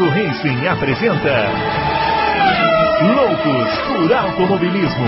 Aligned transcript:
Adalto 0.00 0.08
Racing 0.08 0.66
apresenta 0.66 1.44
Loucos 3.16 3.78
por 3.86 4.10
Automobilismo. 4.10 5.06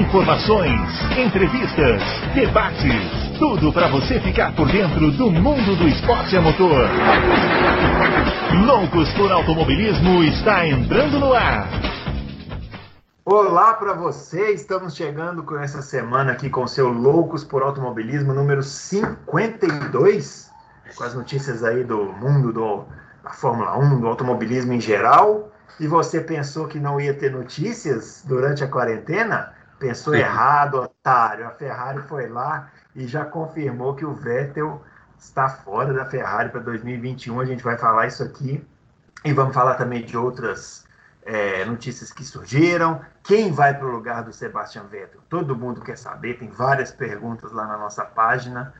Informações, 0.00 0.80
entrevistas, 1.16 2.02
debates, 2.34 3.38
tudo 3.38 3.72
para 3.72 3.86
você 3.88 4.18
ficar 4.18 4.52
por 4.56 4.66
dentro 4.66 5.12
do 5.12 5.30
mundo 5.30 5.76
do 5.76 5.86
esporte 5.86 6.36
a 6.36 6.40
motor. 6.40 6.88
Loucos 8.66 9.08
por 9.14 9.30
Automobilismo 9.30 10.24
está 10.24 10.66
entrando 10.66 11.20
no 11.20 11.32
ar. 11.32 11.68
Olá 13.24 13.74
para 13.74 13.92
você, 13.92 14.50
estamos 14.52 14.96
chegando 14.96 15.44
com 15.44 15.56
essa 15.56 15.82
semana 15.82 16.32
aqui 16.32 16.50
com 16.50 16.64
o 16.64 16.68
seu 16.68 16.88
Loucos 16.88 17.44
por 17.44 17.62
Automobilismo 17.62 18.34
número 18.34 18.64
52, 18.64 20.50
com 20.96 21.04
as 21.04 21.14
notícias 21.14 21.62
aí 21.62 21.84
do 21.84 22.12
mundo 22.12 22.52
do, 22.52 22.84
da 23.24 23.30
Fórmula 23.30 23.76
1, 23.78 24.00
do 24.00 24.06
automobilismo 24.06 24.74
em 24.74 24.80
geral. 24.80 25.50
E 25.80 25.88
você 25.88 26.20
pensou 26.20 26.68
que 26.68 26.78
não 26.78 27.00
ia 27.00 27.14
ter 27.14 27.32
notícias 27.32 28.22
durante 28.24 28.62
a 28.62 28.68
quarentena? 28.68 29.54
Pensou 29.78 30.12
Sim. 30.12 30.20
errado, 30.20 30.82
otário. 30.82 31.46
A 31.46 31.50
Ferrari 31.50 32.00
foi 32.02 32.28
lá 32.28 32.70
e 32.94 33.06
já 33.06 33.24
confirmou 33.24 33.94
que 33.94 34.04
o 34.04 34.12
Vettel 34.12 34.80
está 35.18 35.48
fora 35.48 35.92
da 35.92 36.04
Ferrari 36.04 36.50
para 36.50 36.60
2021. 36.60 37.40
A 37.40 37.44
gente 37.44 37.64
vai 37.64 37.76
falar 37.76 38.06
isso 38.06 38.22
aqui 38.22 38.64
e 39.24 39.32
vamos 39.32 39.54
falar 39.54 39.74
também 39.74 40.04
de 40.04 40.16
outras 40.16 40.84
é, 41.24 41.64
notícias 41.64 42.12
que 42.12 42.22
surgiram. 42.24 43.00
Quem 43.22 43.50
vai 43.50 43.74
para 43.74 43.86
o 43.86 43.90
lugar 43.90 44.22
do 44.22 44.32
Sebastian 44.32 44.84
Vettel? 44.84 45.22
Todo 45.28 45.56
mundo 45.56 45.80
quer 45.80 45.96
saber, 45.96 46.38
tem 46.38 46.50
várias 46.50 46.92
perguntas 46.92 47.50
lá 47.50 47.66
na 47.66 47.78
nossa 47.78 48.04
página 48.04 48.72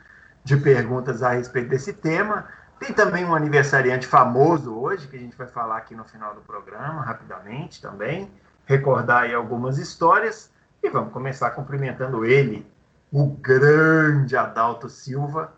de 0.45 0.57
perguntas 0.59 1.23
a 1.23 1.31
respeito 1.31 1.71
desse 1.71 1.95
tema. 1.95 2.47
Tem 2.85 2.93
também 2.93 3.25
um 3.25 3.35
aniversariante 3.35 4.07
famoso 4.07 4.75
hoje, 4.75 5.09
que 5.09 5.17
a 5.17 5.19
gente 5.19 5.35
vai 5.39 5.47
falar 5.47 5.79
aqui 5.79 5.95
no 5.95 6.05
final 6.05 6.35
do 6.35 6.43
programa, 6.43 7.01
rapidamente 7.03 7.81
também, 7.81 8.31
recordar 8.67 9.23
aí 9.23 9.33
algumas 9.33 9.79
histórias. 9.79 10.53
E 10.83 10.91
vamos 10.91 11.11
começar 11.11 11.51
cumprimentando 11.53 12.27
ele, 12.27 12.71
o 13.11 13.27
grande 13.27 14.37
Adalto 14.37 14.91
Silva, 14.91 15.55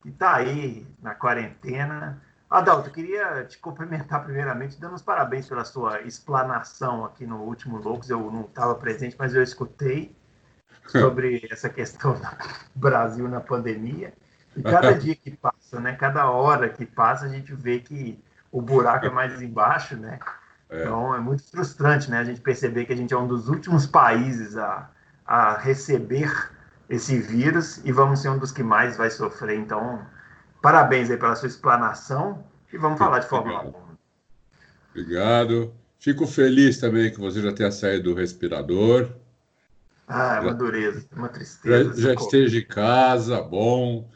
que 0.00 0.10
está 0.10 0.36
aí 0.36 0.86
na 1.02 1.12
quarentena, 1.12 2.22
Adalto, 2.48 2.88
queria 2.92 3.44
te 3.44 3.58
cumprimentar 3.58 4.22
primeiramente, 4.22 4.80
dando 4.80 4.94
os 4.94 5.02
parabéns 5.02 5.48
pela 5.48 5.64
sua 5.64 6.02
explanação 6.02 7.04
aqui 7.04 7.26
no 7.26 7.38
último 7.42 7.78
Loucos. 7.78 8.08
Eu 8.10 8.30
não 8.30 8.42
estava 8.42 8.76
presente, 8.76 9.16
mas 9.18 9.34
eu 9.34 9.42
escutei 9.42 10.16
sobre 10.86 11.46
essa 11.50 11.68
questão 11.68 12.14
do 12.14 12.20
Brasil 12.76 13.28
na 13.28 13.40
pandemia. 13.40 14.12
E 14.56 14.62
cada 14.62 14.92
dia 14.98 15.14
que 15.14 15.30
passa, 15.30 15.80
né? 15.80 15.92
Cada 15.94 16.30
hora 16.30 16.68
que 16.68 16.86
passa, 16.86 17.26
a 17.26 17.28
gente 17.28 17.54
vê 17.54 17.80
que 17.80 18.18
o 18.50 18.60
buraco 18.60 19.06
é 19.06 19.10
mais 19.10 19.40
embaixo, 19.40 19.96
né? 19.96 20.18
É. 20.68 20.82
Então 20.82 21.14
é 21.14 21.20
muito 21.20 21.42
frustrante, 21.50 22.10
né? 22.10 22.18
A 22.18 22.24
gente 22.24 22.40
perceber 22.40 22.84
que 22.84 22.92
a 22.92 22.96
gente 22.96 23.12
é 23.12 23.18
um 23.18 23.26
dos 23.26 23.48
últimos 23.48 23.86
países 23.86 24.56
a, 24.56 24.90
a 25.26 25.56
receber 25.58 26.32
esse 26.88 27.18
vírus 27.18 27.80
e 27.84 27.92
vamos 27.92 28.20
ser 28.20 28.28
um 28.28 28.38
dos 28.38 28.52
que 28.52 28.62
mais 28.62 28.96
vai 28.96 29.10
sofrer. 29.10 29.58
Então, 29.58 30.04
Parabéns 30.60 31.10
aí 31.10 31.16
pela 31.16 31.34
sua 31.34 31.48
explanação 31.48 32.44
e 32.72 32.76
vamos 32.76 32.98
falar 32.98 33.20
de 33.20 33.26
Fórmula 33.26 33.64
1. 33.64 33.72
Obrigado. 34.90 35.72
Fico 35.98 36.26
feliz 36.26 36.78
também 36.78 37.10
que 37.10 37.18
você 37.18 37.40
já 37.40 37.52
tenha 37.52 37.70
saído 37.70 38.10
do 38.10 38.14
respirador. 38.14 39.08
Ah, 40.06 40.36
é 40.36 40.40
uma 40.40 40.54
dureza, 40.54 41.06
uma 41.16 41.28
tristeza. 41.28 41.94
Já, 41.94 42.08
já 42.08 42.14
esteja 42.14 42.58
em 42.58 42.66
casa, 42.66 43.40
bom, 43.40 44.10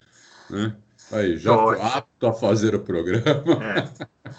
né? 0.50 0.74
Aí, 1.12 1.36
já 1.36 1.54
tô 1.54 1.70
apto 1.70 2.26
a 2.26 2.32
fazer 2.32 2.74
o 2.74 2.80
programa. 2.80 3.62
É, 3.62 3.88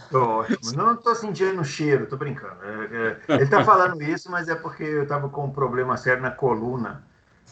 tô 0.10 0.40
ótimo. 0.40 0.74
Não 0.76 0.94
estou 0.94 1.16
sentindo 1.16 1.62
o 1.62 1.66
cheiro, 1.66 2.04
estou 2.04 2.18
brincando. 2.18 2.58
É, 2.64 3.22
é, 3.30 3.34
ele 3.36 3.44
está 3.44 3.64
falando 3.64 4.02
isso, 4.02 4.30
mas 4.32 4.48
é 4.48 4.56
porque 4.56 4.84
eu 4.84 5.04
estava 5.04 5.30
com 5.30 5.46
um 5.46 5.52
problema 5.52 5.96
sério 5.96 6.24
na 6.24 6.32
coluna. 6.32 7.04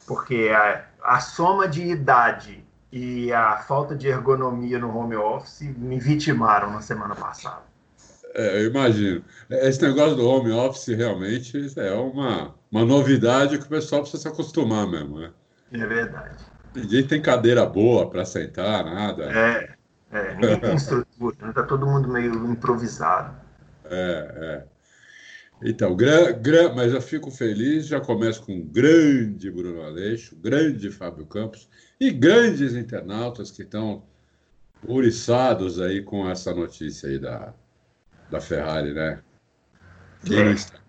Porque 0.07 0.51
a, 0.53 0.85
a 1.03 1.19
soma 1.19 1.67
de 1.67 1.83
idade 1.83 2.65
e 2.91 3.31
a 3.31 3.57
falta 3.57 3.95
de 3.95 4.07
ergonomia 4.07 4.77
no 4.79 4.95
home 4.95 5.15
office 5.15 5.61
me 5.77 5.99
vitimaram 5.99 6.71
na 6.71 6.81
semana 6.81 7.15
passada. 7.15 7.61
É, 8.33 8.61
eu 8.61 8.69
imagino. 8.69 9.23
Esse 9.49 9.81
negócio 9.83 10.15
do 10.15 10.27
home 10.27 10.51
office 10.51 10.87
realmente 10.87 11.71
é 11.77 11.93
uma, 11.93 12.53
uma 12.71 12.83
novidade 12.83 13.57
que 13.57 13.65
o 13.65 13.69
pessoal 13.69 14.01
precisa 14.01 14.23
se 14.23 14.27
acostumar 14.27 14.87
mesmo, 14.87 15.19
né? 15.19 15.31
É 15.71 15.85
verdade. 15.85 16.52
Ninguém 16.75 17.05
tem 17.05 17.21
cadeira 17.21 17.65
boa 17.65 18.09
para 18.09 18.25
sentar, 18.25 18.83
nada. 18.83 19.25
É, 19.25 19.75
é 20.11 20.35
ninguém 20.35 20.59
tem 20.59 20.75
estrutura, 20.75 21.35
né? 21.41 21.53
tá 21.53 21.63
todo 21.63 21.85
mundo 21.85 22.07
meio 22.09 22.33
improvisado. 22.51 23.35
É, 23.85 24.35
é. 24.37 24.73
Então, 25.65 25.95
gran, 25.95 26.33
gran, 26.41 26.73
mas 26.73 26.93
eu 26.93 27.01
fico 27.01 27.31
feliz, 27.31 27.87
já 27.87 28.01
começo 28.01 28.43
com 28.43 28.59
o 28.59 28.63
grande 28.63 29.49
Bruno 29.49 29.81
Aleixo, 29.83 30.35
grande 30.35 30.91
Fábio 30.91 31.25
Campos 31.25 31.69
e 31.99 32.11
grandes 32.11 32.73
internautas 32.73 33.49
que 33.49 33.61
estão 33.61 34.03
uriçados 34.85 35.79
aí 35.79 36.01
com 36.01 36.29
essa 36.29 36.53
notícia 36.53 37.07
aí 37.07 37.17
da, 37.17 37.53
da 38.29 38.41
Ferrari, 38.41 38.93
né? 38.93 39.21
Quem 40.25 40.39
é. 40.39 40.43
não 40.43 40.51
está? 40.51 40.79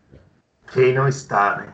Quem 0.72 0.94
não 0.94 1.08
está, 1.08 1.56
né? 1.58 1.72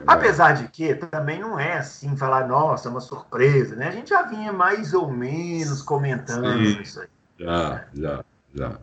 É. 0.00 0.04
Apesar 0.06 0.52
de 0.52 0.68
que 0.68 0.94
também 0.94 1.40
não 1.40 1.58
é 1.58 1.78
assim 1.78 2.16
falar, 2.16 2.46
nossa, 2.46 2.88
uma 2.88 3.00
surpresa, 3.00 3.74
né? 3.76 3.88
A 3.88 3.92
gente 3.92 4.10
já 4.10 4.22
vinha 4.22 4.52
mais 4.52 4.92
ou 4.94 5.10
menos 5.10 5.82
comentando 5.82 6.52
Sim, 6.52 6.80
isso 6.80 7.00
aí. 7.00 7.08
Já, 7.38 7.84
já, 7.94 8.24
já. 8.54 8.78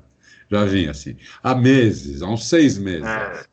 Já 0.50 0.66
vinha 0.66 0.92
assim. 0.92 1.18
Há 1.42 1.56
meses, 1.56 2.22
há 2.22 2.28
uns 2.28 2.48
seis 2.48 2.78
meses. 2.78 3.08
É. 3.08 3.46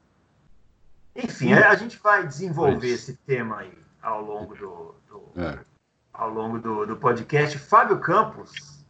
Enfim, 1.16 1.52
a 1.52 1.74
gente 1.74 1.98
vai 1.98 2.26
desenvolver 2.26 2.88
esse 2.88 3.16
tema 3.26 3.60
aí 3.60 3.78
ao 4.02 4.22
longo 4.22 4.54
do, 4.54 4.94
do 5.08 5.40
é. 5.40 5.58
ao 6.12 6.28
longo 6.30 6.58
do, 6.58 6.86
do 6.86 6.96
podcast. 6.96 7.58
Fábio 7.58 8.00
Campos, 8.00 8.84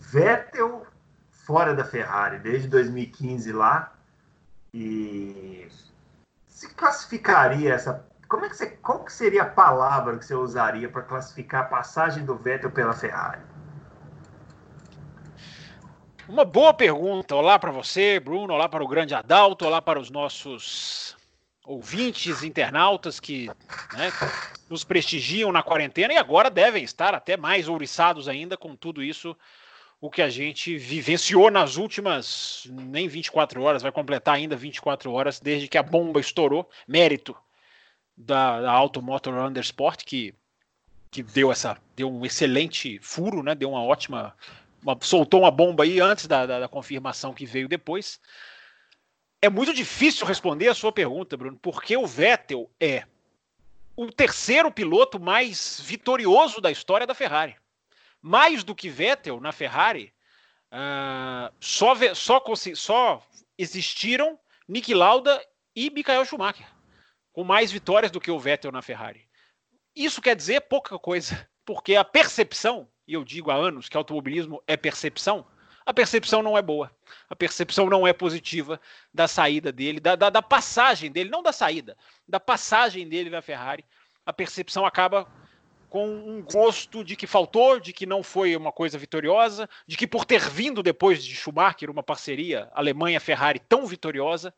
Vettel 0.00 0.86
fora 1.30 1.74
da 1.74 1.84
Ferrari 1.84 2.38
desde 2.38 2.68
2015 2.68 3.52
lá 3.52 3.92
e 4.72 5.66
se 6.54 6.72
classificaria 6.72 7.74
essa 7.74 8.06
como 8.28 8.46
é 8.46 8.48
que 8.48 8.56
você 8.56 8.66
qual 8.66 9.04
que 9.04 9.12
seria 9.12 9.42
a 9.42 9.46
palavra 9.46 10.16
que 10.16 10.24
você 10.24 10.34
usaria 10.34 10.88
para 10.88 11.02
classificar 11.02 11.62
a 11.62 11.64
passagem 11.64 12.24
do 12.24 12.36
Vettel 12.36 12.70
pela 12.70 12.92
Ferrari? 12.92 13.40
Uma 16.26 16.44
boa 16.44 16.72
pergunta. 16.72 17.34
Olá 17.34 17.58
para 17.58 17.70
você, 17.70 18.18
Bruno. 18.18 18.54
Olá 18.54 18.66
para 18.66 18.82
o 18.82 18.88
grande 18.88 19.14
Adalto. 19.14 19.66
Olá 19.66 19.82
para 19.82 20.00
os 20.00 20.10
nossos 20.10 21.14
ouvintes, 21.66 22.42
internautas 22.42 23.20
que 23.20 23.48
né, 23.92 24.10
nos 24.70 24.84
prestigiam 24.84 25.52
na 25.52 25.62
quarentena 25.62 26.14
e 26.14 26.16
agora 26.16 26.50
devem 26.50 26.82
estar 26.82 27.14
até 27.14 27.36
mais 27.36 27.68
ouriçados 27.68 28.28
ainda 28.28 28.56
com 28.56 28.74
tudo 28.74 29.02
isso, 29.02 29.36
o 30.04 30.10
que 30.10 30.20
a 30.20 30.28
gente 30.28 30.76
vivenciou 30.76 31.50
nas 31.50 31.78
últimas 31.78 32.66
nem 32.68 33.08
24 33.08 33.62
horas, 33.62 33.80
vai 33.80 33.90
completar 33.90 34.34
ainda 34.34 34.54
24 34.54 35.10
horas 35.10 35.40
desde 35.40 35.66
que 35.66 35.78
a 35.78 35.82
bomba 35.82 36.20
estourou. 36.20 36.68
Mérito 36.86 37.34
da, 38.14 38.60
da 38.60 38.70
Auto 38.70 39.00
Motor 39.00 39.32
Undersport, 39.32 40.04
que, 40.04 40.34
que 41.10 41.22
deu, 41.22 41.50
essa, 41.50 41.78
deu 41.96 42.12
um 42.12 42.22
excelente 42.26 42.98
furo, 42.98 43.42
né, 43.42 43.54
deu 43.54 43.70
uma 43.70 43.82
ótima. 43.82 44.36
Uma, 44.82 44.94
soltou 45.00 45.40
uma 45.40 45.50
bomba 45.50 45.84
aí 45.84 45.98
antes 46.00 46.26
da, 46.26 46.44
da, 46.44 46.60
da 46.60 46.68
confirmação 46.68 47.32
que 47.32 47.46
veio 47.46 47.66
depois. 47.66 48.20
É 49.40 49.48
muito 49.48 49.72
difícil 49.72 50.26
responder 50.26 50.68
a 50.68 50.74
sua 50.74 50.92
pergunta, 50.92 51.34
Bruno, 51.34 51.58
porque 51.62 51.96
o 51.96 52.06
Vettel 52.06 52.70
é 52.78 53.04
o 53.96 54.12
terceiro 54.12 54.70
piloto 54.70 55.18
mais 55.18 55.80
vitorioso 55.82 56.60
da 56.60 56.70
história 56.70 57.06
da 57.06 57.14
Ferrari. 57.14 57.56
Mais 58.26 58.64
do 58.64 58.74
que 58.74 58.88
Vettel 58.88 59.38
na 59.38 59.52
Ferrari, 59.52 60.10
uh, 60.72 61.52
só, 61.60 61.94
só, 62.14 62.42
só 62.74 63.22
existiram 63.58 64.40
Nick 64.66 64.94
Lauda 64.94 65.44
e 65.76 65.90
Michael 65.90 66.24
Schumacher, 66.24 66.66
com 67.34 67.44
mais 67.44 67.70
vitórias 67.70 68.10
do 68.10 68.18
que 68.18 68.30
o 68.30 68.40
Vettel 68.40 68.72
na 68.72 68.80
Ferrari. 68.80 69.28
Isso 69.94 70.22
quer 70.22 70.34
dizer 70.34 70.62
pouca 70.62 70.98
coisa, 70.98 71.46
porque 71.66 71.96
a 71.96 72.02
percepção, 72.02 72.88
e 73.06 73.12
eu 73.12 73.22
digo 73.24 73.50
há 73.50 73.56
anos 73.56 73.90
que 73.90 73.96
automobilismo 73.98 74.62
é 74.66 74.74
percepção, 74.74 75.46
a 75.84 75.92
percepção 75.92 76.42
não 76.42 76.56
é 76.56 76.62
boa. 76.62 76.90
A 77.28 77.36
percepção 77.36 77.90
não 77.90 78.06
é 78.06 78.14
positiva 78.14 78.80
da 79.12 79.28
saída 79.28 79.70
dele, 79.70 80.00
da, 80.00 80.16
da, 80.16 80.30
da 80.30 80.40
passagem 80.40 81.12
dele, 81.12 81.28
não 81.28 81.42
da 81.42 81.52
saída, 81.52 81.94
da 82.26 82.40
passagem 82.40 83.06
dele 83.06 83.28
na 83.28 83.42
Ferrari. 83.42 83.84
A 84.24 84.32
percepção 84.32 84.86
acaba 84.86 85.30
com 85.94 86.08
um 86.08 86.42
gosto 86.42 87.04
de 87.04 87.14
que 87.14 87.24
faltou, 87.24 87.78
de 87.78 87.92
que 87.92 88.04
não 88.04 88.20
foi 88.20 88.56
uma 88.56 88.72
coisa 88.72 88.98
vitoriosa, 88.98 89.68
de 89.86 89.96
que 89.96 90.08
por 90.08 90.24
ter 90.24 90.40
vindo 90.40 90.82
depois 90.82 91.24
de 91.24 91.36
Schumacher 91.36 91.88
uma 91.88 92.02
parceria 92.02 92.68
Alemanha-Ferrari 92.74 93.60
tão 93.60 93.86
vitoriosa, 93.86 94.52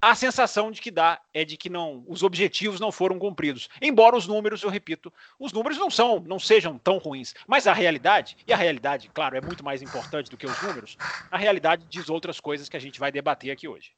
a 0.00 0.14
sensação 0.14 0.70
de 0.70 0.80
que 0.80 0.90
dá 0.90 1.20
é 1.34 1.44
de 1.44 1.58
que 1.58 1.68
não, 1.68 2.02
os 2.08 2.22
objetivos 2.22 2.80
não 2.80 2.90
foram 2.90 3.18
cumpridos. 3.18 3.68
Embora 3.82 4.16
os 4.16 4.26
números, 4.26 4.62
eu 4.62 4.70
repito, 4.70 5.12
os 5.38 5.52
números 5.52 5.76
não 5.76 5.90
são, 5.90 6.20
não 6.20 6.38
sejam 6.38 6.78
tão 6.78 6.96
ruins, 6.96 7.34
mas 7.46 7.66
a 7.66 7.74
realidade, 7.74 8.38
e 8.46 8.50
a 8.50 8.56
realidade, 8.56 9.10
claro, 9.12 9.36
é 9.36 9.42
muito 9.42 9.62
mais 9.62 9.82
importante 9.82 10.30
do 10.30 10.38
que 10.38 10.46
os 10.46 10.62
números, 10.62 10.96
a 11.30 11.36
realidade 11.36 11.84
diz 11.86 12.08
outras 12.08 12.40
coisas 12.40 12.66
que 12.66 12.78
a 12.78 12.80
gente 12.80 12.98
vai 12.98 13.12
debater 13.12 13.50
aqui 13.50 13.68
hoje. 13.68 13.92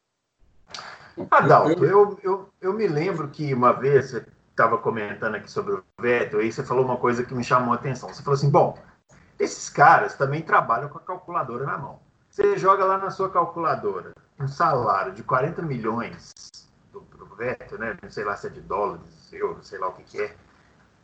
Adalto, 1.31 1.85
eu, 1.85 2.19
eu, 2.25 2.51
eu 2.61 2.73
me 2.73 2.89
lembro 2.89 3.29
que 3.29 3.55
uma 3.55 3.73
vez 3.73 4.13
estava 4.59 4.77
comentando 4.77 5.37
aqui 5.37 5.49
sobre 5.49 5.75
o 5.75 5.85
Vettel, 6.01 6.41
aí 6.41 6.51
você 6.51 6.65
falou 6.65 6.85
uma 6.85 6.97
coisa 6.97 7.23
que 7.23 7.33
me 7.33 7.45
chamou 7.45 7.73
a 7.73 7.77
atenção. 7.77 8.09
Você 8.13 8.23
falou 8.23 8.37
assim: 8.37 8.51
bom, 8.51 8.77
esses 9.39 9.71
caras 9.71 10.15
também 10.15 10.43
trabalham 10.43 10.89
com 10.89 10.99
a 10.99 11.01
calculadora 11.01 11.65
na 11.65 11.79
mão. 11.79 12.01
Você 12.29 12.59
joga 12.59 12.85
lá 12.85 12.99
na 12.99 13.11
sua 13.11 13.31
calculadora 13.31 14.13
um 14.39 14.49
salário 14.49 15.13
de 15.13 15.23
40 15.23 15.63
milhões 15.63 16.33
do, 16.93 17.01
do 17.01 17.27
Vettel, 17.37 17.79
né? 17.79 17.97
Não 18.03 18.11
sei 18.11 18.25
lá 18.25 18.37
se 18.37 18.49
é 18.49 18.51
de 18.51 18.61
dólares, 18.61 19.33
euros, 19.33 19.69
sei 19.69 19.79
lá 19.79 19.89
o 19.89 19.93
que, 19.93 20.03
que 20.03 20.21
é, 20.21 20.35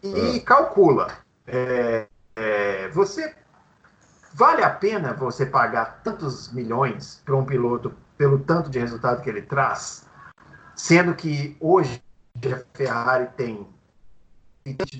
e 0.02 0.38
ah. 0.38 0.44
calcula. 0.44 1.08
É, 1.46 2.08
é, 2.34 2.88
você 2.88 3.36
vale 4.32 4.64
a 4.64 4.70
pena 4.70 5.12
você 5.12 5.46
pagar 5.46 6.00
tantos 6.02 6.52
milhões 6.52 7.22
para 7.24 7.36
um 7.36 7.44
piloto 7.44 7.94
pelo 8.18 8.40
tanto 8.40 8.68
de 8.68 8.80
resultado 8.80 9.22
que 9.22 9.30
ele 9.30 9.42
traz, 9.42 10.08
sendo 10.74 11.14
que 11.14 11.56
hoje 11.60 12.03
a 12.52 12.62
Ferrari 12.74 13.28
tem 13.36 13.66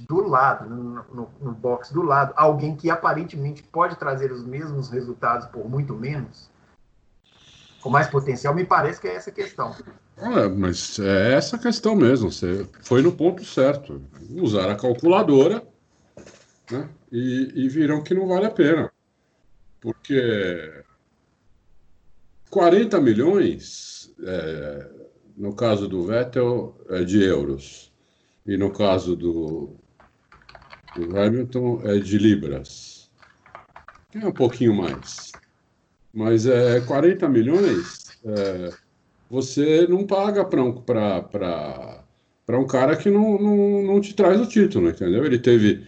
do 0.07 0.29
lado, 0.29 0.69
no, 0.69 1.05
no, 1.15 1.31
no 1.41 1.53
box 1.53 1.91
do 1.93 2.03
lado, 2.03 2.35
alguém 2.37 2.77
que 2.77 2.91
aparentemente 2.91 3.63
pode 3.63 3.97
trazer 3.97 4.31
os 4.31 4.45
mesmos 4.45 4.91
resultados 4.91 5.47
por 5.47 5.67
muito 5.69 5.95
menos, 5.95 6.51
com 7.81 7.89
mais 7.89 8.09
potencial, 8.09 8.55
me 8.55 8.65
parece 8.65 9.01
que 9.01 9.09
é 9.09 9.15
essa 9.15 9.31
questão. 9.31 9.75
É, 10.17 10.49
mas 10.49 10.99
é 10.99 11.33
essa 11.33 11.59
questão 11.59 11.97
mesmo. 11.97 12.31
Você 12.31 12.69
foi 12.83 13.03
no 13.03 13.13
ponto 13.13 13.45
certo. 13.45 14.03
Usar 14.31 14.71
a 14.71 14.77
calculadora 14.77 15.67
né, 16.71 16.89
e, 17.11 17.53
e 17.55 17.69
viram 17.69 18.03
que 18.03 18.15
não 18.15 18.29
vale 18.29 18.47
a 18.47 18.51
pena. 18.51 18.93
Porque 19.81 20.85
40 22.51 23.01
milhões, 23.01 24.15
é, 24.23 24.91
no 25.37 25.55
caso 25.55 25.89
do 25.89 26.05
Vettel, 26.07 26.77
é 26.91 27.05
de 27.05 27.23
euros. 27.23 27.93
E 28.47 28.57
no 28.57 28.71
caso 28.71 29.17
do, 29.17 29.71
do 30.95 31.19
Hamilton, 31.19 31.81
é 31.85 31.99
de 31.99 32.19
libras. 32.19 33.11
É 34.15 34.27
um 34.27 34.33
pouquinho 34.33 34.75
mais. 34.75 35.33
Mas 36.13 36.47
é 36.47 36.81
40 36.81 37.29
milhões, 37.29 38.19
é, 38.25 38.71
você 39.29 39.87
não 39.89 40.07
paga 40.07 40.45
para 40.45 40.63
um, 40.63 40.83
um 42.49 42.67
cara 42.67 42.97
que 42.97 43.11
não, 43.11 43.37
não, 43.41 43.83
não 43.83 44.01
te 44.01 44.15
traz 44.15 44.41
o 44.41 44.47
título, 44.47 44.89
entendeu? 44.89 45.25
Ele 45.25 45.39
teve, 45.39 45.85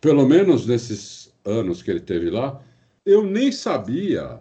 pelo 0.00 0.26
menos 0.26 0.66
nesses 0.66 1.30
anos 1.44 1.82
que 1.82 1.90
ele 1.90 2.00
teve 2.00 2.30
lá, 2.30 2.62
eu 3.04 3.22
nem 3.24 3.52
sabia 3.52 4.40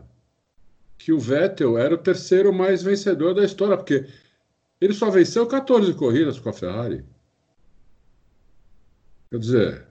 que 0.97 1.11
o 1.11 1.19
Vettel 1.19 1.77
era 1.77 1.95
o 1.95 1.97
terceiro 1.97 2.53
mais 2.53 2.83
vencedor 2.83 3.33
da 3.33 3.43
história, 3.43 3.75
porque 3.75 4.05
ele 4.81 4.93
só 4.93 5.11
venceu 5.11 5.45
14 5.45 5.93
corridas 5.93 6.39
com 6.39 6.49
a 6.49 6.53
Ferrari. 6.53 7.05
Quer 9.29 9.39
dizer, 9.39 9.87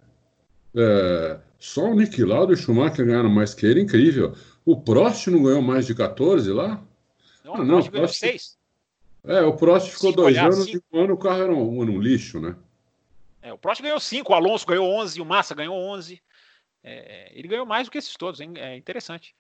é, 0.75 1.41
só 1.59 1.85
o 1.85 1.95
Nick 1.95 2.23
Lauda 2.25 2.53
e 2.53 2.57
o 2.57 2.59
Schumacher 2.59 3.07
ganharam 3.07 3.31
mais 3.31 3.55
que 3.55 3.65
ele, 3.65 3.81
incrível. 3.81 4.35
O 4.65 4.81
Prost 4.81 5.29
não 5.29 5.45
ganhou 5.45 5.63
mais 5.63 5.87
de 5.87 5.95
14 5.95 6.51
lá? 6.53 6.83
Não, 7.45 7.55
ah, 7.55 7.65
não 7.65 7.79
o 7.79 7.91
Prost 7.91 8.19
6. 8.19 8.59
É, 9.25 9.41
o 9.43 9.55
Prost 9.55 9.91
ficou 9.91 10.13
dois 10.13 10.37
anos 10.37 10.65
cinco. 10.65 10.85
e 10.93 10.97
um 10.97 11.05
ano 11.05 11.15
o 11.15 11.19
carro 11.19 11.43
era 11.43 11.53
um, 11.53 11.79
um, 11.79 12.01
lixo, 12.01 12.41
né? 12.41 12.57
É, 13.43 13.53
o 13.53 13.59
Prost 13.59 13.83
ganhou 13.83 14.01
5, 14.01 14.33
o 14.33 14.35
Alonso 14.35 14.67
ganhou 14.67 14.87
11, 14.87 15.21
o 15.21 15.25
Massa 15.25 15.55
ganhou 15.55 15.77
11. 15.77 16.21
É, 16.83 17.31
ele 17.39 17.49
ganhou 17.49 17.65
mais 17.65 17.87
do 17.87 17.91
que 17.91 17.99
esses 17.99 18.15
todos, 18.15 18.41
hein? 18.41 18.55
é 18.57 18.77
interessante. 18.77 19.35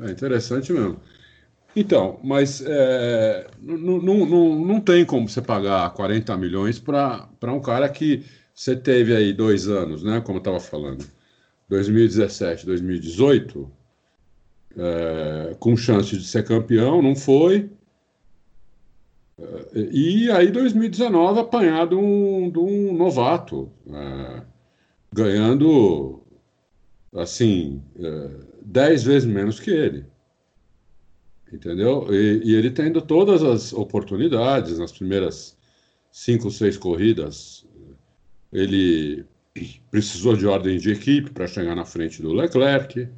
É 0.00 0.10
interessante 0.10 0.72
mesmo. 0.72 1.00
Então, 1.74 2.18
mas 2.22 2.62
é, 2.66 3.46
não, 3.60 4.80
tem 4.80 5.04
como 5.04 5.28
você 5.28 5.40
pagar 5.40 5.90
40 5.94 6.36
milhões 6.36 6.78
para 6.78 7.28
um 7.44 7.60
cara 7.60 7.88
que 7.88 8.24
você 8.52 8.74
teve 8.74 9.14
aí 9.14 9.32
dois 9.32 9.68
anos, 9.68 10.02
né? 10.02 10.20
Como 10.20 10.38
eu 10.38 10.40
estava 10.40 10.60
falando, 10.60 11.06
2017, 11.68 12.66
2018, 12.66 13.70
é, 14.76 15.56
com 15.58 15.76
chance 15.76 16.16
de 16.16 16.24
ser 16.24 16.44
campeão, 16.44 17.00
não 17.00 17.14
foi. 17.14 17.70
É, 19.38 19.80
e 19.92 20.30
aí, 20.30 20.50
2019, 20.50 21.40
apanhado 21.40 21.98
um, 21.98 22.50
de 22.50 22.58
um 22.58 22.92
novato, 22.92 23.70
é, 23.88 24.42
ganhando, 25.12 26.20
assim, 27.14 27.80
é, 27.96 28.30
dez 28.60 29.04
vezes 29.04 29.28
menos 29.28 29.60
que 29.60 29.70
ele. 29.70 30.04
Entendeu? 31.52 32.06
E, 32.12 32.42
e, 32.44 32.54
ele 32.54 32.70
tendo 32.70 33.02
todas 33.02 33.42
as 33.42 33.72
oportunidades 33.72 34.78
nas 34.78 34.92
primeiras 34.92 35.56
cinco, 36.10 36.50
seis 36.50 36.76
corridas, 36.76 37.66
ele 38.52 39.24
precisou 39.90 40.36
de 40.36 40.46
ordem 40.46 40.78
de 40.78 40.92
equipe 40.92 41.30
para 41.30 41.48
chegar 41.48 41.74
na 41.74 41.84
frente 41.84 42.22
do 42.22 42.32
Leclerc. 42.32 43.08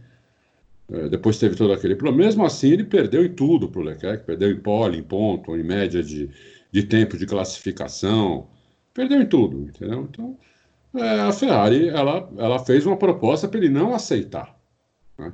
É, 0.90 1.08
depois 1.08 1.38
teve 1.38 1.56
todo 1.56 1.72
aquele 1.72 1.94
problema. 1.94 2.24
Mesmo 2.24 2.44
assim, 2.44 2.70
ele 2.70 2.84
perdeu 2.84 3.24
em 3.24 3.32
tudo 3.34 3.68
para 3.68 3.80
o 3.80 3.84
Leclerc, 3.84 4.24
perdeu 4.24 4.50
em 4.50 4.60
pole, 4.60 4.98
em 4.98 5.02
ponto, 5.02 5.56
em 5.56 5.62
média 5.62 6.02
de, 6.02 6.30
de 6.70 6.82
tempo 6.84 7.16
de 7.18 7.26
classificação, 7.26 8.48
perdeu 8.94 9.20
em 9.20 9.26
tudo, 9.26 9.60
entendeu? 9.60 10.08
Então, 10.10 10.38
é, 10.94 11.20
a 11.20 11.32
Ferrari 11.32 11.88
ela, 11.88 12.30
ela 12.36 12.58
fez 12.58 12.86
uma 12.86 12.96
proposta 12.96 13.48
para 13.48 13.58
ele 13.58 13.68
não 13.68 13.94
aceitar. 13.94 14.58
Né? 15.18 15.32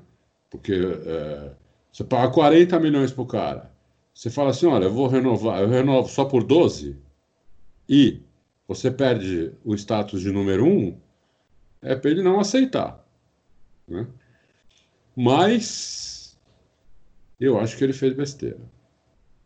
Porque 0.50 0.72
é, 0.74 1.52
você 1.92 2.04
paga 2.04 2.32
40 2.32 2.78
milhões 2.80 3.12
para 3.12 3.22
o 3.22 3.26
cara, 3.26 3.70
você 4.14 4.30
fala 4.30 4.50
assim: 4.50 4.66
olha, 4.66 4.84
eu 4.84 4.92
vou 4.92 5.06
renovar, 5.06 5.60
eu 5.60 5.68
renovo 5.68 6.08
só 6.08 6.24
por 6.24 6.42
12 6.42 6.96
e 7.88 8.20
você 8.66 8.90
perde 8.90 9.52
o 9.64 9.74
status 9.74 10.20
de 10.20 10.30
número 10.30 10.66
1, 10.66 10.98
é 11.82 11.96
para 11.96 12.10
ele 12.10 12.22
não 12.22 12.38
aceitar. 12.38 13.02
Né? 13.86 14.06
Mas 15.16 16.38
eu 17.40 17.58
acho 17.58 17.76
que 17.76 17.84
ele 17.84 17.92
fez 17.92 18.12
besteira. 18.12 18.60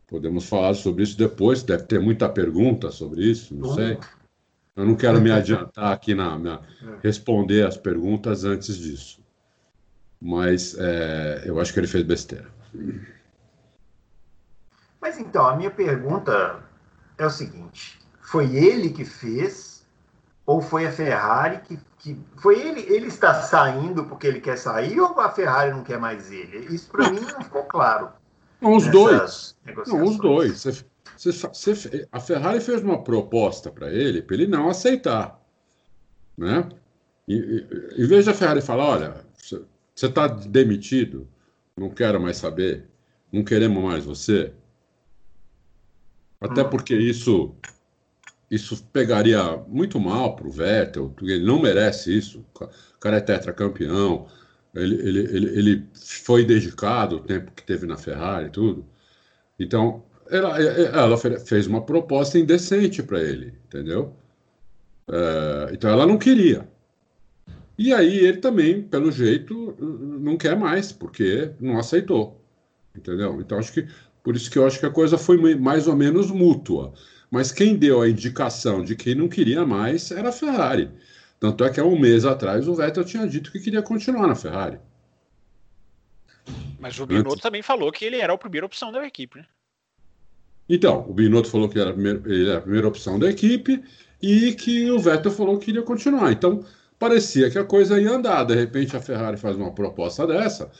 Podemos 0.07 0.45
falar 0.45 0.73
sobre 0.73 1.03
isso 1.03 1.17
depois, 1.17 1.63
deve 1.63 1.83
ter 1.83 1.99
muita 1.99 2.27
pergunta 2.27 2.91
sobre 2.91 3.23
isso, 3.23 3.55
não 3.55 3.73
sei. 3.73 3.97
Eu 4.75 4.85
não 4.85 4.95
quero 4.95 5.21
me 5.21 5.29
adiantar 5.31 5.93
aqui 5.93 6.13
na, 6.13 6.37
na 6.37 6.61
responder 7.01 7.65
as 7.65 7.77
perguntas 7.77 8.43
antes 8.43 8.77
disso. 8.77 9.22
Mas 10.25 10.73
é, 10.79 11.43
eu 11.43 11.59
acho 11.59 11.73
que 11.73 11.79
ele 11.81 11.87
fez 11.87 12.01
besteira. 12.05 12.47
Mas 15.01 15.19
então, 15.19 15.45
a 15.45 15.57
minha 15.57 15.69
pergunta 15.69 16.63
é 17.17 17.25
o 17.25 17.29
seguinte: 17.29 17.99
foi 18.21 18.55
ele 18.55 18.91
que 18.91 19.03
fez 19.03 19.85
ou 20.45 20.61
foi 20.61 20.87
a 20.87 20.91
Ferrari 20.91 21.59
que, 21.59 21.77
que 21.99 22.17
foi 22.37 22.57
ele 22.57 22.81
ele 22.81 23.07
está 23.07 23.33
saindo 23.33 24.05
porque 24.05 24.25
ele 24.25 24.39
quer 24.39 24.57
sair 24.57 24.97
ou 24.97 25.19
a 25.19 25.29
Ferrari 25.29 25.71
não 25.71 25.83
quer 25.83 25.99
mais 25.99 26.31
ele? 26.31 26.73
Isso 26.73 26.89
para 26.89 27.09
mim 27.09 27.19
não 27.19 27.41
ficou 27.41 27.63
claro 27.63 28.09
os 28.61 28.87
dois. 28.87 29.57
Não, 29.87 30.03
os 30.03 30.17
dois. 30.17 30.63
Você, 30.63 30.85
você, 31.17 31.49
você, 31.49 32.07
a 32.09 32.19
Ferrari 32.21 32.61
fez 32.61 32.81
uma 32.81 33.03
proposta 33.03 33.69
para 33.69 33.91
ele 33.91 34.21
para 34.21 34.35
ele 34.35 34.47
não 34.47 34.69
aceitar 34.69 35.37
né? 36.37 36.67
E, 37.27 37.35
e, 37.35 38.03
em 38.03 38.07
vez 38.07 38.25
da 38.25 38.33
Ferrari 38.33 38.61
falar 38.61 38.85
olha 38.85 39.15
você 39.93 40.07
está 40.07 40.27
demitido 40.27 41.27
não 41.77 41.89
quero 41.89 42.21
mais 42.21 42.37
saber 42.37 42.85
não 43.31 43.43
queremos 43.43 43.83
mais 43.83 44.05
você 44.05 44.53
até 46.41 46.63
porque 46.63 46.95
isso 46.95 47.55
isso 48.53 48.83
pegaria 48.93 49.57
muito 49.67 49.99
mal 49.99 50.35
para 50.35 50.47
o 50.47 50.51
Vettel, 50.51 51.09
porque 51.15 51.31
ele 51.31 51.43
não 51.43 51.59
merece 51.59 52.15
isso. 52.15 52.45
O 52.53 52.99
cara 52.99 53.17
é 53.17 53.19
tetracampeão, 53.19 54.27
ele, 54.75 54.95
ele, 54.95 55.19
ele, 55.19 55.59
ele 55.59 55.87
foi 55.95 56.45
dedicado 56.45 57.15
o 57.15 57.19
tempo 57.19 57.51
que 57.51 57.63
teve 57.63 57.87
na 57.87 57.97
Ferrari 57.97 58.47
e 58.47 58.51
tudo. 58.51 58.85
Então, 59.59 60.03
ela, 60.29 60.61
ela 60.61 61.17
fez 61.17 61.65
uma 61.65 61.81
proposta 61.81 62.37
indecente 62.37 63.01
para 63.01 63.21
ele, 63.21 63.53
entendeu? 63.65 64.15
É, 65.07 65.73
então, 65.73 65.89
ela 65.89 66.05
não 66.05 66.17
queria. 66.17 66.67
E 67.77 67.93
aí, 67.93 68.19
ele 68.19 68.37
também, 68.37 68.81
pelo 68.81 69.11
jeito, 69.11 69.75
não 69.79 70.37
quer 70.37 70.55
mais, 70.55 70.91
porque 70.91 71.51
não 71.59 71.77
aceitou, 71.77 72.39
entendeu? 72.95 73.41
Então, 73.41 73.57
acho 73.57 73.73
que 73.73 73.87
por 74.23 74.35
isso 74.35 74.49
que 74.49 74.57
eu 74.57 74.65
acho 74.65 74.79
que 74.79 74.85
a 74.85 74.91
coisa 74.91 75.17
foi 75.17 75.37
mais 75.55 75.87
ou 75.87 75.95
menos 75.95 76.31
mútua. 76.31 76.93
Mas 77.29 77.51
quem 77.51 77.75
deu 77.75 78.01
a 78.01 78.09
indicação 78.09 78.83
de 78.83 78.95
que 78.95 79.15
não 79.15 79.27
queria 79.27 79.65
mais 79.65 80.11
era 80.11 80.29
a 80.29 80.31
Ferrari. 80.31 80.89
Tanto 81.39 81.63
é 81.63 81.69
que 81.69 81.79
há 81.79 81.83
um 81.83 81.99
mês 81.99 82.23
atrás 82.25 82.67
o 82.67 82.75
Vettel 82.75 83.03
tinha 83.03 83.27
dito 83.27 83.51
que 83.51 83.59
queria 83.59 83.81
continuar 83.81 84.27
na 84.27 84.35
Ferrari. 84.35 84.77
Mas 86.79 86.97
o 86.99 87.05
Binotto 87.05 87.31
Antes... 87.31 87.41
também 87.41 87.61
falou 87.61 87.91
que 87.91 88.05
ele 88.05 88.17
era 88.17 88.31
a 88.31 88.37
primeira 88.37 88.65
opção 88.65 88.91
da 88.91 89.05
equipe, 89.05 89.39
né? 89.39 89.45
Então, 90.69 91.05
o 91.09 91.13
Binotto 91.13 91.49
falou 91.49 91.67
que 91.67 91.77
era 91.77 91.89
a 91.89 91.93
primeira, 91.93 92.21
ele 92.25 92.49
era 92.49 92.59
a 92.59 92.61
primeira 92.61 92.87
opção 92.87 93.19
da 93.19 93.29
equipe 93.29 93.83
e 94.21 94.53
que 94.53 94.89
o 94.89 94.99
Vettel 94.99 95.31
falou 95.31 95.57
que 95.57 95.71
iria 95.71 95.81
continuar. 95.81 96.31
Então, 96.31 96.63
parecia 97.03 97.51
que 97.51 97.59
a 97.59 97.65
coisa 97.65 97.99
ia 97.99 98.11
andar. 98.11 98.45
De 98.45 98.55
repente, 98.55 98.95
a 98.95 99.01
Ferrari 99.01 99.35
faz 99.35 99.57
uma 99.57 99.71
proposta 99.71 100.25
dessa, 100.25 100.71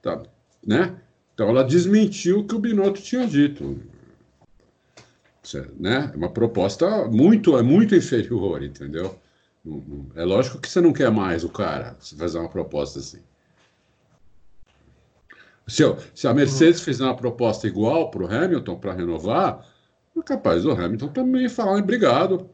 tá, 0.00 0.22
né? 0.64 0.94
Então, 1.34 1.48
ela 1.48 1.64
desmentiu 1.64 2.40
o 2.40 2.46
que 2.46 2.54
o 2.54 2.58
Binotto 2.60 3.02
tinha 3.02 3.26
dito. 3.26 3.80
Né? 5.76 6.10
É 6.12 6.16
uma 6.16 6.30
proposta 6.30 7.08
muito, 7.08 7.58
é 7.58 7.62
muito 7.62 7.96
inferior, 7.96 8.62
entendeu? 8.62 9.18
É 10.14 10.24
lógico 10.24 10.60
que 10.60 10.68
você 10.68 10.80
não 10.80 10.92
quer 10.92 11.10
mais 11.10 11.42
o 11.42 11.48
cara 11.48 11.96
se 11.98 12.16
fazer 12.16 12.38
uma 12.38 12.48
proposta 12.48 13.00
assim. 13.00 13.20
Se, 15.66 15.82
se 16.14 16.28
a 16.28 16.34
Mercedes 16.34 16.78
uhum. 16.80 16.84
fizer 16.84 17.04
uma 17.04 17.16
proposta 17.16 17.66
igual 17.66 18.10
para 18.10 18.22
o 18.22 18.32
Hamilton 18.32 18.76
para 18.76 18.92
renovar, 18.92 19.66
é 20.16 20.22
capaz 20.22 20.62
do 20.62 20.70
Hamilton 20.70 21.08
também 21.08 21.48
falar 21.48 21.78
obrigado, 21.78 22.48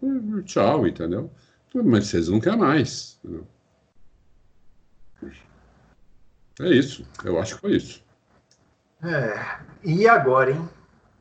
tchau, 0.44 0.86
entendeu? 0.86 1.30
A 1.74 1.82
Mercedes 1.82 2.28
não 2.28 2.40
quer 2.40 2.56
mais. 2.56 3.18
Entendeu? 3.24 3.46
É 6.60 6.68
isso, 6.70 7.06
eu 7.24 7.38
acho 7.38 7.54
que 7.54 7.60
foi 7.60 7.76
isso. 7.76 8.02
É, 9.02 9.58
e 9.84 10.08
agora, 10.08 10.50
hein? 10.50 10.68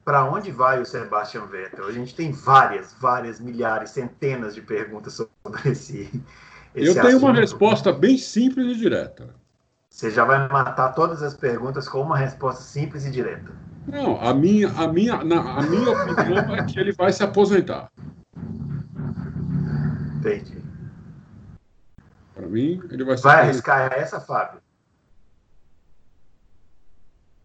Para 0.04 0.26
onde 0.26 0.52
vai 0.52 0.82
o 0.82 0.86
Sebastian 0.86 1.46
Vettel? 1.46 1.86
A 1.86 1.92
gente 1.92 2.16
tem 2.16 2.32
várias, 2.32 2.96
várias, 3.00 3.40
milhares, 3.40 3.92
centenas 3.92 4.56
de 4.56 4.62
perguntas 4.62 5.14
sobre 5.14 5.70
esse. 5.70 6.10
esse 6.74 6.88
eu 6.88 6.94
tenho 6.94 7.08
assunto. 7.08 7.24
uma 7.24 7.34
resposta 7.34 7.92
bem 7.94 8.18
simples 8.18 8.78
e 8.78 8.80
direta. 8.80 9.36
Você 9.90 10.10
já 10.10 10.24
vai 10.24 10.48
matar 10.48 10.94
todas 10.94 11.22
as 11.22 11.36
perguntas 11.36 11.88
com 11.88 12.02
uma 12.02 12.18
resposta 12.18 12.64
simples 12.64 13.06
e 13.06 13.12
direta. 13.12 13.52
Não, 13.88 14.20
a 14.20 14.34
minha, 14.34 14.70
a 14.70 14.88
minha, 14.88 15.24
na, 15.24 15.60
a 15.60 15.62
minha 15.62 15.92
opinião 15.92 16.56
é 16.56 16.64
que 16.66 16.80
ele 16.80 16.94
vai 16.94 17.12
se 17.12 17.24
aposentar. 17.24 17.92
Entendi. 20.18 20.62
Para 22.34 22.48
mim, 22.48 22.82
ele 22.92 23.04
vai 23.04 23.18
se 23.18 23.24
Vai 23.24 23.42
arriscar 23.42 23.92
essa, 23.94 24.20
Fábio? 24.20 24.62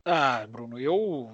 Ah, 0.04 0.46
Bruno, 0.48 0.78
eu 0.78 1.30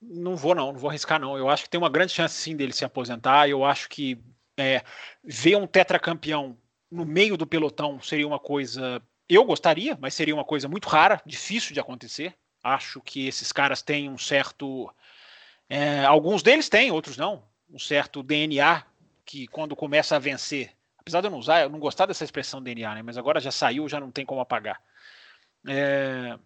não 0.00 0.36
vou 0.36 0.54
não, 0.54 0.72
não 0.72 0.78
vou 0.78 0.90
arriscar 0.90 1.20
não. 1.20 1.36
Eu 1.36 1.48
acho 1.48 1.64
que 1.64 1.70
tem 1.70 1.78
uma 1.78 1.90
grande 1.90 2.12
chance 2.12 2.34
sim 2.34 2.56
dele 2.56 2.72
se 2.72 2.84
aposentar. 2.84 3.48
Eu 3.48 3.64
acho 3.64 3.88
que 3.88 4.18
é, 4.58 4.82
ver 5.22 5.56
um 5.56 5.66
tetracampeão 5.66 6.56
no 6.90 7.04
meio 7.04 7.36
do 7.36 7.46
pelotão 7.46 8.00
seria 8.00 8.26
uma 8.26 8.38
coisa 8.38 9.02
eu 9.30 9.44
gostaria, 9.44 9.96
mas 10.00 10.12
seria 10.14 10.34
uma 10.34 10.44
coisa 10.44 10.66
muito 10.66 10.88
rara, 10.88 11.22
difícil 11.24 11.72
de 11.72 11.78
acontecer. 11.78 12.34
Acho 12.64 13.00
que 13.00 13.28
esses 13.28 13.52
caras 13.52 13.80
têm 13.80 14.10
um 14.10 14.18
certo. 14.18 14.92
É, 15.68 16.04
alguns 16.04 16.42
deles 16.42 16.68
têm, 16.68 16.90
outros 16.90 17.16
não. 17.16 17.44
Um 17.72 17.78
certo 17.78 18.24
DNA 18.24 18.84
que, 19.30 19.46
quando 19.46 19.76
começa 19.76 20.16
a 20.16 20.18
vencer, 20.18 20.72
apesar 20.98 21.20
de 21.20 21.28
eu 21.28 21.30
não 21.30 21.38
usar, 21.38 21.62
eu 21.62 21.70
não 21.70 21.78
gostar 21.78 22.06
dessa 22.06 22.24
expressão 22.24 22.60
DNA, 22.60 22.96
né, 22.96 23.02
mas 23.02 23.16
agora 23.16 23.38
já 23.38 23.52
saiu, 23.52 23.88
já 23.88 24.00
não 24.00 24.10
tem 24.10 24.26
como 24.26 24.40
apagar. 24.40 24.82
É, 25.68 26.36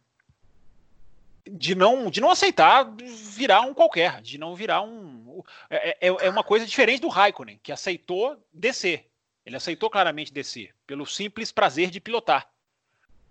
de 1.50 1.74
não, 1.74 2.10
de 2.10 2.20
não 2.20 2.30
aceitar 2.30 2.84
virar 2.94 3.62
um 3.62 3.72
qualquer, 3.72 4.20
de 4.20 4.36
não 4.36 4.54
virar 4.54 4.82
um. 4.82 5.42
É, 5.70 5.96
é, 5.98 6.08
é 6.08 6.28
uma 6.28 6.44
coisa 6.44 6.66
diferente 6.66 7.00
do 7.00 7.08
Raikkonen, 7.08 7.58
que 7.62 7.72
aceitou 7.72 8.36
descer. 8.52 9.08
Ele 9.46 9.56
aceitou 9.56 9.88
claramente 9.88 10.32
descer, 10.32 10.74
pelo 10.86 11.06
simples 11.06 11.50
prazer 11.50 11.90
de 11.90 12.00
pilotar. 12.00 12.46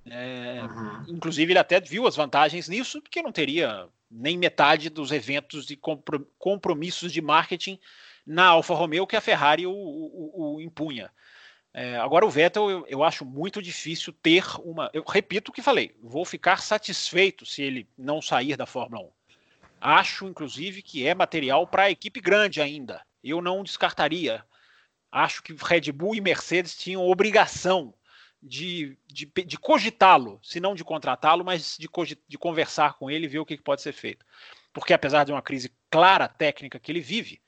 É, 0.05 0.61
uhum. 0.63 1.05
Inclusive, 1.09 1.51
ele 1.51 1.59
até 1.59 1.79
viu 1.79 2.07
as 2.07 2.15
vantagens 2.15 2.67
nisso, 2.67 2.99
porque 3.01 3.21
não 3.21 3.31
teria 3.31 3.87
nem 4.09 4.35
metade 4.35 4.89
dos 4.89 5.11
eventos 5.11 5.65
de 5.67 5.79
compromissos 6.39 7.13
de 7.13 7.21
marketing 7.21 7.79
na 8.25 8.47
Alfa 8.47 8.73
Romeo 8.73 9.07
que 9.07 9.15
a 9.15 9.21
Ferrari 9.21 9.65
o, 9.65 9.71
o, 9.71 10.55
o 10.55 10.61
impunha. 10.61 11.11
É, 11.73 11.97
agora, 11.97 12.25
o 12.25 12.29
Vettel, 12.29 12.69
eu, 12.69 12.85
eu, 12.87 13.03
acho 13.03 13.25
muito 13.25 13.61
difícil 13.61 14.13
ter 14.13 14.43
uma. 14.59 14.91
Eu 14.93 15.03
repito 15.03 15.49
o 15.49 15.53
que 15.53 15.61
falei, 15.61 15.95
vou 16.01 16.23
ficar 16.23 16.61
satisfeito 16.61 17.45
se 17.45 17.63
ele 17.63 17.87
não 17.97 18.21
sair 18.21 18.55
da 18.55 18.67
Fórmula 18.67 19.03
1. 19.03 19.11
Acho, 19.81 20.27
inclusive, 20.27 20.83
que 20.83 21.05
é 21.05 21.15
material 21.15 21.65
para 21.65 21.83
a 21.83 21.91
equipe 21.91 22.21
grande 22.21 22.61
ainda. 22.61 23.03
Eu 23.23 23.41
não 23.41 23.63
descartaria. 23.63 24.45
Acho 25.11 25.41
que 25.41 25.53
Red 25.53 25.91
Bull 25.91 26.15
e 26.15 26.21
Mercedes 26.21 26.77
tinham 26.77 27.05
obrigação 27.07 27.93
de, 28.41 28.97
de, 29.07 29.25
de 29.25 29.57
cogitá-lo, 29.57 30.39
se 30.43 30.59
não 30.59 30.75
de 30.75 30.83
contratá-lo, 30.83 31.43
mas 31.43 31.77
de, 31.77 31.89
de 32.27 32.37
conversar 32.37 32.93
com 32.95 33.09
ele 33.09 33.25
e 33.25 33.29
ver 33.29 33.39
o 33.39 33.45
que, 33.45 33.57
que 33.57 33.63
pode 33.63 33.81
ser 33.81 33.93
feito. 33.93 34.25
Porque 34.71 34.93
apesar 34.93 35.23
de 35.23 35.31
uma 35.31 35.41
crise 35.41 35.73
clara 35.89 36.27
técnica 36.27 36.79
que 36.79 36.91
ele 36.91 36.99
vive, 36.99 37.41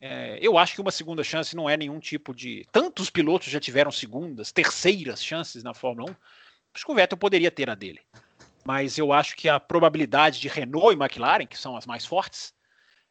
é, 0.00 0.38
eu 0.40 0.58
acho 0.58 0.74
que 0.74 0.80
uma 0.80 0.90
segunda 0.90 1.24
chance 1.24 1.56
não 1.56 1.68
é 1.68 1.76
nenhum 1.76 1.98
tipo 1.98 2.34
de. 2.34 2.66
Tantos 2.70 3.10
pilotos 3.10 3.48
já 3.48 3.60
tiveram 3.60 3.90
segundas, 3.90 4.52
terceiras 4.52 5.24
chances 5.24 5.62
na 5.62 5.74
Fórmula 5.74 6.10
1. 6.10 6.14
Acho 6.74 6.84
que 6.84 6.92
o 6.92 6.94
Vettel 6.94 7.16
poderia 7.16 7.50
ter 7.50 7.70
a 7.70 7.74
dele. 7.74 8.00
Mas 8.64 8.98
eu 8.98 9.12
acho 9.12 9.36
que 9.36 9.48
a 9.48 9.60
probabilidade 9.60 10.40
de 10.40 10.48
Renault 10.48 10.94
e 10.94 11.00
McLaren, 11.00 11.46
que 11.46 11.58
são 11.58 11.76
as 11.76 11.86
mais 11.86 12.04
fortes, 12.04 12.52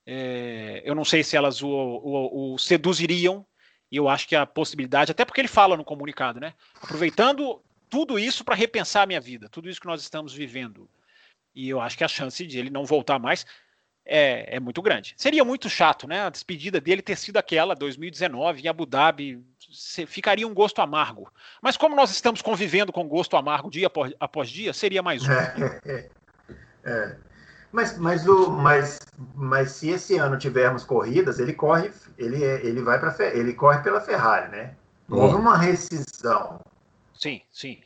é, 0.06 0.82
eu 0.84 0.94
não 0.96 1.06
sei 1.06 1.24
se 1.24 1.38
elas 1.38 1.62
o, 1.62 1.70
o, 1.70 2.54
o 2.54 2.58
seduziriam 2.58 3.46
e 3.92 3.96
eu 3.96 4.10
acho 4.10 4.28
que 4.28 4.36
a 4.36 4.46
possibilidade, 4.46 5.12
até 5.12 5.24
porque 5.24 5.40
ele 5.40 5.48
fala 5.48 5.78
no 5.78 5.86
comunicado, 5.86 6.40
né? 6.40 6.54
Aproveitando 6.82 7.62
tudo 7.90 8.18
isso 8.18 8.44
para 8.44 8.56
repensar 8.56 9.04
a 9.04 9.06
minha 9.06 9.22
vida, 9.22 9.48
tudo 9.48 9.70
isso 9.70 9.80
que 9.80 9.88
nós 9.88 10.02
estamos 10.02 10.34
vivendo. 10.34 10.90
E 11.54 11.70
eu 11.70 11.80
acho 11.80 11.96
que 11.96 12.04
a 12.04 12.08
chance 12.08 12.46
de 12.46 12.58
ele 12.58 12.72
não 12.72 12.86
voltar 12.86 13.20
mais 13.20 13.46
é, 14.06 14.58
é 14.58 14.60
muito 14.60 14.82
grande. 14.82 15.14
Seria 15.18 15.44
muito 15.44 15.70
chato, 15.70 16.08
né? 16.08 16.22
A 16.26 16.30
despedida 16.30 16.80
dele 16.82 17.02
ter 17.02 17.18
sido 17.18 17.38
aquela, 17.38 17.76
2019, 17.76 18.62
em 18.62 18.68
Abu 18.68 18.86
Dhabi, 18.86 19.44
ficaria 20.08 20.48
um 20.48 20.54
gosto 20.54 20.82
amargo. 20.82 21.32
Mas 21.62 21.78
como 21.78 21.96
nós 21.96 22.12
estamos 22.12 22.42
convivendo 22.42 22.92
com 22.92 23.08
gosto 23.08 23.38
amargo 23.38 23.70
dia 23.70 23.88
após, 23.88 24.14
após 24.20 24.50
dia, 24.50 24.74
seria 24.74 25.02
mais 25.02 25.28
um. 25.28 25.32
É, 25.32 26.10
é. 26.84 27.16
Mas, 27.72 27.98
mas, 27.98 28.28
o, 28.28 28.52
mas, 28.52 29.00
mas 29.34 29.72
se 29.72 29.90
esse 29.90 30.18
ano 30.18 30.38
tivermos 30.38 30.84
corridas, 30.84 31.40
ele 31.40 31.54
corre, 31.54 31.92
ele, 32.20 32.44
é, 32.44 32.64
ele 32.64 32.82
vai 32.82 33.00
para 33.00 33.16
ele 33.34 33.54
corre 33.54 33.82
pela 33.82 34.00
Ferrari, 34.00 34.52
né? 34.52 34.76
Houve 35.10 35.36
uma 35.36 35.58
rescisão. 35.58 36.60
Sim, 37.14 37.42
sim. 37.52 37.82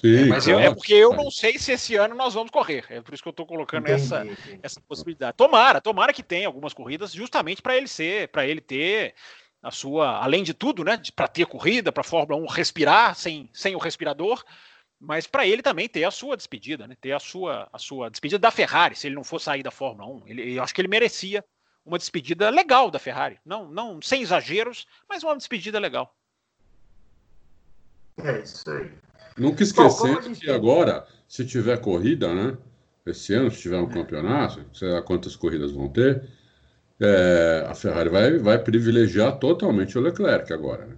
Sim 0.00 0.22
é, 0.22 0.24
mas 0.26 0.44
claro. 0.44 0.60
eu, 0.60 0.66
é 0.66 0.74
porque 0.74 0.94
eu 0.94 1.12
não 1.12 1.30
sei 1.30 1.58
se 1.58 1.72
esse 1.72 1.96
ano 1.96 2.14
nós 2.14 2.34
vamos 2.34 2.50
correr. 2.50 2.84
É 2.88 3.00
por 3.00 3.14
isso 3.14 3.22
que 3.22 3.28
eu 3.28 3.32
estou 3.32 3.46
colocando 3.46 3.86
entendi, 3.86 4.02
essa, 4.02 4.24
entendi. 4.24 4.60
essa 4.62 4.80
possibilidade. 4.80 5.36
Tomara, 5.36 5.80
tomara 5.80 6.12
que 6.12 6.22
tenha 6.22 6.46
algumas 6.46 6.72
corridas, 6.72 7.12
justamente 7.12 7.62
para 7.62 7.76
ele 7.76 7.88
ser, 7.88 8.28
para 8.28 8.46
ele 8.46 8.60
ter 8.60 9.14
a 9.62 9.70
sua, 9.70 10.22
além 10.22 10.42
de 10.42 10.54
tudo, 10.54 10.82
né? 10.82 11.00
Para 11.14 11.28
ter 11.28 11.46
corrida, 11.46 11.92
para 11.92 12.00
a 12.00 12.04
Fórmula 12.04 12.42
1 12.42 12.46
respirar 12.46 13.14
sem, 13.14 13.48
sem 13.52 13.74
o 13.74 13.78
respirador 13.78 14.42
mas 15.00 15.26
para 15.26 15.46
ele 15.46 15.62
também 15.62 15.88
ter 15.88 16.04
a 16.04 16.10
sua 16.10 16.36
despedida, 16.36 16.86
né? 16.86 16.94
ter 17.00 17.12
a 17.12 17.18
sua, 17.18 17.66
a 17.72 17.78
sua 17.78 18.10
despedida 18.10 18.38
da 18.38 18.50
Ferrari, 18.50 18.94
se 18.94 19.06
ele 19.06 19.14
não 19.14 19.24
for 19.24 19.40
sair 19.40 19.62
da 19.62 19.70
Fórmula 19.70 20.06
1. 20.06 20.28
Ele, 20.28 20.58
eu 20.58 20.62
acho 20.62 20.74
que 20.74 20.80
ele 20.80 20.88
merecia 20.88 21.42
uma 21.86 21.96
despedida 21.96 22.50
legal 22.50 22.90
da 22.90 22.98
Ferrari. 22.98 23.40
Não, 23.42 23.70
não 23.70 24.02
sem 24.02 24.20
exageros, 24.20 24.86
mas 25.08 25.22
uma 25.22 25.36
despedida 25.36 25.78
legal. 25.78 26.14
É 28.22 28.40
isso 28.40 28.70
aí. 28.70 28.92
Nunca 29.40 29.62
esquecendo 29.62 30.20
Bom, 30.20 30.34
que 30.34 30.50
agora, 30.50 31.06
se 31.26 31.46
tiver 31.46 31.80
corrida, 31.80 32.34
né? 32.34 32.58
Esse 33.06 33.32
ano, 33.32 33.50
se 33.50 33.62
tiver 33.62 33.78
um 33.78 33.88
campeonato, 33.88 34.62
sei 34.74 34.90
lá 34.90 35.00
quantas 35.00 35.34
corridas 35.34 35.72
vão 35.72 35.88
ter, 35.88 36.28
é, 37.00 37.64
a 37.66 37.74
Ferrari 37.74 38.10
vai, 38.10 38.38
vai 38.38 38.58
privilegiar 38.58 39.38
totalmente 39.38 39.96
o 39.96 40.00
Leclerc 40.02 40.52
agora, 40.52 40.84
né? 40.84 40.96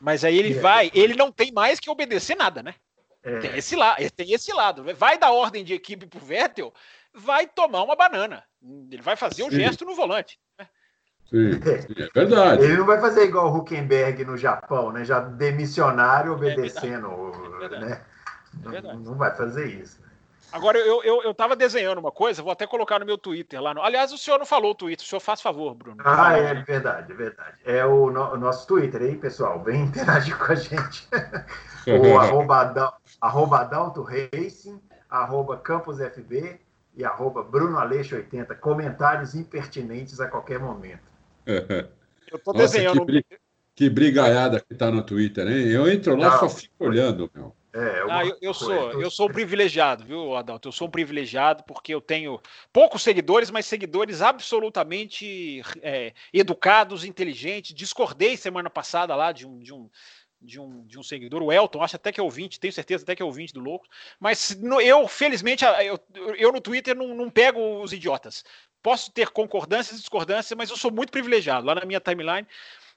Mas 0.00 0.24
aí 0.24 0.36
ele 0.36 0.54
vai, 0.54 0.90
ele 0.92 1.14
não 1.14 1.30
tem 1.30 1.52
mais 1.52 1.78
que 1.78 1.88
obedecer 1.88 2.36
nada, 2.36 2.60
né? 2.60 2.74
É. 3.22 3.38
Tem, 3.38 3.56
esse 3.56 3.76
la, 3.76 3.96
tem 4.16 4.32
esse 4.32 4.52
lado. 4.52 4.84
Vai 4.96 5.16
dar 5.16 5.30
ordem 5.30 5.64
de 5.64 5.74
equipe 5.74 6.06
pro 6.06 6.18
Vettel, 6.18 6.74
vai 7.14 7.46
tomar 7.46 7.84
uma 7.84 7.94
banana. 7.94 8.42
Ele 8.90 9.02
vai 9.02 9.14
fazer 9.14 9.44
o 9.44 9.46
um 9.46 9.50
gesto 9.50 9.84
no 9.84 9.94
volante. 9.94 10.40
Né? 10.58 10.68
Sim, 11.30 11.52
sim, 11.52 11.94
é 11.98 12.08
verdade. 12.14 12.64
Ele 12.64 12.78
não 12.78 12.86
vai 12.86 13.00
fazer 13.00 13.24
igual 13.24 13.52
o 13.52 13.58
Huckenberg 13.58 14.24
no 14.24 14.36
Japão, 14.36 14.90
né? 14.92 15.04
Já 15.04 15.20
demissionário 15.20 16.32
obedecendo, 16.32 17.32
é 17.54 17.58
verdade. 17.58 17.84
né? 17.84 18.00
É 18.72 18.80
não, 18.80 18.98
não 18.98 19.14
vai 19.14 19.34
fazer 19.36 19.66
isso. 19.66 20.00
Agora, 20.50 20.78
eu, 20.78 21.02
eu, 21.04 21.22
eu 21.22 21.34
tava 21.34 21.54
desenhando 21.54 21.98
uma 21.98 22.10
coisa, 22.10 22.42
vou 22.42 22.50
até 22.50 22.66
colocar 22.66 22.98
no 22.98 23.04
meu 23.04 23.18
Twitter 23.18 23.60
lá. 23.60 23.74
No... 23.74 23.82
Aliás, 23.82 24.12
o 24.12 24.18
senhor 24.18 24.38
não 24.38 24.46
falou 24.46 24.70
o 24.70 24.74
Twitter, 24.74 25.04
o 25.04 25.08
senhor 25.08 25.20
faz 25.20 25.42
favor, 25.42 25.74
Bruno. 25.74 25.98
Ah, 26.02 26.38
é 26.38 26.54
verdade, 26.54 27.12
é 27.12 27.14
verdade. 27.14 27.58
É 27.66 27.84
o, 27.84 28.10
no, 28.10 28.32
o 28.32 28.36
nosso 28.38 28.66
Twitter 28.66 29.02
aí, 29.02 29.16
pessoal. 29.16 29.62
Vem 29.62 29.82
interagir 29.84 30.36
com 30.38 30.50
a 30.50 30.54
gente. 30.54 31.06
o 31.86 32.18
arroba, 32.18 32.98
arroba 33.20 33.58
Adalto 33.60 34.02
Racing, 34.02 34.80
arroba 35.10 35.58
Campus 35.58 35.98
FB 35.98 36.58
e 36.96 37.04
arroba 37.04 37.42
Bruno 37.42 37.78
Aleixo 37.78 38.16
80. 38.16 38.54
Comentários 38.54 39.34
impertinentes 39.34 40.18
a 40.18 40.28
qualquer 40.28 40.58
momento. 40.58 41.07
eu 42.30 42.38
tô 42.38 42.52
Nossa, 42.52 42.66
desenhando. 42.66 43.00
Que, 43.00 43.04
bri... 43.04 43.26
que 43.74 43.90
brigaiada 43.90 44.60
que 44.60 44.74
tá 44.74 44.90
no 44.90 45.02
Twitter, 45.02 45.46
hein? 45.46 45.68
Eu 45.68 45.90
entro 45.90 46.16
lá 46.16 46.36
e 46.36 46.38
só 46.38 46.48
fico 46.48 46.84
olhando, 46.84 47.30
meu. 47.34 47.56
É, 47.72 48.02
ah, 48.10 48.24
eu, 48.24 48.36
eu 48.40 48.54
sou, 48.54 49.00
eu 49.00 49.10
sou 49.10 49.28
um 49.28 49.32
privilegiado, 49.32 50.02
viu, 50.02 50.34
Adalto? 50.34 50.68
Eu 50.68 50.72
sou 50.72 50.88
um 50.88 50.90
privilegiado 50.90 51.62
porque 51.64 51.94
eu 51.94 52.00
tenho 52.00 52.40
poucos 52.72 53.02
seguidores, 53.02 53.50
mas 53.50 53.66
seguidores 53.66 54.22
absolutamente 54.22 55.62
é, 55.82 56.14
educados, 56.32 57.04
inteligentes. 57.04 57.74
Discordei 57.74 58.36
semana 58.36 58.70
passada 58.70 59.14
lá 59.14 59.32
de 59.32 59.46
um, 59.46 59.60
de 59.60 59.72
um, 59.72 59.88
de 60.40 60.60
um, 60.60 60.84
de 60.86 60.98
um 60.98 61.02
seguidor, 61.02 61.42
o 61.42 61.52
Elton, 61.52 61.82
acho 61.82 61.96
até 61.96 62.12
que 62.12 62.20
é 62.20 62.22
ouvinte, 62.22 62.60
tenho 62.60 62.72
certeza 62.72 63.02
até 63.02 63.14
que 63.14 63.22
é 63.22 63.24
ouvinte 63.24 63.52
do 63.52 63.60
Louco, 63.60 63.86
mas 64.20 64.56
no, 64.60 64.80
eu, 64.80 65.06
felizmente, 65.08 65.64
eu, 65.64 66.00
eu 66.36 66.52
no 66.52 66.60
Twitter 66.60 66.96
não, 66.96 67.14
não 67.14 67.28
pego 67.28 67.82
os 67.82 67.92
idiotas. 67.92 68.44
Posso 68.88 69.10
ter 69.10 69.28
concordâncias 69.28 69.98
e 69.98 70.00
discordâncias, 70.00 70.56
mas 70.56 70.70
eu 70.70 70.76
sou 70.78 70.90
muito 70.90 71.10
privilegiado. 71.10 71.66
Lá 71.66 71.74
na 71.74 71.84
minha 71.84 72.00
timeline, 72.00 72.48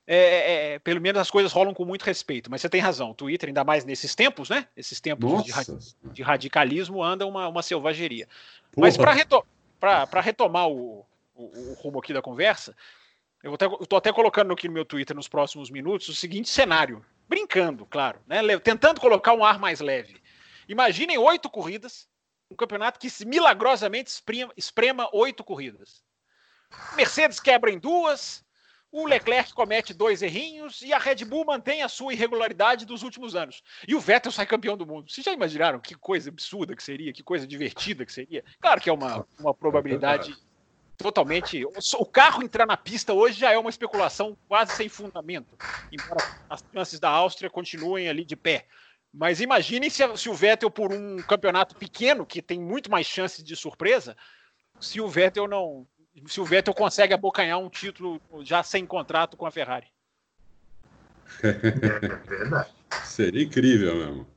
é, 0.07 0.15
é, 0.15 0.73
é, 0.75 0.79
pelo 0.79 1.01
menos 1.01 1.19
as 1.19 1.29
coisas 1.29 1.51
rolam 1.51 1.73
com 1.73 1.83
muito 1.83 2.03
respeito. 2.03 2.49
Mas 2.49 2.61
você 2.61 2.69
tem 2.69 2.79
razão, 2.79 3.11
o 3.11 3.13
Twitter, 3.13 3.49
ainda 3.49 3.65
mais 3.65 3.83
nesses 3.83 4.15
tempos, 4.15 4.49
né? 4.49 4.69
Esses 4.77 5.01
tempos 5.01 5.43
de, 5.43 6.13
de, 6.13 6.23
radicalismo, 6.23 7.03
anda 7.03 7.27
uma, 7.27 7.49
uma 7.49 7.61
selvageria. 7.61 8.25
Porra. 8.71 8.87
Mas 8.87 8.95
para 8.95 9.11
reto 9.11 9.45
retomar 10.23 10.69
o, 10.69 11.05
o, 11.35 11.43
o, 11.43 11.73
rumo 11.73 11.99
aqui 11.99 12.13
da 12.13 12.21
conversa, 12.21 12.73
eu 13.43 13.53
estou 13.53 13.97
até 13.97 14.13
colocando 14.13 14.53
aqui 14.53 14.69
no 14.69 14.73
meu 14.73 14.85
Twitter 14.85 15.13
nos 15.13 15.27
próximos 15.27 15.69
minutos 15.69 16.07
o 16.07 16.15
seguinte 16.15 16.47
cenário, 16.47 17.05
brincando, 17.27 17.85
claro, 17.85 18.17
né? 18.25 18.39
tentando 18.59 19.01
colocar 19.01 19.33
um 19.33 19.43
ar 19.43 19.59
mais 19.59 19.81
leve. 19.81 20.21
Imaginem 20.69 21.17
oito 21.17 21.49
corridas, 21.49 22.07
um 22.51 22.55
campeonato 22.55 22.99
que 22.99 23.07
milagrosamente 23.25 24.09
esprema, 24.09 24.53
esprema 24.57 25.09
oito 25.13 25.43
corridas. 25.43 26.03
Mercedes 26.95 27.39
quebra 27.39 27.71
em 27.71 27.79
duas, 27.79 28.43
o 28.91 29.07
Leclerc 29.07 29.53
comete 29.53 29.93
dois 29.93 30.21
errinhos 30.21 30.81
e 30.81 30.91
a 30.91 30.97
Red 30.97 31.23
Bull 31.23 31.45
mantém 31.45 31.81
a 31.81 31.87
sua 31.87 32.13
irregularidade 32.13 32.85
dos 32.85 33.03
últimos 33.03 33.35
anos. 33.35 33.63
E 33.87 33.95
o 33.95 34.01
Vettel 34.01 34.33
sai 34.33 34.45
campeão 34.45 34.75
do 34.75 34.85
mundo. 34.85 35.09
Vocês 35.09 35.23
já 35.23 35.31
imaginaram 35.31 35.79
que 35.79 35.95
coisa 35.95 36.29
absurda 36.29 36.75
que 36.75 36.83
seria, 36.83 37.13
que 37.13 37.23
coisa 37.23 37.47
divertida 37.47 38.05
que 38.05 38.11
seria? 38.11 38.43
Claro 38.59 38.81
que 38.81 38.89
é 38.89 38.93
uma, 38.93 39.25
uma 39.39 39.53
probabilidade 39.53 40.35
totalmente. 40.97 41.65
O 41.97 42.05
carro 42.05 42.43
entrar 42.43 42.65
na 42.65 42.75
pista 42.75 43.13
hoje 43.13 43.39
já 43.39 43.51
é 43.51 43.57
uma 43.57 43.69
especulação 43.69 44.37
quase 44.47 44.73
sem 44.73 44.89
fundamento, 44.89 45.57
embora 45.91 46.21
as 46.49 46.63
chances 46.73 46.99
da 46.99 47.09
Áustria 47.09 47.49
continuem 47.49 48.09
ali 48.09 48.25
de 48.25 48.35
pé. 48.35 48.65
Mas 49.13 49.41
imaginem 49.41 49.89
se, 49.89 50.03
se 50.17 50.29
o 50.29 50.33
Vettel, 50.33 50.71
por 50.71 50.93
um 50.93 51.17
campeonato 51.17 51.75
pequeno, 51.75 52.25
que 52.25 52.41
tem 52.41 52.59
muito 52.59 52.89
mais 52.89 53.05
chances 53.05 53.43
de 53.43 53.55
surpresa, 53.55 54.15
se 54.79 55.01
o 55.01 55.07
Vettel 55.07 55.47
não, 55.47 55.85
se 56.27 56.39
o 56.39 56.45
Vettel 56.45 56.73
consegue 56.73 57.13
abocanhar 57.13 57.59
um 57.59 57.69
título 57.69 58.21
já 58.41 58.63
sem 58.63 58.85
contrato 58.85 59.35
com 59.35 59.45
a 59.45 59.51
Ferrari. 59.51 59.87
É 61.43 62.15
verdade. 62.27 62.69
Seria 63.03 63.43
incrível 63.43 63.95
mesmo. 63.95 64.27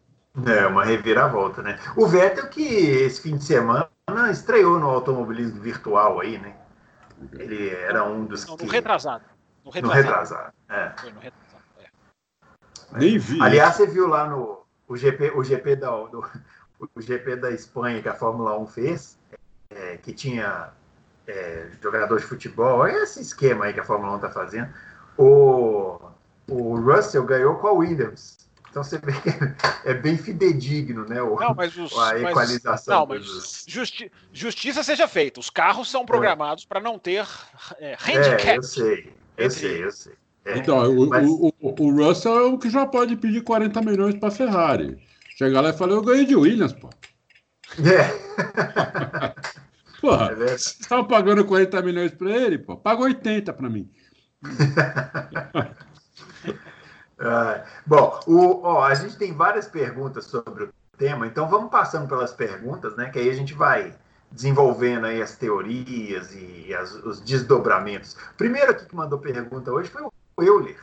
É, 0.46 0.66
uma 0.66 0.84
reviravolta, 0.84 1.62
né? 1.62 1.78
O 1.96 2.06
Vettel 2.06 2.48
que 2.48 2.62
esse 2.62 3.22
fim 3.22 3.36
de 3.36 3.44
semana 3.44 3.88
estreou 4.30 4.78
no 4.78 4.88
automobilismo 4.88 5.60
virtual 5.60 6.20
aí, 6.20 6.38
né? 6.38 6.56
Ele 7.38 7.70
era 7.70 8.04
um 8.04 8.24
dos 8.24 8.44
Não, 8.46 8.56
que... 8.56 8.64
no 8.64 8.70
retrasado. 8.70 9.24
No 9.64 9.70
retrasado. 9.70 10.02
No 10.02 10.08
retrasado, 10.08 10.52
é. 10.68 10.92
Foi 10.98 11.12
no 11.12 11.20
retrasado, 11.20 11.62
é. 11.78 12.98
Nem 12.98 13.18
vi. 13.18 13.40
Aliás, 13.40 13.76
você 13.76 13.86
viu 13.86 14.08
lá 14.08 14.28
no 14.28 14.63
o 14.88 14.96
GP, 14.96 15.32
o 15.34 15.42
GP, 15.42 15.76
da, 15.76 15.90
do, 15.90 16.24
o 16.94 17.00
GP 17.00 17.36
da 17.36 17.50
Espanha 17.50 18.02
que 18.02 18.08
a 18.08 18.14
Fórmula 18.14 18.58
1 18.58 18.66
fez, 18.66 19.18
é, 19.70 19.96
que 19.96 20.12
tinha 20.12 20.70
é, 21.26 21.68
jogador 21.82 22.18
de 22.18 22.26
futebol, 22.26 22.86
é 22.86 23.02
esse 23.02 23.20
esquema 23.20 23.66
aí 23.66 23.72
que 23.72 23.80
a 23.80 23.84
Fórmula 23.84 24.12
1 24.12 24.16
está 24.16 24.30
fazendo. 24.30 24.68
O, 25.16 25.98
o 26.48 26.80
Russell 26.80 27.24
ganhou 27.24 27.56
com 27.56 27.68
a 27.68 27.72
Williams. 27.72 28.44
Então 28.74 28.82
você 28.82 28.98
vê 28.98 29.12
que 29.12 29.30
é 29.88 29.94
bem 29.94 30.18
fidedigno, 30.18 31.06
né? 31.08 31.22
O, 31.22 31.38
não, 31.38 31.54
mas 31.54 31.76
os, 31.76 31.94
a 31.96 32.18
equalização. 32.18 33.06
Mas, 33.06 33.24
não, 33.24 33.34
mas 33.34 33.64
justi 33.68 34.10
justiça 34.32 34.82
seja 34.82 35.06
feita. 35.06 35.38
Os 35.38 35.48
carros 35.48 35.88
são 35.88 36.04
programados 36.04 36.64
é. 36.64 36.66
para 36.66 36.80
não 36.80 36.98
ter 36.98 37.24
é, 37.78 37.94
handicap. 37.94 38.48
É, 38.48 38.56
eu 38.56 38.62
sei, 38.64 39.14
eu 39.36 39.50
sei, 39.50 39.84
eu 39.84 39.92
sei. 39.92 40.12
É, 40.44 40.58
então, 40.58 40.78
o, 40.90 41.08
mas... 41.08 41.26
o, 41.26 41.52
o, 41.60 41.82
o, 41.82 41.96
Russell 41.96 42.38
é 42.38 42.42
o 42.42 42.58
que 42.58 42.68
já 42.68 42.84
pode 42.86 43.16
pedir 43.16 43.42
40 43.42 43.80
milhões 43.80 44.14
para 44.16 44.28
a 44.28 44.32
Ferrari. 44.32 44.98
Chegar 45.36 45.62
lá 45.62 45.70
e 45.70 45.72
falar, 45.72 45.94
eu 45.94 46.02
ganhei 46.02 46.26
de 46.26 46.36
Williams, 46.36 46.74
pô. 46.74 46.90
É. 47.78 49.34
Porra, 50.00 50.32
é 50.32 50.34
você 50.34 50.76
estava 50.80 51.04
pagando 51.04 51.44
40 51.46 51.82
milhões 51.82 52.12
para 52.12 52.30
ele, 52.30 52.58
pô. 52.58 52.76
Paga 52.76 53.02
80 53.02 53.52
para 53.54 53.70
mim. 53.70 53.90
ah, 57.18 57.64
bom, 57.86 58.20
o, 58.26 58.60
ó, 58.62 58.84
a 58.84 58.94
gente 58.94 59.16
tem 59.16 59.32
várias 59.32 59.66
perguntas 59.66 60.26
sobre 60.26 60.64
o 60.64 60.74
tema, 60.98 61.26
então 61.26 61.48
vamos 61.48 61.70
passando 61.70 62.06
pelas 62.06 62.34
perguntas, 62.34 62.94
né? 62.96 63.08
Que 63.08 63.18
aí 63.18 63.30
a 63.30 63.34
gente 63.34 63.54
vai 63.54 63.94
desenvolvendo 64.30 65.06
aí 65.06 65.22
as 65.22 65.36
teorias 65.36 66.34
e 66.34 66.74
as, 66.74 66.92
os 66.96 67.22
desdobramentos. 67.22 68.14
Primeiro 68.36 68.72
aqui 68.72 68.84
que 68.84 68.94
mandou 68.94 69.18
pergunta 69.18 69.72
hoje 69.72 69.88
foi 69.88 70.02
o 70.02 70.12
Euler, 70.38 70.80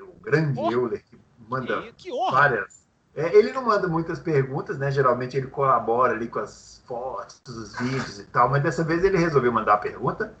o 0.00 0.20
grande 0.20 0.58
oh, 0.58 0.70
Euler, 0.70 1.02
que 1.04 1.18
manda 1.48 1.82
que, 1.82 1.92
que 1.92 2.10
várias. 2.30 2.86
É, 3.14 3.34
ele 3.36 3.52
não 3.52 3.64
manda 3.64 3.88
muitas 3.88 4.18
perguntas, 4.18 4.78
né? 4.78 4.90
Geralmente 4.90 5.36
ele 5.36 5.48
colabora 5.48 6.12
ali 6.12 6.28
com 6.28 6.38
as 6.38 6.82
fotos, 6.86 7.40
os 7.46 7.76
vídeos 7.78 8.18
e 8.18 8.24
tal, 8.24 8.48
mas 8.48 8.62
dessa 8.62 8.84
vez 8.84 9.02
ele 9.02 9.18
resolveu 9.18 9.52
mandar 9.52 9.74
a 9.74 9.78
pergunta. 9.78 10.34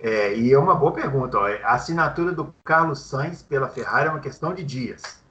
É, 0.00 0.34
e 0.36 0.52
é 0.52 0.58
uma 0.58 0.74
boa 0.74 0.92
pergunta. 0.92 1.38
Ó. 1.38 1.46
A 1.46 1.72
assinatura 1.72 2.32
do 2.32 2.54
Carlos 2.62 3.00
Sainz 3.00 3.42
pela 3.42 3.68
Ferrari 3.68 4.08
é 4.08 4.10
uma 4.10 4.20
questão 4.20 4.54
de 4.54 4.62
dias. 4.62 5.22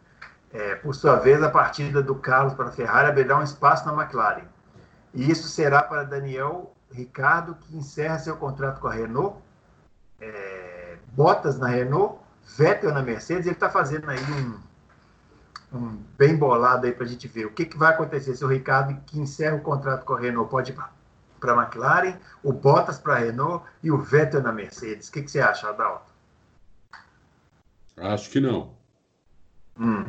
É, 0.52 0.76
por 0.76 0.96
sua 0.96 1.18
vez, 1.18 1.42
a 1.44 1.50
partida 1.50 2.02
do 2.02 2.16
Carlos 2.16 2.54
para 2.54 2.70
a 2.70 2.72
Ferrari 2.72 3.08
abrirá 3.10 3.38
um 3.38 3.44
espaço 3.44 3.86
na 3.86 3.94
McLaren. 3.94 4.46
E 5.14 5.30
isso 5.30 5.48
será 5.48 5.84
para 5.84 6.04
Daniel 6.04 6.74
Ricardo, 6.92 7.56
que 7.56 7.76
encerra 7.76 8.18
seu 8.20 8.38
contrato 8.38 8.80
com 8.80 8.88
a 8.88 8.94
Renault, 8.94 9.38
é, 10.20 10.98
Bottas 11.14 11.58
na 11.60 11.68
Renault, 11.68 12.20
Vettel 12.56 12.94
na 12.94 13.02
Mercedes. 13.02 13.46
Ele 13.46 13.56
está 13.56 13.70
fazendo 13.70 14.10
aí 14.10 14.20
um, 14.20 15.78
um, 15.78 15.98
bem 16.18 16.36
bolado 16.36 16.86
aí 16.86 16.94
para 16.94 17.06
a 17.06 17.08
gente 17.08 17.28
ver 17.28 17.46
o 17.46 17.52
que, 17.52 17.66
que 17.66 17.78
vai 17.78 17.94
acontecer 17.94 18.36
se 18.36 18.46
o 18.46 18.48
Ricardo, 18.48 19.00
que 19.06 19.20
encerra 19.20 19.56
o 19.56 19.62
contrato 19.62 20.06
com 20.06 20.14
a 20.14 20.20
Renault, 20.20 20.50
pode 20.50 20.72
ir 20.72 20.76
para 21.40 21.54
a 21.54 21.64
McLaren, 21.64 22.18
o 22.44 22.54
Bottas 22.54 22.98
para 22.98 23.16
a 23.16 23.20
Renault 23.20 23.66
e 23.84 23.92
o 23.92 23.98
Vettel 23.98 24.42
na 24.42 24.52
Mercedes. 24.52 25.10
O 25.10 25.12
que, 25.12 25.22
que 25.22 25.30
você 25.30 25.40
acha, 25.40 25.70
Adalto? 25.70 26.12
Acho 27.98 28.30
que 28.30 28.40
não. 28.40 28.74
Hum. 29.80 30.06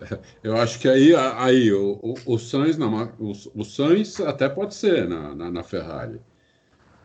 Eu 0.42 0.56
acho 0.56 0.78
que 0.78 0.88
aí, 0.88 1.14
aí 1.14 1.72
o, 1.72 1.98
o, 2.02 2.34
o 2.34 2.38
Sainz, 2.38 2.76
não, 2.76 3.12
o, 3.18 3.32
o 3.54 3.64
Sainz 3.64 4.20
até 4.20 4.48
pode 4.48 4.74
ser 4.74 5.08
na, 5.08 5.34
na, 5.34 5.50
na 5.50 5.62
Ferrari, 5.62 6.20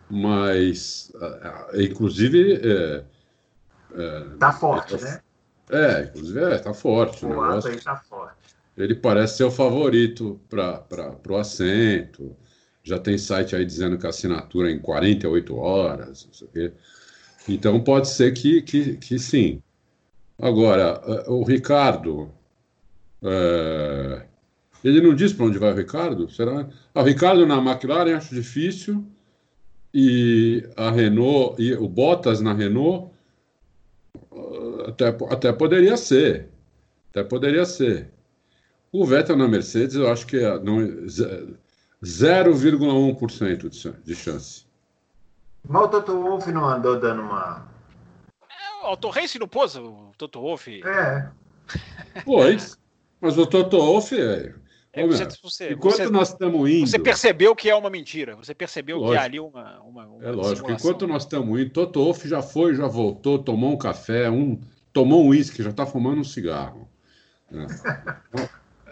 mas 0.09 1.11
inclusive 1.73 2.59
é, 2.63 3.03
é, 3.93 4.37
tá 4.37 4.51
forte, 4.51 4.95
é, 4.95 5.01
né? 5.01 5.21
É, 5.71 6.03
inclusive 6.03 6.39
é, 6.39 6.57
tá 6.57 6.73
forte. 6.73 7.25
O, 7.25 7.29
o 7.29 7.31
negócio. 7.31 7.71
aí 7.71 7.79
tá 7.79 7.95
forte. 7.97 8.35
Ele 8.77 8.95
parece 8.95 9.37
ser 9.37 9.43
o 9.43 9.51
favorito 9.51 10.39
para 10.49 11.17
o 11.27 11.35
assento. 11.35 12.35
Já 12.81 12.97
tem 12.97 13.17
site 13.17 13.55
aí 13.55 13.65
dizendo 13.65 13.97
que 13.97 14.05
a 14.05 14.09
assinatura 14.09 14.69
é 14.69 14.73
em 14.73 14.79
48 14.79 15.55
horas, 15.55 16.25
não 16.25 16.33
sei 16.33 16.47
o 16.47 16.51
quê. 16.51 16.71
Então 17.47 17.79
pode 17.81 18.07
ser 18.07 18.31
que, 18.33 18.61
que, 18.61 18.97
que 18.97 19.19
sim. 19.19 19.61
Agora, 20.41 21.01
é, 21.05 21.29
o 21.29 21.43
Ricardo. 21.43 22.31
É... 23.21 24.25
Ele 24.81 25.01
não 25.01 25.13
diz 25.13 25.33
para 25.33 25.45
onde 25.45 25.57
vai 25.57 25.73
o 25.73 25.75
Ricardo? 25.75 26.29
Será? 26.31 26.69
Ah, 26.95 27.01
o 27.01 27.03
Ricardo 27.03 27.45
na 27.45 27.57
McLaren 27.57 28.15
acho 28.15 28.33
difícil. 28.33 29.05
E 29.93 30.69
a 30.77 30.89
Renault, 30.89 31.61
e 31.61 31.73
o 31.73 31.87
Bottas 31.87 32.39
na 32.39 32.53
Renault 32.53 33.11
até, 34.89 35.07
até 35.07 35.53
poderia 35.53 35.95
ser. 35.97 36.49
Até 37.11 37.23
poderia 37.23 37.65
ser. 37.65 38.11
O 38.91 39.05
Vettel 39.05 39.37
na 39.37 39.47
Mercedes, 39.47 39.95
eu 39.95 40.11
acho 40.11 40.25
que 40.25 40.37
é 40.37 40.49
0,1% 42.03 43.95
de 44.03 44.15
chance. 44.15 44.65
Mas 45.67 45.83
o 45.83 45.87
Toto 45.89 46.21
Wolff 46.21 46.51
não 46.51 46.67
andou 46.67 46.99
dando 46.99 47.21
uma. 47.21 47.67
É, 48.49 48.87
o 48.87 48.97
Torrense 48.97 49.37
não 49.37 49.47
pôs 49.47 49.75
o 49.75 50.11
Toto 50.17 50.41
Wolff. 50.41 50.81
É. 50.83 51.29
Pois. 52.25 52.77
Mas 53.21 53.37
o 53.37 53.45
Toto 53.45 53.77
Wolff 53.77 54.19
é. 54.19 54.55
É, 54.91 55.05
você, 55.05 55.27
você, 55.43 55.73
enquanto 55.73 55.97
você, 55.97 56.09
nós 56.09 56.29
estamos 56.29 56.67
indo. 56.67 56.87
Você 56.87 56.97
percebeu 56.97 57.55
que 57.55 57.69
é 57.69 57.75
uma 57.75 57.91
mentira. 57.91 58.35
Você 58.35 58.55
percebeu 58.55 58.97
lógico, 58.97 59.13
que 59.13 59.19
é 59.19 59.23
ali 59.23 59.39
uma. 59.39 59.79
uma, 59.81 60.07
uma 60.07 60.23
é 60.23 60.31
lógico. 60.31 60.55
Simulação. 60.55 60.75
Enquanto 60.75 61.07
nós 61.07 61.23
estamos 61.23 61.59
indo, 61.59 61.69
Toto 61.69 62.03
Wolff 62.03 62.27
já 62.27 62.41
foi, 62.41 62.73
já 62.73 62.87
voltou, 62.87 63.37
tomou 63.37 63.71
um 63.71 63.77
café, 63.77 64.29
um, 64.31 64.59
tomou 64.93 65.23
um 65.23 65.29
uísque, 65.29 65.63
já 65.63 65.69
está 65.69 65.85
fumando 65.85 66.21
um 66.21 66.23
cigarro. 66.23 66.87
Né? 67.49 67.67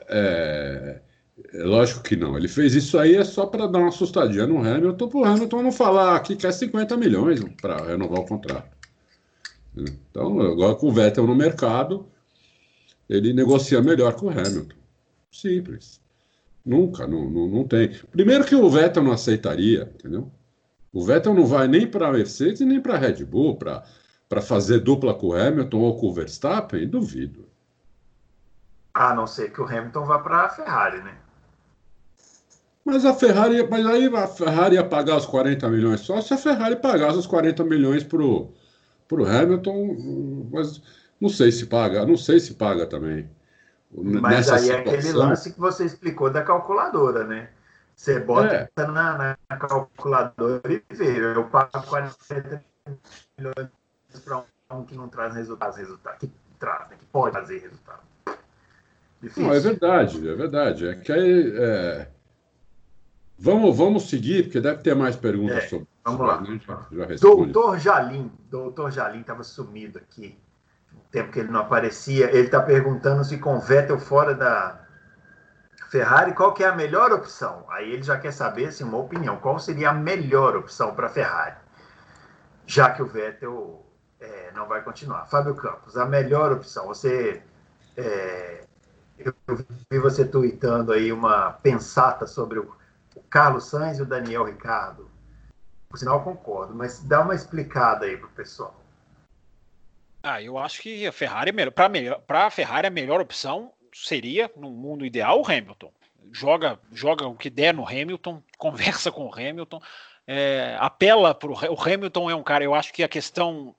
É, 0.09 1.01
lógico 1.53 2.01
que 2.01 2.15
não. 2.15 2.37
Ele 2.37 2.47
fez 2.47 2.73
isso 2.73 2.97
aí 2.97 3.15
é 3.15 3.25
só 3.25 3.45
para 3.45 3.67
dar 3.67 3.79
uma 3.79 3.89
assustadinha 3.89 4.47
no 4.47 4.59
Hamilton, 4.59 5.09
para 5.09 5.17
o 5.17 5.25
Hamilton 5.25 5.63
não 5.63 5.71
falar 5.73 6.17
que 6.21 6.33
quer 6.33 6.53
50 6.53 6.95
milhões 6.95 7.43
para 7.61 7.85
renovar 7.85 8.21
o 8.21 8.25
contrato. 8.25 8.69
Então, 9.75 10.39
agora 10.39 10.75
com 10.75 10.87
o 10.87 10.93
Vettel 10.93 11.27
no 11.27 11.35
mercado, 11.35 12.07
ele 13.09 13.33
negocia 13.33 13.81
melhor 13.81 14.13
com 14.15 14.27
o 14.27 14.29
Hamilton. 14.29 14.75
Simples. 15.29 16.01
Nunca, 16.65 17.05
não, 17.05 17.29
não, 17.29 17.47
não 17.47 17.63
tem. 17.63 17.91
Primeiro 18.11 18.45
que 18.45 18.55
o 18.55 18.69
Vettel 18.69 19.03
não 19.03 19.11
aceitaria, 19.11 19.91
entendeu? 19.93 20.31
O 20.91 21.03
Vettel 21.03 21.33
não 21.33 21.45
vai 21.45 21.67
nem 21.67 21.85
para 21.85 22.07
a 22.07 22.11
Mercedes 22.11 22.61
nem 22.61 22.81
para 22.81 22.95
a 22.95 22.97
Red 22.97 23.23
Bull 23.23 23.55
para 23.55 23.83
fazer 24.41 24.79
dupla 24.79 25.13
com 25.13 25.27
o 25.27 25.35
Hamilton 25.35 25.79
ou 25.79 25.97
com 25.97 26.07
o 26.07 26.13
Verstappen, 26.13 26.87
duvido. 26.87 27.47
A 28.93 29.13
não 29.13 29.27
ser 29.27 29.51
que 29.51 29.61
o 29.61 29.65
Hamilton 29.65 30.05
vá 30.05 30.19
para 30.19 30.45
a 30.45 30.49
Ferrari, 30.49 31.01
né? 31.01 31.15
Mas 32.83 33.05
a 33.05 33.13
Ferrari, 33.13 33.67
mas 33.69 33.85
aí 33.85 34.07
a 34.07 34.27
Ferrari 34.27 34.75
ia 34.75 34.83
pagar 34.83 35.17
os 35.17 35.25
40 35.25 35.69
milhões 35.69 35.99
só 35.99 36.21
se 36.21 36.33
a 36.33 36.37
Ferrari 36.37 36.77
pagasse 36.77 37.17
os 37.17 37.27
40 37.27 37.63
milhões 37.65 38.03
pro, 38.03 38.53
pro 39.07 39.25
Hamilton, 39.25 40.47
mas 40.51 40.81
não 41.19 41.29
sei 41.29 41.51
se 41.51 41.65
paga, 41.65 42.05
não 42.05 42.15
sei 42.15 42.39
se 42.39 42.53
paga 42.53 42.87
também. 42.87 43.29
Mas 43.91 44.49
aí 44.49 44.59
situação... 44.61 44.75
é 44.75 44.79
aquele 44.79 45.11
lance 45.13 45.53
que 45.53 45.59
você 45.59 45.85
explicou 45.85 46.29
da 46.29 46.43
calculadora, 46.43 47.23
né? 47.23 47.49
Você 47.95 48.19
bota 48.19 48.69
é. 48.75 48.85
na, 48.85 49.37
na, 49.49 49.57
calculadora 49.57 50.61
e 50.71 50.83
vê. 50.89 51.35
Eu 51.35 51.45
pago 51.45 51.81
40 51.87 52.15
milhões 53.37 53.69
para 54.23 54.43
um 54.71 54.83
que 54.83 54.95
não 54.95 55.07
traz 55.07 55.35
resultados, 55.35 55.77
resultado, 55.77 56.19
que 56.19 56.31
traz, 56.59 56.89
né? 56.89 56.97
que 56.97 57.05
pode 57.05 57.33
fazer 57.33 57.59
resultado. 57.59 58.01
Difícil. 59.21 59.43
Não, 59.43 59.53
é 59.53 59.59
verdade, 59.59 60.29
é 60.29 60.35
verdade. 60.35 60.87
É 60.87 60.95
que 60.95 61.11
aí, 61.11 61.53
é... 61.55 62.09
vamos, 63.37 63.75
vamos 63.75 64.09
seguir, 64.09 64.43
porque 64.43 64.61
deve 64.61 64.81
ter 64.81 64.95
mais 64.95 65.15
perguntas 65.15 65.63
é, 65.63 65.67
sobre 65.67 65.87
Vamos 66.05 66.27
lá. 66.27 66.41
Né? 66.41 66.59
Já, 66.65 66.87
já 66.91 67.15
doutor 67.19 67.79
Jalim, 67.79 68.31
doutor 68.49 68.91
Jalim 68.91 69.21
estava 69.21 69.43
sumido 69.43 69.97
aqui 69.97 70.37
tempo 71.11 71.31
que 71.31 71.39
ele 71.39 71.51
não 71.51 71.61
aparecia, 71.61 72.29
ele 72.29 72.45
está 72.45 72.61
perguntando 72.61 73.23
se 73.23 73.37
com 73.37 73.59
Vettel 73.59 73.99
fora 73.99 74.33
da 74.33 74.79
Ferrari, 75.89 76.33
qual 76.33 76.53
que 76.53 76.63
é 76.63 76.67
a 76.67 76.75
melhor 76.75 77.11
opção? 77.11 77.65
Aí 77.69 77.91
ele 77.91 78.03
já 78.03 78.17
quer 78.19 78.31
saber, 78.31 78.67
assim, 78.67 78.83
uma 78.83 78.97
opinião, 78.97 79.37
qual 79.37 79.57
seria 79.57 79.89
a 79.89 79.93
melhor 79.93 80.55
opção 80.55 80.93
para 80.93 81.07
a 81.07 81.09
Ferrari, 81.09 81.55
já 82.65 82.91
que 82.91 83.01
o 83.01 83.05
Vettel 83.05 83.85
é, 84.47 84.51
não 84.51 84.67
vai 84.67 84.81
continuar. 84.81 85.25
Fábio 85.25 85.55
Campos, 85.55 85.97
a 85.97 86.05
melhor 86.05 86.51
opção, 86.51 86.87
você... 86.87 87.41
É, 87.95 88.63
eu 89.17 89.33
vi 89.89 89.97
você 89.99 90.23
tweetando 90.25 90.91
aí 90.91 91.11
uma 91.11 91.53
pensata 91.53 92.27
sobre 92.27 92.59
o, 92.59 92.75
Carlos 93.29 93.65
Sainz 93.65 93.97
e 93.97 94.03
o 94.03 94.05
Daniel 94.05 94.43
Ricardo. 94.43 95.09
Por 95.89 95.97
sinal, 95.97 96.23
concordo, 96.23 96.75
mas 96.75 96.99
dá 97.03 97.21
uma 97.21 97.33
explicada 97.33 98.05
aí 98.05 98.17
para 98.17 98.27
o 98.27 98.31
pessoal. 98.31 98.75
Ah, 100.21 100.41
eu 100.41 100.57
acho 100.57 100.81
que 100.81 101.07
a 101.07 101.11
Ferrari 101.11 101.53
é. 101.57 101.69
Para 101.71 101.89
melhor, 101.89 102.21
a 102.27 102.49
Ferrari 102.49 102.87
a 102.87 102.91
melhor 102.91 103.21
opção 103.21 103.71
seria, 103.93 104.51
no 104.55 104.69
mundo 104.69 105.05
ideal, 105.05 105.41
o 105.41 105.45
Hamilton. 105.45 105.91
Joga, 106.31 106.77
joga 106.91 107.25
o 107.25 107.35
que 107.35 107.49
der 107.49 107.73
no 107.73 107.87
Hamilton, 107.87 108.43
conversa 108.57 109.11
com 109.11 109.25
o 109.25 109.33
Hamilton, 109.33 109.81
é, 110.27 110.75
apela 110.79 111.33
para 111.33 111.49
o 111.49 111.81
Hamilton 111.81 112.29
é 112.29 112.35
um 112.35 112.43
cara. 112.43 112.63
Eu 112.63 112.75
acho 112.75 112.93
que 112.93 113.01
a 113.01 113.07
questão 113.07 113.73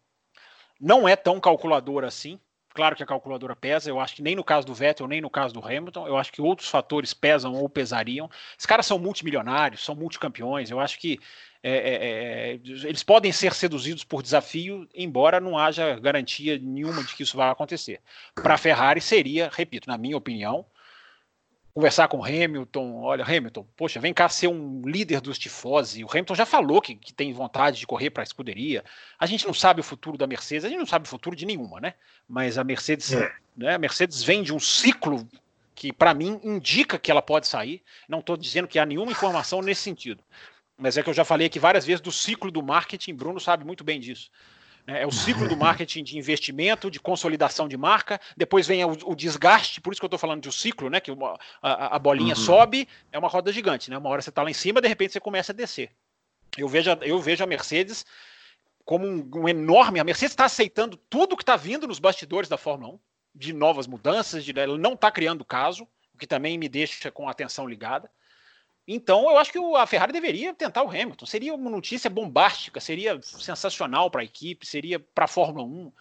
não 0.80 1.08
é 1.08 1.16
tão 1.16 1.40
calculadora 1.40 2.06
assim. 2.06 2.38
Claro 2.74 2.94
que 2.94 3.02
a 3.02 3.06
calculadora 3.06 3.56
pesa. 3.56 3.90
Eu 3.90 3.98
acho 3.98 4.14
que 4.14 4.22
nem 4.22 4.36
no 4.36 4.44
caso 4.44 4.66
do 4.66 4.74
Vettel, 4.74 5.08
nem 5.08 5.20
no 5.20 5.30
caso 5.30 5.52
do 5.52 5.64
Hamilton. 5.64 6.06
Eu 6.06 6.16
acho 6.16 6.32
que 6.32 6.40
outros 6.40 6.68
fatores 6.68 7.12
pesam 7.12 7.54
ou 7.54 7.68
pesariam. 7.68 8.30
Os 8.56 8.66
caras 8.66 8.86
são 8.86 8.98
multimilionários, 8.98 9.84
são 9.84 9.96
multicampeões. 9.96 10.70
Eu 10.70 10.78
acho 10.78 10.98
que 10.98 11.18
é, 11.62 11.72
é, 11.72 12.52
é, 12.52 12.60
eles 12.64 13.02
podem 13.02 13.32
ser 13.32 13.52
seduzidos 13.52 14.04
por 14.04 14.22
desafio, 14.22 14.88
embora 14.94 15.40
não 15.40 15.58
haja 15.58 15.98
garantia 15.98 16.58
nenhuma 16.58 17.02
de 17.02 17.14
que 17.14 17.24
isso 17.24 17.36
vai 17.36 17.50
acontecer. 17.50 18.00
Para 18.34 18.54
a 18.54 18.58
Ferrari 18.58 19.00
seria, 19.00 19.50
repito, 19.52 19.88
na 19.88 19.98
minha 19.98 20.16
opinião, 20.16 20.64
conversar 21.78 22.08
com 22.08 22.18
o 22.18 22.24
Hamilton, 22.24 23.02
olha, 23.02 23.22
Hamilton, 23.22 23.64
poxa, 23.76 24.00
vem 24.00 24.12
cá 24.12 24.28
ser 24.28 24.48
um 24.48 24.82
líder 24.84 25.20
dos 25.20 25.38
tifose. 25.38 26.02
O 26.02 26.08
Hamilton 26.10 26.34
já 26.34 26.44
falou 26.44 26.82
que, 26.82 26.96
que 26.96 27.14
tem 27.14 27.32
vontade 27.32 27.78
de 27.78 27.86
correr 27.86 28.10
para 28.10 28.20
a 28.20 28.24
escuderia. 28.24 28.84
A 29.16 29.26
gente 29.26 29.46
não 29.46 29.54
sabe 29.54 29.80
o 29.80 29.84
futuro 29.84 30.18
da 30.18 30.26
Mercedes, 30.26 30.64
a 30.64 30.68
gente 30.68 30.80
não 30.80 30.86
sabe 30.86 31.06
o 31.06 31.08
futuro 31.08 31.36
de 31.36 31.46
nenhuma, 31.46 31.80
né? 31.80 31.94
Mas 32.28 32.58
a 32.58 32.64
Mercedes, 32.64 33.12
é. 33.12 33.32
né, 33.56 33.76
a 33.76 33.78
Mercedes 33.78 34.24
vem 34.24 34.42
de 34.42 34.52
um 34.52 34.58
ciclo 34.58 35.24
que, 35.72 35.92
para 35.92 36.12
mim, 36.12 36.40
indica 36.42 36.98
que 36.98 37.12
ela 37.12 37.22
pode 37.22 37.46
sair. 37.46 37.80
Não 38.08 38.18
estou 38.18 38.36
dizendo 38.36 38.66
que 38.66 38.80
há 38.80 38.84
nenhuma 38.84 39.12
informação 39.12 39.62
nesse 39.62 39.82
sentido. 39.82 40.20
Mas 40.76 40.96
é 40.96 41.02
que 41.04 41.08
eu 41.08 41.14
já 41.14 41.24
falei 41.24 41.46
aqui 41.46 41.60
várias 41.60 41.86
vezes 41.86 42.00
do 42.00 42.10
ciclo 42.10 42.50
do 42.50 42.60
marketing, 42.60 43.14
Bruno 43.14 43.38
sabe 43.38 43.64
muito 43.64 43.84
bem 43.84 44.00
disso. 44.00 44.32
É, 44.88 45.02
é 45.02 45.06
o 45.06 45.12
ciclo 45.12 45.46
do 45.46 45.56
marketing 45.56 46.02
de 46.02 46.16
investimento, 46.16 46.90
de 46.90 46.98
consolidação 46.98 47.68
de 47.68 47.76
marca, 47.76 48.18
depois 48.34 48.66
vem 48.66 48.82
o, 48.84 48.96
o 49.04 49.14
desgaste, 49.14 49.82
por 49.82 49.92
isso 49.92 50.00
que 50.00 50.04
eu 50.04 50.08
estou 50.08 50.18
falando 50.18 50.40
de 50.40 50.48
um 50.48 50.52
ciclo, 50.52 50.88
né? 50.88 50.98
Que 50.98 51.10
uma, 51.10 51.38
a, 51.60 51.96
a, 51.96 51.98
bolinha 51.98 52.34
uhum. 52.34 52.40
sobe, 52.40 52.88
é 53.12 53.18
uma 53.18 53.28
roda 53.28 53.52
gigante, 53.52 53.90
né? 53.90 53.98
Uma 53.98 54.08
hora 54.08 54.22
você 54.22 54.30
está 54.30 54.42
lá 54.42 54.50
em 54.50 54.54
cima, 54.54 54.80
de 54.80 54.88
repente 54.88 55.12
você 55.12 55.20
começa 55.20 55.52
a 55.52 55.54
descer. 55.54 55.90
Eu 56.56 56.66
vejo, 56.66 56.90
eu 57.02 57.20
vejo 57.20 57.44
a 57.44 57.46
Mercedes 57.46 58.06
como 58.84 59.06
um, 59.06 59.30
um 59.34 59.48
enorme. 59.48 60.00
A 60.00 60.04
Mercedes 60.04 60.32
está 60.32 60.46
aceitando 60.46 60.96
tudo 60.96 61.36
que 61.36 61.42
está 61.42 61.56
vindo 61.56 61.86
nos 61.86 61.98
bastidores 61.98 62.48
da 62.48 62.56
Fórmula 62.56 62.94
1, 62.94 62.98
de 63.34 63.52
novas 63.52 63.86
mudanças, 63.86 64.42
de, 64.42 64.58
ela 64.58 64.78
não 64.78 64.94
está 64.94 65.10
criando 65.10 65.44
caso, 65.44 65.86
o 66.14 66.18
que 66.18 66.26
também 66.26 66.56
me 66.56 66.68
deixa 66.68 67.10
com 67.10 67.28
a 67.28 67.30
atenção 67.30 67.66
ligada. 67.66 68.10
Então, 68.90 69.30
eu 69.30 69.36
acho 69.36 69.52
que 69.52 69.58
a 69.58 69.86
Ferrari 69.86 70.14
deveria 70.14 70.54
tentar 70.54 70.82
o 70.82 70.88
Hamilton. 70.88 71.26
Seria 71.26 71.54
uma 71.54 71.68
notícia 71.68 72.08
bombástica, 72.08 72.80
seria 72.80 73.20
sensacional 73.20 74.10
para 74.10 74.22
a 74.22 74.24
equipe, 74.24 74.66
seria 74.66 74.98
para 74.98 75.26
a 75.26 75.28
Fórmula 75.28 75.62
1. 75.66 75.92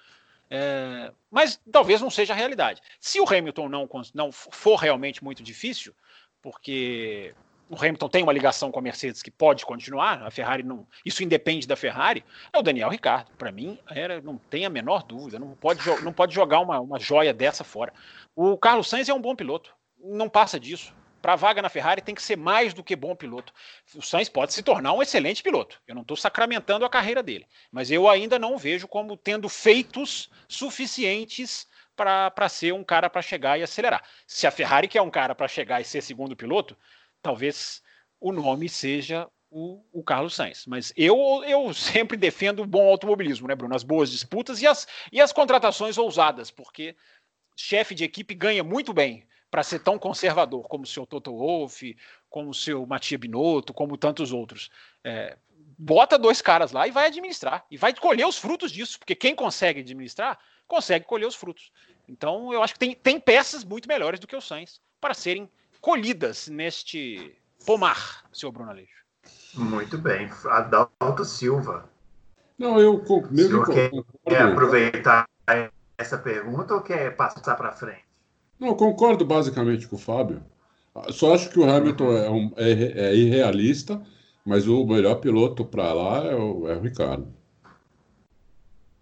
É, 0.50 1.12
mas 1.30 1.60
talvez 1.70 2.00
não 2.00 2.10
seja 2.10 2.32
a 2.32 2.36
realidade. 2.38 2.82
Se 2.98 3.20
o 3.20 3.28
Hamilton 3.28 3.68
não, 3.68 3.90
não 4.14 4.32
for 4.32 4.78
realmente 4.78 5.22
muito 5.22 5.44
difícil, 5.44 5.94
porque 6.42 7.36
o 7.70 7.76
Hamilton 7.76 8.08
tem 8.08 8.24
uma 8.24 8.32
ligação 8.32 8.72
com 8.72 8.80
a 8.80 8.82
Mercedes 8.82 9.22
que 9.22 9.30
pode 9.30 9.66
continuar, 9.66 10.24
a 10.24 10.32
Ferrari 10.32 10.64
não. 10.64 10.88
Isso 11.06 11.22
independe 11.22 11.68
da 11.68 11.76
Ferrari, 11.76 12.24
é 12.54 12.58
o 12.58 12.64
Daniel 12.64 12.88
Ricardo. 12.88 13.30
Para 13.38 13.52
mim, 13.52 13.78
era, 13.90 14.22
não 14.22 14.38
tem 14.38 14.66
a 14.66 14.70
menor 14.70 15.04
dúvida. 15.04 15.38
Não 15.38 15.58
pode, 15.58 15.82
não 16.02 16.14
pode 16.14 16.34
jogar 16.34 16.62
uma, 16.62 16.80
uma 16.80 16.98
joia 16.98 17.34
dessa 17.34 17.66
fora. 17.66 17.92
O 18.34 18.58
Carlos 18.58 18.88
Sainz 18.88 19.10
é 19.10 19.14
um 19.14 19.22
bom 19.22 19.36
piloto. 19.36 19.76
Não 20.02 20.30
passa 20.30 20.58
disso 20.58 20.96
para 21.22 21.36
vaga 21.36 21.62
na 21.62 21.70
Ferrari 21.70 22.02
tem 22.02 22.16
que 22.16 22.22
ser 22.22 22.38
mais 22.38 22.74
do 22.74 22.84
que 22.84 22.96
bom 22.96 23.16
piloto. 23.16 23.54
O 23.96 24.02
Sainz 24.02 24.30
pode 24.30 24.54
se 24.54 24.64
tornar 24.64 24.94
um 24.94 25.02
excelente 25.02 25.44
piloto. 25.44 25.82
Eu 25.88 25.96
não 25.96 26.02
estou 26.02 26.16
sacramentando 26.16 26.86
a 26.86 26.90
carreira 26.90 27.24
dele, 27.24 27.48
mas 27.72 27.92
eu 27.92 28.08
ainda 28.08 28.38
não 28.38 28.58
vejo 28.58 28.88
como 28.88 29.18
tendo 29.18 29.50
feitos 29.50 30.30
suficientes 30.48 31.68
para 31.96 32.48
ser 32.48 32.74
um 32.74 32.84
cara 32.84 33.10
para 33.10 33.22
chegar 33.22 33.60
e 33.60 33.64
acelerar. 33.64 34.04
Se 34.28 34.46
a 34.46 34.52
Ferrari 34.52 34.88
quer 34.88 35.02
um 35.02 35.10
cara 35.10 35.34
para 35.34 35.48
chegar 35.48 35.82
e 35.82 35.86
ser 35.86 36.02
segundo 36.02 36.36
piloto, 36.36 36.78
talvez 37.22 37.82
o 38.20 38.32
nome 38.32 38.70
seja 38.70 39.28
o, 39.50 39.84
o, 39.92 40.04
Carlos 40.04 40.36
Sainz. 40.36 40.66
Mas 40.68 40.94
eu, 40.96 41.44
eu 41.48 41.74
sempre 41.74 42.16
defendo 42.16 42.62
o 42.62 42.68
bom 42.68 42.88
automobilismo, 42.88 43.48
né, 43.48 43.56
Bruno? 43.56 43.76
As 43.76 43.84
boas 43.84 44.12
disputas 44.12 44.62
e 44.62 44.68
as, 44.68 44.88
e 45.12 45.20
as 45.20 45.34
contratações 45.34 45.98
ousadas, 45.98 46.52
porque 46.52 46.96
chefe 47.56 47.96
de 47.96 48.04
equipe 48.04 48.36
ganha 48.36 48.64
muito 48.64 48.94
bem 48.94 49.26
para 49.50 49.64
ser 49.64 49.80
tão 49.80 49.98
conservador 49.98 50.68
como 50.68 50.84
o 50.84 50.88
seu 50.88 51.06
Toto 51.06 51.32
Wolff, 51.32 51.96
como 52.30 52.50
o 52.50 52.54
seu 52.54 52.86
Matia 52.86 53.18
Binotto, 53.18 53.74
como 53.74 53.98
tantos 53.98 54.32
outros. 54.32 54.70
É, 55.04 55.38
bota 55.78 56.18
dois 56.18 56.42
caras 56.42 56.72
lá 56.72 56.88
e 56.88 56.92
vai 56.92 57.08
administrar. 57.08 57.66
E 57.72 57.78
vai 57.78 57.94
colher 57.94 58.28
os 58.28 58.38
frutos 58.38 58.72
disso, 58.72 59.00
porque 59.00 59.16
quem 59.16 59.36
consegue 59.36 59.82
administrar, 59.82 60.38
consegue 60.68 61.06
colher 61.06 61.28
os 61.28 61.36
frutos. 61.36 61.72
Então, 62.08 62.54
eu 62.54 62.64
acho 62.64 62.74
que 62.74 62.80
tem, 62.80 62.96
tem 62.96 63.20
peças 63.20 63.64
muito 63.64 63.88
melhores 63.88 64.20
do 64.20 64.28
que 64.28 64.36
o 64.36 64.42
Sainz 64.42 64.82
para 65.00 65.14
serem 65.14 65.50
colhidas 65.82 66.48
neste 66.48 67.38
pomar, 67.66 68.26
senhor 68.32 68.52
Bruno 68.52 68.72
Aleixo. 68.72 69.06
Muito 69.54 69.98
bem. 69.98 70.30
Adalto 70.46 71.26
Silva. 71.26 71.90
Não, 72.58 72.80
eu 72.80 73.04
mesmo. 73.30 73.66
Quer, 73.66 73.92
quer 74.28 74.42
aproveitar 74.42 75.28
essa 75.98 76.18
pergunta 76.18 76.74
ou 76.74 76.82
quer 76.82 77.16
passar 77.16 77.56
para 77.56 77.72
frente? 77.72 78.07
Não, 78.60 78.76
concordo 78.76 79.26
basicamente 79.26 79.88
com 79.88 79.96
o 79.96 80.00
Fábio. 80.00 80.42
Só 81.10 81.34
acho 81.34 81.50
que 81.50 81.60
o 81.60 81.70
Hamilton 81.70 82.12
é, 82.12 82.30
um, 82.30 82.54
é, 82.58 82.72
é 82.72 83.16
irrealista, 83.16 84.02
mas 84.44 84.68
o 84.68 84.86
melhor 84.86 85.16
piloto 85.16 85.64
para 85.64 85.94
lá 85.94 86.24
é 86.26 86.36
o, 86.36 86.68
é 86.68 86.76
o, 86.76 86.82
Ricardo. 86.82 87.28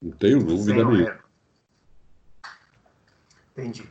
Não 0.01 0.11
tenho 0.11 0.39
dúvida 0.43 0.79
Sim, 0.79 0.85
nenhuma. 0.85 1.19
Entendi. 3.53 3.89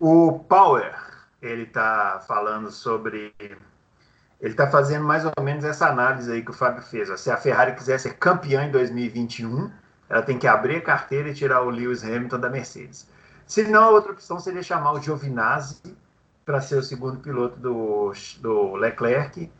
O 0.00 0.40
Power, 0.40 0.94
ele 1.40 1.62
está 1.62 2.22
falando 2.26 2.70
sobre. 2.72 3.32
Ele 3.38 4.52
está 4.52 4.68
fazendo 4.68 5.04
mais 5.04 5.24
ou 5.24 5.44
menos 5.44 5.64
essa 5.64 5.88
análise 5.88 6.30
aí 6.30 6.44
que 6.44 6.50
o 6.50 6.54
Fábio 6.54 6.82
fez. 6.82 7.08
Ó. 7.08 7.16
Se 7.16 7.30
a 7.30 7.36
Ferrari 7.36 7.76
quiser 7.76 7.98
ser 8.00 8.18
campeã 8.18 8.64
em 8.64 8.70
2021, 8.72 9.70
ela 10.10 10.22
tem 10.22 10.38
que 10.38 10.46
abrir 10.46 10.76
a 10.76 10.82
carteira 10.82 11.30
e 11.30 11.34
tirar 11.34 11.62
o 11.62 11.70
Lewis 11.70 12.02
Hamilton 12.02 12.40
da 12.40 12.50
Mercedes. 12.50 13.08
Se 13.46 13.64
não, 13.64 13.84
a 13.84 13.90
outra 13.90 14.12
opção 14.12 14.38
seria 14.38 14.62
chamar 14.62 14.92
o 14.92 15.00
Giovinazzi 15.00 15.96
para 16.44 16.60
ser 16.60 16.76
o 16.76 16.82
segundo 16.82 17.18
piloto 17.18 17.58
do, 17.58 18.12
do 18.40 18.74
Leclerc, 18.76 19.50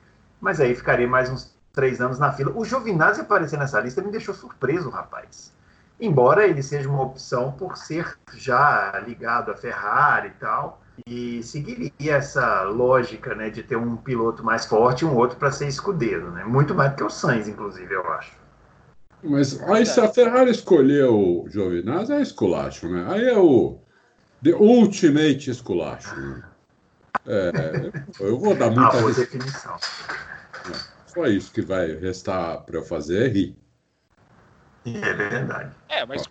mas 0.41 0.61
aí 0.61 0.75
ficaria 0.75 1.09
mais 1.09 1.31
uns 1.31 1.55
três 1.73 2.01
anos 2.01 2.19
na 2.19 2.33
fila. 2.33 2.53
O 2.55 2.65
Giovinazzi 2.65 3.21
aparecer 3.21 3.59
nessa 3.59 3.81
lista 3.81 4.03
me 4.03 4.11
deixou 4.11 4.35
surpreso, 4.35 4.89
rapaz. 4.91 5.53
Embora 6.01 6.47
ele 6.47 6.63
seja 6.63 6.89
uma 6.89 7.03
opção 7.03 7.53
por 7.53 7.77
ser 7.77 8.19
já 8.35 8.99
ligado 9.07 9.51
à 9.51 9.57
Ferrari 9.57 10.29
e 10.29 10.33
tal, 10.33 10.81
e 11.07 11.43
seguiria 11.43 12.17
essa 12.17 12.63
lógica 12.63 13.35
né, 13.35 13.51
de 13.51 13.63
ter 13.63 13.77
um 13.77 13.97
piloto 13.97 14.45
mais 14.45 14.65
forte 14.65 15.03
e 15.03 15.05
um 15.05 15.17
outro 15.17 15.37
para 15.37 15.51
ser 15.51 15.67
escudeiro. 15.67 16.31
Né? 16.31 16.45
Muito 16.45 16.75
mais 16.75 16.93
do 16.93 16.97
que 16.97 17.05
o 17.05 17.11
Sainz, 17.11 17.49
inclusive, 17.49 17.95
eu 17.95 18.07
acho. 18.13 18.44
Mas 19.25 19.61
aí 19.63 19.87
se 19.87 19.99
a 20.01 20.09
Ferrari 20.09 20.51
escolheu 20.51 21.19
o 21.19 21.49
Giovinazzi, 21.49 22.13
é 22.13 22.21
esculacho, 22.21 22.89
né? 22.89 23.07
Aí 23.09 23.25
é 23.25 23.39
o 23.39 23.79
The 24.43 24.55
Ultimate 24.55 25.51
esculacho. 25.51 26.15
Né? 26.15 26.43
É, 27.27 27.91
eu 28.21 28.39
vou 28.39 28.55
dar 28.55 28.71
muita... 28.71 28.99
Ah, 28.99 29.01
boa 29.01 29.15
definição. 29.15 29.75
É, 29.75 30.79
só 31.07 31.27
isso 31.27 31.51
que 31.51 31.63
vai 31.63 31.93
restar 31.95 32.63
para 32.65 32.77
eu 32.77 32.85
fazer 32.85 33.25
é 33.25 33.29
rir. 33.29 33.57
É 34.85 35.15
verdade. 35.15 35.75
É, 35.89 36.05
mas 36.05 36.27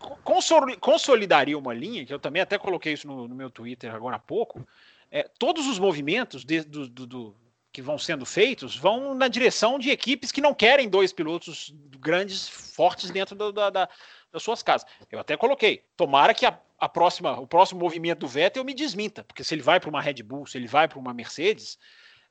consolidaria 0.80 1.58
uma 1.58 1.74
linha, 1.74 2.06
que 2.06 2.14
eu 2.14 2.20
também 2.20 2.42
até 2.42 2.60
coloquei 2.60 2.94
isso 2.94 3.08
no, 3.08 3.28
no 3.28 3.34
meu 3.34 3.50
Twitter 3.50 3.94
agora 3.94 4.18
há 4.18 4.20
pouco. 4.20 4.64
É, 5.10 5.28
todos 5.40 5.68
os 5.68 5.80
movimentos 5.80 6.46
de, 6.46 6.62
do, 6.62 6.88
do, 6.88 7.08
do, 7.08 7.36
que 7.74 7.82
vão 7.82 7.98
sendo 7.98 8.24
feitos 8.24 8.78
vão 8.78 9.16
na 9.16 9.28
direção 9.28 9.80
de 9.80 9.90
equipes 9.90 10.32
que 10.32 10.40
não 10.40 10.54
querem 10.54 10.88
dois 10.88 11.12
pilotos 11.12 11.74
grandes, 12.00 12.48
fortes 12.48 13.10
dentro 13.10 13.36
do, 13.36 13.52
da, 13.52 13.72
da, 13.72 13.90
das 14.32 14.44
suas 14.44 14.62
casas. 14.62 14.88
Eu 15.12 15.20
até 15.20 15.36
coloquei. 15.36 15.84
Tomara 15.98 16.36
que 16.36 16.46
a, 16.46 16.58
a, 16.80 16.88
próxima, 16.88 17.40
o 17.40 17.48
próximo 17.48 17.80
movimento 17.80 18.20
do 18.20 18.28
Vettel 18.28 18.64
me 18.64 18.76
desminta, 18.76 19.24
porque 19.24 19.44
se 19.44 19.56
ele 19.56 19.64
vai 19.64 19.80
para 19.80 19.90
uma 19.90 20.02
Red 20.02 20.22
Bull, 20.22 20.46
se 20.46 20.58
ele 20.58 20.68
vai 20.68 20.88
para 20.88 21.00
uma 21.00 21.16
Mercedes, 21.16 21.80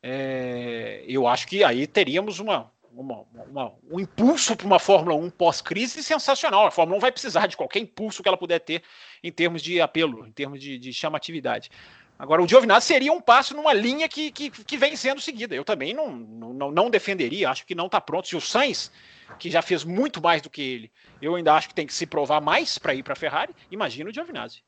é, 0.00 1.05
eu 1.09 1.26
acho 1.26 1.48
que 1.48 1.64
aí 1.64 1.88
teríamos 1.88 2.38
uma, 2.38 2.70
uma, 2.94 3.24
uma, 3.48 3.72
um 3.90 3.98
impulso 3.98 4.55
para 4.55 4.66
uma 4.66 4.78
Fórmula 4.78 5.16
1 5.16 5.31
pós-crise 5.31 6.05
sensacional. 6.05 6.66
A 6.66 6.70
Fórmula 6.70 6.98
1 6.98 7.00
vai 7.00 7.11
precisar 7.11 7.48
de 7.48 7.57
qualquer 7.57 7.81
impulso 7.81 8.22
que 8.22 8.28
ela 8.28 8.37
puder 8.37 8.61
ter 8.61 8.85
em 9.24 9.33
termos 9.33 9.61
de 9.61 9.81
apelo, 9.81 10.24
em 10.24 10.33
termos 10.33 10.61
de, 10.61 10.78
de 10.78 10.92
chamatividade. 10.92 11.68
Agora, 12.23 12.41
o 12.41 12.47
Giovinazzi 12.47 12.87
seria 12.87 13.13
um 13.13 13.21
passo 13.21 13.53
numa 13.53 13.73
linha 13.73 14.09
que, 14.09 14.31
que, 14.31 14.49
que 14.49 14.77
vem 14.77 14.95
sendo 14.95 15.21
seguida. 15.21 15.57
Eu 15.57 15.65
também 15.65 15.93
não, 15.93 16.13
não, 16.13 16.71
não 16.71 16.89
defenderia, 16.89 17.51
acho 17.51 17.67
que 17.67 17.75
não 17.75 17.87
está 17.87 18.01
pronto. 18.01 18.29
Se 18.29 18.37
o 18.37 18.41
Sainz, 18.41 18.93
que 19.41 19.51
já 19.51 19.61
fez 19.61 19.83
muito 19.83 20.23
mais 20.23 20.41
do 20.41 20.49
que 20.49 20.63
ele, 20.63 20.93
eu 21.21 21.35
ainda 21.35 21.53
acho 21.53 21.69
que 21.69 21.75
tem 21.75 21.85
que 21.85 21.93
se 21.93 22.07
provar 22.07 22.41
mais 22.41 22.79
para 22.79 22.95
ir 22.95 23.03
para 23.03 23.15
a 23.15 23.17
Ferrari, 23.17 23.53
imagina 23.73 24.09
o 24.09 24.15
Giovinazzi. 24.15 24.63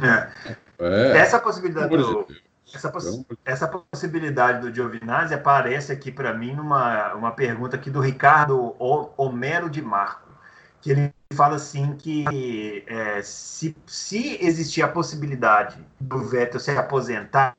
É. 0.00 0.54
É. 0.78 1.18
Essa 1.18 1.40
possibilidade 1.40 1.96
do, 1.96 2.28
essa, 2.72 2.92
poss 2.92 3.24
essa 3.44 3.66
possibilidade 3.66 4.60
do 4.60 4.72
Giovinazzi 4.72 5.34
aparece 5.34 5.90
aqui 5.90 6.12
para 6.12 6.32
mim 6.32 6.54
numa 6.54 7.12
uma 7.14 7.32
pergunta 7.32 7.74
aqui 7.74 7.90
do 7.90 7.98
Ricardo 7.98 8.76
Homero 9.16 9.68
de 9.68 9.82
Marco, 9.82 10.27
que 10.80 10.90
ele 10.90 11.14
fala 11.32 11.56
assim 11.56 11.94
que 11.96 12.84
é, 12.86 13.22
se, 13.22 13.76
se 13.86 14.38
existir 14.40 14.82
a 14.82 14.88
possibilidade 14.88 15.76
do 16.00 16.20
Vettel 16.20 16.60
se 16.60 16.70
aposentar 16.70 17.56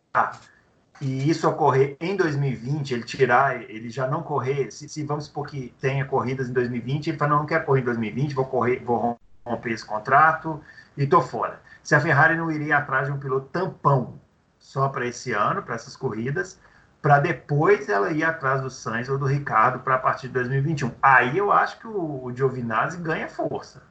e 1.02 1.30
isso 1.30 1.48
ocorrer 1.48 1.96
em 2.00 2.16
2020, 2.16 2.94
ele 2.94 3.04
tirar, 3.04 3.62
ele 3.70 3.90
já 3.90 4.08
não 4.08 4.22
correr, 4.22 4.70
se, 4.72 4.90
se 4.90 5.04
vamos 5.04 5.26
supor 5.26 5.48
que 5.48 5.74
tenha 5.80 6.04
corridas 6.04 6.50
em 6.50 6.54
2020, 6.54 7.08
ele 7.08 7.18
fala, 7.18 7.32
não, 7.32 7.40
não 7.40 7.46
quer 7.46 7.64
correr 7.64 7.82
em 7.82 7.86
2020, 7.86 8.34
vou 8.34 8.46
correr, 8.46 8.84
vou 8.84 9.18
romper 9.46 9.72
esse 9.72 9.86
contrato 9.86 10.62
e 10.98 11.08
tô 11.08 11.22
fora. 11.22 11.62
Se 11.82 11.96
a 11.96 12.02
Ferrari 12.02 12.36
não 12.36 12.52
iria 12.52 12.78
atrás 12.78 13.08
de 13.08 13.14
um 13.14 13.18
piloto 13.18 13.48
tampão 13.48 14.20
só 14.60 14.90
para 14.90 15.06
esse 15.08 15.32
ano, 15.32 15.64
para 15.64 15.76
essas 15.76 15.96
corridas, 15.96 16.60
para 17.02 17.20
depois 17.20 17.88
ela 17.88 18.12
ir 18.12 18.24
atrás 18.24 18.62
do 18.62 18.70
Sainz 18.70 19.08
ou 19.10 19.18
do 19.18 19.26
Ricardo 19.26 19.80
para 19.80 19.96
a 19.96 20.00
partir 20.00 20.28
de 20.28 20.34
2021. 20.34 20.92
Aí 21.02 21.38
eu 21.38 21.52
acho 21.52 21.80
que 21.80 21.88
o, 21.88 22.26
o 22.26 22.36
Giovinazzi 22.36 22.98
ganha 22.98 23.28
força. 23.28 23.82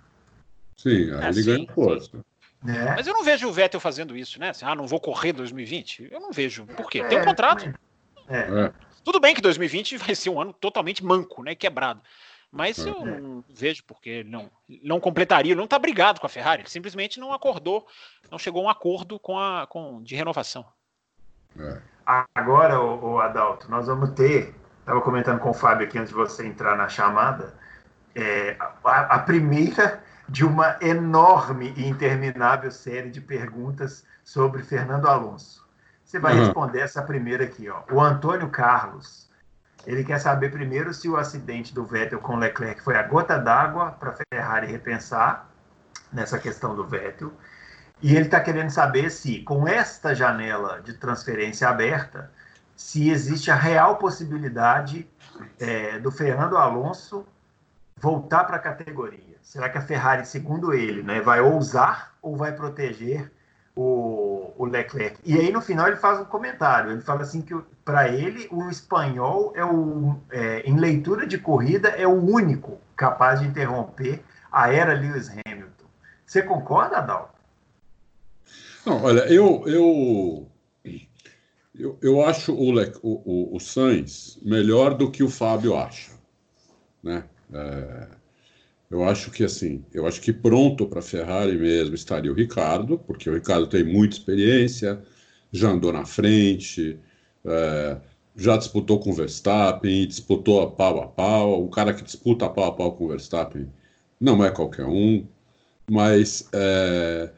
Sim, 0.76 1.12
aí 1.14 1.24
é, 1.24 1.28
ele 1.28 1.42
sim, 1.42 1.56
ganha 1.56 1.72
força. 1.72 2.18
É. 2.66 2.96
Mas 2.96 3.06
eu 3.06 3.14
não 3.14 3.22
vejo 3.22 3.48
o 3.48 3.52
Vettel 3.52 3.80
fazendo 3.80 4.16
isso, 4.16 4.38
né? 4.38 4.50
Assim, 4.50 4.64
ah, 4.64 4.74
não 4.74 4.86
vou 4.86 5.00
correr 5.00 5.32
2020. 5.32 6.08
Eu 6.10 6.20
não 6.20 6.32
vejo. 6.32 6.66
Por 6.66 6.90
quê? 6.90 7.02
Tem 7.04 7.18
um 7.18 7.22
é, 7.22 7.24
contrato. 7.24 7.72
É. 8.28 8.38
é. 8.38 8.72
Tudo 9.04 9.20
bem 9.20 9.34
que 9.34 9.40
2020 9.40 9.96
vai 9.96 10.14
ser 10.14 10.30
um 10.30 10.40
ano 10.40 10.52
totalmente 10.52 11.04
manco, 11.04 11.42
né? 11.42 11.54
Quebrado. 11.54 12.00
Mas 12.50 12.78
eu 12.78 13.04
não 13.04 13.44
vejo 13.48 13.84
porque 13.84 14.08
ele 14.08 14.30
não, 14.30 14.50
não 14.82 14.98
completaria, 14.98 15.52
ele 15.52 15.58
não 15.58 15.64
está 15.64 15.78
brigado 15.78 16.18
com 16.18 16.26
a 16.26 16.30
Ferrari, 16.30 16.62
ele 16.62 16.70
simplesmente 16.70 17.20
não 17.20 17.32
acordou, 17.32 17.86
não 18.30 18.38
chegou 18.38 18.62
a 18.62 18.64
um 18.64 18.68
acordo 18.70 19.18
com 19.18 19.38
a, 19.38 19.66
com, 19.66 20.02
de 20.02 20.14
renovação. 20.16 20.64
É. 21.58 21.82
Agora, 22.34 22.80
o, 22.80 23.12
o, 23.12 23.20
Adalto, 23.20 23.70
nós 23.70 23.86
vamos 23.86 24.10
ter, 24.10 24.54
estava 24.80 25.00
comentando 25.02 25.40
com 25.40 25.50
o 25.50 25.54
Fábio 25.54 25.86
aqui 25.86 25.98
antes 25.98 26.08
de 26.08 26.14
você 26.14 26.46
entrar 26.46 26.74
na 26.74 26.88
chamada, 26.88 27.54
é, 28.14 28.56
a, 28.82 29.16
a, 29.16 29.18
primeira 29.18 30.02
de 30.26 30.44
uma 30.44 30.78
enorme 30.80 31.74
e 31.76 31.86
interminável 31.86 32.70
série 32.70 33.10
de 33.10 33.20
perguntas 33.20 34.06
sobre 34.24 34.62
Fernando 34.62 35.06
Alonso. 35.06 35.66
Você 36.02 36.18
vai 36.18 36.32
uhum. 36.32 36.44
responder 36.44 36.80
essa 36.80 37.02
primeira 37.02 37.44
aqui, 37.44 37.68
ó. 37.68 37.82
O 37.90 38.00
Antônio 38.00 38.48
Carlos 38.48 39.28
ele 39.86 40.04
quer 40.04 40.18
saber 40.18 40.50
primeiro 40.50 40.92
se 40.92 41.08
o 41.08 41.16
acidente 41.16 41.74
do 41.74 41.84
Vettel 41.84 42.18
com 42.18 42.36
Leclerc 42.36 42.82
foi 42.82 42.96
a 42.96 43.02
gota 43.02 43.38
d'água 43.38 43.92
para 43.92 44.16
Ferrari 44.32 44.66
repensar 44.66 45.48
nessa 46.12 46.38
questão 46.38 46.74
do 46.74 46.86
Vettel. 46.86 47.32
E 48.00 48.14
ele 48.14 48.26
está 48.26 48.40
querendo 48.40 48.70
saber 48.70 49.10
se, 49.10 49.40
com 49.42 49.66
esta 49.66 50.14
janela 50.14 50.80
de 50.80 50.94
transferência 50.94 51.68
aberta, 51.68 52.30
se 52.76 53.10
existe 53.10 53.50
a 53.50 53.56
real 53.56 53.96
possibilidade 53.96 55.08
é, 55.58 55.98
do 55.98 56.12
Fernando 56.12 56.56
Alonso 56.56 57.26
voltar 57.96 58.44
para 58.44 58.56
a 58.56 58.60
categoria. 58.60 59.36
Será 59.42 59.68
que 59.68 59.78
a 59.78 59.82
Ferrari, 59.82 60.24
segundo 60.24 60.72
ele, 60.72 61.02
né, 61.02 61.20
vai 61.20 61.40
ousar 61.40 62.14
ou 62.22 62.36
vai 62.36 62.52
proteger 62.52 63.32
o, 63.74 64.52
o 64.56 64.64
Leclerc? 64.64 65.18
E 65.24 65.36
aí, 65.36 65.50
no 65.50 65.60
final, 65.60 65.88
ele 65.88 65.96
faz 65.96 66.20
um 66.20 66.24
comentário. 66.24 66.92
Ele 66.92 67.00
fala 67.00 67.22
assim 67.22 67.42
que, 67.42 67.54
para 67.84 68.08
ele, 68.08 68.46
o 68.52 68.68
espanhol, 68.68 69.52
é 69.56 69.64
o, 69.64 70.20
é, 70.30 70.60
em 70.60 70.76
leitura 70.76 71.26
de 71.26 71.38
corrida, 71.38 71.88
é 71.88 72.06
o 72.06 72.12
único 72.12 72.78
capaz 72.94 73.40
de 73.40 73.46
interromper 73.46 74.22
a 74.52 74.72
era 74.72 74.92
Lewis 74.92 75.30
Hamilton. 75.30 75.86
Você 76.24 76.42
concorda, 76.42 76.98
Adalto? 76.98 77.37
Não, 78.88 79.02
olha, 79.02 79.20
eu, 79.30 79.64
eu, 79.66 80.50
eu, 81.78 81.98
eu 82.00 82.24
acho 82.24 82.54
o, 82.54 82.72
o, 83.02 83.54
o 83.54 83.60
Sainz 83.60 84.38
melhor 84.42 84.94
do 84.94 85.10
que 85.10 85.22
o 85.22 85.28
Fábio 85.28 85.76
acha. 85.76 86.12
Né? 87.02 87.22
É, 87.52 88.08
eu 88.90 89.04
acho 89.04 89.30
que 89.30 89.44
assim, 89.44 89.84
eu 89.92 90.06
acho 90.06 90.22
que 90.22 90.32
pronto 90.32 90.86
para 90.86 91.02
Ferrari 91.02 91.58
mesmo 91.58 91.94
estaria 91.94 92.32
o 92.32 92.34
Ricardo, 92.34 92.98
porque 92.98 93.28
o 93.28 93.34
Ricardo 93.34 93.66
tem 93.66 93.84
muita 93.84 94.16
experiência, 94.16 95.02
já 95.52 95.68
andou 95.68 95.92
na 95.92 96.06
frente, 96.06 96.98
é, 97.44 97.98
já 98.36 98.56
disputou 98.56 98.98
com 99.00 99.10
o 99.10 99.14
Verstappen, 99.14 100.08
disputou 100.08 100.62
a 100.62 100.70
pau 100.70 101.02
a 101.02 101.08
pau. 101.08 101.62
O 101.62 101.68
cara 101.68 101.92
que 101.92 102.02
disputa 102.02 102.46
a 102.46 102.48
pau 102.48 102.64
a 102.64 102.72
pau 102.72 102.92
com 102.92 103.04
o 103.04 103.08
Verstappen 103.08 103.70
não 104.18 104.42
é 104.42 104.50
qualquer 104.50 104.86
um, 104.86 105.26
mas 105.90 106.48
é, 106.54 107.30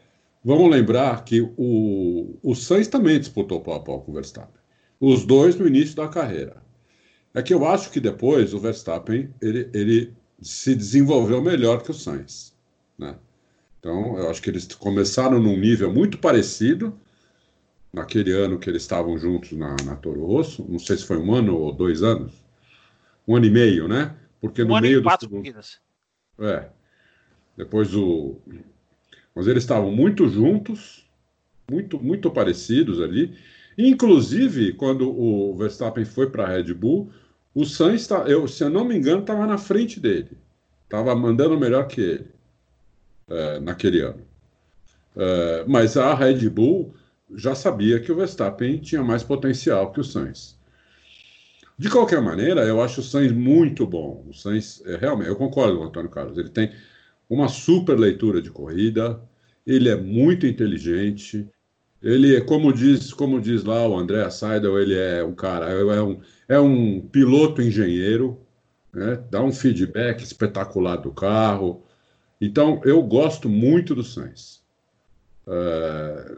Vamos 0.43 0.71
lembrar 0.71 1.23
que 1.23 1.41
o, 1.55 2.37
o 2.41 2.55
Sainz 2.55 2.87
também 2.87 3.19
disputou 3.19 3.61
pau 3.61 3.75
a 3.75 3.79
pau 3.79 4.01
com 4.01 4.11
o 4.11 4.15
Verstappen. 4.15 4.59
Os 4.99 5.25
dois 5.25 5.55
no 5.55 5.67
início 5.67 5.95
da 5.95 6.07
carreira. 6.07 6.61
É 7.33 7.41
que 7.41 7.53
eu 7.53 7.65
acho 7.65 7.91
que 7.91 7.99
depois 7.99 8.53
o 8.53 8.59
Verstappen 8.59 9.33
ele, 9.41 9.69
ele 9.73 10.13
se 10.41 10.75
desenvolveu 10.75 11.41
melhor 11.41 11.83
que 11.83 11.91
o 11.91 11.93
Sainz. 11.93 12.55
Né? 12.97 13.15
Então, 13.79 14.17
eu 14.17 14.29
acho 14.29 14.41
que 14.41 14.49
eles 14.49 14.67
começaram 14.67 15.39
num 15.39 15.57
nível 15.57 15.93
muito 15.93 16.17
parecido 16.17 16.99
naquele 17.93 18.31
ano 18.31 18.59
que 18.59 18.69
eles 18.69 18.81
estavam 18.81 19.17
juntos 19.17 19.51
na, 19.53 19.75
na 19.85 19.95
Toro 19.95 20.25
Rosso. 20.25 20.65
Não 20.67 20.79
sei 20.79 20.97
se 20.97 21.05
foi 21.05 21.17
um 21.17 21.33
ano 21.33 21.55
ou 21.55 21.71
dois 21.71 22.03
anos. 22.03 22.33
Um 23.27 23.35
ano 23.35 23.45
e 23.45 23.51
meio, 23.51 23.87
né? 23.87 24.15
Porque 24.39 24.63
um 24.63 24.67
no 24.67 24.81
meio 24.81 25.03
quatro 25.03 25.27
do. 25.27 25.35
Corridas. 25.35 25.79
É. 26.39 26.67
Depois 27.55 27.93
o, 27.93 28.37
mas 29.35 29.47
eles 29.47 29.63
estavam 29.63 29.91
muito 29.91 30.27
juntos, 30.27 31.05
muito, 31.69 32.01
muito 32.01 32.29
parecidos 32.29 33.01
ali. 33.01 33.35
Inclusive, 33.77 34.73
quando 34.73 35.09
o 35.09 35.55
Verstappen 35.55 36.05
foi 36.05 36.29
para 36.29 36.43
a 36.43 36.47
Red 36.47 36.73
Bull, 36.73 37.11
o 37.53 37.65
Sainz, 37.65 38.07
tá, 38.07 38.25
eu, 38.27 38.47
se 38.47 38.63
eu 38.63 38.69
não 38.69 38.85
me 38.85 38.95
engano, 38.95 39.21
estava 39.21 39.45
na 39.45 39.57
frente 39.57 39.99
dele. 39.99 40.37
Estava 40.83 41.15
mandando 41.15 41.57
melhor 41.57 41.87
que 41.87 42.01
ele 42.01 42.27
é, 43.29 43.59
naquele 43.59 44.01
ano. 44.01 44.21
É, 45.15 45.65
mas 45.67 45.97
a 45.97 46.13
Red 46.13 46.49
Bull 46.49 46.93
já 47.33 47.55
sabia 47.55 47.99
que 47.99 48.11
o 48.11 48.15
Verstappen 48.15 48.77
tinha 48.77 49.03
mais 49.03 49.23
potencial 49.23 49.91
que 49.91 49.99
o 49.99 50.03
Sainz. 50.03 50.59
De 51.77 51.89
qualquer 51.89 52.21
maneira, 52.21 52.61
eu 52.61 52.81
acho 52.81 53.01
o 53.01 53.03
Sainz 53.03 53.31
muito 53.31 53.87
bom. 53.87 54.25
O 54.29 54.33
Sainz, 54.33 54.83
é, 54.85 54.97
realmente, 54.97 55.29
eu 55.29 55.35
concordo 55.35 55.77
com 55.77 55.85
o 55.85 55.87
Antônio 55.87 56.09
Carlos. 56.09 56.37
Ele 56.37 56.49
tem 56.49 56.71
uma 57.31 57.47
super 57.47 57.97
leitura 57.97 58.41
de 58.41 58.49
corrida, 58.49 59.17
ele 59.65 59.87
é 59.87 59.95
muito 59.95 60.45
inteligente, 60.45 61.47
ele 62.03 62.35
é, 62.35 62.41
como 62.41 62.73
diz, 62.73 63.13
como 63.13 63.39
diz 63.39 63.63
lá 63.63 63.87
o 63.87 63.97
André 63.97 64.29
Seidel, 64.29 64.77
ele 64.77 64.97
é 64.97 65.23
um 65.23 65.33
cara, 65.33 65.69
é 65.69 66.01
um, 66.01 66.19
é 66.49 66.59
um 66.59 66.99
piloto 66.99 67.61
engenheiro, 67.61 68.37
né? 68.93 69.23
dá 69.31 69.41
um 69.41 69.53
feedback 69.53 70.21
espetacular 70.21 70.97
do 70.97 71.13
carro. 71.13 71.81
Então, 72.41 72.81
eu 72.83 73.01
gosto 73.01 73.47
muito 73.47 73.95
do 73.95 74.03
Sainz. 74.03 74.61
Uh, 75.47 76.37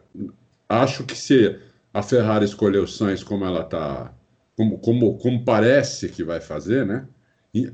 acho 0.69 1.03
que 1.05 1.17
se 1.17 1.57
a 1.91 2.03
Ferrari 2.03 2.45
escolher 2.45 2.79
o 2.79 2.87
Sainz 2.87 3.23
como 3.23 3.45
ela 3.45 3.61
está, 3.61 4.13
como, 4.55 4.77
como, 4.77 5.17
como 5.17 5.43
parece 5.43 6.07
que 6.09 6.23
vai 6.23 6.39
fazer, 6.39 6.85
né? 6.85 7.07
E, 7.51 7.67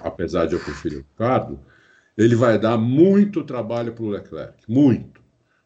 apesar 0.00 0.46
de 0.46 0.54
eu 0.54 0.60
preferir 0.60 0.98
o 0.98 1.02
Ricardo, 1.02 1.60
ele 2.16 2.34
vai 2.34 2.58
dar 2.58 2.78
muito 2.78 3.44
trabalho 3.44 3.92
para 3.92 4.04
o 4.04 4.08
Leclerc, 4.08 4.54
muito. 4.68 5.20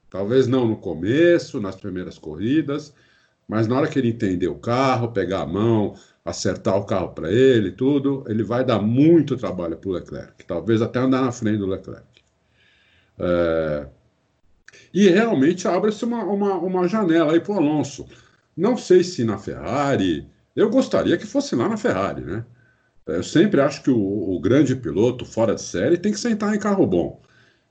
Talvez 0.09 0.49
não 0.49 0.67
no 0.67 0.77
começo, 0.77 1.61
nas 1.61 1.77
primeiras 1.77 2.19
corridas, 2.19 2.93
mas 3.47 3.69
na 3.69 3.77
hora 3.77 3.89
que 3.89 3.99
ele 3.99 4.09
entender 4.09 4.49
o 4.49 4.57
carro, 4.57 5.13
pegar 5.13 5.43
a 5.43 5.47
mão, 5.47 5.95
acertar 6.25 6.77
o 6.77 6.85
carro 6.85 7.11
para 7.11 7.31
ele, 7.31 7.71
tudo, 7.71 8.25
ele 8.29 8.43
vai 8.43 8.65
dar 8.65 8.81
muito 8.81 9.37
trabalho 9.37 9.77
para 9.77 9.91
o 9.91 9.93
Leclerc, 9.93 10.45
talvez 10.45 10.83
até 10.83 10.99
andar 10.99 11.23
na 11.23 11.33
frente 11.33 11.59
do 11.59 11.67
Leclerc. 11.67 12.07
É... 13.19 13.87
E 14.93 15.09
realmente 15.09 15.69
abre-se 15.69 16.05
uma, 16.05 16.25
uma, 16.25 16.55
uma 16.55 16.89
janela 16.89 17.33
aí 17.33 17.41
para 17.41 17.55
o 17.55 17.59
Alonso. 17.59 18.07
Não 18.57 18.77
sei 18.77 19.05
se 19.05 19.25
na 19.25 19.39
Ferrari, 19.39 20.29
eu 20.55 20.69
gostaria 20.69 21.17
que 21.17 21.27
fosse 21.27 21.55
lá 21.55 21.69
na 21.69 21.77
Ferrari, 21.77 22.23
né? 22.23 22.45
Eu 23.07 23.23
sempre 23.23 23.61
acho 23.61 23.83
que 23.83 23.91
o, 23.91 23.99
o, 24.35 24.41
grande 24.41 24.77
piloto 24.77 25.25
fora 25.25 25.55
de 25.55 25.63
série 25.63 25.97
tem 25.97 26.13
que 26.13 26.21
sentar 26.21 26.55
em 26.55 26.59
carro 26.59 26.87
bom. 26.87 27.21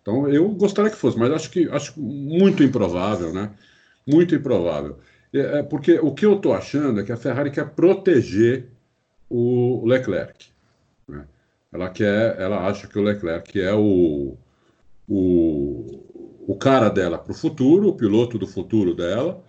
Então 0.02 0.28
eu 0.28 0.50
gostaria 0.50 0.92
que 0.92 0.98
fosse, 0.98 1.18
mas 1.18 1.32
acho 1.32 1.50
que 1.50 1.70
acho 1.70 2.00
muito 2.00 2.64
improvável, 2.64 3.34
né? 3.34 3.52
Muito 4.08 4.36
improvável. 4.36 4.98
É, 5.34 5.60
é 5.60 5.64
porque 5.64 6.00
o 6.00 6.14
que 6.14 6.26
eu 6.26 6.36
estou 6.36 6.54
achando 6.54 7.00
é 7.00 7.04
que 7.04 7.12
a 7.12 7.18
Ferrari 7.18 7.52
quer 7.52 7.70
proteger 7.70 8.70
o 9.30 9.86
Leclerc. 9.86 10.48
Né? 11.08 11.26
Ela 11.72 11.90
quer, 11.90 12.40
ela 12.40 12.68
acha 12.68 12.88
que 12.88 12.98
o 12.98 13.02
Leclerc 13.02 13.60
é 13.62 13.74
o, 13.74 14.36
o, 15.08 16.44
o 16.48 16.56
cara 16.58 16.90
dela 16.90 17.18
para 17.18 17.32
o 17.32 17.36
futuro, 17.36 17.90
o 17.90 17.96
piloto 17.96 18.38
do 18.38 18.48
futuro 18.48 18.96
dela. 18.96 19.44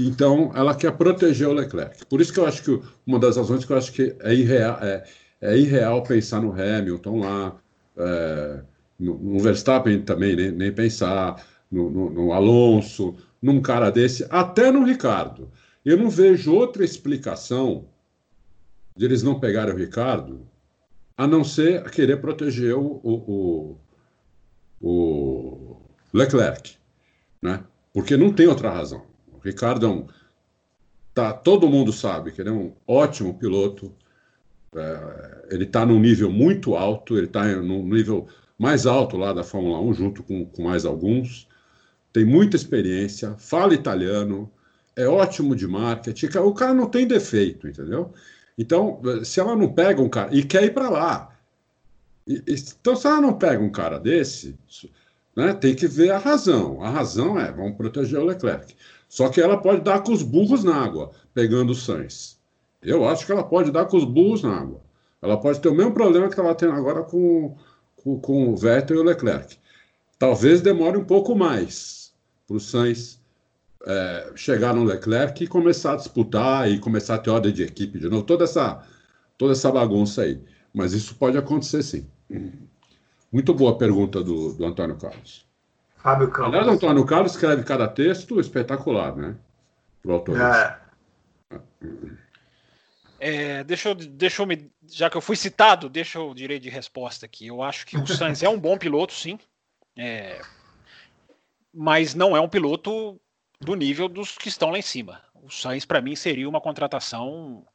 Então, 0.00 0.52
ela 0.54 0.76
quer 0.76 0.92
proteger 0.96 1.48
o 1.48 1.52
Leclerc. 1.52 2.06
Por 2.06 2.20
isso 2.20 2.32
que 2.32 2.38
eu 2.38 2.46
acho 2.46 2.62
que 2.62 2.80
uma 3.04 3.18
das 3.18 3.36
razões 3.36 3.64
que 3.64 3.72
eu 3.72 3.76
acho 3.76 3.92
que 3.92 4.14
é 4.20 4.32
irreal, 4.32 4.78
é, 4.80 5.04
é 5.40 5.58
irreal 5.58 6.04
pensar 6.04 6.40
no 6.40 6.52
Hamilton 6.52 7.18
lá, 7.18 7.56
é, 7.96 8.62
no, 8.96 9.18
no, 9.18 9.40
Verstappen 9.40 10.00
também, 10.02 10.36
nem, 10.36 10.52
nem 10.52 10.72
pensar, 10.72 11.44
no, 11.68 11.90
no, 11.90 12.10
no, 12.10 12.32
Alonso, 12.32 13.16
num 13.42 13.60
cara 13.60 13.90
desse, 13.90 14.24
até 14.30 14.70
no 14.70 14.84
Ricardo. 14.84 15.50
Eu 15.84 15.96
não 15.96 16.08
vejo 16.08 16.54
outra 16.54 16.84
explicação 16.84 17.88
de 18.96 19.04
eles 19.04 19.24
não 19.24 19.40
pegarem 19.40 19.74
o 19.74 19.76
Ricardo, 19.76 20.46
a 21.16 21.26
não 21.26 21.42
ser 21.42 21.90
querer 21.90 22.20
proteger 22.20 22.76
o, 22.76 23.00
o, 23.02 23.76
o, 24.80 24.80
o 24.80 25.82
Leclerc, 26.12 26.76
né? 27.42 27.64
Porque 27.92 28.16
não 28.16 28.32
tem 28.32 28.46
outra 28.46 28.70
razão. 28.70 29.08
Ricardo 29.42 29.86
é 29.86 29.88
um. 29.88 30.06
Tá, 31.14 31.32
todo 31.32 31.68
mundo 31.68 31.92
sabe 31.92 32.30
que 32.30 32.40
ele 32.40 32.50
é 32.50 32.52
um 32.52 32.72
ótimo 32.86 33.34
piloto. 33.34 33.92
É, 34.74 35.46
ele 35.50 35.64
está 35.64 35.84
num 35.84 35.98
nível 35.98 36.30
muito 36.30 36.76
alto, 36.76 37.16
ele 37.16 37.26
está 37.26 37.44
no 37.56 37.82
nível 37.82 38.28
mais 38.58 38.86
alto 38.86 39.16
lá 39.16 39.32
da 39.32 39.42
Fórmula 39.42 39.80
1, 39.80 39.94
junto 39.94 40.22
com, 40.22 40.44
com 40.44 40.62
mais 40.62 40.84
alguns. 40.84 41.48
Tem 42.12 42.24
muita 42.24 42.56
experiência, 42.56 43.34
fala 43.38 43.74
italiano, 43.74 44.50
é 44.96 45.06
ótimo 45.06 45.54
de 45.54 45.66
marketing. 45.66 46.26
O 46.38 46.52
cara 46.52 46.74
não 46.74 46.88
tem 46.88 47.06
defeito, 47.06 47.68
entendeu? 47.68 48.12
Então, 48.58 49.00
se 49.24 49.38
ela 49.38 49.54
não 49.54 49.72
pega 49.72 50.02
um 50.02 50.08
cara 50.08 50.34
e 50.34 50.42
quer 50.42 50.64
ir 50.64 50.74
para 50.74 50.90
lá, 50.90 51.38
então 52.26 52.96
se 52.96 53.06
ela 53.06 53.20
não 53.20 53.38
pega 53.38 53.62
um 53.62 53.70
cara 53.70 53.98
desse, 54.00 54.58
né, 55.36 55.54
tem 55.54 55.74
que 55.74 55.86
ver 55.86 56.10
a 56.10 56.18
razão. 56.18 56.82
A 56.82 56.90
razão 56.90 57.38
é, 57.38 57.52
vamos 57.52 57.76
proteger 57.76 58.18
o 58.18 58.24
Leclerc. 58.24 58.74
Só 59.08 59.28
que 59.28 59.40
ela 59.40 59.56
pode 59.56 59.80
dar 59.80 60.02
com 60.02 60.12
os 60.12 60.22
burros 60.22 60.62
na 60.62 60.76
água, 60.76 61.10
pegando 61.32 61.72
o 61.72 61.74
Sainz. 61.74 62.38
Eu 62.82 63.08
acho 63.08 63.24
que 63.24 63.32
ela 63.32 63.42
pode 63.42 63.70
dar 63.70 63.86
com 63.86 63.96
os 63.96 64.04
burros 64.04 64.42
na 64.42 64.54
água. 64.54 64.80
Ela 65.20 65.36
pode 65.36 65.60
ter 65.60 65.68
o 65.68 65.74
mesmo 65.74 65.92
problema 65.92 66.28
que 66.28 66.38
ela 66.38 66.54
tem 66.54 66.68
agora 66.68 67.02
com, 67.02 67.56
com, 67.96 68.20
com 68.20 68.52
o 68.52 68.56
Vettel 68.56 68.98
e 68.98 69.00
o 69.00 69.02
Leclerc. 69.02 69.56
Talvez 70.18 70.60
demore 70.60 70.98
um 70.98 71.04
pouco 71.04 71.34
mais 71.34 72.12
para 72.46 72.56
o 72.56 72.60
Sainz 72.60 73.20
é, 73.86 74.32
chegar 74.36 74.74
no 74.74 74.84
Leclerc 74.84 75.42
e 75.42 75.46
começar 75.46 75.94
a 75.94 75.96
disputar 75.96 76.70
e 76.70 76.78
começar 76.78 77.14
a 77.14 77.18
ter 77.18 77.30
ordem 77.30 77.52
de 77.52 77.62
equipe 77.62 77.98
de 77.98 78.08
novo. 78.08 78.22
Toda 78.22 78.44
essa, 78.44 78.86
toda 79.36 79.52
essa 79.52 79.72
bagunça 79.72 80.22
aí. 80.22 80.40
Mas 80.72 80.92
isso 80.92 81.14
pode 81.14 81.38
acontecer 81.38 81.82
sim. 81.82 82.06
Muito 83.32 83.54
boa 83.54 83.76
pergunta 83.78 84.22
do, 84.22 84.52
do 84.52 84.64
Antônio 84.64 84.96
Carlos. 84.96 85.47
Fábio 86.08 86.30
Campos. 86.30 86.54
Aliás, 86.54 86.68
Antônio 86.68 87.04
Carlos 87.04 87.32
escreve 87.32 87.62
cada 87.64 87.86
texto 87.86 88.40
espetacular, 88.40 89.14
né? 89.14 89.36
Pro 90.02 90.14
autor. 90.14 90.40
É. 90.40 90.78
É, 93.20 93.64
deixa, 93.64 93.90
eu, 93.90 93.94
deixa 93.94 94.42
eu 94.42 94.46
me. 94.46 94.70
Já 94.86 95.10
que 95.10 95.16
eu 95.16 95.20
fui 95.20 95.36
citado, 95.36 95.88
deixa 95.88 96.18
eu 96.18 96.32
direito 96.32 96.62
de 96.62 96.70
resposta 96.70 97.26
aqui. 97.26 97.48
Eu 97.48 97.62
acho 97.62 97.84
que 97.84 97.96
o 97.96 98.06
Sainz 98.06 98.42
é 98.42 98.48
um 98.48 98.58
bom 98.58 98.78
piloto, 98.78 99.12
sim. 99.12 99.38
É, 99.96 100.40
mas 101.74 102.14
não 102.14 102.36
é 102.36 102.40
um 102.40 102.48
piloto 102.48 103.20
do 103.60 103.74
nível 103.74 104.08
dos 104.08 104.38
que 104.38 104.48
estão 104.48 104.70
lá 104.70 104.78
em 104.78 104.82
cima. 104.82 105.20
O 105.34 105.50
Sainz, 105.50 105.84
para 105.84 106.00
mim, 106.00 106.16
seria 106.16 106.48
uma 106.48 106.60
contratação 106.60 107.66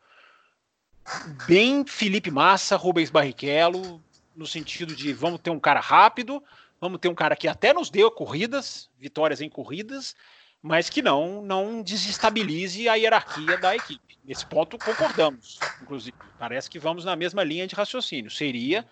bem 1.45 1.85
Felipe 1.85 2.31
Massa, 2.31 2.77
Rubens 2.77 3.11
Barrichello, 3.11 4.01
no 4.35 4.47
sentido 4.47 4.95
de 4.95 5.13
vamos 5.13 5.41
ter 5.41 5.49
um 5.49 5.59
cara 5.59 5.81
rápido, 5.81 6.41
Vamos 6.83 6.99
ter 6.99 7.07
um 7.07 7.15
cara 7.15 7.33
que 7.33 7.47
até 7.47 7.71
nos 7.71 7.89
deu 7.89 8.11
corridas, 8.11 8.89
vitórias 8.99 9.39
em 9.39 9.47
corridas, 9.47 10.13
mas 10.61 10.89
que 10.89 11.01
não 11.01 11.41
não 11.41 11.81
desestabilize 11.81 12.89
a 12.89 12.95
hierarquia 12.95 13.57
da 13.57 13.73
equipe. 13.73 14.17
Nesse 14.25 14.45
ponto 14.45 14.77
concordamos, 14.77 15.59
inclusive. 15.81 16.17
Parece 16.37 16.69
que 16.69 16.77
vamos 16.77 17.05
na 17.05 17.15
mesma 17.15 17.41
linha 17.41 17.65
de 17.65 17.73
raciocínio. 17.73 18.29
Seria 18.29 18.85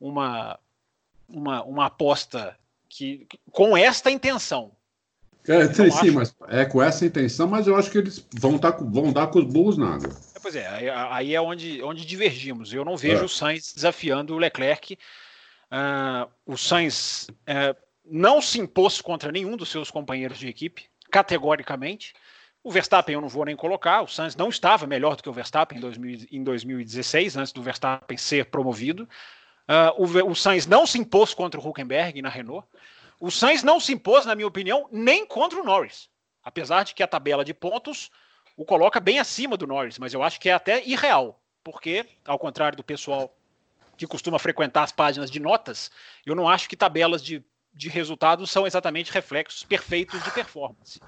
uma 0.00 0.56
uma, 1.28 1.64
uma 1.64 1.86
aposta 1.86 2.56
que 2.88 3.26
com 3.50 3.76
esta 3.76 4.12
intenção. 4.12 4.70
É, 5.48 5.66
sim, 5.74 5.90
sim, 5.90 6.10
mas 6.12 6.32
é 6.46 6.64
com 6.66 6.80
essa 6.80 7.04
intenção, 7.04 7.48
mas 7.48 7.66
eu 7.66 7.74
acho 7.74 7.90
que 7.90 7.98
eles 7.98 8.24
vão, 8.34 8.56
tá, 8.58 8.70
vão 8.70 9.12
dar 9.12 9.26
com 9.26 9.40
os 9.40 9.44
burros 9.44 9.76
na 9.76 9.94
água. 9.94 10.10
É, 10.36 10.38
pois 10.38 10.54
é, 10.54 10.68
aí, 10.68 10.88
aí, 10.88 11.34
é 11.34 11.40
onde, 11.40 11.82
onde 11.82 12.06
divergimos. 12.06 12.72
Eu 12.72 12.84
não 12.84 12.96
vejo 12.96 13.22
é. 13.22 13.24
o 13.24 13.28
Sainz 13.28 13.72
desafiando 13.74 14.34
o 14.34 14.38
Leclerc 14.38 14.96
Uh, 15.70 16.30
o 16.46 16.56
Sainz 16.56 17.28
uh, 17.30 17.76
não 18.04 18.40
se 18.40 18.58
impôs 18.58 19.00
contra 19.00 19.30
nenhum 19.30 19.56
dos 19.56 19.68
seus 19.68 19.90
companheiros 19.90 20.38
de 20.38 20.48
equipe, 20.48 20.88
categoricamente. 21.10 22.14
O 22.62 22.70
Verstappen 22.70 23.14
eu 23.14 23.20
não 23.20 23.28
vou 23.28 23.44
nem 23.44 23.56
colocar, 23.56 24.02
o 24.02 24.08
Sainz 24.08 24.34
não 24.34 24.48
estava 24.48 24.86
melhor 24.86 25.16
do 25.16 25.22
que 25.22 25.28
o 25.28 25.32
Verstappen 25.32 25.78
em, 25.78 25.80
2000, 25.80 26.26
em 26.30 26.42
2016, 26.42 27.36
antes 27.36 27.52
do 27.52 27.62
Verstappen 27.62 28.16
ser 28.16 28.46
promovido. 28.46 29.08
Uh, 29.68 30.02
o, 30.02 30.30
o, 30.30 30.34
Sainz 30.34 30.66
não 30.66 30.86
se 30.86 30.98
impôs 30.98 31.34
contra 31.34 31.60
o 31.60 31.66
Huckenberg 31.66 32.20
na 32.22 32.28
Renault. 32.28 32.66
O 33.20 33.30
Sainz 33.30 33.62
não 33.62 33.78
se 33.78 33.92
impôs, 33.92 34.24
na 34.24 34.34
minha 34.34 34.46
opinião, 34.46 34.88
nem 34.90 35.26
contra 35.26 35.60
o 35.60 35.64
Norris. 35.64 36.08
Apesar 36.42 36.84
de 36.84 36.94
que 36.94 37.02
a 37.02 37.06
tabela 37.06 37.44
de 37.44 37.52
pontos 37.52 38.10
o 38.56 38.64
coloca 38.64 38.98
bem 38.98 39.18
acima 39.18 39.56
do 39.56 39.66
Norris, 39.66 39.98
mas 39.98 40.14
eu 40.14 40.22
acho 40.22 40.40
que 40.40 40.48
é 40.48 40.52
até 40.52 40.84
irreal, 40.84 41.40
porque, 41.62 42.04
ao 42.26 42.38
contrário 42.38 42.76
do 42.76 42.82
pessoal 42.82 43.32
que 43.98 44.06
costuma 44.06 44.38
frequentar 44.38 44.84
as 44.84 44.92
páginas 44.92 45.30
de 45.30 45.40
notas, 45.40 45.90
eu 46.24 46.34
não 46.34 46.48
acho 46.48 46.68
que 46.68 46.76
tabelas 46.76 47.22
de, 47.22 47.44
de 47.74 47.88
resultados 47.88 48.50
são 48.50 48.66
exatamente 48.66 49.12
reflexos 49.12 49.64
perfeitos 49.64 50.22
de 50.22 50.30
performance. 50.30 51.00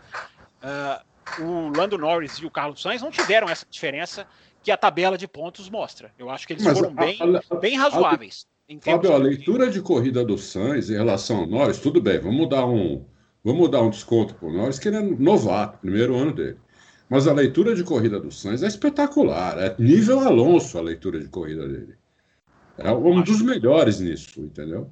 Uh, 0.62 1.42
o 1.42 1.68
Lando 1.74 1.96
Norris 1.96 2.33
e 2.33 2.44
o 2.44 2.50
Carlos 2.50 2.83
Sainz 2.83 3.00
não 3.00 3.11
tiveram 3.11 3.48
essa 3.48 3.64
diferença 3.70 4.26
que 4.62 4.70
a 4.72 4.76
tabela 4.76 5.16
de 5.16 5.29
pontos 5.29 5.70
mostra. 5.70 6.12
Eu 6.18 6.29
acho 6.29 6.46
que 6.46 6.53
eles 6.53 6.64
Mas 6.64 6.76
foram 6.76 6.90
a, 6.90 7.00
bem, 7.00 7.18
a, 7.50 7.55
bem 7.57 7.76
razoáveis. 7.79 8.46
A, 8.68 8.81
Fábio, 8.81 9.12
a 9.12 9.16
leitura 9.16 9.70
de 9.70 9.81
corrida 9.81 10.24
do 10.24 10.37
Sainz 10.37 10.90
em 10.90 10.94
relação 10.94 11.38
ao 11.38 11.46
Norris, 11.46 11.79
tudo 11.79 12.00
bem, 12.00 12.18
vamos 12.18 12.48
dar 12.48 12.66
um, 12.66 13.05
vamos 13.42 13.70
dar 13.70 13.83
um 13.83 13.90
desconto 13.90 14.35
para 14.35 14.48
o 14.48 14.53
Norris, 14.53 14.79
que 14.79 14.88
ele 14.88 14.96
é 14.96 15.03
novato, 15.03 15.79
primeiro 15.79 16.16
ano 16.16 16.33
dele. 16.33 16.59
Mas 17.09 17.26
a 17.26 17.33
leitura 17.33 17.74
de 17.74 17.83
corrida 17.83 18.20
do 18.20 18.31
Sainz 18.31 18.62
é 18.62 18.68
espetacular, 18.68 19.59
é 19.59 19.74
nível 19.79 20.20
Alonso 20.20 20.79
a 20.79 20.81
leitura 20.81 21.18
de 21.18 21.29
corrida 21.29 21.66
dele. 21.66 22.00
É 22.81 22.93
um 22.93 23.23
dos 23.23 23.43
melhores 23.43 24.01
nisso, 24.01 24.40
entendeu? 24.40 24.90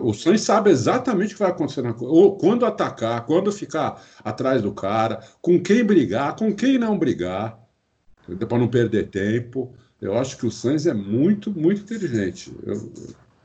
O 0.00 0.12
Sainz 0.12 0.42
sabe 0.42 0.70
exatamente 0.70 1.30
o 1.30 1.36
que 1.36 1.42
vai 1.42 1.50
acontecer 1.50 1.82
na 1.82 1.94
ou 1.98 2.36
quando 2.36 2.64
atacar, 2.64 3.24
quando 3.26 3.50
ficar 3.50 4.00
atrás 4.22 4.62
do 4.62 4.72
cara, 4.72 5.20
com 5.40 5.60
quem 5.60 5.82
brigar, 5.82 6.36
com 6.36 6.54
quem 6.54 6.78
não 6.78 6.96
brigar, 6.96 7.58
para 8.48 8.58
não 8.58 8.68
perder 8.68 9.08
tempo. 9.08 9.74
Eu 10.00 10.16
acho 10.16 10.36
que 10.36 10.46
o 10.46 10.50
Sainz 10.50 10.86
é 10.86 10.94
muito, 10.94 11.50
muito 11.50 11.82
inteligente. 11.82 12.52
Eu, 12.64 12.92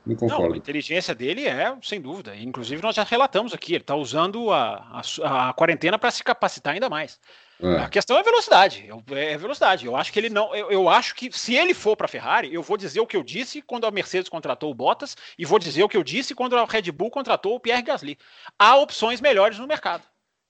não 0.06 0.16
concordo. 0.16 0.48
Não, 0.48 0.54
a 0.54 0.56
inteligência 0.56 1.14
dele 1.14 1.46
é, 1.46 1.76
sem 1.82 2.00
dúvida. 2.00 2.34
Inclusive, 2.36 2.82
nós 2.82 2.96
já 2.96 3.04
relatamos 3.04 3.52
aqui, 3.52 3.74
ele 3.74 3.82
está 3.82 3.94
usando 3.94 4.50
a, 4.50 5.02
a, 5.22 5.50
a 5.50 5.52
quarentena 5.52 5.98
para 5.98 6.10
se 6.10 6.24
capacitar 6.24 6.74
ainda 6.74 6.88
mais. 6.88 7.20
É. 7.60 7.78
A 7.78 7.88
questão 7.88 8.16
é 8.16 8.22
velocidade. 8.22 8.88
É 9.10 9.36
velocidade. 9.36 9.84
Eu 9.84 9.96
acho 9.96 10.12
que 10.12 10.18
ele 10.18 10.30
não. 10.30 10.54
Eu, 10.54 10.70
eu 10.70 10.88
acho 10.88 11.14
que 11.14 11.30
se 11.36 11.54
ele 11.54 11.74
for 11.74 11.96
para 11.96 12.04
a 12.04 12.08
Ferrari, 12.08 12.54
eu 12.54 12.62
vou 12.62 12.76
dizer 12.76 13.00
o 13.00 13.06
que 13.06 13.16
eu 13.16 13.22
disse 13.22 13.60
quando 13.60 13.84
a 13.84 13.90
Mercedes 13.90 14.28
contratou 14.28 14.70
o 14.70 14.74
Bottas 14.74 15.16
e 15.36 15.44
vou 15.44 15.58
dizer 15.58 15.82
o 15.82 15.88
que 15.88 15.96
eu 15.96 16.04
disse 16.04 16.34
quando 16.34 16.56
a 16.56 16.64
Red 16.64 16.92
Bull 16.92 17.10
contratou 17.10 17.56
o 17.56 17.60
Pierre 17.60 17.82
Gasly. 17.82 18.16
Há 18.58 18.76
opções 18.76 19.20
melhores 19.20 19.58
no 19.58 19.66
mercado. 19.66 20.04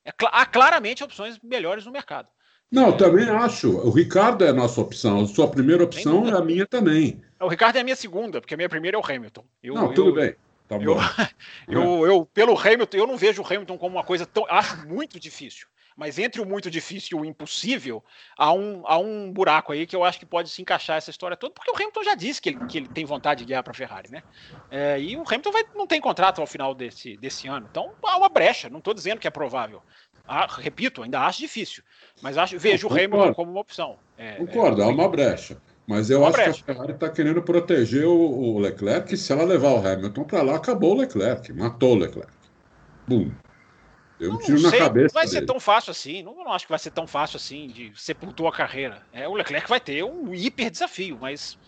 É, 0.05 0.13
há 0.27 0.45
claramente 0.45 1.03
opções 1.03 1.39
melhores 1.43 1.87
no 1.87 1.93
mercado. 1.93 2.29
Não, 2.71 2.95
também 2.95 3.29
acho. 3.31 3.71
O 3.71 3.91
Ricardo 3.91 4.45
é 4.45 4.51
a 4.51 4.53
nossa 4.53 4.81
opção. 4.81 5.23
A 5.23 5.27
sua 5.27 5.49
primeira 5.49 5.83
opção 5.83 6.29
é 6.29 6.33
a 6.33 6.43
minha 6.43 6.67
também. 6.67 7.23
O 7.41 7.49
Ricardo 7.49 7.77
é 7.77 7.81
a 7.81 7.85
minha 7.85 7.97
segunda, 7.97 8.41
porque 8.41 8.53
a 8.53 8.57
minha 8.57 8.69
primeira 8.69 8.99
é 8.99 9.01
o 9.01 9.05
Hamilton. 9.05 9.45
Eu, 9.63 9.75
não, 9.75 9.95
tudo 9.95 10.11
eu, 10.11 10.15
bem. 10.15 10.35
Tá 10.69 10.77
eu, 10.77 10.99
eu, 11.67 12.07
eu, 12.07 12.27
pelo 12.27 12.59
Hamilton, 12.59 12.99
eu 12.99 13.07
não 13.07 13.17
vejo 13.17 13.41
o 13.41 13.47
Hamilton 13.47 13.79
como 13.79 13.97
uma 13.97 14.05
coisa 14.05 14.27
tão. 14.27 14.45
Acho 14.51 14.87
muito 14.87 15.19
difícil. 15.19 15.67
Mas 15.99 16.17
entre 16.17 16.41
o 16.41 16.47
muito 16.47 16.71
difícil 16.71 17.19
e 17.19 17.21
o 17.21 17.25
impossível, 17.25 18.05
há 18.37 18.53
um, 18.53 18.83
há 18.87 18.97
um 18.97 19.33
buraco 19.33 19.73
aí 19.73 19.85
que 19.85 19.97
eu 19.97 20.05
acho 20.05 20.17
que 20.17 20.25
pode 20.25 20.49
se 20.49 20.63
encaixar 20.63 20.97
essa 20.97 21.11
história 21.11 21.37
toda, 21.37 21.53
porque 21.53 21.73
o 21.73 21.75
Hamilton 21.75 22.05
já 22.05 22.15
disse 22.15 22.41
que 22.41 22.51
ele, 22.51 22.67
que 22.67 22.79
ele 22.79 22.87
tem 22.87 23.05
vontade 23.05 23.41
de 23.41 23.47
guiar 23.47 23.65
para 23.65 23.73
a 23.73 23.75
Ferrari, 23.75 24.09
né? 24.09 24.23
É, 24.71 25.01
e 25.01 25.17
o 25.17 25.25
Hamilton 25.27 25.51
vai, 25.51 25.65
não 25.75 25.89
tem 25.89 26.01
contrato 26.01 26.41
ao 26.41 26.47
final 26.47 26.73
desse, 26.73 27.17
desse 27.17 27.49
ano. 27.49 27.67
Então 27.69 27.91
há 28.05 28.17
uma 28.17 28.29
brecha, 28.29 28.71
não 28.71 28.79
estou 28.79 28.95
dizendo 28.95 29.19
que 29.19 29.27
é 29.27 29.31
provável. 29.31 29.83
Ah, 30.25 30.47
repito, 30.49 31.03
ainda 31.03 31.21
acho 31.23 31.41
difícil, 31.41 31.83
mas 32.23 32.39
acho, 32.39 32.57
vejo 32.57 32.87
o 32.87 32.93
Hamilton 32.93 33.35
como 33.35 33.51
uma 33.51 33.61
opção. 33.61 33.99
É, 34.17 34.37
concordo, 34.37 34.81
é, 34.81 34.85
há 34.85 34.89
uma 34.89 35.09
brecha. 35.09 35.61
Mas 35.85 36.11
eu 36.11 36.25
acho 36.25 36.37
brecha. 36.37 36.63
que 36.63 36.71
a 36.71 36.75
Ferrari 36.75 36.93
está 36.93 37.09
querendo 37.09 37.43
proteger 37.43 38.07
o, 38.07 38.15
o 38.15 38.59
Leclerc, 38.61 39.13
e 39.13 39.17
se 39.17 39.33
ela 39.33 39.43
levar 39.43 39.73
o 39.73 39.85
Hamilton 39.85 40.23
para 40.23 40.43
lá, 40.43 40.55
acabou 40.55 40.95
o 40.95 40.99
Leclerc, 40.99 41.53
matou 41.53 41.95
o 41.95 41.99
Leclerc. 41.99 42.31
Bum. 43.09 43.33
Eu 44.21 44.31
não, 44.33 44.39
tiro 44.39 44.61
na 44.61 44.71
sei, 44.71 44.79
cabeça. 44.79 45.15
Não 45.15 45.21
vai 45.21 45.27
dele. 45.27 45.41
ser 45.41 45.47
tão 45.47 45.61
fácil 45.61 45.91
assim. 45.91 46.23
Não, 46.23 46.35
não 46.35 46.53
acho 46.53 46.67
que 46.67 46.73
vai 46.73 46.79
ser 46.79 46.91
tão 46.91 47.07
fácil 47.07 47.37
assim 47.37 47.69
de 47.69 47.93
sepultou 47.95 48.49
a 48.49 48.53
carreira. 48.53 49.03
É, 49.13 49.29
o 49.29 49.35
Leclerc 49.35 49.69
vai 49.69 49.81
ter 49.81 50.05
um 50.05 50.35
hiper 50.35 50.71
desafio, 50.71 51.19
mas. 51.21 51.59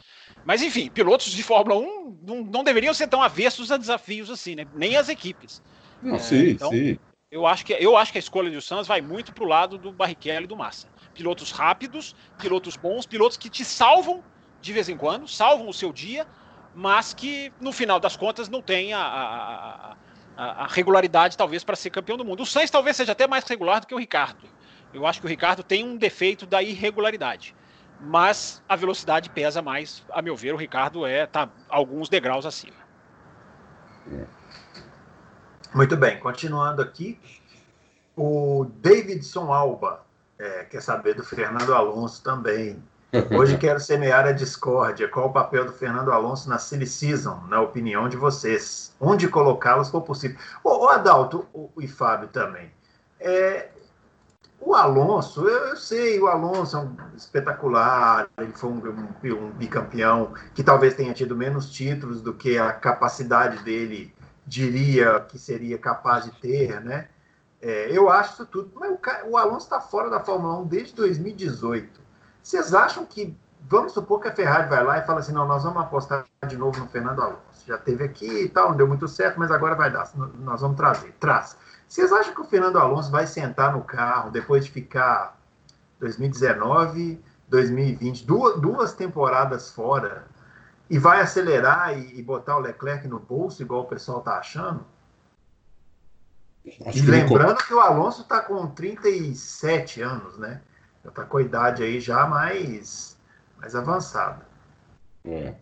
Mas 0.44 0.62
enfim, 0.62 0.88
pilotos 0.88 1.32
de 1.32 1.42
Fórmula 1.42 1.78
1 1.78 2.18
não, 2.22 2.42
não 2.42 2.64
deveriam 2.64 2.94
ser 2.94 3.06
tão 3.06 3.22
avessos 3.22 3.70
a 3.70 3.76
desafios 3.76 4.30
assim, 4.30 4.54
né? 4.54 4.66
Nem 4.74 4.96
as 4.96 5.08
equipes. 5.08 5.62
Não, 6.02 6.16
é, 6.16 6.18
sim, 6.18 6.50
então, 6.50 6.70
sim. 6.70 6.98
Eu 7.30 7.46
acho, 7.46 7.64
que, 7.64 7.72
eu 7.74 7.96
acho 7.96 8.10
que 8.10 8.18
a 8.18 8.20
escolha 8.20 8.50
do 8.50 8.60
Santos 8.60 8.88
vai 8.88 9.00
muito 9.00 9.32
para 9.32 9.44
o 9.44 9.46
lado 9.46 9.78
do 9.78 9.92
Barrichello 9.92 10.44
e 10.44 10.48
do 10.48 10.56
Massa. 10.56 10.88
Pilotos 11.14 11.52
rápidos, 11.52 12.16
pilotos 12.40 12.76
bons, 12.76 13.06
pilotos 13.06 13.36
que 13.36 13.48
te 13.48 13.64
salvam 13.64 14.24
de 14.60 14.72
vez 14.72 14.88
em 14.88 14.96
quando, 14.96 15.28
salvam 15.28 15.68
o 15.68 15.72
seu 15.72 15.92
dia, 15.92 16.26
mas 16.74 17.14
que 17.14 17.52
no 17.60 17.70
final 17.70 18.00
das 18.00 18.16
contas 18.16 18.48
não 18.48 18.60
tem 18.60 18.92
a, 18.92 19.00
a, 19.00 19.92
a 19.92 19.96
a, 20.40 20.66
regularidade, 20.66 21.36
talvez, 21.36 21.62
para 21.62 21.76
ser 21.76 21.90
campeão 21.90 22.16
do 22.16 22.24
mundo. 22.24 22.42
O 22.42 22.46
Sainz 22.46 22.70
talvez 22.70 22.96
seja 22.96 23.12
até 23.12 23.26
mais 23.26 23.44
regular 23.44 23.80
do 23.80 23.86
que 23.86 23.94
o 23.94 23.98
Ricardo. 23.98 24.48
Eu 24.92 25.06
acho 25.06 25.20
que 25.20 25.26
o 25.26 25.28
Ricardo 25.28 25.62
tem 25.62 25.84
um 25.84 25.96
defeito 25.96 26.46
da 26.46 26.62
irregularidade. 26.62 27.54
Mas 28.00 28.62
a 28.66 28.74
velocidade 28.74 29.28
pesa 29.28 29.60
mais, 29.60 30.02
a 30.10 30.22
meu 30.22 30.34
ver, 30.34 30.54
o 30.54 30.56
Ricardo 30.56 31.04
é 31.04 31.26
tá 31.26 31.50
alguns 31.68 32.08
degraus 32.08 32.46
acima. 32.46 32.76
Muito 35.74 35.96
bem, 35.96 36.18
continuando 36.18 36.80
aqui, 36.80 37.20
o 38.16 38.64
Davidson 38.76 39.52
Alba 39.52 40.04
é, 40.38 40.64
quer 40.64 40.80
saber 40.80 41.14
do 41.14 41.22
Fernando 41.22 41.74
Alonso 41.74 42.24
também. 42.24 42.82
Hoje 43.36 43.58
quero 43.58 43.80
semear 43.80 44.24
a 44.24 44.32
discórdia. 44.32 45.08
Qual 45.08 45.28
o 45.28 45.32
papel 45.32 45.64
do 45.64 45.72
Fernando 45.72 46.12
Alonso 46.12 46.48
na 46.48 46.58
Silly 46.58 46.86
Season, 46.86 47.42
na 47.48 47.60
opinião 47.60 48.08
de 48.08 48.16
vocês? 48.16 48.94
Onde 49.00 49.26
colocá-los 49.26 49.90
for 49.90 50.02
possível? 50.02 50.38
O, 50.62 50.84
o 50.84 50.88
Adalto 50.88 51.44
o, 51.52 51.70
e 51.80 51.88
Fábio 51.88 52.28
também. 52.28 52.70
É, 53.18 53.68
o 54.60 54.74
Alonso, 54.74 55.48
eu, 55.48 55.66
eu, 55.68 55.76
sei, 55.76 56.20
o 56.20 56.28
Alonso 56.28 56.76
é 56.76 56.80
um 56.80 56.96
espetacular, 57.16 58.28
ele 58.38 58.52
foi 58.52 58.70
um, 58.70 58.76
um, 58.76 59.46
um, 59.46 59.50
bicampeão 59.50 60.32
que 60.54 60.62
talvez 60.62 60.94
tenha 60.94 61.12
tido 61.12 61.34
menos 61.34 61.70
títulos 61.70 62.22
do 62.22 62.32
que 62.32 62.58
a 62.58 62.72
capacidade 62.72 63.64
dele 63.64 64.14
diria 64.46 65.18
que 65.20 65.38
seria 65.38 65.78
capaz 65.78 66.26
de 66.26 66.30
ter, 66.40 66.80
né? 66.80 67.08
É, 67.60 67.90
eu 67.90 68.08
acho 68.08 68.34
isso 68.34 68.46
tudo. 68.46 68.70
Mas 68.76 68.92
o, 68.92 69.30
o 69.30 69.36
Alonso 69.36 69.66
está 69.66 69.80
fora 69.80 70.08
da 70.08 70.20
Fórmula 70.20 70.60
1 70.60 70.66
desde 70.68 70.94
2018. 70.94 71.99
Vocês 72.42 72.74
acham 72.74 73.04
que, 73.04 73.36
vamos 73.68 73.92
supor 73.92 74.20
que 74.20 74.28
a 74.28 74.34
Ferrari 74.34 74.68
vai 74.68 74.82
lá 74.84 74.98
e 74.98 75.06
fala 75.06 75.20
assim, 75.20 75.32
não, 75.32 75.46
nós 75.46 75.64
vamos 75.64 75.82
apostar 75.82 76.26
de 76.46 76.56
novo 76.56 76.78
no 76.78 76.88
Fernando 76.88 77.20
Alonso. 77.20 77.64
Já 77.66 77.78
teve 77.78 78.04
aqui 78.04 78.44
e 78.44 78.48
tal, 78.48 78.70
não 78.70 78.76
deu 78.76 78.88
muito 78.88 79.06
certo, 79.06 79.38
mas 79.38 79.50
agora 79.50 79.74
vai 79.74 79.90
dar, 79.90 80.10
nós 80.38 80.60
vamos 80.60 80.76
trazer. 80.76 81.12
Traz. 81.20 81.56
Vocês 81.86 82.12
acham 82.12 82.34
que 82.34 82.40
o 82.40 82.44
Fernando 82.44 82.78
Alonso 82.78 83.10
vai 83.10 83.26
sentar 83.26 83.72
no 83.72 83.82
carro 83.82 84.30
depois 84.30 84.64
de 84.64 84.70
ficar 84.70 85.38
2019, 85.98 87.22
2020, 87.48 88.24
duas, 88.24 88.60
duas 88.60 88.92
temporadas 88.94 89.70
fora, 89.70 90.26
e 90.88 90.98
vai 90.98 91.20
acelerar 91.20 91.96
e, 91.96 92.18
e, 92.18 92.22
botar 92.22 92.56
o 92.56 92.60
Leclerc 92.60 93.06
no 93.06 93.18
bolso, 93.18 93.62
igual 93.62 93.82
o 93.82 93.86
pessoal 93.86 94.20
está 94.20 94.38
achando? 94.38 94.84
Acho 96.86 96.98
e 96.98 97.02
lembrando 97.02 97.58
que 97.58 97.72
o 97.72 97.80
Alonso 97.80 98.22
está 98.22 98.40
com 98.40 98.66
37 98.68 100.02
anos, 100.02 100.38
né? 100.38 100.60
Já 101.04 101.10
está 101.10 101.24
com 101.24 101.38
a 101.38 101.42
idade 101.42 101.82
aí 101.82 102.00
já 102.00 102.26
mais, 102.26 103.16
mais 103.58 103.74
avançada. 103.74 104.46
É. 105.24 105.54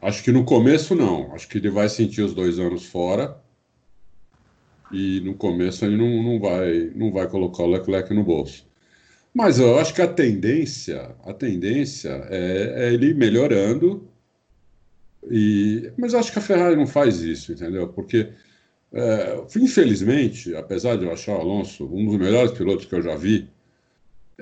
Acho 0.00 0.22
que 0.24 0.32
no 0.32 0.44
começo 0.44 0.94
não. 0.94 1.32
Acho 1.34 1.48
que 1.48 1.58
ele 1.58 1.70
vai 1.70 1.88
sentir 1.88 2.22
os 2.22 2.34
dois 2.34 2.58
anos 2.58 2.86
fora. 2.86 3.40
E 4.90 5.20
no 5.20 5.34
começo 5.34 5.84
ele 5.84 5.96
não, 5.96 6.22
não, 6.22 6.40
vai, 6.40 6.92
não 6.94 7.12
vai 7.12 7.26
colocar 7.28 7.62
o 7.62 7.70
Leclerc 7.70 8.12
no 8.12 8.24
bolso. 8.24 8.66
Mas 9.32 9.58
eu 9.58 9.78
acho 9.78 9.94
que 9.94 10.02
a 10.02 10.08
tendência, 10.08 11.16
a 11.24 11.32
tendência 11.32 12.10
é, 12.28 12.88
é 12.88 12.92
ele 12.92 13.14
melhorando. 13.14 14.08
E, 15.30 15.90
mas 15.96 16.14
acho 16.14 16.32
que 16.32 16.38
a 16.38 16.42
Ferrari 16.42 16.76
não 16.76 16.86
faz 16.86 17.20
isso, 17.20 17.52
entendeu? 17.52 17.88
Porque, 17.88 18.32
é, 18.92 19.40
infelizmente, 19.56 20.54
apesar 20.56 20.96
de 20.96 21.04
eu 21.04 21.12
achar 21.12 21.36
o 21.36 21.40
Alonso 21.40 21.86
um 21.86 22.04
dos 22.04 22.16
melhores 22.16 22.50
pilotos 22.52 22.84
que 22.84 22.94
eu 22.94 23.02
já 23.02 23.14
vi, 23.14 23.48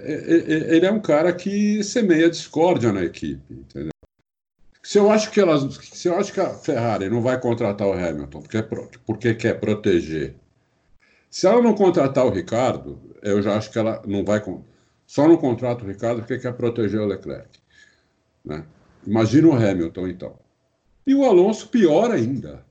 ele 0.05 0.87
é 0.87 0.93
um 0.93 1.01
cara 1.01 1.33
que 1.33 1.83
semeia 1.83 2.31
discórdia 2.31 2.93
na 2.93 3.05
equipe, 3.05 3.53
entendeu? 3.53 3.91
Se 4.83 4.99
eu 4.99 5.11
acho 5.11 5.31
que 5.31 5.41
elas, 5.41 5.63
se 5.93 6.09
eu 6.09 6.17
acho 6.17 6.33
que 6.33 6.41
a 6.41 6.55
Ferrari 6.55 7.09
não 7.09 7.21
vai 7.21 7.41
contratar 7.41 7.87
o 7.87 7.93
Hamilton 7.93 8.41
porque, 8.41 8.63
porque 9.07 9.35
quer 9.35 9.61
proteger, 9.61 10.35
se 11.31 11.47
ela 11.47 11.63
não 11.63 11.75
contratar 11.75 12.27
o 12.27 12.31
Ricardo, 12.31 13.01
eu 13.23 13.41
já 13.41 13.57
acho 13.57 13.71
que 13.71 13.79
ela 13.79 14.03
não 14.07 14.25
vai 14.25 14.43
só 15.07 15.29
não 15.29 15.37
contrata 15.37 15.85
o 15.85 15.87
Ricardo 15.87 16.21
porque 16.21 16.39
quer 16.39 16.55
proteger 16.55 17.01
o 17.01 17.07
Leclerc, 17.07 17.59
né? 18.45 18.65
Imagina 19.07 19.49
o 19.49 19.55
Hamilton 19.55 20.09
então. 20.09 20.39
E 21.07 21.15
o 21.15 21.25
Alonso 21.25 21.69
pior 21.69 22.11
ainda, 22.11 22.65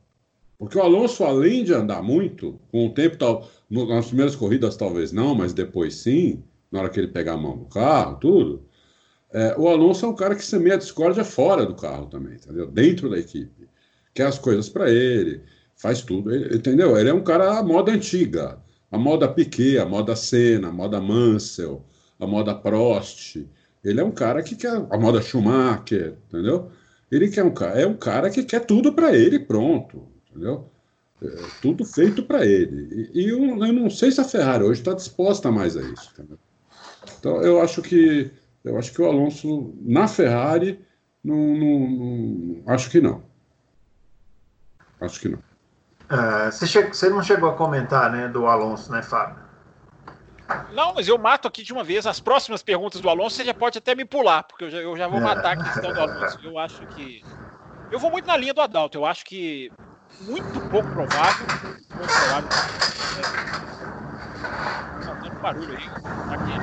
porque 0.58 0.78
o 0.78 0.82
Alonso 0.82 1.24
além 1.24 1.64
de 1.64 1.74
andar 1.74 2.02
muito, 2.02 2.60
com 2.72 2.88
o 2.88 2.94
tempo 2.94 3.18
tal, 3.18 3.50
nas 3.70 4.08
primeiras 4.08 4.36
corridas 4.36 4.76
talvez 4.76 5.12
não, 5.12 5.36
mas 5.36 5.54
depois 5.54 5.96
sim, 5.96 6.44
na 6.72 6.80
hora 6.80 6.90
que 6.90 7.00
ele 7.00 7.08
pegar 7.08 7.34
a 7.34 7.38
mão 7.38 7.56
no 7.56 7.66
carro, 7.66 8.18
tudo. 8.18 8.64
É, 9.32 9.56
o 9.58 9.68
Alonso 9.68 10.06
é 10.06 10.10
um 10.10 10.16
cara 10.16 10.36
que 10.36 10.44
semeia 10.44 10.76
a 10.76 10.80
discórdia 10.80 11.24
fora 11.24 11.66
do 11.66 11.76
carro 11.76 12.08
também, 12.08 12.36
entendeu? 12.36 12.68
Dentro 12.68 13.10
da 13.10 13.18
equipe. 13.18 13.70
Quer 14.14 14.28
as 14.28 14.40
coisas 14.40 14.70
para 14.70 14.90
ele, 14.90 15.42
faz 15.76 16.02
tudo, 16.02 16.34
ele, 16.34 16.56
entendeu? 16.56 16.98
Ele 16.98 17.10
é 17.10 17.14
um 17.14 17.24
cara 17.24 17.60
à 17.60 17.64
moda 17.64 17.92
antiga, 17.92 18.60
a 18.92 18.98
moda 18.98 19.28
Piquet, 19.28 19.78
a 19.78 19.86
moda 19.86 20.16
Senna, 20.16 20.70
a 20.70 20.72
moda 20.72 21.00
Mansell, 21.00 21.86
a 22.20 22.26
moda 22.26 22.56
Prost. 22.56 23.38
Ele 23.84 24.02
é 24.02 24.04
um 24.04 24.12
cara 24.12 24.42
que 24.42 24.56
quer 24.56 24.74
a 24.90 24.98
moda 24.98 25.22
Schumacher, 25.22 26.18
entendeu? 26.28 26.72
Ele 27.12 27.30
quer 27.30 27.44
um 27.44 27.54
cara, 27.54 27.80
é 27.80 27.88
um 27.88 27.96
cara 27.96 28.30
que 28.30 28.44
quer 28.44 28.66
tudo 28.66 28.94
para 28.94 29.16
ele, 29.16 29.40
pronto, 29.40 30.08
entendeu? 30.30 30.70
É, 31.22 31.28
tudo 31.62 31.86
feito 31.86 32.24
para 32.24 32.46
ele. 32.46 33.10
E, 33.14 33.22
e 33.22 33.30
eu, 33.30 33.40
eu, 33.40 33.74
não 33.74 33.90
sei 33.90 34.12
se 34.12 34.22
a 34.22 34.24
Ferrari 34.24 34.64
hoje 34.64 34.82
está 34.82 34.94
disposta 34.94 35.52
mais 35.52 35.78
a 35.78 35.82
isso, 35.82 36.12
entendeu? 36.14 36.38
Então 37.18 37.42
eu 37.42 37.62
acho 37.62 37.82
que 37.82 38.32
eu 38.64 38.78
acho 38.78 38.92
que 38.92 39.02
o 39.02 39.06
Alonso 39.06 39.74
na 39.82 40.08
Ferrari 40.08 40.86
não, 41.24 41.36
não, 41.36 41.80
não 41.90 42.74
acho 42.74 42.90
que 42.90 43.02
não. 43.02 43.24
Acho 45.02 45.20
que 45.20 45.30
não. 45.30 45.40
Uh, 46.10 46.52
você, 46.52 46.68
che... 46.68 46.82
você, 46.88 47.10
não 47.10 47.22
chegou 47.22 47.50
a 47.50 47.56
comentar, 47.56 48.12
né, 48.12 48.28
do 48.28 48.48
Alonso, 48.48 48.92
né, 48.92 49.02
Fábio? 49.02 49.38
Não, 50.74 50.96
mas 50.96 51.08
eu 51.08 51.18
mato 51.18 51.48
aqui 51.48 51.64
de 51.64 51.72
uma 51.72 51.84
vez. 51.84 52.08
As 52.08 52.20
próximas 52.20 52.64
perguntas 52.64 53.00
do 53.00 53.10
Alonso 53.10 53.36
você 53.36 53.46
já 53.46 53.54
pode 53.54 53.78
até 53.78 53.94
me 53.94 54.04
pular, 54.04 54.44
porque 54.44 54.64
eu 54.64 54.70
já, 54.70 54.78
eu 54.80 54.98
já 54.98 55.08
vou 55.08 55.22
matar 55.22 55.58
a 55.58 55.64
questão 55.64 55.94
do 55.94 56.02
Alonso. 56.02 56.40
Eu 56.44 56.58
acho 56.58 56.86
que. 56.88 57.24
Eu 57.92 58.00
vou 58.00 58.10
muito 58.10 58.26
na 58.26 58.36
linha 58.36 58.54
do 58.54 58.62
Adalto. 58.62 58.98
Eu 58.98 59.06
acho 59.06 59.24
que 59.26 59.72
muito 60.22 60.60
pouco 60.70 60.90
provável. 60.90 61.48
Muito 61.96 62.14
provável. 62.14 62.50
Tá 65.06 65.14
dando 65.14 65.40
barulho 65.42 65.78
aí. 65.78 65.90
Tá 65.90 66.34
aqui. 66.36 66.54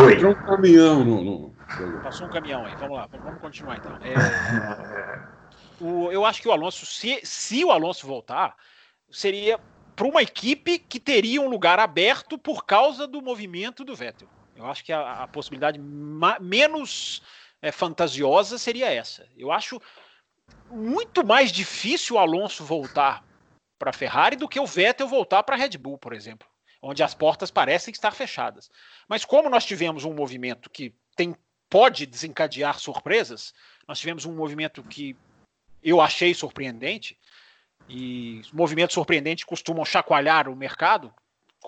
Oi. 0.00 0.14
Entrou 0.14 0.32
um 0.32 0.34
caminhão 0.34 1.04
no, 1.04 1.24
no, 1.24 1.48
Passou 2.02 2.26
um 2.26 2.30
caminhão 2.30 2.64
aí. 2.64 2.74
Vamos 2.76 2.96
lá, 2.96 3.06
vamos 3.06 3.40
continuar 3.40 3.76
então. 3.76 3.96
É, 4.02 4.14
o, 5.84 6.10
eu 6.10 6.24
acho 6.24 6.40
que 6.40 6.48
o 6.48 6.52
Alonso, 6.52 6.86
se, 6.86 7.20
se 7.24 7.64
o 7.64 7.70
Alonso 7.70 8.06
voltar, 8.06 8.56
seria 9.10 9.58
para 9.94 10.06
uma 10.06 10.22
equipe 10.22 10.78
que 10.78 11.00
teria 11.00 11.40
um 11.40 11.48
lugar 11.48 11.78
aberto 11.78 12.38
por 12.38 12.64
causa 12.64 13.06
do 13.06 13.20
movimento 13.20 13.84
do 13.84 13.94
Vettel. 13.96 14.28
Eu 14.56 14.66
acho 14.66 14.84
que 14.84 14.92
a, 14.92 15.22
a 15.22 15.28
possibilidade 15.28 15.80
menos 16.40 17.22
é, 17.60 17.72
fantasiosa 17.72 18.58
seria 18.58 18.92
essa. 18.92 19.26
Eu 19.36 19.50
acho 19.50 19.80
muito 20.70 21.24
mais 21.26 21.50
difícil 21.50 22.16
o 22.16 22.18
Alonso 22.18 22.64
voltar 22.64 23.24
para 23.78 23.90
a 23.90 23.92
Ferrari 23.92 24.36
do 24.36 24.48
que 24.48 24.58
o 24.58 24.66
Vettel 24.66 25.08
voltar 25.08 25.42
para 25.42 25.54
a 25.54 25.58
Red 25.58 25.78
Bull, 25.78 25.98
por 25.98 26.12
exemplo, 26.12 26.48
onde 26.82 27.02
as 27.02 27.14
portas 27.14 27.50
parecem 27.50 27.92
estar 27.92 28.12
fechadas. 28.12 28.70
Mas 29.08 29.24
como 29.24 29.48
nós 29.48 29.64
tivemos 29.64 30.04
um 30.04 30.12
movimento 30.12 30.68
que 30.70 30.94
tem, 31.16 31.34
pode 31.68 32.06
desencadear 32.06 32.78
surpresas, 32.78 33.54
nós 33.86 33.98
tivemos 33.98 34.24
um 34.24 34.34
movimento 34.34 34.82
que 34.82 35.16
eu 35.82 36.00
achei 36.00 36.34
surpreendente, 36.34 37.18
e 37.88 38.42
movimentos 38.52 38.94
surpreendentes 38.94 39.44
costumam 39.44 39.84
chacoalhar 39.84 40.48
o 40.48 40.56
mercado, 40.56 41.14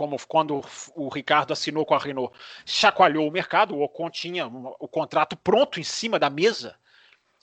como 0.01 0.17
quando 0.27 0.65
o 0.95 1.11
Ricardo 1.11 1.53
assinou 1.53 1.85
com 1.85 1.93
a 1.93 1.99
Renault, 1.99 2.35
chacoalhou 2.65 3.29
o 3.29 3.31
mercado, 3.31 3.75
o 3.75 3.83
Ocon 3.83 4.09
tinha 4.09 4.47
o 4.47 4.89
contrato 4.89 5.37
pronto 5.37 5.79
em 5.79 5.83
cima 5.83 6.19
da 6.19 6.31
mesa 6.31 6.75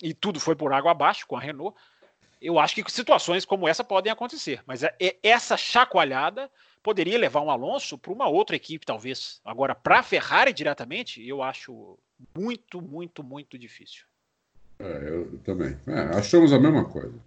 e 0.02 0.12
tudo 0.12 0.40
foi 0.40 0.56
por 0.56 0.74
água 0.74 0.90
abaixo 0.90 1.28
com 1.28 1.38
a 1.38 1.40
Renault. 1.40 1.78
Eu 2.42 2.58
acho 2.58 2.74
que 2.74 2.92
situações 2.92 3.46
como 3.46 3.68
essa 3.68 3.84
podem 3.84 4.12
acontecer, 4.12 4.64
mas 4.66 4.82
é, 4.82 4.92
é, 5.00 5.18
essa 5.22 5.56
chacoalhada 5.56 6.50
poderia 6.82 7.20
levar 7.20 7.42
um 7.42 7.52
Alonso 7.52 7.96
para 7.96 8.12
uma 8.12 8.28
outra 8.28 8.56
equipe, 8.56 8.88
talvez. 8.88 9.40
Agora, 9.46 9.76
para 9.76 10.00
a 10.00 10.04
Ferrari 10.04 10.52
diretamente, 10.52 11.24
eu 11.24 11.44
acho 11.44 11.96
muito, 12.36 12.82
muito, 12.82 13.24
muito 13.24 13.56
difícil. 13.56 14.04
É, 14.80 15.10
eu 15.10 15.40
também. 15.44 15.78
É, 15.86 16.18
achamos 16.18 16.52
a 16.52 16.60
mesma 16.60 16.86
coisa. 16.86 17.20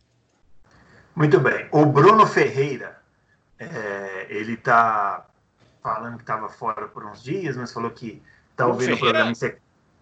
Muito 1.14 1.38
bem. 1.38 1.68
O 1.70 1.86
Bruno 1.86 2.26
Ferreira, 2.26 2.99
é, 3.60 4.26
ele 4.30 4.54
está 4.54 5.26
falando 5.82 6.16
que 6.16 6.22
estava 6.22 6.48
fora 6.48 6.88
por 6.88 7.04
uns 7.04 7.22
dias, 7.22 7.56
mas 7.56 7.72
falou 7.72 7.90
que 7.90 8.22
está 8.50 8.66
ouvindo 8.66 8.94
o 8.94 8.98
programa. 8.98 9.32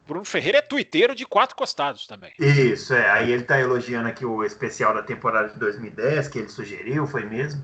Bruno 0.06 0.24
Ferreira 0.24 0.58
é 0.58 0.62
tuiteiro 0.62 1.14
de 1.14 1.26
quatro 1.26 1.54
costados 1.54 2.06
também. 2.06 2.32
Isso, 2.38 2.94
é. 2.94 3.10
Aí 3.10 3.30
ele 3.30 3.42
está 3.42 3.60
elogiando 3.60 4.08
aqui 4.08 4.24
o 4.24 4.42
especial 4.42 4.94
da 4.94 5.02
temporada 5.02 5.50
de 5.50 5.58
2010, 5.58 6.28
que 6.28 6.38
ele 6.38 6.48
sugeriu, 6.48 7.06
foi 7.06 7.26
mesmo. 7.26 7.62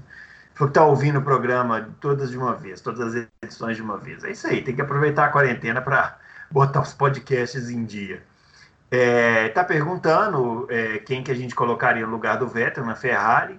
Falou 0.53 0.71
que 0.71 0.79
está 0.79 0.85
ouvindo 0.85 1.21
o 1.21 1.23
programa 1.23 1.95
todas 2.01 2.31
de 2.31 2.37
uma 2.37 2.55
vez, 2.55 2.83
todas 2.83 3.01
as 3.01 3.29
edições 3.43 3.77
de 3.77 3.83
uma 3.83 3.97
vez. 3.97 4.23
É 4.25 4.31
isso 4.31 4.47
aí, 4.47 4.63
tem 4.63 4.75
que 4.75 4.83
aproveitar 4.83 5.25
a 5.25 5.29
quarentena 5.31 5.81
para 5.81 6.19
botar 6.51 6.83
os 6.83 6.93
podcasts 6.93 7.71
em 7.71 7.85
dia. 7.85 8.23
É, 8.91 9.49
tá 9.49 9.65
perguntando 9.65 10.67
é, 10.71 10.99
quem 10.99 11.25
que 11.25 11.31
a 11.31 11.35
gente 11.35 11.55
colocaria 11.55 12.05
no 12.05 12.13
lugar 12.13 12.37
do 12.37 12.47
Vettel 12.47 12.85
na 12.85 12.95
Ferrari. 12.95 13.59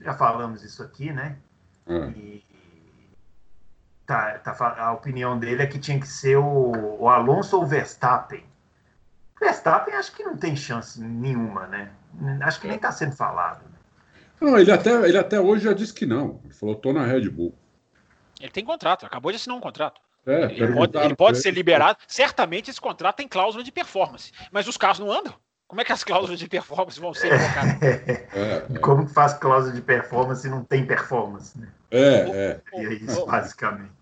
Já 0.00 0.12
falamos 0.12 0.64
isso 0.64 0.82
aqui, 0.82 1.12
né? 1.12 1.36
Hum. 1.88 2.10
E 2.10 2.44
tá, 4.06 4.38
tá, 4.38 4.76
a 4.78 4.92
opinião 4.92 5.38
dele 5.38 5.62
é 5.62 5.66
que 5.66 5.78
tinha 5.78 5.98
que 5.98 6.08
ser 6.08 6.36
o, 6.36 7.00
o 7.00 7.08
Alonso 7.08 7.56
ou 7.56 7.62
o 7.62 7.66
Verstappen. 7.66 8.44
Verstappen 9.40 9.94
acho 9.94 10.14
que 10.14 10.24
não 10.24 10.36
tem 10.36 10.56
chance 10.56 11.00
nenhuma, 11.00 11.66
né? 11.66 11.90
Acho 12.42 12.60
que 12.60 12.66
nem 12.66 12.76
está 12.76 12.90
sendo 12.90 13.14
falado. 13.14 13.62
Né? 13.64 13.78
Não, 14.40 14.58
ele 14.58 14.72
até, 14.72 14.90
ele 15.08 15.18
até 15.18 15.40
hoje 15.40 15.64
já 15.64 15.72
disse 15.72 15.94
que 15.94 16.06
não. 16.06 16.40
Ele 16.44 16.54
falou, 16.54 16.74
tô 16.74 16.92
na 16.92 17.04
Red 17.04 17.28
Bull. 17.28 17.54
Ele 18.40 18.50
tem 18.50 18.64
contrato, 18.64 19.06
acabou 19.06 19.30
de 19.30 19.36
assinar 19.36 19.56
um 19.56 19.60
contrato. 19.60 20.00
É, 20.26 20.44
ele 20.44 20.74
pode, 20.74 20.98
ele 20.98 21.16
pode 21.16 21.38
ser 21.38 21.50
liberado. 21.52 21.98
Certamente 22.06 22.70
esse 22.70 22.80
contrato 22.80 23.16
tem 23.16 23.28
cláusula 23.28 23.64
de 23.64 23.72
performance, 23.72 24.30
mas 24.52 24.68
os 24.68 24.76
carros 24.76 24.98
não 24.98 25.10
andam. 25.10 25.34
Como 25.66 25.80
é 25.80 25.84
que 25.84 25.92
as 25.92 26.02
cláusulas 26.02 26.38
de 26.38 26.48
performance 26.48 26.98
vão 26.98 27.12
ser 27.12 27.28
colocadas? 27.28 27.78
É, 28.34 28.66
é. 28.74 28.78
Como 28.78 29.06
que 29.06 29.12
faz 29.12 29.34
cláusula 29.34 29.74
de 29.74 29.82
performance 29.82 30.46
e 30.46 30.50
não 30.50 30.64
tem 30.64 30.86
performance? 30.86 31.58
Né? 31.58 31.68
É, 31.90 32.00
é. 32.00 32.60
E 32.74 32.86
é 32.86 32.92
isso, 32.94 33.26
basicamente. 33.26 33.98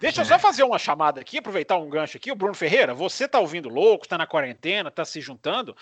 Deixa 0.00 0.22
eu 0.22 0.24
só 0.24 0.38
fazer 0.38 0.62
uma 0.62 0.78
chamada 0.78 1.20
aqui, 1.20 1.38
aproveitar 1.38 1.76
um 1.76 1.90
gancho 1.90 2.16
aqui. 2.16 2.32
O 2.32 2.34
Bruno 2.34 2.54
Ferreira, 2.54 2.94
você 2.94 3.28
tá 3.28 3.38
ouvindo 3.38 3.68
louco, 3.68 4.06
está 4.06 4.16
na 4.16 4.26
quarentena, 4.26 4.88
está 4.88 5.04
se 5.04 5.20
juntando. 5.20 5.76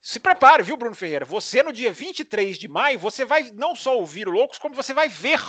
Se 0.00 0.20
prepare, 0.20 0.62
viu, 0.62 0.76
Bruno 0.76 0.94
Ferreira? 0.94 1.24
Você, 1.24 1.62
no 1.62 1.72
dia 1.72 1.92
23 1.92 2.58
de 2.58 2.68
maio, 2.68 2.98
você 2.98 3.24
vai 3.24 3.50
não 3.54 3.74
só 3.74 3.96
ouvir 3.96 4.28
o 4.28 4.32
Loucos, 4.32 4.58
como 4.58 4.74
você 4.74 4.92
vai 4.92 5.08
ver 5.08 5.40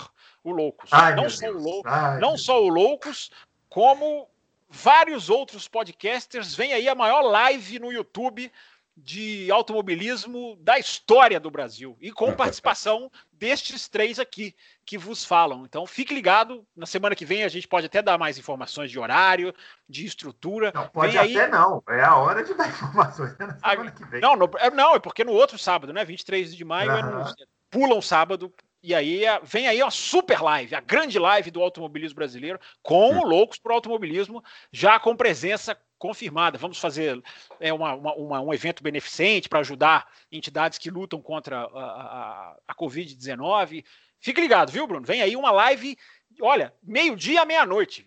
o 0.43 0.51
Loucos. 0.51 0.89
Ai, 0.93 1.15
não 1.15 1.27
só, 1.29 1.47
o, 1.47 1.51
Lou 1.51 1.81
Ai, 1.83 2.19
não 2.19 2.37
só 2.37 2.63
o 2.63 2.69
Loucos, 2.69 3.31
como 3.67 4.29
vários 4.69 5.29
outros 5.29 5.67
podcasters. 5.67 6.55
Vem 6.55 6.71
aí 6.71 6.87
a 6.87 6.95
maior 6.95 7.21
live 7.21 7.79
no 7.79 7.91
YouTube 7.91 8.51
de 8.95 9.51
automobilismo 9.51 10.55
da 10.57 10.77
história 10.77 11.39
do 11.39 11.49
Brasil 11.49 11.97
e 11.99 12.11
com 12.11 12.31
participação 12.35 13.11
destes 13.31 13.89
três 13.89 14.19
aqui 14.19 14.55
que 14.85 14.97
vos 14.97 15.25
falam. 15.25 15.65
Então 15.65 15.85
fique 15.85 16.13
ligado, 16.13 16.65
na 16.75 16.85
semana 16.85 17.15
que 17.15 17.25
vem 17.25 17.43
a 17.43 17.49
gente 17.49 17.67
pode 17.67 17.87
até 17.87 18.01
dar 18.01 18.17
mais 18.17 18.37
informações 18.37 18.91
de 18.91 18.99
horário, 18.99 19.53
de 19.89 20.05
estrutura. 20.05 20.71
Não, 20.73 20.87
pode 20.87 21.13
vem 21.17 21.37
até 21.37 21.45
aí... 21.45 21.51
não, 21.51 21.83
é 21.89 22.03
a 22.03 22.15
hora 22.15 22.43
de 22.43 22.53
dar 22.53 22.69
informações 22.69 23.35
é 23.39 23.45
na 23.45 23.57
semana 23.57 23.91
que 23.91 24.05
vem. 24.05 24.21
Não, 24.21 24.35
no, 24.35 24.49
é, 24.57 24.69
não, 24.69 24.95
é 24.95 24.99
porque 24.99 25.23
no 25.23 25.33
outro 25.33 25.57
sábado, 25.57 25.91
né, 25.91 26.05
23 26.05 26.55
de 26.55 26.63
maio, 26.63 26.91
uhum. 26.91 26.97
é 26.97 27.01
no, 27.01 27.35
pula 27.69 27.95
um 27.95 28.01
sábado 28.01 28.53
e 28.83 28.93
aí 28.93 29.23
vem 29.43 29.65
aí 29.65 29.81
uma 29.81 29.89
super 29.89 30.41
live, 30.41 30.75
a 30.75 30.81
grande 30.81 31.17
live 31.17 31.49
do 31.49 31.61
automobilismo 31.61 32.17
brasileiro, 32.17 32.59
com 32.81 33.17
o 33.17 33.25
Loucos 33.25 33.57
para 33.57 33.71
o 33.71 33.75
Automobilismo, 33.75 34.43
já 34.73 34.99
com 34.99 35.15
presença 35.15 35.77
confirmada. 36.03 36.57
Vamos 36.57 36.79
fazer 36.79 37.23
é, 37.61 37.71
uma, 37.71 37.95
uma, 37.95 38.41
um 38.41 38.53
evento 38.53 38.83
beneficente 38.83 39.47
para 39.47 39.59
ajudar 39.59 40.05
entidades 40.29 40.77
que 40.77 40.91
lutam 40.91 41.21
contra 41.21 41.61
a, 41.61 41.63
a, 41.63 42.57
a 42.67 42.75
Covid-19. 42.75 43.85
Fique 44.19 44.41
ligado, 44.41 44.69
viu, 44.69 44.85
Bruno? 44.85 45.05
Vem 45.05 45.21
aí 45.21 45.37
uma 45.37 45.49
live 45.49 45.97
olha, 46.41 46.73
meio-dia 46.81 47.41
à 47.41 47.45
meia-noite. 47.45 48.05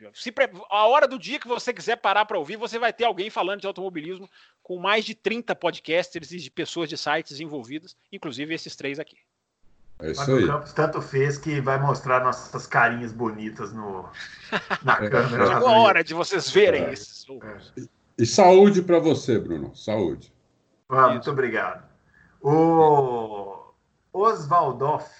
A 0.69 0.87
hora 0.87 1.07
do 1.07 1.19
dia 1.19 1.39
que 1.39 1.49
você 1.49 1.73
quiser 1.73 1.97
parar 1.97 2.27
para 2.27 2.39
ouvir, 2.39 2.57
você 2.57 2.79
vai 2.79 2.93
ter 2.93 3.05
alguém 3.05 3.31
falando 3.31 3.61
de 3.61 3.67
automobilismo 3.67 4.29
com 4.63 4.79
mais 4.79 5.05
de 5.05 5.15
30 5.15 5.55
podcasters 5.55 6.33
e 6.33 6.39
de 6.39 6.51
pessoas 6.51 6.89
de 6.89 6.99
sites 6.99 7.41
envolvidas, 7.41 7.97
inclusive 8.11 8.53
esses 8.53 8.75
três 8.75 8.99
aqui. 8.99 9.17
É 9.99 10.11
isso 10.11 10.31
aí. 10.31 10.47
Campos 10.47 10.73
tanto 10.73 11.01
fez 11.01 11.39
que 11.39 11.61
vai 11.61 11.81
mostrar 11.81 12.23
nossas 12.23 12.67
carinhas 12.67 13.13
bonitas 13.13 13.73
no, 13.73 14.05
na 14.83 14.95
é. 15.05 15.09
câmera. 15.09 15.47
Chegou 15.47 15.69
a 15.69 15.79
hora 15.79 16.05
de 16.05 16.13
vocês 16.13 16.51
verem 16.51 16.85
é. 16.85 16.93
isso. 16.93 17.39
É. 17.43 17.83
E 18.19 18.27
saúde 18.27 18.83
para 18.83 18.99
você, 18.99 19.39
Bruno. 19.39 19.75
Saúde. 19.75 20.33
Ah, 20.89 21.09
muito 21.09 21.31
obrigado. 21.31 21.85
O 22.41 23.73
Osvaldoff. 24.13 25.11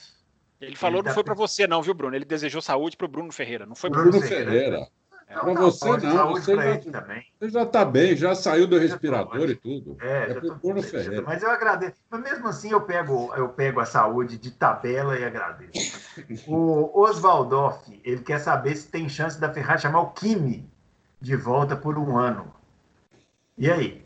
Ele 0.61 0.77
falou 0.77 1.01
ele 1.01 1.03
não 1.03 1.11
tá 1.11 1.15
foi 1.15 1.25
para 1.25 1.35
você, 1.35 1.67
não, 1.67 1.83
viu, 1.83 1.93
Bruno? 1.93 2.17
Ele 2.17 2.25
desejou 2.25 2.63
saúde 2.63 2.97
para 2.97 3.05
o 3.05 3.09
Bruno 3.09 3.31
Ferreira. 3.31 3.67
Não 3.67 3.75
foi 3.75 3.91
Bruno, 3.91 4.11
Bruno 4.11 4.27
Ferreira. 4.27 4.51
Ferreira. 4.51 4.89
Para 5.27 5.53
você 5.55 5.85
não, 5.85 6.31
você 6.31 6.55
já, 6.55 6.81
você 7.41 7.51
já 7.51 7.63
está 7.65 7.85
bem, 7.85 8.17
já 8.17 8.35
saiu 8.35 8.67
do 8.67 8.79
respirador 8.79 9.51
e 9.51 9.57
tudo. 9.57 9.97
É, 10.01 10.31
é 10.31 10.35
pro 10.35 10.83
Ferreira. 10.83 11.23
Mas 11.23 11.43
eu 11.43 11.51
agradeço. 11.51 11.97
Mas 12.09 12.23
mesmo 12.23 12.47
assim 12.47 12.71
eu 12.71 12.81
pego, 12.81 13.35
eu 13.35 13.49
pego 13.49 13.81
a 13.81 13.85
saúde 13.85 14.39
de 14.39 14.53
tabela 14.53 15.19
e 15.19 15.25
agradeço. 15.25 16.01
o 16.47 17.01
Osvaldoff, 17.01 18.01
ele 18.05 18.23
quer 18.23 18.39
saber 18.39 18.77
se 18.77 18.89
tem 18.89 19.09
chance 19.09 19.39
da 19.41 19.53
Ferrari 19.53 19.83
chamar 19.83 20.01
o 20.01 20.11
Kimi 20.11 20.71
de 21.21 21.35
volta 21.35 21.75
por 21.75 21.99
um 21.99 22.17
ano. 22.17 22.55
E 23.59 23.69
aí? 23.69 24.03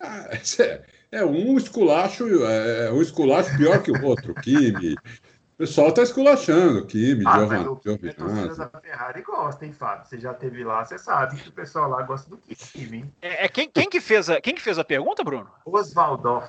Ah, 0.00 0.28
é, 0.58 0.82
é 1.12 1.24
um 1.24 1.56
esculacho, 1.56 2.44
é, 2.44 2.86
é 2.86 2.90
um 2.90 3.00
esculacho 3.00 3.56
pior 3.56 3.80
que 3.80 3.92
o 3.92 4.04
outro, 4.04 4.34
Kimi. 4.34 4.96
O 5.54 5.56
pessoal 5.58 5.88
está 5.88 6.02
esculachando, 6.02 6.86
Kimi, 6.86 7.24
ah, 7.26 7.46
Giovinazzi. 7.84 8.58
da 8.58 8.80
Ferrari 8.80 9.22
gosta, 9.22 9.66
hein, 9.66 9.72
Fábio? 9.72 10.06
Você 10.06 10.18
já 10.18 10.34
teve 10.34 10.64
lá, 10.64 10.84
você 10.84 10.98
sabe 10.98 11.36
que 11.36 11.48
o 11.48 11.52
pessoal 11.52 11.88
lá 11.88 12.02
gosta 12.02 12.28
do 12.30 12.38
Kimi, 12.38 12.98
hein? 12.98 13.14
É, 13.20 13.44
é 13.44 13.48
quem, 13.48 13.68
quem, 13.68 13.88
que 13.88 14.00
fez 14.00 14.30
a, 14.30 14.40
quem 14.40 14.54
que 14.54 14.62
fez 14.62 14.78
a 14.78 14.84
pergunta, 14.84 15.22
Bruno? 15.22 15.50
Oswaldo. 15.64 16.42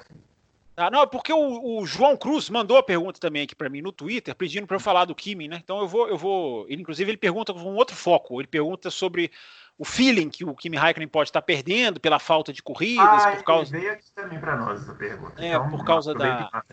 Ah, 0.76 0.90
não, 0.90 1.04
é 1.04 1.06
porque 1.06 1.32
o, 1.32 1.80
o, 1.80 1.86
João 1.86 2.18
Cruz 2.18 2.50
mandou 2.50 2.78
a 2.78 2.84
pergunta 2.84 3.20
também 3.20 3.44
aqui 3.44 3.54
para 3.54 3.70
mim 3.70 3.82
no 3.82 3.92
Twitter, 3.92 4.34
pedindo 4.34 4.66
para 4.66 4.78
eu 4.78 4.80
falar 4.80 5.06
do 5.06 5.14
Kimi, 5.14 5.48
né? 5.48 5.60
Então 5.64 5.80
eu 5.82 5.88
vou, 5.88 6.08
eu 6.08 6.18
vou. 6.18 6.66
Ele, 6.68 6.82
inclusive, 6.82 7.12
ele 7.12 7.18
pergunta 7.18 7.54
com 7.54 7.60
um 7.60 7.76
outro 7.76 7.96
foco. 7.96 8.42
Ele 8.42 8.48
pergunta 8.48 8.90
sobre 8.90 9.32
o 9.78 9.86
feeling 9.86 10.30
que 10.30 10.44
o 10.44 10.56
Kimi 10.56 10.78
Raikkonen 10.78 11.08
pode 11.08 11.30
estar 11.30 11.44
perdendo 11.44 12.00
pela 12.00 12.18
falta 12.18 12.52
de 12.52 12.64
corridas, 12.64 13.24
ah, 13.24 13.36
por 13.36 13.44
causa. 13.44 13.72
Veio 13.72 13.92
aqui 13.92 14.12
também 14.16 14.40
para 14.40 14.56
nós 14.56 14.82
essa 14.82 14.96
pergunta. 14.96 15.44
É, 15.44 15.50
então, 15.50 15.70
por 15.70 15.86
causa 15.86 16.14
da. 16.16 16.64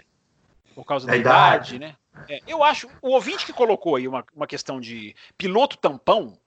Por 0.75 0.85
causa 0.85 1.07
da, 1.07 1.13
da 1.13 1.19
idade, 1.19 1.77
idade, 1.77 1.79
né? 1.79 1.97
É, 2.29 2.41
eu 2.47 2.63
acho, 2.63 2.89
o 3.01 3.11
ouvinte 3.11 3.47
que 3.47 3.53
colocou 3.53 3.97
aí 3.97 4.07
uma, 4.07 4.25
uma 4.35 4.47
questão 4.47 4.81
de 4.81 5.15
piloto 5.39 5.77
tampão, 5.77 6.39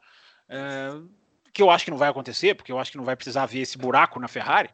é, 0.50 0.90
que 1.52 1.62
eu 1.62 1.70
acho 1.70 1.86
que 1.86 1.92
não 1.92 1.98
vai 1.98 2.10
acontecer, 2.10 2.56
porque 2.56 2.72
eu 2.72 2.80
acho 2.80 2.92
que 2.92 2.98
não 2.98 3.06
vai 3.06 3.16
precisar 3.16 3.46
ver 3.46 3.60
esse 3.60 3.78
buraco 3.78 4.20
na 4.20 4.28
Ferrari. 4.28 4.70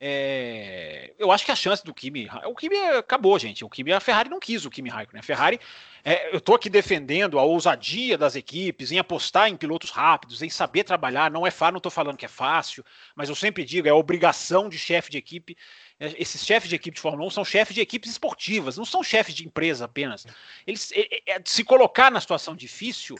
É, 0.00 1.12
eu 1.18 1.32
acho 1.32 1.44
que 1.44 1.50
a 1.50 1.56
chance 1.56 1.84
do 1.84 1.92
Kimi. 1.92 2.28
O 2.46 2.54
Kimi 2.54 2.76
acabou, 2.76 3.38
gente. 3.38 3.64
O 3.64 3.68
Kimi, 3.68 3.92
a 3.92 4.00
Ferrari 4.00 4.30
não 4.30 4.38
quis 4.38 4.64
o 4.64 4.70
Kimi 4.70 4.88
Raikkonen. 4.88 5.20
A 5.20 5.22
Ferrari. 5.22 5.60
É, 6.04 6.32
eu 6.32 6.38
estou 6.38 6.54
aqui 6.54 6.70
defendendo 6.70 7.38
a 7.38 7.42
ousadia 7.42 8.16
das 8.16 8.36
equipes 8.36 8.92
em 8.92 8.98
apostar 8.98 9.48
em 9.48 9.56
pilotos 9.56 9.90
rápidos, 9.90 10.40
em 10.42 10.48
saber 10.48 10.84
trabalhar. 10.84 11.30
Não 11.30 11.46
é 11.46 11.50
fácil, 11.50 11.72
não 11.72 11.78
estou 11.78 11.92
falando 11.92 12.16
que 12.16 12.24
é 12.24 12.28
fácil, 12.28 12.84
mas 13.14 13.28
eu 13.28 13.34
sempre 13.34 13.64
digo, 13.64 13.88
é 13.88 13.92
obrigação 13.92 14.68
de 14.68 14.78
chefe 14.78 15.10
de 15.10 15.18
equipe 15.18 15.56
é, 16.00 16.14
esses 16.16 16.44
chefes 16.44 16.68
de 16.68 16.76
equipe 16.76 16.94
de 16.94 17.00
Fórmula 17.00 17.26
1 17.26 17.30
são 17.30 17.44
chefes 17.44 17.74
de 17.74 17.80
equipes 17.80 18.10
esportivas, 18.12 18.76
não 18.76 18.84
são 18.84 19.02
chefes 19.02 19.34
de 19.34 19.44
empresa 19.44 19.84
apenas. 19.84 20.26
Eles 20.66 20.92
é, 20.92 21.22
é, 21.26 21.42
se 21.44 21.64
colocar 21.64 22.10
na 22.10 22.20
situação 22.20 22.54
difícil 22.54 23.16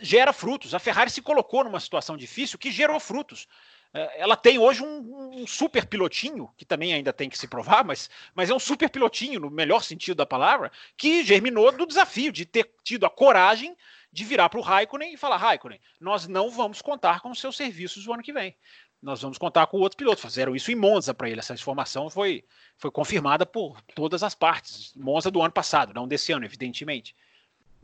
gera 0.00 0.32
frutos. 0.32 0.72
A 0.72 0.78
Ferrari 0.78 1.10
se 1.10 1.20
colocou 1.20 1.62
numa 1.64 1.80
situação 1.80 2.16
difícil 2.16 2.58
que 2.58 2.70
gerou 2.70 2.98
frutos. 2.98 3.46
É, 3.92 4.20
ela 4.20 4.36
tem 4.36 4.58
hoje 4.58 4.82
um, 4.82 5.40
um, 5.40 5.46
super 5.46 5.86
pilotinho, 5.86 6.50
que 6.56 6.64
também 6.64 6.92
ainda 6.92 7.12
tem 7.12 7.28
que 7.28 7.38
se 7.38 7.48
provar, 7.48 7.84
mas, 7.84 8.10
mas 8.34 8.50
é 8.50 8.54
um 8.54 8.58
super 8.58 8.90
pilotinho, 8.90 9.40
no 9.40 9.50
melhor 9.50 9.82
sentido 9.82 10.16
da 10.16 10.26
palavra, 10.26 10.70
que 10.96 11.24
germinou 11.24 11.72
do 11.72 11.86
desafio 11.86 12.32
de 12.32 12.44
ter 12.44 12.70
tido 12.84 13.06
a 13.06 13.10
coragem 13.10 13.76
de 14.12 14.24
virar 14.24 14.48
para 14.48 14.58
o 14.58 14.62
Raikkonen 14.62 15.12
e 15.12 15.16
falar: 15.16 15.36
Raikkonen, 15.36 15.80
nós 16.00 16.26
não 16.26 16.50
vamos 16.50 16.80
contar 16.80 17.20
com 17.20 17.34
seus 17.34 17.56
serviços 17.56 18.06
o 18.06 18.12
ano 18.12 18.22
que 18.22 18.32
vem. 18.32 18.54
Nós 19.02 19.20
vamos 19.20 19.38
contar 19.38 19.66
com 19.66 19.78
outros 19.78 19.96
pilotos. 19.96 20.24
Fizeram 20.24 20.56
isso 20.56 20.72
em 20.72 20.74
Monza 20.74 21.12
para 21.12 21.28
ele. 21.28 21.38
Essa 21.38 21.52
informação 21.52 22.08
foi, 22.08 22.42
foi 22.78 22.90
confirmada 22.90 23.44
por 23.44 23.80
todas 23.94 24.22
as 24.22 24.34
partes. 24.34 24.94
Monza 24.96 25.30
do 25.30 25.42
ano 25.42 25.52
passado, 25.52 25.92
não 25.94 26.08
desse 26.08 26.32
ano, 26.32 26.46
evidentemente. 26.46 27.14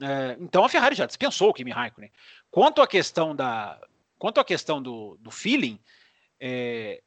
É, 0.01 0.37
então 0.41 0.65
a 0.65 0.69
Ferrari 0.69 0.95
já 0.95 1.07
dispensou 1.07 1.51
o 1.51 1.55
Kimi 1.55 1.71
Raikkonen. 1.71 2.11
Quanto 2.51 2.81
à 2.81 2.87
questão 2.87 3.37
da, 3.37 3.79
quanto 4.23 4.39
à 4.39 4.45
questão 4.45 4.81
do, 4.81 5.17
do 5.19 5.33
feeling, 5.33 5.81
é, 6.39 7.03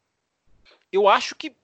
eu 0.91 1.07
acho 1.07 1.33
que 1.33 1.55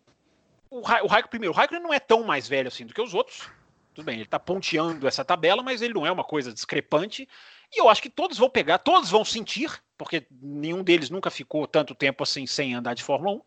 o, 0.69 0.77
o 0.77 0.81
Raikkonen, 0.81 1.29
primeiro, 1.29 1.51
o 1.51 1.55
Raikkonen 1.57 1.83
não 1.83 1.93
é 1.93 1.99
tão 1.99 2.23
mais 2.23 2.47
velho 2.47 2.69
assim 2.69 2.85
do 2.85 2.93
que 2.93 3.01
os 3.01 3.13
outros. 3.13 3.49
Tudo 3.93 4.05
bem, 4.05 4.15
ele 4.15 4.23
está 4.23 4.39
ponteando 4.39 5.05
essa 5.05 5.25
tabela, 5.25 5.61
mas 5.61 5.81
ele 5.81 5.93
não 5.93 6.07
é 6.07 6.11
uma 6.11 6.23
coisa 6.23 6.53
discrepante. 6.53 7.27
E 7.69 7.81
eu 7.81 7.89
acho 7.89 8.01
que 8.01 8.09
todos 8.09 8.37
vão 8.37 8.49
pegar, 8.49 8.77
todos 8.77 9.09
vão 9.09 9.25
sentir, 9.25 9.83
porque 9.97 10.25
nenhum 10.31 10.85
deles 10.85 11.09
nunca 11.09 11.29
ficou 11.29 11.67
tanto 11.67 11.93
tempo 11.93 12.23
assim 12.23 12.47
sem 12.47 12.73
andar 12.73 12.93
de 12.93 13.03
Fórmula 13.03 13.35
1. 13.35 13.41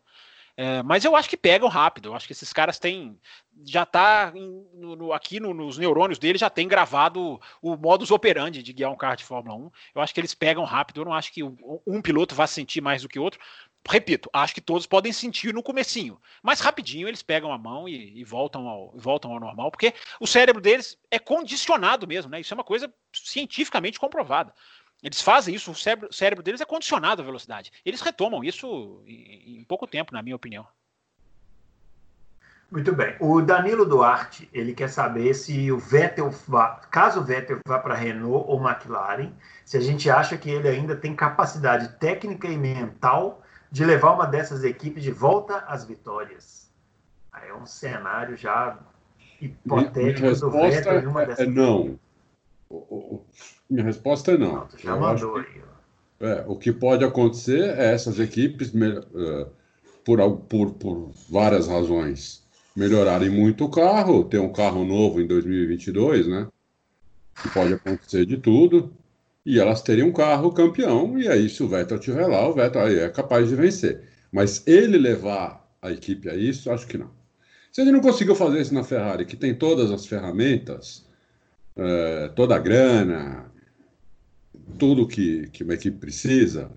É, 0.57 0.81
mas 0.83 1.03
eu 1.03 1.15
acho 1.15 1.29
que 1.29 1.35
pegam 1.35 1.67
rápido. 1.67 2.09
Eu 2.09 2.15
acho 2.15 2.25
que 2.25 2.33
esses 2.33 2.53
caras 2.53 2.79
têm. 2.79 3.19
Já 3.65 3.85
tá 3.85 4.31
em, 4.33 4.65
no, 4.73 5.11
aqui 5.11 5.39
no, 5.39 5.53
nos 5.53 5.77
neurônios 5.77 6.19
deles 6.19 6.39
já 6.39 6.49
tem 6.49 6.67
gravado 6.67 7.39
o 7.61 7.75
modus 7.75 8.11
operandi 8.11 8.63
de 8.63 8.73
guiar 8.73 8.91
um 8.91 8.97
carro 8.97 9.17
de 9.17 9.23
Fórmula 9.23 9.55
1. 9.55 9.71
Eu 9.95 10.01
acho 10.01 10.13
que 10.13 10.19
eles 10.19 10.33
pegam 10.33 10.63
rápido. 10.63 11.01
Eu 11.01 11.05
não 11.05 11.13
acho 11.13 11.31
que 11.33 11.43
um 11.43 12.01
piloto 12.01 12.35
vá 12.35 12.47
sentir 12.47 12.81
mais 12.81 13.01
do 13.01 13.09
que 13.09 13.19
outro. 13.19 13.39
Repito, 13.87 14.29
acho 14.33 14.53
que 14.53 14.61
todos 14.61 14.87
podem 14.87 15.13
sentir 15.13 15.53
no 15.53 15.61
comecinho, 15.61 16.19
mas 16.41 16.59
rapidinho 16.59 17.07
eles 17.07 17.21
pegam 17.21 17.53
a 17.53 17.57
mão 17.57 17.87
e, 17.87 18.19
e 18.19 18.23
voltam, 18.23 18.67
ao, 18.67 18.91
voltam 18.95 19.31
ao 19.31 19.39
normal, 19.39 19.69
porque 19.69 19.93
o 20.19 20.25
cérebro 20.25 20.59
deles 20.59 20.97
é 21.11 21.19
condicionado 21.19 22.07
mesmo, 22.07 22.31
né? 22.31 22.39
Isso 22.39 22.51
é 22.51 22.57
uma 22.57 22.63
coisa 22.63 22.91
cientificamente 23.13 23.99
comprovada. 23.99 24.51
Eles 25.05 25.21
fazem 25.21 25.53
isso, 25.53 25.69
o 25.69 25.75
cérebro, 25.75 26.09
o 26.09 26.13
cérebro 26.13 26.43
deles 26.43 26.61
é 26.61 26.65
condicionado 26.65 27.21
à 27.21 27.25
velocidade. 27.25 27.71
Eles 27.85 28.01
retomam 28.01 28.43
isso 28.43 29.03
em, 29.05 29.59
em 29.59 29.63
pouco 29.63 29.85
tempo, 29.85 30.11
na 30.11 30.23
minha 30.23 30.35
opinião. 30.35 30.65
Muito 32.71 32.91
bem. 32.91 33.15
O 33.19 33.39
Danilo 33.39 33.85
Duarte, 33.85 34.49
ele 34.51 34.73
quer 34.73 34.89
saber 34.89 35.35
se 35.35 35.71
o 35.71 35.77
Vettel, 35.77 36.31
vá, 36.47 36.81
caso 36.89 37.19
o 37.19 37.23
Vettel 37.23 37.59
vá 37.67 37.77
para 37.77 37.93
Renault 37.93 38.45
ou 38.49 38.59
McLaren, 38.59 39.31
se 39.63 39.77
a 39.77 39.79
gente 39.79 40.09
acha 40.09 40.39
que 40.39 40.49
ele 40.49 40.67
ainda 40.67 40.95
tem 40.95 41.15
capacidade 41.15 41.87
técnica 41.99 42.47
e 42.47 42.57
mental 42.57 43.43
de 43.71 43.85
levar 43.85 44.11
uma 44.13 44.25
dessas 44.25 44.63
equipes 44.63 45.03
de 45.03 45.11
volta 45.11 45.57
às 45.67 45.85
vitórias. 45.85 46.71
Aí 47.31 47.49
é 47.49 47.53
um 47.53 47.67
cenário 47.67 48.35
já 48.35 48.79
hipotético 49.39 50.35
do 50.35 50.49
Vettel 50.49 50.99
em 50.99 51.05
uma 51.05 51.27
dessas. 51.27 51.45
É 51.45 51.47
não. 51.47 51.99
Minha 53.69 53.83
resposta 53.83 54.31
é 54.31 54.37
não. 54.37 54.67
já 54.77 54.91
Eu 54.91 54.99
mandou 54.99 55.37
aí. 55.37 55.45
É, 56.19 56.43
o 56.47 56.55
que 56.55 56.71
pode 56.71 57.03
acontecer 57.03 57.77
é 57.77 57.93
essas 57.93 58.19
equipes, 58.19 58.69
uh, 58.73 59.47
por, 60.03 60.19
por, 60.41 60.71
por 60.73 61.11
várias 61.29 61.67
razões, 61.67 62.43
melhorarem 62.75 63.29
muito 63.29 63.65
o 63.65 63.69
carro, 63.69 64.23
ter 64.23 64.39
um 64.39 64.51
carro 64.51 64.85
novo 64.85 65.19
em 65.19 65.27
2022, 65.27 66.27
né? 66.27 66.47
Que 67.41 67.49
pode 67.49 67.73
acontecer 67.73 68.25
de 68.25 68.37
tudo. 68.37 68.93
E 69.45 69.59
elas 69.59 69.81
teriam 69.81 70.07
um 70.07 70.13
carro 70.13 70.51
campeão, 70.51 71.19
e 71.19 71.27
aí, 71.27 71.49
se 71.49 71.61
o 71.61 71.67
Vettel 71.67 71.97
estiver 71.97 72.25
lá, 72.25 72.47
o 72.47 72.53
Vettel 72.53 72.81
aí 72.81 72.99
é 72.99 73.09
capaz 73.09 73.47
de 73.47 73.55
vencer. 73.55 74.01
Mas 74.31 74.65
ele 74.65 74.97
levar 74.97 75.69
a 75.81 75.91
equipe 75.91 76.29
a 76.29 76.35
isso, 76.35 76.71
acho 76.71 76.87
que 76.87 76.97
não. 76.97 77.11
Se 77.71 77.81
ele 77.81 77.91
não 77.91 77.99
conseguiu 77.99 78.35
fazer 78.35 78.61
isso 78.61 78.73
na 78.73 78.83
Ferrari, 78.83 79.25
que 79.25 79.35
tem 79.35 79.53
todas 79.53 79.91
as 79.91 80.05
ferramentas, 80.05 81.05
uh, 81.75 82.33
toda 82.35 82.55
a 82.55 82.59
grana, 82.59 83.51
tudo 84.77 85.07
que, 85.07 85.47
que 85.49 85.63
uma 85.63 85.73
equipe 85.73 85.97
precisa, 85.97 86.71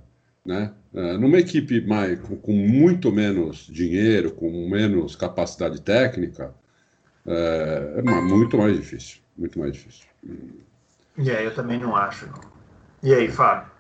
né? 0.44 0.72
Uh, 0.92 1.18
numa 1.18 1.38
equipe 1.38 1.80
mais, 1.82 2.18
com, 2.20 2.36
com, 2.36 2.53
muito 2.53 3.12
menos 3.12 3.66
dinheiro, 3.66 4.32
com 4.32 4.68
menos 4.68 5.14
capacidade 5.14 5.80
técnica, 5.82 6.55
uh, 7.26 7.99
é 7.99 8.03
muito 8.03 8.57
mais 8.57 8.76
difícil. 8.76 9.20
Muito 9.36 9.59
mais 9.59 9.72
difícil. 9.72 10.07
E 11.16 11.30
aí, 11.30 11.44
eu 11.44 11.55
também 11.55 11.78
não 11.78 11.94
acho. 11.94 12.26
Não. 12.26 12.40
E 13.03 13.14
aí, 13.14 13.28
Fábio? 13.28 13.70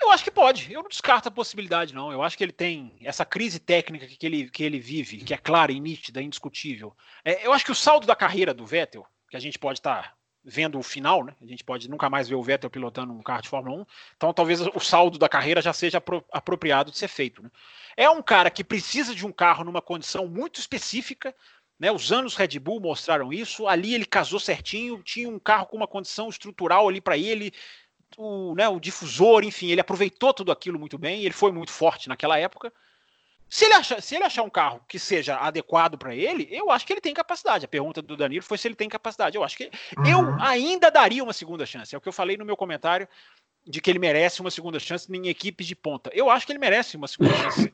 Eu 0.00 0.10
acho 0.10 0.24
que 0.24 0.30
pode. 0.30 0.72
Eu 0.72 0.82
não 0.82 0.88
descarto 0.88 1.28
a 1.28 1.30
possibilidade, 1.30 1.94
não. 1.94 2.10
Eu 2.10 2.22
acho 2.22 2.38
que 2.38 2.44
ele 2.44 2.52
tem 2.52 2.96
essa 3.02 3.24
crise 3.24 3.58
técnica 3.58 4.06
que 4.06 4.26
ele, 4.26 4.48
que 4.48 4.64
ele 4.64 4.78
vive, 4.78 5.18
que 5.18 5.34
é 5.34 5.36
clara 5.36 5.72
e 5.72 5.80
nítida, 5.80 6.22
indiscutível. 6.22 6.96
É, 7.24 7.46
eu 7.46 7.52
acho 7.52 7.64
que 7.64 7.72
o 7.72 7.74
saldo 7.74 8.06
da 8.06 8.16
carreira 8.16 8.54
do 8.54 8.64
Vettel, 8.64 9.04
que 9.28 9.36
a 9.36 9.40
gente 9.40 9.58
pode 9.58 9.80
estar 9.80 10.02
tá 10.02 10.14
vendo 10.44 10.78
o 10.78 10.82
final, 10.82 11.24
né? 11.24 11.34
A 11.42 11.46
gente 11.46 11.64
pode 11.64 11.88
nunca 11.90 12.08
mais 12.08 12.28
ver 12.28 12.34
o 12.34 12.42
Vettel 12.42 12.70
pilotando 12.70 13.12
um 13.12 13.22
carro 13.22 13.42
de 13.42 13.48
Fórmula 13.48 13.82
1. 13.82 13.86
Então 14.16 14.32
talvez 14.32 14.60
o 14.60 14.80
saldo 14.80 15.18
da 15.18 15.28
carreira 15.28 15.60
já 15.60 15.72
seja 15.72 15.98
apro 15.98 16.24
apropriado 16.32 16.90
de 16.90 16.98
ser 16.98 17.08
feito. 17.08 17.42
Né? 17.42 17.50
É 17.96 18.08
um 18.08 18.22
cara 18.22 18.50
que 18.50 18.64
precisa 18.64 19.14
de 19.14 19.26
um 19.26 19.32
carro 19.32 19.64
numa 19.64 19.82
condição 19.82 20.26
muito 20.26 20.58
específica. 20.58 21.34
Né, 21.78 21.92
os 21.92 22.10
anos 22.10 22.34
Red 22.34 22.58
Bull 22.58 22.80
mostraram 22.80 23.32
isso. 23.32 23.68
Ali 23.68 23.94
ele 23.94 24.04
casou 24.04 24.40
certinho, 24.40 25.02
tinha 25.02 25.28
um 25.28 25.38
carro 25.38 25.66
com 25.66 25.76
uma 25.76 25.86
condição 25.86 26.28
estrutural 26.28 26.88
ali 26.88 27.00
para 27.00 27.16
ele, 27.16 27.52
o, 28.16 28.52
né, 28.56 28.68
o 28.68 28.80
difusor, 28.80 29.44
enfim, 29.44 29.68
ele 29.68 29.80
aproveitou 29.80 30.34
tudo 30.34 30.50
aquilo 30.50 30.78
muito 30.78 30.98
bem. 30.98 31.22
Ele 31.22 31.34
foi 31.34 31.52
muito 31.52 31.70
forte 31.70 32.08
naquela 32.08 32.36
época. 32.36 32.72
Se 33.48 33.64
ele, 33.64 33.74
achar, 33.74 34.02
se 34.02 34.14
ele 34.14 34.24
achar 34.24 34.42
um 34.42 34.50
carro 34.50 34.80
que 34.86 34.98
seja 34.98 35.36
adequado 35.36 35.96
para 35.96 36.14
ele, 36.14 36.46
eu 36.50 36.70
acho 36.70 36.86
que 36.86 36.92
ele 36.92 37.00
tem 37.00 37.14
capacidade. 37.14 37.64
A 37.64 37.68
pergunta 37.68 38.02
do 38.02 38.16
Danilo 38.16 38.44
foi 38.44 38.58
se 38.58 38.68
ele 38.68 38.74
tem 38.74 38.88
capacidade. 38.88 39.36
Eu 39.36 39.44
acho 39.44 39.56
que 39.56 39.70
uhum. 39.96 40.06
eu 40.06 40.36
ainda 40.40 40.90
daria 40.90 41.24
uma 41.24 41.32
segunda 41.32 41.64
chance. 41.64 41.94
É 41.94 41.98
o 41.98 42.00
que 42.00 42.08
eu 42.08 42.12
falei 42.12 42.36
no 42.36 42.44
meu 42.44 42.56
comentário 42.56 43.08
de 43.66 43.80
que 43.80 43.90
ele 43.90 43.98
merece 43.98 44.40
uma 44.40 44.50
segunda 44.50 44.78
chance 44.78 45.10
em 45.10 45.28
equipes 45.28 45.66
de 45.66 45.74
ponta. 45.74 46.10
Eu 46.12 46.28
acho 46.30 46.44
que 46.44 46.52
ele 46.52 46.58
merece 46.58 46.96
uma 46.96 47.08
segunda 47.08 47.34
chance. 47.34 47.72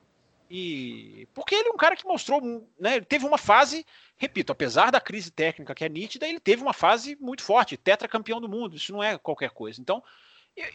E 0.49 1.27
porque 1.35 1.55
ele 1.55 1.69
é 1.69 1.73
um 1.73 1.77
cara 1.77 1.97
que 1.97 2.07
mostrou, 2.07 2.41
né, 2.79 2.97
ele 2.97 3.05
teve 3.05 3.27
uma 3.27 3.39
fase, 3.39 3.85
repito, 4.17 4.53
apesar 4.53 4.93
da 4.93 5.01
crise 5.01 5.31
técnica 5.31 5.75
que 5.75 5.85
é 5.85 5.89
nítida, 5.89 6.29
ele 6.29 6.39
teve 6.39 6.63
uma 6.63 6.73
fase 6.73 7.17
muito 7.21 7.43
forte, 7.43 7.77
tetracampeão 7.77 8.41
do 8.41 8.49
mundo. 8.49 8.77
Isso 8.77 8.93
não 8.93 9.03
é 9.03 9.19
qualquer 9.19 9.51
coisa. 9.51 9.81
Então, 9.81 10.03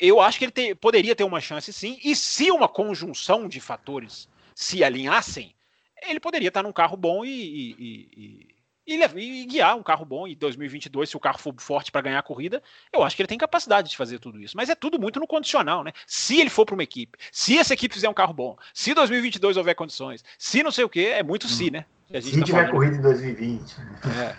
eu 0.02 0.20
acho 0.20 0.38
que 0.38 0.45
ele 0.45 0.52
te, 0.52 0.76
poderia 0.76 1.16
ter 1.16 1.24
uma 1.24 1.39
chance 1.39 1.72
sim. 1.72 2.00
E 2.04 2.16
se 2.16 2.52
uma 2.52 2.68
conjunção 2.68 3.47
de 3.47 3.62
fatores 3.62 4.28
se 4.60 4.84
alinhassem, 4.84 5.55
ele 6.03 6.20
poderia 6.20 6.49
estar 6.49 6.62
num 6.62 6.74
carro 6.74 6.97
bom 6.97 7.24
e, 7.24 7.30
e, 7.30 8.53
e, 8.86 9.03
e, 9.16 9.45
guiar 9.45 9.78
um 9.78 9.82
carro 9.82 10.03
bom. 10.03 10.28
Em 10.28 10.36
2022, 10.36 11.10
se 11.10 11.16
o 11.16 11.20
carro 11.20 11.38
for 11.38 11.55
forte 11.60 11.93
para 11.93 12.01
ganhar 12.01 12.20
a 12.20 12.24
corrida, 12.24 12.62
eu 12.91 13.01
acho 13.01 13.16
que 13.16 13.22
ele 13.22 13.30
tem 13.30 13.38
capacidade 13.38 13.89
de 13.89 13.95
fazer 13.95 14.20
tudo 14.20 14.38
isso. 14.38 14.57
Mas 14.57 14.68
é 14.68 14.76
tudo 14.76 14.99
muito 14.99 15.18
no 15.18 15.26
condicional, 15.26 15.82
né? 15.82 15.93
Se 16.05 16.41
ele 16.41 16.49
for 16.49 16.66
para 16.66 16.74
uma 16.74 16.84
equipe, 16.84 17.18
se 17.32 17.57
essa 17.57 17.74
equipe 17.74 17.95
fizer 17.95 18.10
um 18.10 18.14
carro 18.14 18.34
bom, 18.34 18.57
se 18.74 18.93
2022 18.93 19.55
houver 19.55 19.76
condições, 19.76 20.26
se 20.38 20.62
não 20.62 20.72
sei 20.72 20.84
o 20.84 20.89
que, 20.89 21.07
é 21.07 21.24
muito 21.24 21.47
se, 21.47 21.68
hum. 21.68 21.72
né? 21.72 21.86
se 22.22 22.38
tá 22.38 22.45
tiver 22.45 22.57
falando. 22.57 22.72
corrida 22.72 22.97
em 22.97 23.01
2020. 23.01 23.76
É. 24.20 24.36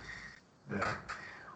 é. 0.77 0.81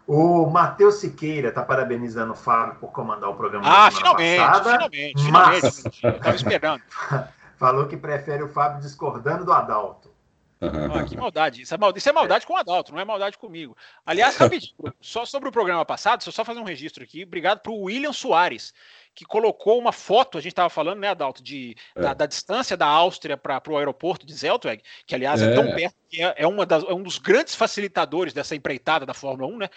O 0.06 0.46
Matheus 0.46 0.94
Siqueira 0.96 1.50
está 1.50 1.62
parabenizando 1.62 2.32
o 2.32 2.36
Fábio 2.36 2.76
por 2.76 2.92
comandar 2.92 3.28
o 3.28 3.34
programa. 3.34 3.64
Ah, 3.66 3.90
finalmente, 3.90 4.40
passada, 4.40 4.70
finalmente, 4.70 5.22
mas... 5.30 5.80
finalmente. 5.80 6.06
Estava 6.16 6.36
esperando. 6.36 6.82
falou 7.56 7.86
que 7.86 7.96
prefere 7.96 8.42
o 8.42 8.48
Fábio 8.48 8.80
discordando 8.80 9.44
do 9.44 9.52
Adalto. 9.52 10.14
Ah, 10.60 11.04
que 11.04 11.16
maldade. 11.16 11.62
Isso 11.62 11.74
é 11.74 11.78
maldade, 11.78 11.98
isso 11.98 12.08
é 12.08 12.12
maldade 12.12 12.46
com 12.46 12.54
o 12.54 12.56
Adalto, 12.56 12.92
não 12.92 13.00
é 13.00 13.04
maldade 13.04 13.36
comigo. 13.36 13.76
Aliás, 14.04 14.36
rapidinho, 14.36 14.74
só 15.00 15.24
sobre 15.24 15.48
o 15.48 15.52
programa 15.52 15.84
passado, 15.84 16.18
deixa 16.18 16.30
eu 16.30 16.32
só 16.32 16.44
fazer 16.44 16.60
um 16.60 16.64
registro 16.64 17.02
aqui. 17.02 17.24
Obrigado 17.24 17.60
para 17.60 17.72
o 17.72 17.82
William 17.82 18.12
Soares, 18.12 18.72
que 19.14 19.24
colocou 19.24 19.78
uma 19.78 19.92
foto, 19.92 20.38
a 20.38 20.40
gente 20.40 20.52
estava 20.52 20.70
falando, 20.70 21.00
né, 21.00 21.08
Adalto, 21.08 21.42
de, 21.42 21.76
é. 21.94 22.00
da, 22.00 22.14
da, 22.14 22.26
distância 22.26 22.76
da 22.76 22.86
Áustria 22.86 23.36
para 23.36 23.62
o 23.68 23.76
aeroporto 23.76 24.26
de 24.26 24.32
Zeltweg, 24.32 24.82
que 25.06 25.14
aliás 25.14 25.42
é, 25.42 25.52
é 25.52 25.54
tão 25.54 25.74
perto 25.74 25.96
que 26.08 26.22
é, 26.22 26.34
é, 26.38 26.46
uma 26.46 26.64
das, 26.64 26.82
é 26.84 26.94
um 26.94 27.02
dos 27.02 27.18
grandes 27.18 27.54
facilitadores 27.54 28.32
dessa 28.32 28.56
empreitada 28.56 29.04
da 29.04 29.14
Fórmula 29.14 29.52
1, 29.52 29.58
né? 29.58 29.68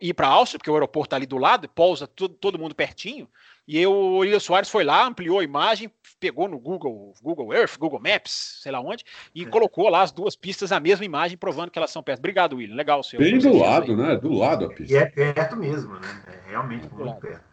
Ir 0.00 0.14
para 0.14 0.28
a 0.28 0.30
Áustria, 0.30 0.58
porque 0.58 0.70
o 0.70 0.74
aeroporto 0.74 1.08
está 1.08 1.16
ali 1.16 1.26
do 1.26 1.36
lado, 1.36 1.68
pousa 1.68 2.06
todo, 2.06 2.34
todo 2.34 2.58
mundo 2.58 2.74
pertinho. 2.74 3.28
E 3.66 3.86
o 3.86 4.18
William 4.18 4.40
Soares 4.40 4.68
foi 4.68 4.82
lá, 4.82 5.06
ampliou 5.06 5.38
a 5.38 5.44
imagem, 5.44 5.90
pegou 6.18 6.48
no 6.48 6.58
Google, 6.58 7.12
Google 7.22 7.54
Earth, 7.54 7.78
Google 7.78 8.00
Maps, 8.00 8.58
sei 8.60 8.72
lá 8.72 8.80
onde, 8.80 9.04
e 9.34 9.42
é. 9.42 9.46
colocou 9.46 9.88
lá 9.88 10.02
as 10.02 10.12
duas 10.12 10.36
pistas 10.36 10.70
na 10.70 10.80
mesma 10.80 11.04
imagem, 11.04 11.36
provando 11.36 11.70
que 11.70 11.78
elas 11.78 11.90
são 11.90 12.02
perto. 12.02 12.18
Obrigado, 12.18 12.56
William. 12.56 12.74
Legal 12.74 13.00
o 13.00 13.02
seu. 13.02 13.18
Bem 13.20 13.38
do 13.38 13.56
lado, 13.56 13.96
né? 13.96 14.16
Do 14.16 14.32
lado 14.32 14.66
a 14.66 14.68
pista. 14.68 14.92
E 14.92 14.96
é 14.96 15.06
perto 15.06 15.56
mesmo, 15.56 15.94
né? 15.94 16.22
É 16.26 16.50
realmente 16.50 16.88
muito 16.88 17.04
lado. 17.04 17.20
perto. 17.20 17.44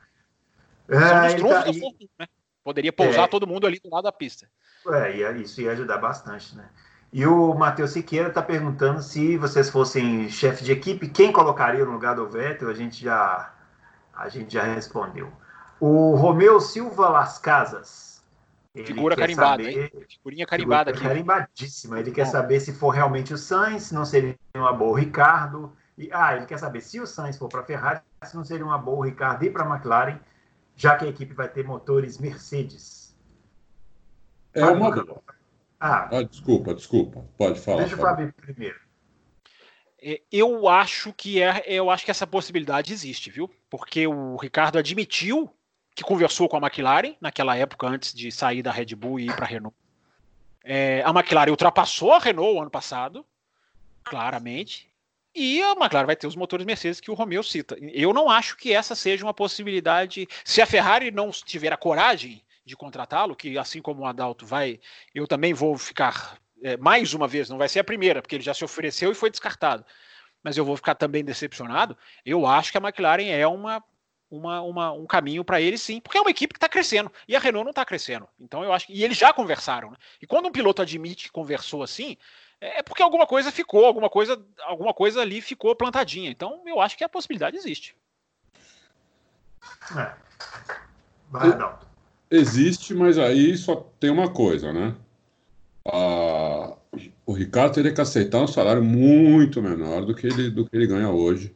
São 0.89 1.23
é, 1.23 1.27
os 1.27 1.33
trunfos 1.35 1.79
tá, 1.79 1.95
e... 1.99 2.09
né? 2.19 2.27
Poderia 2.63 2.93
pousar 2.93 3.23
é, 3.23 3.27
todo 3.27 3.47
mundo 3.47 3.65
ali 3.65 3.79
do 3.79 3.89
lado 3.89 4.03
da 4.03 4.11
pista. 4.11 4.47
É, 4.87 5.31
isso 5.37 5.61
ia 5.61 5.71
ajudar 5.71 5.97
bastante, 5.97 6.55
né? 6.55 6.69
E 7.11 7.25
o 7.25 7.53
Matheus 7.55 7.91
Siqueira 7.91 8.29
está 8.29 8.41
perguntando 8.41 9.01
se 9.01 9.37
vocês 9.37 9.69
fossem 9.69 10.29
chefe 10.29 10.63
de 10.63 10.71
equipe, 10.71 11.09
quem 11.09 11.31
colocaria 11.31 11.83
no 11.83 11.91
lugar 11.91 12.15
do 12.15 12.29
Vettel? 12.29 12.69
A 12.69 12.73
gente 12.73 13.03
já, 13.03 13.51
a 14.13 14.29
gente 14.29 14.53
já 14.53 14.63
respondeu. 14.63 15.31
O 15.79 16.15
Romeu 16.15 16.59
Silva 16.59 17.09
Las 17.09 17.37
Casas, 17.37 18.09
Figura 18.85 19.15
carimbada, 19.15 19.63
saber, 19.63 19.91
hein? 19.95 20.05
Figurinha 20.07 20.45
carimbada 20.45 20.93
figura 20.93 21.13
aqui. 21.13 21.23
Carimbadíssima. 21.23 21.99
Ele 21.99 22.11
quer 22.11 22.25
Bom. 22.25 22.31
saber 22.31 22.59
se 22.59 22.73
for 22.73 22.89
realmente 22.89 23.33
o 23.33 23.37
Sainz, 23.37 23.91
não 23.91 24.05
seria 24.05 24.37
uma 24.55 24.71
boa 24.71 24.91
o 24.91 24.93
Ricardo. 24.93 25.75
E, 25.97 26.09
ah, 26.13 26.35
ele 26.35 26.45
quer 26.45 26.59
saber 26.59 26.81
se 26.81 26.99
o 26.99 27.07
Sainz 27.07 27.37
for 27.37 27.49
para 27.49 27.61
a 27.61 27.63
Ferrari, 27.63 28.01
se 28.23 28.35
não 28.35 28.43
seria 28.43 28.65
uma 28.65 28.77
boa 28.77 28.99
o 28.99 29.01
Ricardo 29.01 29.43
ir 29.43 29.51
para 29.51 29.63
a 29.63 29.75
McLaren, 29.75 30.19
já 30.75 30.95
que 30.95 31.05
a 31.05 31.09
equipe 31.09 31.33
vai 31.33 31.49
ter 31.49 31.65
motores 31.65 32.19
Mercedes. 32.19 33.15
É 34.53 34.65
uma 34.65 34.91
boa. 34.91 35.21
Ah, 35.79 36.09
ah, 36.11 36.23
desculpa, 36.23 36.73
desculpa. 36.73 37.25
Pode 37.37 37.59
falar. 37.59 37.79
Deixa 37.81 37.95
o 37.95 37.99
Fábio 37.99 38.33
primeiro. 38.33 38.79
É, 40.01 40.21
eu 40.31 40.67
acho 40.67 41.11
que 41.11 41.41
é, 41.41 41.63
eu 41.65 41.89
acho 41.89 42.05
que 42.05 42.11
essa 42.11 42.27
possibilidade 42.27 42.93
existe, 42.93 43.29
viu? 43.29 43.49
Porque 43.69 44.05
o 44.07 44.37
Ricardo 44.37 44.77
admitiu 44.77 45.51
que 45.99 46.03
conversou 46.03 46.47
com 46.47 46.55
a 46.55 46.59
McLaren 46.61 47.13
naquela 47.19 47.57
época 47.57 47.85
antes 47.85 48.13
de 48.13 48.31
sair 48.31 48.61
da 48.61 48.71
Red 48.71 48.95
Bull 48.95 49.19
e 49.19 49.25
ir 49.25 49.35
para 49.35 49.43
a 49.43 49.47
Renault. 49.47 49.75
É, 50.63 51.03
a 51.05 51.09
McLaren 51.09 51.51
ultrapassou 51.51 52.13
a 52.13 52.19
Renault 52.19 52.57
ano 52.57 52.69
passado, 52.69 53.25
claramente, 54.05 54.89
e 55.35 55.61
a 55.61 55.71
McLaren 55.73 56.05
vai 56.05 56.15
ter 56.15 56.25
os 56.25 56.37
motores 56.37 56.65
Mercedes 56.65 57.01
que 57.01 57.11
o 57.11 57.13
Romeo 57.13 57.43
cita. 57.43 57.75
Eu 57.81 58.13
não 58.13 58.29
acho 58.29 58.55
que 58.55 58.73
essa 58.73 58.95
seja 58.95 59.25
uma 59.25 59.33
possibilidade. 59.33 60.25
Se 60.45 60.61
a 60.61 60.65
Ferrari 60.65 61.11
não 61.11 61.31
tiver 61.31 61.73
a 61.73 61.77
coragem 61.77 62.41
de 62.63 62.77
contratá-lo, 62.77 63.35
que 63.35 63.57
assim 63.57 63.81
como 63.81 64.03
o 64.03 64.05
Adalto 64.05 64.45
vai, 64.45 64.79
eu 65.13 65.27
também 65.27 65.53
vou 65.53 65.77
ficar 65.77 66.37
é, 66.63 66.77
mais 66.77 67.13
uma 67.13 67.27
vez, 67.27 67.49
não 67.49 67.57
vai 67.57 67.67
ser 67.67 67.79
a 67.79 67.83
primeira, 67.83 68.21
porque 68.21 68.35
ele 68.35 68.43
já 68.43 68.53
se 68.53 68.63
ofereceu 68.63 69.11
e 69.11 69.15
foi 69.15 69.29
descartado. 69.29 69.85
Mas 70.41 70.55
eu 70.55 70.63
vou 70.63 70.77
ficar 70.77 70.95
também 70.95 71.25
decepcionado. 71.25 71.97
Eu 72.25 72.47
acho 72.47 72.71
que 72.71 72.77
a 72.77 72.81
McLaren 72.81 73.27
é 73.27 73.45
uma 73.45 73.83
uma, 74.29 74.61
uma, 74.61 74.91
um 74.91 75.05
caminho 75.05 75.43
para 75.43 75.59
ele 75.59 75.77
sim, 75.77 75.99
porque 75.99 76.17
é 76.17 76.21
uma 76.21 76.29
equipe 76.29 76.53
que 76.53 76.57
está 76.57 76.69
crescendo 76.69 77.11
e 77.27 77.35
a 77.35 77.39
Renault 77.39 77.65
não 77.65 77.71
está 77.71 77.83
crescendo. 77.83 78.27
Então 78.39 78.63
eu 78.63 78.71
acho 78.71 78.87
que. 78.87 78.93
E 78.93 79.03
eles 79.03 79.17
já 79.17 79.33
conversaram. 79.33 79.91
Né? 79.91 79.97
E 80.21 80.27
quando 80.27 80.47
um 80.47 80.51
piloto 80.51 80.81
admite 80.81 81.25
que 81.25 81.31
conversou 81.31 81.81
assim, 81.81 82.15
é, 82.61 82.79
é 82.79 82.83
porque 82.83 83.01
alguma 83.01 83.25
coisa 83.25 83.51
ficou, 83.51 83.85
alguma 83.85 84.09
coisa, 84.09 84.39
alguma 84.63 84.93
coisa 84.93 85.21
ali 85.21 85.41
ficou 85.41 85.75
plantadinha. 85.75 86.29
Então 86.29 86.61
eu 86.65 86.79
acho 86.79 86.97
que 86.97 87.03
a 87.03 87.09
possibilidade 87.09 87.57
existe. 87.57 87.95
É. 89.97 90.13
Vai, 91.29 91.55
não. 91.57 91.77
Existe, 92.29 92.93
mas 92.93 93.17
aí 93.17 93.57
só 93.57 93.75
tem 93.99 94.11
uma 94.11 94.31
coisa, 94.31 94.71
né? 94.71 94.95
Ah, 95.85 96.75
o 97.25 97.33
Ricardo 97.33 97.73
teria 97.73 97.93
que 97.93 98.01
aceitar 98.01 98.39
um 98.39 98.47
salário 98.47 98.83
muito 98.83 99.61
menor 99.61 100.05
do 100.05 100.13
que 100.13 100.27
ele, 100.27 100.51
do 100.51 100.69
que 100.69 100.75
ele 100.75 100.85
ganha 100.85 101.09
hoje 101.09 101.55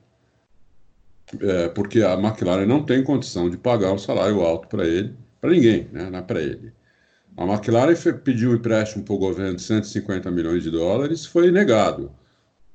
é, 1.41 1.69
porque 1.69 2.01
a 2.01 2.13
McLaren 2.13 2.65
não 2.65 2.83
tem 2.83 3.03
condição 3.03 3.49
de 3.49 3.57
pagar 3.57 3.91
um 3.91 3.97
salário 3.97 4.41
alto 4.41 4.67
para 4.67 4.85
ele, 4.85 5.15
para 5.39 5.51
ninguém, 5.51 5.87
né? 5.91 6.09
não 6.09 6.19
é 6.19 6.21
para 6.21 6.41
ele. 6.41 6.73
A 7.35 7.45
McLaren 7.45 7.95
pediu 8.23 8.51
um 8.51 8.55
empréstimo 8.55 9.03
para 9.03 9.13
o 9.13 9.17
governo 9.17 9.55
de 9.55 9.61
150 9.61 10.29
milhões 10.31 10.63
de 10.63 10.69
dólares, 10.69 11.25
foi 11.25 11.51
negado, 11.51 12.11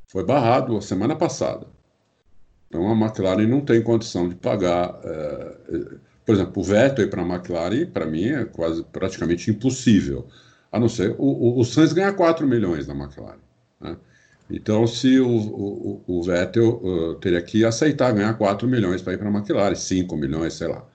foi 0.07 0.25
barrado 0.25 0.77
a 0.77 0.81
semana 0.81 1.15
passada. 1.15 1.67
Então 2.69 2.91
a 2.91 2.95
McLaren 2.95 3.47
não 3.47 3.61
tem 3.61 3.83
condição 3.83 4.29
de 4.29 4.35
pagar. 4.35 4.99
É, 5.05 5.57
é 5.71 6.09
por 6.27 6.35
exemplo, 6.35 6.61
o 6.61 6.65
veto 6.65 7.09
para 7.09 7.23
a 7.23 7.27
McLaren, 7.27 7.87
para 7.87 8.05
mim, 8.05 8.27
é 8.27 8.45
quase 8.45 8.85
praticamente 8.85 9.51
impossível. 9.51 10.27
A 10.71 10.79
não 10.79 10.89
ser 10.89 11.15
o, 11.19 11.25
o, 11.25 11.61
o 11.61 11.65
Sainz 11.65 11.95
ganha 11.95 12.13
4 12.13 12.47
milhões 12.47 12.87
na 12.87 12.95
McLaren. 12.95 13.39
Né? 13.81 13.97
Então, 14.51 14.87
se 14.87 15.21
o, 15.21 15.29
o, 15.29 16.05
o 16.07 16.23
Vettel 16.23 16.81
uh, 16.83 17.15
teria 17.17 17.43
que 17.43 17.65
aceitar 17.65 18.13
ganhar 18.13 18.33
4 18.35 18.67
milhões 18.67 19.03
para 19.03 19.13
ir 19.13 19.19
para 19.19 19.29
a 19.29 19.33
McLaren, 19.33 19.75
5 19.75 20.17
milhões, 20.17 20.55
sei 20.55 20.69
lá. 20.69 20.87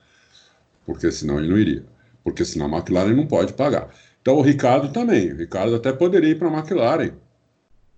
Porque 0.84 1.10
senão 1.12 1.38
ele 1.38 1.48
não 1.48 1.58
iria. 1.58 1.84
Porque 2.24 2.44
senão 2.44 2.66
a 2.66 2.78
McLaren 2.78 3.14
não 3.14 3.26
pode 3.26 3.52
pagar. 3.52 3.94
Então, 4.20 4.36
o 4.36 4.42
Ricardo 4.42 4.92
também. 4.92 5.32
O 5.32 5.36
Ricardo 5.36 5.76
até 5.76 5.92
poderia 5.92 6.30
ir 6.30 6.38
para 6.38 6.48
a 6.48 6.52
McLaren. 6.52 7.12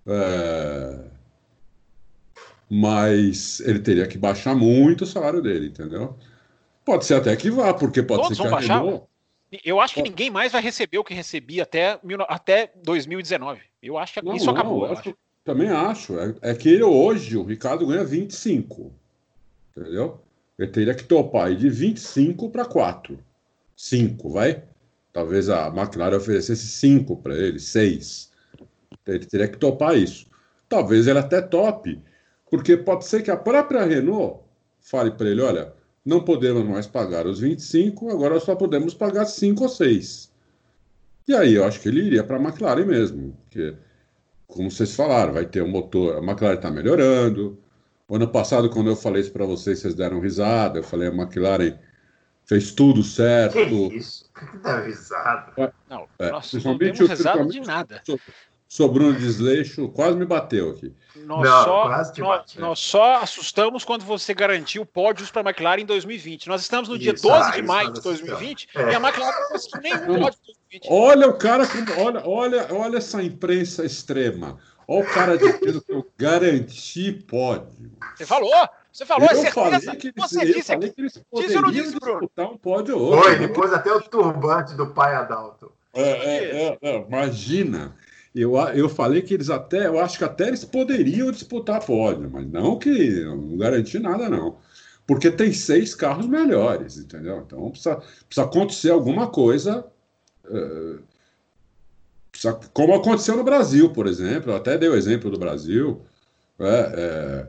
É... 0.07 1.05
Mas 2.69 3.61
ele 3.61 3.79
teria 3.79 4.07
que 4.07 4.19
baixar 4.19 4.55
muito 4.55 5.05
o 5.05 5.07
salário 5.07 5.41
dele, 5.41 5.69
entendeu? 5.69 6.17
Pode 6.85 7.07
ser 7.07 7.15
até 7.15 7.35
que 7.35 7.51
vá, 7.51 7.73
porque 7.73 8.03
pode 8.03 8.23
Todos 8.23 8.37
ser 8.37 8.43
que 8.43 8.49
vão 8.49 8.59
baixar? 8.59 8.83
Renault... 8.83 9.05
Eu 9.65 9.81
acho 9.81 9.95
que 9.95 10.03
ninguém 10.03 10.29
mais 10.29 10.53
vai 10.53 10.61
receber 10.61 10.99
o 10.99 11.05
que 11.05 11.15
recebia 11.15 11.63
até, 11.63 11.99
até 12.29 12.73
2019. 12.85 13.61
Eu 13.81 13.97
acho 13.97 14.15
que 14.15 14.23
não, 14.23 14.35
isso 14.35 14.47
não, 14.47 14.53
acabou. 14.53 14.85
Acho, 14.85 15.17
também 15.47 15.71
acho. 15.71 16.19
É, 16.19 16.35
é, 16.43 16.55
que 16.55 16.69
ele 16.69 16.83
hoje, 16.83 17.37
o 17.37 17.45
Ricardo 17.45 17.87
ganha 17.87 18.05
25. 18.05 18.93
Entendeu? 19.75 20.21
Ele 20.59 20.71
teria 20.71 20.95
que 20.95 21.05
topar 21.05 21.55
de 21.55 21.71
25 21.71 22.51
para 22.51 22.65
4. 22.65 23.19
5, 23.77 24.29
vai? 24.29 24.65
Talvez 25.13 25.49
a 25.49 25.69
McLaren 25.69 26.17
oferecesse 26.17 26.67
5 26.67 27.17
para 27.19 27.37
ele, 27.37 27.61
6. 27.61 28.33
Ele 29.07 29.25
teria 29.25 29.49
que 29.49 29.57
topar 29.57 29.97
isso. 29.97 30.27
Talvez 30.69 31.07
ele 31.07 31.21
até 31.21 31.41
tope, 31.41 32.03
porque 32.51 32.77
pode 32.77 33.05
ser 33.07 33.23
que 33.23 33.31
a 33.31 33.37
própria 33.37 33.85
Renault 33.85 34.41
fale 34.81 35.13
para 35.13 35.29
ele: 35.29 35.41
olha, 35.41 35.73
não 36.05 36.25
podemos 36.25 36.65
mais 36.65 36.87
pagar 36.87 37.27
os 37.27 37.39
25, 37.39 38.11
agora 38.11 38.41
só 38.41 38.57
podemos 38.57 38.95
pagar 38.95 39.27
5 39.27 39.63
ou 39.63 39.69
6. 39.69 40.33
E 41.29 41.35
aí 41.35 41.55
eu 41.55 41.65
acho 41.65 41.81
que 41.81 41.89
ele 41.89 42.03
iria 42.03 42.25
para 42.25 42.37
a 42.37 42.41
McLaren 42.41 42.85
mesmo, 42.85 43.37
porque 43.45 43.77
como 44.47 44.71
vocês 44.71 44.95
falaram, 44.95 45.33
vai 45.33 45.47
ter 45.47 45.63
um 45.63 45.69
motor. 45.69 46.17
A 46.17 46.23
McLaren 46.23 46.57
está 46.57 46.71
melhorando. 46.71 47.59
O 48.09 48.17
ano 48.17 48.29
passado, 48.29 48.71
quando 48.71 48.89
eu 48.89 48.97
falei 48.97 49.23
isso 49.23 49.33
para 49.33 49.45
vocês, 49.45 49.81
vocês 49.81 49.95
deram 49.95 50.21
risada. 50.21 50.79
Eu 50.79 50.85
falei, 50.85 51.09
a 51.09 51.13
McLaren 51.13 51.77
fez 52.45 52.73
tudo 52.73 53.03
certo. 53.03 53.55
Que 53.55 53.97
isso? 53.97 54.27
Que 54.37 54.59
dá 54.59 54.81
risada? 54.83 55.53
É, 55.57 55.73
não, 55.89 56.07
é, 56.19 56.31
nós 56.31 56.53
não 56.63 56.77
temos 56.77 57.01
risada 57.01 57.47
de 57.47 57.61
nada. 57.61 58.03
Sou 58.69 58.91
Bruno 58.91 59.15
Desleixo, 59.15 59.89
quase 59.89 60.17
me 60.17 60.27
bateu 60.27 60.71
aqui. 60.71 60.93
Nós, 61.15 61.49
não, 61.49 61.65
só, 61.65 61.89
nós, 62.19 62.57
nós, 62.57 62.79
só 62.79 63.17
assustamos 63.23 63.85
quando 63.85 64.05
você 64.05 64.35
garantiu 64.35 64.85
pódios 64.85 65.31
para 65.31 65.41
a 65.41 65.45
McLaren 65.45 65.81
em 65.81 65.87
2020. 65.87 66.49
Nós 66.49 66.63
estamos 66.63 66.89
no 66.89 66.99
dia 66.99 67.13
isso, 67.15 67.23
12 67.23 67.53
de 67.53 67.63
maio 67.63 67.93
de 67.93 68.03
2020 68.03 68.69
é. 68.75 68.81
e 68.91 68.95
a 68.95 69.01
McLaren 69.01 69.41
não 69.41 69.49
conseguiu 69.49 69.81
nenhum 69.83 69.99
pódio 69.99 70.39
em 70.41 70.47
2020. 70.47 70.66
Olha 70.89 71.29
o 71.29 71.35
cara, 71.35 71.65
olha, 71.99 72.23
olha, 72.27 72.67
olha 72.71 72.99
essa 72.99 73.23
imprensa 73.23 73.85
extrema. 73.85 74.59
Olha 74.89 75.05
o 75.05 75.13
cara 75.13 75.37
dizendo 75.37 75.83
que 75.83 75.93
eu 75.93 76.07
garanti 76.17 77.13
pódio. 77.13 77.93
Você 78.15 78.25
falou? 78.25 78.69
Você 78.93 79.05
falou, 79.05 79.29
eu 79.31 79.45
é 79.45 79.51
falei 79.51 79.81
que 79.97 80.09
eles, 80.09 80.15
você 80.17 80.47
disse, 80.47 80.63
falei 80.63 80.91
que 80.91 81.01
eles 81.01 81.21
poderiam 81.31 81.71
disse, 81.71 81.93
disputar 81.93 82.51
um 82.51 82.57
pódio 82.57 82.97
hoje. 82.97 83.23
Foi, 83.23 83.39
depois 83.39 83.73
até 83.73 83.93
o 83.93 84.01
turbante 84.01 84.75
do 84.75 84.87
pai 84.87 85.15
Adalto. 85.15 85.73
É, 85.93 86.03
é, 86.03 86.45
é, 86.45 86.79
é 86.81 87.07
imagina. 87.07 87.95
Eu, 88.35 88.57
eu 88.75 88.89
falei 88.89 89.23
que 89.23 89.35
eles 89.35 89.51
até, 89.51 89.87
eu 89.87 89.99
acho 89.99 90.19
que 90.19 90.25
até 90.25 90.49
eles 90.49 90.65
poderiam 90.65 91.31
disputar 91.31 91.85
pódio, 91.85 92.31
mas 92.31 92.47
não 92.47 92.79
que 92.79 93.21
não 93.25 93.57
garantir 93.57 93.99
nada, 93.99 94.29
não. 94.29 94.59
Porque 95.07 95.31
tem 95.31 95.53
seis 95.53 95.95
carros 95.95 96.27
melhores, 96.27 96.99
entendeu? 96.99 97.43
Então 97.47 97.71
precisa, 97.71 97.97
precisa 97.97 98.47
acontecer 98.47 98.91
alguma 98.91 99.29
coisa. 99.29 99.87
Precisa, 102.37 102.53
como 102.73 102.95
aconteceu 102.95 103.37
no 103.37 103.45
Brasil, 103.45 103.91
por 103.91 104.07
exemplo, 104.07 104.53
eu 104.53 104.57
até 104.57 104.77
dei 104.77 104.89
o 104.89 104.95
exemplo 104.95 105.31
do 105.31 105.39
Brasil. 105.39 106.03
É, 106.59 106.67
é, 106.69 107.49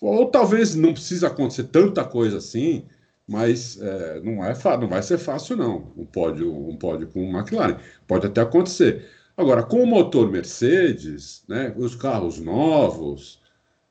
ou 0.00 0.26
talvez 0.30 0.74
não 0.74 0.92
precise 0.92 1.24
acontecer 1.24 1.64
tanta 1.64 2.04
coisa 2.04 2.38
assim, 2.38 2.84
mas 3.26 3.80
é, 3.80 4.20
não, 4.20 4.44
é, 4.44 4.54
não 4.78 4.88
vai 4.88 5.02
ser 5.02 5.18
fácil, 5.18 5.56
não. 5.56 5.92
Um 5.96 6.04
pódio, 6.04 6.54
um 6.54 6.76
pódio 6.76 7.08
com 7.08 7.30
o 7.30 7.36
McLaren. 7.36 7.78
Pode 8.06 8.26
até 8.26 8.42
acontecer. 8.42 9.06
Agora, 9.36 9.62
com 9.62 9.82
o 9.82 9.86
motor 9.86 10.30
Mercedes, 10.30 11.42
né, 11.48 11.72
os 11.76 11.94
carros 11.94 12.38
novos, 12.38 13.40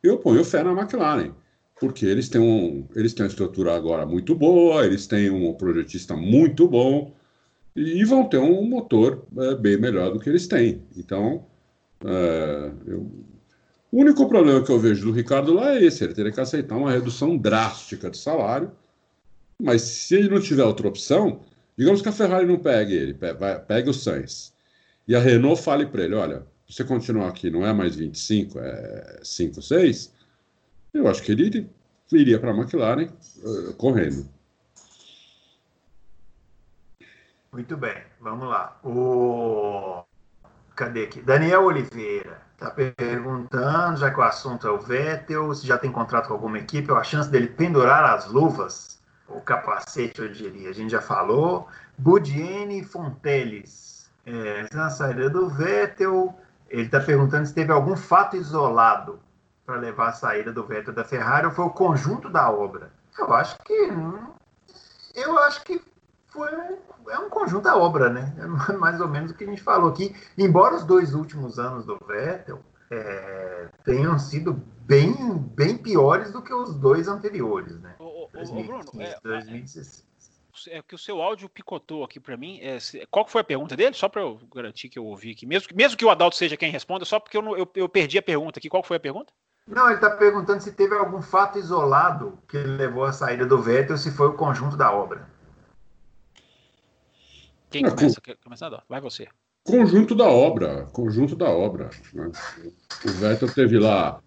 eu 0.03 0.18
ponho 0.20 0.43
fé 0.43 0.64
na 0.64 0.72
McLaren, 0.72 1.34
porque 1.80 2.06
eles 2.06 2.30
têm, 2.30 2.41
um, 2.41 2.88
eles 2.95 3.14
têm 3.14 3.26
uma 3.26 3.30
estrutura 3.30 3.76
agora 3.76 4.06
muito 4.06 4.36
boa, 4.36 4.86
eles 4.86 5.08
têm 5.08 5.30
um 5.30 5.53
projetista 5.53 6.16
muito 6.16 6.68
bom 6.68 7.14
e 7.76 8.03
vão 8.05 8.28
ter 8.30 8.38
um 8.38 8.63
motor 8.63 9.26
é, 9.38 9.55
bem 9.55 9.78
melhor 9.78 10.13
do 10.13 10.19
que 10.19 10.30
eles 10.30 10.47
têm. 10.47 10.82
Então, 10.95 11.45
é, 12.05 12.71
eu, 12.88 13.11
o 13.91 13.99
único 14.01 14.28
problema 14.28 14.63
que 14.63 14.71
eu 14.71 14.80
vejo 14.80 15.05
do 15.05 15.11
Ricardo 15.11 15.53
lá 15.53 15.73
é 15.73 15.84
esse: 15.84 16.03
ele 16.03 16.13
teria 16.13 16.32
que 16.32 16.39
aceitar 16.39 16.78
uma 16.78 16.91
redução 16.91 17.38
drástica 17.38 18.09
de 18.09 18.17
salário, 18.17 18.71
mas 19.61 19.82
se 19.82 20.15
ele 20.15 20.30
não 20.30 20.41
tiver 20.41 20.63
outra 20.63 20.88
opção, 20.88 21.41
digamos 21.78 22.01
que 22.01 22.09
a 22.09 22.13
Ferrari 22.13 22.45
não 22.45 22.59
pegue 22.59 22.93
ele, 22.93 23.17
pegue 23.67 23.89
o 23.89 23.93
Sainz 23.93 24.53
e 25.07 25.15
a 25.15 25.19
Renault 25.19 25.61
fale 25.61 25.86
para 25.86 26.03
ele: 26.03 26.15
olha, 26.15 26.45
você 26.67 26.84
continuar 26.84 27.30
aqui 27.30 27.49
não 27.49 27.65
é 27.65 27.73
mais 27.73 27.95
25, 27.95 28.59
é 28.59 29.19
5, 29.23 29.61
6, 29.61 30.13
eu 30.93 31.07
acho 31.07 31.21
que 31.21 31.32
ele 31.32 31.69
iria 32.11 32.39
para 32.39 32.51
a 32.51 32.55
McLaren 32.55 33.07
uh, 33.43 33.73
correndo. 33.73 34.28
Muito 37.56 37.78
bem, 37.78 38.03
vamos 38.20 38.49
lá. 38.49 38.78
O... 38.84 40.03
Cadê 40.76 41.06
aqui? 41.06 41.22
Daniel 41.22 41.64
Oliveira 41.64 42.41
está 42.51 42.70
perguntando, 42.70 43.95
já 43.95 44.12
que 44.12 44.20
o 44.20 44.24
assunto 44.24 44.68
é 44.68 44.72
o 44.72 44.78
Vettel, 44.78 45.56
se 45.56 45.66
já 45.66 45.78
tem 45.78 45.89
contrato 45.89 46.28
com 46.28 46.34
alguma 46.34 46.60
equipe, 46.60 46.91
a 46.91 47.01
chance 47.01 47.30
dele 47.30 47.47
pendurar 47.47 48.03
as 48.03 48.28
luvas 48.28 49.01
o 49.30 49.39
capacete, 49.39 50.22
eu 50.22 50.28
diria. 50.28 50.70
A 50.70 50.74
gente 50.74 50.91
já 50.91 51.01
falou. 51.01 51.70
Budiene 51.97 52.84
Fonteles. 52.84 54.12
É, 54.26 54.68
na 54.74 54.89
saída 54.89 55.30
do 55.30 55.47
Vettel, 55.47 56.38
ele 56.70 56.88
está 56.88 56.99
perguntando 56.99 57.45
se 57.45 57.53
teve 57.53 57.72
algum 57.72 57.95
fato 57.95 58.36
isolado 58.36 59.18
para 59.66 59.78
levar 59.78 60.10
a 60.10 60.12
saída 60.12 60.51
do 60.51 60.66
Vettel 60.66 60.93
da 60.93 61.06
Ferrari 61.06 61.45
ou 61.45 61.53
foi 61.53 61.64
o 61.64 61.70
conjunto 61.70 62.30
da 62.30 62.51
obra. 62.51 62.91
Eu 63.18 63.34
acho 63.34 63.58
que 63.60 63.91
eu 65.16 65.39
acho 65.39 65.64
que 65.64 65.82
foi 66.36 66.49
é 67.09 67.19
um 67.19 67.29
conjunto 67.29 67.63
da 67.63 67.77
obra, 67.77 68.09
né? 68.09 68.36
É 68.38 68.45
mais 68.73 68.99
ou 68.99 69.07
menos 69.07 69.31
o 69.31 69.33
que 69.33 69.43
a 69.43 69.47
gente 69.47 69.61
falou 69.61 69.89
aqui. 69.89 70.15
Embora 70.38 70.75
os 70.75 70.83
dois 70.83 71.13
últimos 71.13 71.57
anos 71.57 71.86
do 71.86 71.97
Vettel 72.05 72.59
é, 72.91 73.69
tenham 73.83 74.19
sido 74.19 74.53
bem, 74.53 75.13
bem 75.55 75.77
piores 75.77 76.31
do 76.31 76.41
que 76.41 76.53
os 76.53 76.75
dois 76.75 77.07
anteriores, 77.07 77.79
né? 77.79 77.95
Ô, 77.99 78.25
ô, 78.25 78.29
2015, 78.33 78.61
ô 78.61 78.67
Bruno, 78.67 79.01
é, 79.01 79.19
2016. 79.23 80.05
É 80.69 80.81
que 80.81 80.95
o 80.95 80.97
seu 80.97 81.21
áudio 81.21 81.49
picotou 81.49 82.03
aqui 82.03 82.19
para 82.19 82.38
mim. 82.38 82.59
É, 82.61 82.77
qual 83.11 83.27
foi 83.27 83.41
a 83.41 83.43
pergunta 83.43 83.75
dele? 83.75 83.93
Só 83.93 84.07
para 84.07 84.21
eu 84.21 84.39
garantir 84.53 84.88
que 84.88 84.97
eu 84.97 85.05
ouvi 85.05 85.31
aqui. 85.31 85.45
Mesmo, 85.45 85.69
mesmo 85.75 85.97
que 85.97 86.05
o 86.05 86.09
Adalto 86.09 86.36
seja 86.36 86.55
quem 86.55 86.71
responda, 86.71 87.03
só 87.03 87.19
porque 87.19 87.38
eu, 87.38 87.57
eu, 87.57 87.69
eu 87.75 87.89
perdi 87.89 88.17
a 88.17 88.21
pergunta 88.21 88.59
aqui. 88.59 88.69
Qual 88.69 88.81
foi 88.81 88.97
a 88.97 88.99
pergunta? 88.99 89.33
Não, 89.67 89.88
ele 89.88 89.95
está 89.95 90.11
perguntando 90.11 90.61
se 90.61 90.71
teve 90.71 90.95
algum 90.95 91.21
fato 91.21 91.57
isolado 91.57 92.38
que 92.47 92.57
levou 92.57 93.03
à 93.03 93.11
saída 93.11 93.45
do 93.45 93.61
Vettel, 93.61 93.97
se 93.97 94.11
foi 94.11 94.27
o 94.27 94.33
conjunto 94.33 94.77
da 94.77 94.93
obra. 94.93 95.27
Quem 97.76 97.84
começa? 97.84 98.21
começa? 98.41 98.84
Vai 98.88 99.01
você. 99.01 99.28
Conjunto 99.65 100.15
da 100.15 100.30
obra, 100.30 100.86
conjunto 100.93 101.36
da 101.36 101.49
obra. 101.49 101.89
Né? 102.13 102.32
O 103.03 103.09
Vettel 103.09 103.53
teve 103.53 103.78
lá 103.78 104.21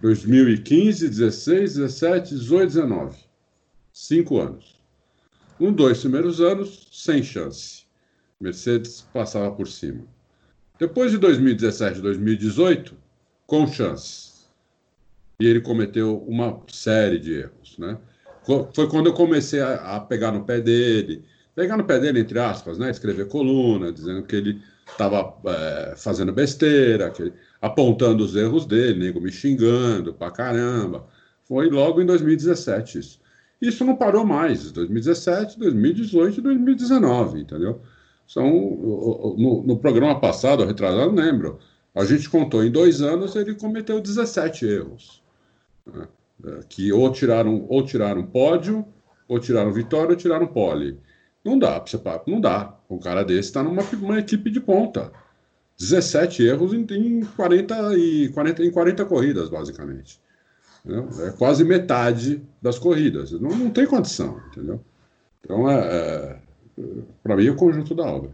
2015, 0.00 1.08
16, 1.08 1.74
17, 1.74 2.36
18, 2.36 2.66
19. 2.66 3.18
Cinco 3.92 4.38
anos. 4.38 4.80
Um, 5.58 5.72
dois 5.72 5.98
primeiros 5.98 6.40
anos, 6.40 6.86
sem 6.92 7.20
chance. 7.20 7.84
Mercedes 8.40 9.00
passava 9.12 9.50
por 9.50 9.66
cima. 9.66 10.04
Depois 10.78 11.10
de 11.10 11.18
2017 11.18 12.00
2018, 12.00 12.96
com 13.44 13.66
chances. 13.66 14.48
E 15.40 15.46
ele 15.46 15.60
cometeu 15.60 16.18
uma 16.28 16.62
série 16.68 17.18
de 17.18 17.40
erros. 17.40 17.76
Né? 17.76 17.98
Foi 18.72 18.88
quando 18.88 19.06
eu 19.06 19.14
comecei 19.14 19.60
a, 19.60 19.96
a 19.96 20.00
pegar 20.00 20.30
no 20.30 20.44
pé 20.44 20.60
dele, 20.60 21.24
pegar 21.58 21.76
no 21.76 21.82
pé 21.82 21.98
dele, 21.98 22.20
entre 22.20 22.38
aspas, 22.38 22.78
né? 22.78 22.88
escrever 22.88 23.26
coluna, 23.26 23.92
dizendo 23.92 24.22
que 24.22 24.36
ele 24.36 24.62
estava 24.86 25.34
é, 25.44 25.94
fazendo 25.96 26.32
besteira, 26.32 27.10
que 27.10 27.22
ele, 27.22 27.32
apontando 27.60 28.22
os 28.22 28.36
erros 28.36 28.64
dele, 28.64 29.06
nego 29.06 29.20
me 29.20 29.32
xingando 29.32 30.14
pra 30.14 30.30
caramba. 30.30 31.08
Foi 31.42 31.68
logo 31.68 32.00
em 32.00 32.06
2017 32.06 33.00
isso. 33.00 33.20
Isso 33.60 33.84
não 33.84 33.96
parou 33.96 34.24
mais, 34.24 34.70
2017, 34.70 35.58
2018 35.58 36.38
e 36.38 36.42
2019, 36.42 37.40
entendeu? 37.40 37.82
São, 38.24 38.48
no, 39.36 39.64
no 39.66 39.78
programa 39.80 40.20
passado, 40.20 40.64
retrasado, 40.64 41.10
lembro, 41.12 41.58
a 41.92 42.04
gente 42.04 42.30
contou 42.30 42.62
em 42.62 42.70
dois 42.70 43.02
anos, 43.02 43.34
ele 43.34 43.56
cometeu 43.56 44.00
17 44.00 44.64
erros. 44.64 45.24
Né? 45.84 46.06
Que 46.68 46.92
ou 46.92 47.10
tiraram, 47.10 47.66
ou 47.68 47.84
tiraram 47.84 48.24
pódio, 48.24 48.86
ou 49.26 49.40
tiraram 49.40 49.72
vitória, 49.72 50.10
ou 50.10 50.16
tiraram 50.16 50.46
pole. 50.46 51.00
Não 51.48 51.58
dá, 51.58 51.78
você, 51.78 51.98
não 52.26 52.40
dá. 52.40 52.74
Um 52.90 52.98
cara 52.98 53.24
desse 53.24 53.48
está 53.48 53.62
numa 53.62 53.82
uma 53.82 54.18
equipe 54.18 54.50
de 54.50 54.60
ponta. 54.60 55.10
17 55.78 56.42
erros 56.44 56.74
em, 56.74 56.86
em, 56.90 57.24
40, 57.24 57.96
e 57.96 58.28
40, 58.30 58.64
em 58.64 58.70
40 58.70 59.04
corridas, 59.06 59.48
basicamente. 59.48 60.20
Entendeu? 60.84 61.08
É 61.26 61.30
quase 61.30 61.64
metade 61.64 62.42
das 62.60 62.78
corridas. 62.78 63.32
Não, 63.32 63.50
não 63.50 63.70
tem 63.70 63.86
condição, 63.86 64.42
entendeu? 64.48 64.84
Então, 65.40 65.70
é, 65.70 65.78
é 65.78 66.36
para 67.22 67.34
mim, 67.34 67.46
é 67.46 67.50
o 67.50 67.56
conjunto 67.56 67.94
da 67.94 68.04
obra. 68.04 68.30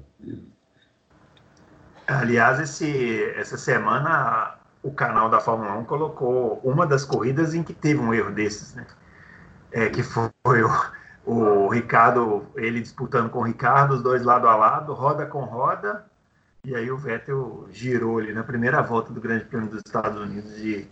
Aliás, 2.07 2.59
esse, 2.59 3.23
essa 3.37 3.57
semana 3.57 4.59
o 4.83 4.91
canal 4.91 5.31
da 5.31 5.41
Fórmula 5.41 5.73
1 5.79 5.85
colocou 5.85 6.61
uma 6.65 6.85
das 6.85 7.05
corridas 7.05 7.55
em 7.55 7.63
que 7.63 7.73
teve 7.73 8.01
um 8.01 8.13
erro 8.13 8.33
desses, 8.33 8.75
né? 8.75 8.85
É, 9.71 9.89
que 9.89 10.03
foi 10.03 10.31
o, 10.45 10.69
o 11.27 11.69
Ricardo, 11.69 12.47
ele 12.57 12.81
disputando 12.81 13.31
com 13.31 13.41
o 13.41 13.45
Ricardo, 13.45 13.95
os 13.95 14.03
dois 14.03 14.23
lado 14.23 14.47
a 14.47 14.57
lado, 14.57 14.93
roda 14.93 15.25
com 15.27 15.41
roda, 15.41 16.05
e 16.65 16.75
aí 16.75 16.91
o 16.91 16.97
Vettel 16.97 17.67
girou 17.73 18.19
ali 18.19 18.33
na 18.33 18.43
primeira 18.43 18.83
volta 18.83 19.13
do 19.13 19.21
Grande 19.21 19.45
Prêmio 19.45 19.69
dos 19.69 19.83
Estados 19.85 20.21
Unidos 20.21 20.57
de 20.57 20.87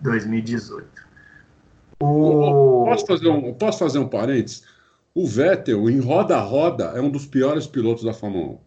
2018. 0.00 0.86
O... 2.00 2.84
Posso, 2.86 3.06
fazer 3.06 3.28
um, 3.28 3.54
posso 3.54 3.78
fazer 3.78 3.98
um 3.98 4.08
parênteses? 4.08 4.64
O 5.14 5.26
Vettel, 5.26 5.88
em 5.88 6.00
roda-roda, 6.00 6.92
é 6.96 7.00
um 7.00 7.10
dos 7.10 7.26
piores 7.26 7.66
pilotos 7.66 8.04
da 8.04 8.12
Fórmula 8.12 8.54
1. 8.54 8.58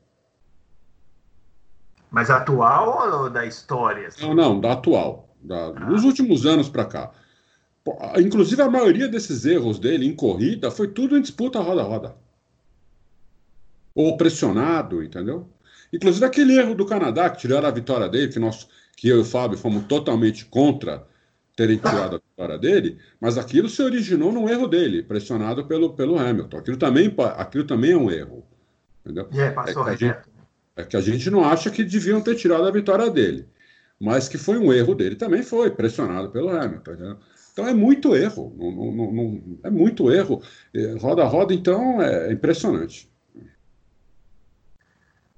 Mas 2.09 2.29
atual 2.29 3.23
ou 3.23 3.29
da 3.29 3.45
história? 3.45 4.07
Assim? 4.07 4.25
Não, 4.25 4.33
não, 4.33 4.59
da 4.61 4.73
atual. 4.73 5.29
Da, 5.41 5.67
ah. 5.67 5.71
Dos 5.71 6.03
últimos 6.03 6.45
anos 6.45 6.69
para 6.69 6.85
cá. 6.85 7.11
Inclusive, 8.17 8.61
a 8.61 8.69
maioria 8.69 9.07
desses 9.07 9.45
erros 9.45 9.79
dele 9.79 10.05
em 10.05 10.15
corrida 10.15 10.71
foi 10.71 10.87
tudo 10.87 11.17
em 11.17 11.21
disputa 11.21 11.59
roda-roda. 11.59 12.15
Ou 13.95 14.17
pressionado, 14.17 15.03
entendeu? 15.03 15.47
Inclusive, 15.91 16.25
aquele 16.25 16.57
erro 16.57 16.75
do 16.75 16.85
Canadá, 16.85 17.29
que 17.29 17.39
tiraram 17.39 17.67
a 17.67 17.71
vitória 17.71 18.09
dele, 18.09 18.31
que, 18.31 18.39
nós, 18.39 18.67
que 18.95 19.07
eu 19.07 19.17
e 19.17 19.21
o 19.21 19.25
Fábio 19.25 19.57
fomos 19.57 19.85
totalmente 19.85 20.45
contra 20.45 21.05
terem 21.55 21.77
tirado 21.77 22.17
a 22.17 22.19
vitória 22.19 22.57
dele, 22.59 22.99
mas 23.19 23.35
aquilo 23.35 23.67
se 23.67 23.81
originou 23.81 24.31
num 24.31 24.47
erro 24.47 24.67
dele, 24.67 25.01
pressionado 25.01 25.65
pelo, 25.65 25.93
pelo 25.95 26.19
Hamilton. 26.19 26.57
Aquilo 26.57 26.77
também, 26.77 27.13
aquilo 27.35 27.63
também 27.63 27.91
é 27.93 27.97
um 27.97 28.11
erro. 28.11 28.45
Entendeu? 29.03 29.27
É, 29.33 29.49
passou 29.49 29.87
é, 29.87 29.95
que 29.95 30.05
gente, 30.05 30.19
é 30.75 30.83
que 30.83 30.95
a 30.95 31.01
gente 31.01 31.31
não 31.31 31.43
acha 31.43 31.71
que 31.71 31.83
deviam 31.83 32.21
ter 32.21 32.35
tirado 32.35 32.67
a 32.67 32.71
vitória 32.71 33.09
dele. 33.09 33.47
Mas 33.99 34.29
que 34.29 34.37
foi 34.37 34.59
um 34.59 34.71
erro 34.71 34.93
dele 34.93 35.15
também 35.15 35.41
foi, 35.41 35.71
pressionado 35.71 36.29
pelo 36.29 36.49
Hamilton. 36.49 36.91
Entendeu? 36.91 37.17
Então 37.57 37.67
é 37.67 37.73
muito 37.73 38.15
erro, 38.15 38.55
não, 38.55 38.71
não, 38.71 39.11
não, 39.11 39.41
é 39.63 39.69
muito 39.71 40.11
erro. 40.11 40.43
Roda 41.01 41.23
a 41.23 41.27
roda, 41.27 41.55
então, 41.55 41.99
é 41.99 42.31
impressionante. 42.31 43.11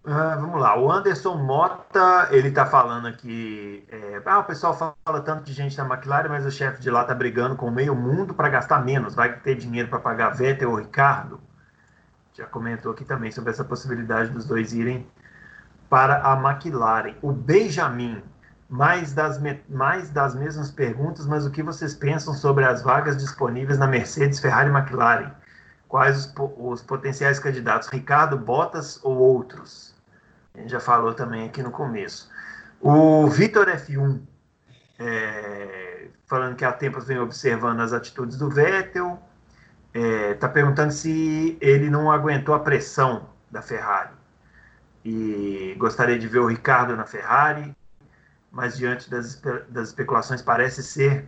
Ah, 0.03 0.35
vamos 0.35 0.59
lá, 0.59 0.77
o 0.77 0.91
Anderson 0.91 1.35
Mota, 1.35 2.27
ele 2.31 2.49
está 2.49 2.65
falando 2.65 3.07
aqui. 3.07 3.85
É, 3.87 4.21
ah, 4.25 4.39
o 4.39 4.43
pessoal 4.43 4.77
fala 4.77 5.21
tanto 5.21 5.43
de 5.43 5.53
gente 5.53 5.77
na 5.77 5.85
McLaren, 5.85 6.27
mas 6.27 6.45
o 6.45 6.51
chefe 6.51 6.81
de 6.81 6.91
lá 6.91 7.03
está 7.03 7.15
brigando 7.15 7.55
com 7.55 7.67
o 7.67 7.71
meio 7.71 7.95
mundo 7.95 8.33
para 8.33 8.49
gastar 8.49 8.83
menos. 8.83 9.15
Vai 9.15 9.39
ter 9.39 9.55
dinheiro 9.55 9.87
para 9.87 9.99
pagar 9.99 10.31
Vettel 10.31 10.71
ou 10.71 10.75
Ricardo? 10.75 11.39
Já 12.33 12.45
comentou 12.45 12.91
aqui 12.91 13.05
também 13.05 13.31
sobre 13.31 13.51
essa 13.51 13.63
possibilidade 13.63 14.29
dos 14.31 14.43
dois 14.43 14.73
irem 14.73 15.07
para 15.89 16.21
a 16.21 16.33
McLaren. 16.33 17.15
O 17.21 17.31
Benjamin, 17.31 18.21
mais 18.69 19.13
das, 19.13 19.41
mais 19.67 20.11
das 20.11 20.35
mesmas 20.35 20.69
perguntas, 20.69 21.25
mas 21.25 21.45
o 21.45 21.49
que 21.49 21.63
vocês 21.63 21.95
pensam 21.95 22.35
sobre 22.35 22.63
as 22.63 22.83
vagas 22.83 23.17
disponíveis 23.17 23.79
na 23.79 23.87
Mercedes, 23.87 24.39
Ferrari 24.39 24.69
e 24.69 24.73
McLaren? 24.73 25.31
Quais 25.87 26.17
os, 26.17 26.33
os 26.55 26.81
potenciais 26.83 27.39
candidatos? 27.39 27.89
Ricardo, 27.89 28.37
Bottas 28.37 28.99
ou 29.03 29.17
outros? 29.17 29.95
A 30.53 30.59
gente 30.59 30.69
já 30.69 30.79
falou 30.79 31.15
também 31.15 31.47
aqui 31.47 31.63
no 31.63 31.71
começo. 31.71 32.29
O 32.79 33.27
Vitor 33.27 33.67
F1, 33.67 34.21
é, 34.99 36.07
falando 36.27 36.55
que 36.55 36.63
há 36.63 36.71
tempos 36.71 37.05
vem 37.05 37.17
observando 37.17 37.79
as 37.79 37.91
atitudes 37.91 38.37
do 38.37 38.51
Vettel, 38.51 39.19
está 39.91 40.47
é, 40.47 40.51
perguntando 40.51 40.93
se 40.93 41.57
ele 41.59 41.89
não 41.89 42.11
aguentou 42.11 42.53
a 42.53 42.59
pressão 42.59 43.29
da 43.49 43.63
Ferrari. 43.63 44.13
E 45.03 45.75
gostaria 45.79 46.19
de 46.19 46.27
ver 46.27 46.39
o 46.39 46.45
Ricardo 46.45 46.95
na 46.95 47.05
Ferrari 47.05 47.75
mas 48.51 48.77
diante 48.77 49.09
das, 49.09 49.41
das 49.69 49.89
especulações 49.89 50.41
parece 50.41 50.83
ser 50.83 51.25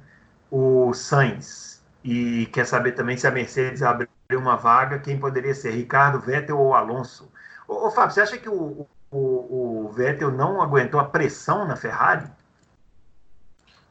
o 0.50 0.94
Sainz. 0.94 1.82
E 2.04 2.48
quer 2.48 2.66
saber 2.66 2.94
também 2.94 3.16
se 3.16 3.28
a 3.28 3.32
Mercedes 3.32 3.84
abriu 3.84 4.10
uma 4.32 4.56
vaga, 4.56 5.00
quem 5.00 5.20
poderia 5.20 5.54
ser, 5.54 5.72
Ricardo, 5.72 6.20
Vettel 6.20 6.58
ou 6.58 6.74
Alonso. 6.74 7.32
Ô, 7.68 7.88
ô 7.88 7.92
Fábio, 7.92 8.14
você 8.14 8.22
acha 8.22 8.38
que 8.38 8.50
o, 8.50 8.88
o, 9.12 9.18
o 9.18 9.92
Vettel 9.94 10.32
não 10.32 10.62
aguentou 10.62 11.00
a 11.00 11.06
pressão 11.06 11.68
na 11.68 11.76
Ferrari? 11.76 12.28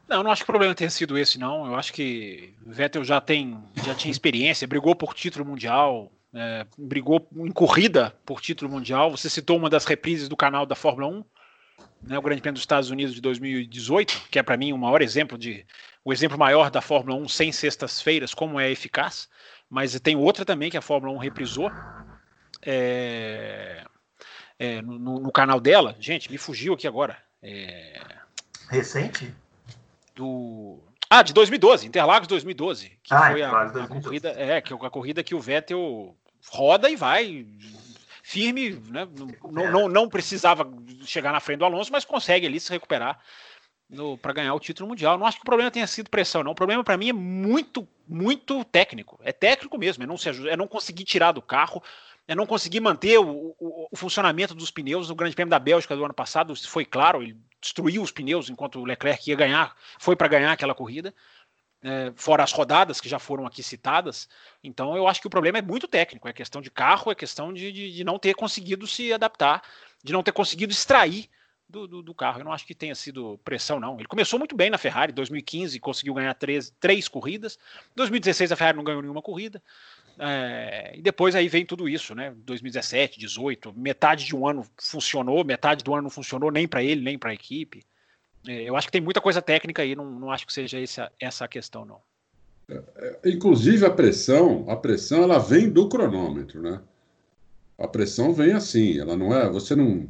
Não, 0.09 0.25
não 0.25 0.33
acho 0.33 0.43
que 0.43 0.51
o 0.51 0.53
problema 0.53 0.75
tenha 0.75 0.91
sido 0.91 1.17
esse, 1.17 1.39
não. 1.39 1.67
Eu 1.67 1.77
acho 1.77 1.93
que 1.93 2.53
Vettel 2.67 3.05
já 3.05 3.21
tem, 3.21 3.63
já 3.85 3.95
tinha 3.95 4.11
experiência, 4.11 4.67
brigou 4.67 4.97
por 4.97 5.15
título 5.15 5.45
mundial, 5.45 6.11
é, 6.35 6.67
brigou 6.77 7.29
em 7.37 7.53
corrida 7.53 8.13
por 8.27 8.41
título 8.41 8.69
mundial. 8.69 9.13
Você 9.13 9.31
citou 9.31 9.57
uma 9.57 9.71
das 9.71 9.85
reprises 9.85 10.29
do 10.29 10.37
canal 10.37 10.67
da 10.67 10.75
Fórmula 10.75 11.07
1 11.07 11.25
né, 12.03 12.19
o 12.19 12.23
Grande 12.23 12.41
Prêmio 12.41 12.55
dos 12.55 12.63
Estados 12.63 12.91
Unidos 12.91 13.15
de 13.15 13.21
2018, 13.21 14.29
que 14.31 14.39
é 14.39 14.43
para 14.43 14.57
mim 14.57 14.73
o 14.73 14.79
maior 14.79 15.03
exemplo 15.03 15.37
de 15.37 15.67
o 16.05 16.13
exemplo 16.13 16.39
maior 16.39 16.71
da 16.71 16.81
Fórmula 16.81 17.17
1 17.21 17.29
sem 17.29 17.53
sextas-feiras, 17.53 18.33
como 18.33 18.59
é 18.59 18.71
eficaz, 18.71 19.29
mas 19.69 19.99
tem 20.01 20.17
outra 20.17 20.45
também 20.45 20.71
que 20.71 20.77
a 20.77 20.83
Fórmula 20.83 21.13
1 21.15 21.19
reprisou 21.19 21.71
é, 22.63 23.85
é, 24.59 24.83
no, 24.83 25.21
no, 25.21 25.33
canal 25.33 25.61
dela. 25.61 25.97
Gente, 26.01 26.31
me 26.31 26.39
fugiu 26.39 26.75
aqui 26.75 26.87
agora. 26.87 27.19
É, 27.43 28.01
Recente? 28.71 29.35
Do 30.15 30.79
Ah, 31.09 31.23
de 31.23 31.33
2012, 31.33 31.87
Interlagos 31.87 32.29
2012. 32.29 32.99
Que 33.03 33.15
Ah, 33.15 33.31
foi 33.31 33.43
a, 33.43 33.51
a 33.51 33.65
2012. 33.65 34.05
corrida, 34.05 34.29
é, 34.31 34.61
que 34.61 34.73
é 34.73 34.77
a 34.77 34.91
corrida 34.91 35.23
que 35.23 35.35
o 35.35 35.41
Vettel 35.41 36.17
roda 36.51 36.89
e 36.89 36.97
vai 36.97 37.47
firme, 38.31 38.71
né? 38.89 39.09
Não, 39.19 39.51
não, 39.51 39.73
não, 39.73 39.89
não 39.89 40.09
precisava 40.09 40.71
chegar 41.05 41.33
na 41.33 41.41
frente 41.41 41.59
do 41.59 41.65
Alonso, 41.65 41.91
mas 41.91 42.05
consegue 42.05 42.47
ali 42.47 42.61
se 42.61 42.71
recuperar 42.71 43.19
para 44.23 44.33
ganhar 44.33 44.55
o 44.55 44.61
título 44.61 44.89
mundial. 44.89 45.19
Não 45.19 45.27
acho 45.27 45.37
que 45.39 45.43
o 45.43 45.45
problema 45.45 45.69
tenha 45.71 45.87
sido 45.87 46.09
pressão, 46.09 46.45
não. 46.45 46.53
O 46.53 46.55
problema 46.55 46.85
para 46.85 46.97
mim 46.97 47.09
é 47.09 47.13
muito, 47.13 47.87
muito 48.07 48.65
técnico. 48.65 49.19
É 49.25 49.33
técnico 49.33 49.77
mesmo, 49.77 50.05
é 50.05 50.07
não, 50.07 50.17
se, 50.17 50.29
é 50.49 50.57
não 50.57 50.69
conseguir 50.69 51.03
tirar 51.05 51.33
do 51.33 51.43
carro, 51.43 51.83
é 52.29 52.35
não 52.35 52.47
conseguir 52.47 52.79
manter 52.79 53.19
o, 53.19 53.53
o- 53.59 53.89
o 53.91 53.97
funcionamento 53.97 54.55
dos 54.55 54.71
pneus. 54.71 55.09
No 55.09 55.17
Grande 55.17 55.35
Prêmio 55.35 55.51
da 55.51 55.59
Bélgica 55.59 55.97
do 55.97 56.05
ano 56.05 56.15
passado, 56.15 56.55
foi 56.55 56.85
claro, 56.85 57.21
ele 57.21 57.37
destruiu 57.61 58.01
os 58.01 58.13
pneus 58.13 58.49
enquanto 58.49 58.79
o 58.79 58.85
Leclerc 58.85 59.29
ia 59.29 59.35
ganhar, 59.35 59.75
foi 59.99 60.15
para 60.15 60.29
ganhar 60.29 60.53
aquela 60.53 60.75
corrida. 60.75 61.13
É, 61.83 62.13
fora 62.15 62.43
as 62.43 62.53
rodadas 62.53 63.01
que 63.01 63.09
já 63.09 63.19
foram 63.19 63.47
aqui 63.47 63.63
citadas. 63.63 64.29
Então 64.63 64.97
eu 64.97 65.07
acho 65.09 65.21
que 65.21 65.27
o 65.27 65.31
problema 65.31 65.59
é 65.59 65.63
muito 65.63 65.89
técnico, 65.89 66.29
é 66.29 66.33
questão 66.33 66.61
de 66.61 66.71
carro, 66.71 67.11
é 67.11 67.15
questão 67.15 67.53
de, 67.53 67.73
de, 67.73 67.93
de 67.93 68.05
não 68.05 68.19
ter 68.19 68.35
conseguido 68.35 68.87
se 68.87 69.13
adaptar, 69.13 69.63
de 70.03 70.13
não 70.13 70.23
ter 70.23 70.33
conseguido 70.33 70.73
extrair 70.73 71.29
do, 71.69 71.87
do, 71.87 72.03
do 72.03 72.15
carro. 72.15 72.41
Eu 72.41 72.45
não 72.45 72.53
acho 72.53 72.67
que 72.67 72.75
tenha 72.75 72.95
sido 72.95 73.39
pressão, 73.45 73.81
não. 73.81 73.97
Ele 73.97 74.09
começou 74.09 74.39
muito 74.39 74.57
bem 74.57 74.69
na 74.69 74.79
Ferrari, 74.79 75.13
2015 75.13 75.79
conseguiu 75.81 76.15
ganhar 76.15 76.35
três, 76.35 76.75
três 76.81 77.09
corridas, 77.09 77.59
2016 77.95 78.53
a 78.53 78.57
Ferrari 78.57 78.77
não 78.77 78.85
ganhou 78.85 79.01
nenhuma 79.01 79.23
corrida. 79.23 79.63
É, 80.19 80.93
e 80.95 81.01
depois 81.01 81.35
aí 81.35 81.49
vem 81.49 81.65
tudo 81.65 81.89
isso, 81.89 82.15
né? 82.15 82.35
2017, 82.45 83.19
18, 83.19 83.73
metade 83.75 84.27
de 84.27 84.37
um 84.37 84.47
ano 84.47 84.67
funcionou, 84.77 85.45
metade 85.45 85.83
do 85.83 85.95
ano 85.95 86.03
não 86.03 86.11
funcionou 86.11 86.51
nem 86.51 86.69
para 86.69 86.83
ele, 86.83 87.01
nem 87.01 87.19
para 87.19 87.31
a 87.31 87.35
equipe. 87.35 87.83
É, 88.47 88.69
eu 88.69 88.77
acho 88.77 88.87
que 88.87 88.93
tem 88.93 89.01
muita 89.01 89.21
coisa 89.21 89.43
técnica 89.43 89.83
aí, 89.83 89.95
não, 89.95 90.11
não 90.11 90.31
acho 90.31 90.47
que 90.47 90.53
seja 90.53 90.81
essa, 90.81 91.13
essa 91.21 91.45
a 91.45 91.49
questão, 91.49 91.85
não. 91.85 92.01
Inclusive 93.25 93.85
a 93.85 93.91
pressão, 93.91 94.65
a 94.69 94.77
pressão 94.77 95.23
ela 95.23 95.39
vem 95.39 95.69
do 95.69 95.89
cronômetro, 95.89 96.63
né? 96.63 96.81
A 97.77 97.89
pressão 97.89 98.33
vem 98.33 98.53
assim, 98.53 98.99
ela 98.99 99.17
não 99.17 99.35
é, 99.35 99.49
você 99.49 99.75
não, 99.75 100.07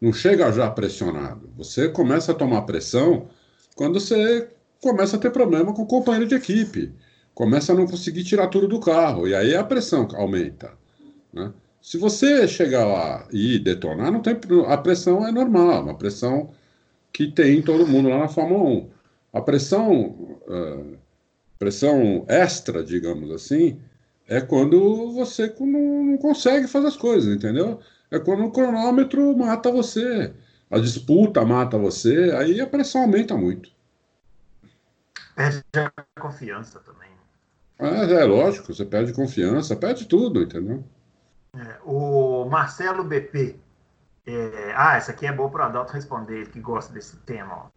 não 0.00 0.12
chega 0.12 0.52
já 0.52 0.70
pressionado. 0.70 1.50
Você 1.56 1.88
começa 1.88 2.32
a 2.32 2.34
tomar 2.34 2.62
pressão 2.62 3.28
quando 3.74 3.98
você 3.98 4.50
começa 4.80 5.16
a 5.16 5.18
ter 5.18 5.30
problema 5.30 5.72
com 5.72 5.82
o 5.82 5.86
companheiro 5.86 6.26
de 6.26 6.34
equipe, 6.34 6.92
começa 7.34 7.72
a 7.72 7.76
não 7.76 7.86
conseguir 7.86 8.24
tirar 8.24 8.48
tudo 8.48 8.68
do 8.68 8.80
carro 8.80 9.26
e 9.26 9.34
aí 9.34 9.54
a 9.54 9.64
pressão 9.64 10.06
aumenta, 10.14 10.72
né? 11.32 11.52
Se 11.80 11.98
você 11.98 12.46
chegar 12.46 12.84
lá 12.84 13.26
e 13.32 13.58
detonar, 13.58 14.12
não 14.12 14.20
tem 14.20 14.38
a 14.68 14.76
pressão 14.76 15.26
é 15.26 15.32
normal, 15.32 15.82
uma 15.82 15.98
pressão 15.98 16.50
que 17.12 17.30
tem 17.30 17.62
todo 17.62 17.86
mundo 17.86 18.08
lá 18.08 18.18
na 18.18 18.28
Fórmula 18.28 18.64
1. 18.64 18.90
A 19.32 19.40
pressão 19.40 20.02
uh, 20.46 20.98
pressão 21.62 22.24
extra, 22.26 22.82
digamos 22.82 23.30
assim, 23.30 23.80
é 24.26 24.40
quando 24.40 25.12
você 25.12 25.54
não, 25.60 26.04
não, 26.04 26.18
consegue 26.18 26.66
fazer 26.66 26.88
as 26.88 26.96
coisas, 26.96 27.32
entendeu? 27.32 27.78
É 28.10 28.18
quando 28.18 28.44
o 28.44 28.50
cronômetro 28.50 29.36
mata 29.36 29.70
você, 29.70 30.34
a 30.68 30.80
disputa 30.80 31.44
mata 31.44 31.78
você, 31.78 32.32
aí 32.36 32.60
a 32.60 32.66
pressão 32.66 33.02
aumenta 33.02 33.36
muito. 33.36 33.70
Perde 35.36 35.62
a 35.76 36.20
confiança 36.20 36.80
também. 36.80 37.10
É, 37.78 38.22
é 38.22 38.24
lógico, 38.24 38.74
você 38.74 38.84
perde 38.84 39.12
confiança, 39.12 39.76
perde 39.76 40.06
tudo, 40.06 40.42
entendeu? 40.42 40.82
É, 41.54 41.78
o 41.84 42.44
Marcelo 42.46 43.04
BP. 43.04 43.56
É, 44.24 44.72
ah, 44.76 44.96
essa 44.96 45.12
aqui 45.12 45.26
é 45.26 45.32
boa 45.32 45.50
para 45.50 45.64
o 45.64 45.66
Adalto 45.66 45.92
responder, 45.92 46.48
que 46.50 46.60
gosta 46.60 46.92
desse 46.92 47.16
tema. 47.18 47.72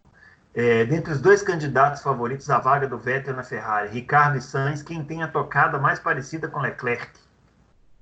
É, 0.54 0.84
dentre 0.84 1.12
os 1.12 1.20
dois 1.20 1.42
candidatos 1.42 2.02
favoritos 2.02 2.48
à 2.48 2.58
vaga 2.58 2.88
do 2.88 2.98
Vettel 2.98 3.34
na 3.34 3.42
Ferrari, 3.42 3.90
Ricardo 3.90 4.38
e 4.38 4.40
Sainz, 4.40 4.82
quem 4.82 5.04
tem 5.04 5.22
a 5.22 5.28
tocada 5.28 5.78
mais 5.78 5.98
parecida 5.98 6.48
com 6.48 6.60
Leclerc? 6.60 7.10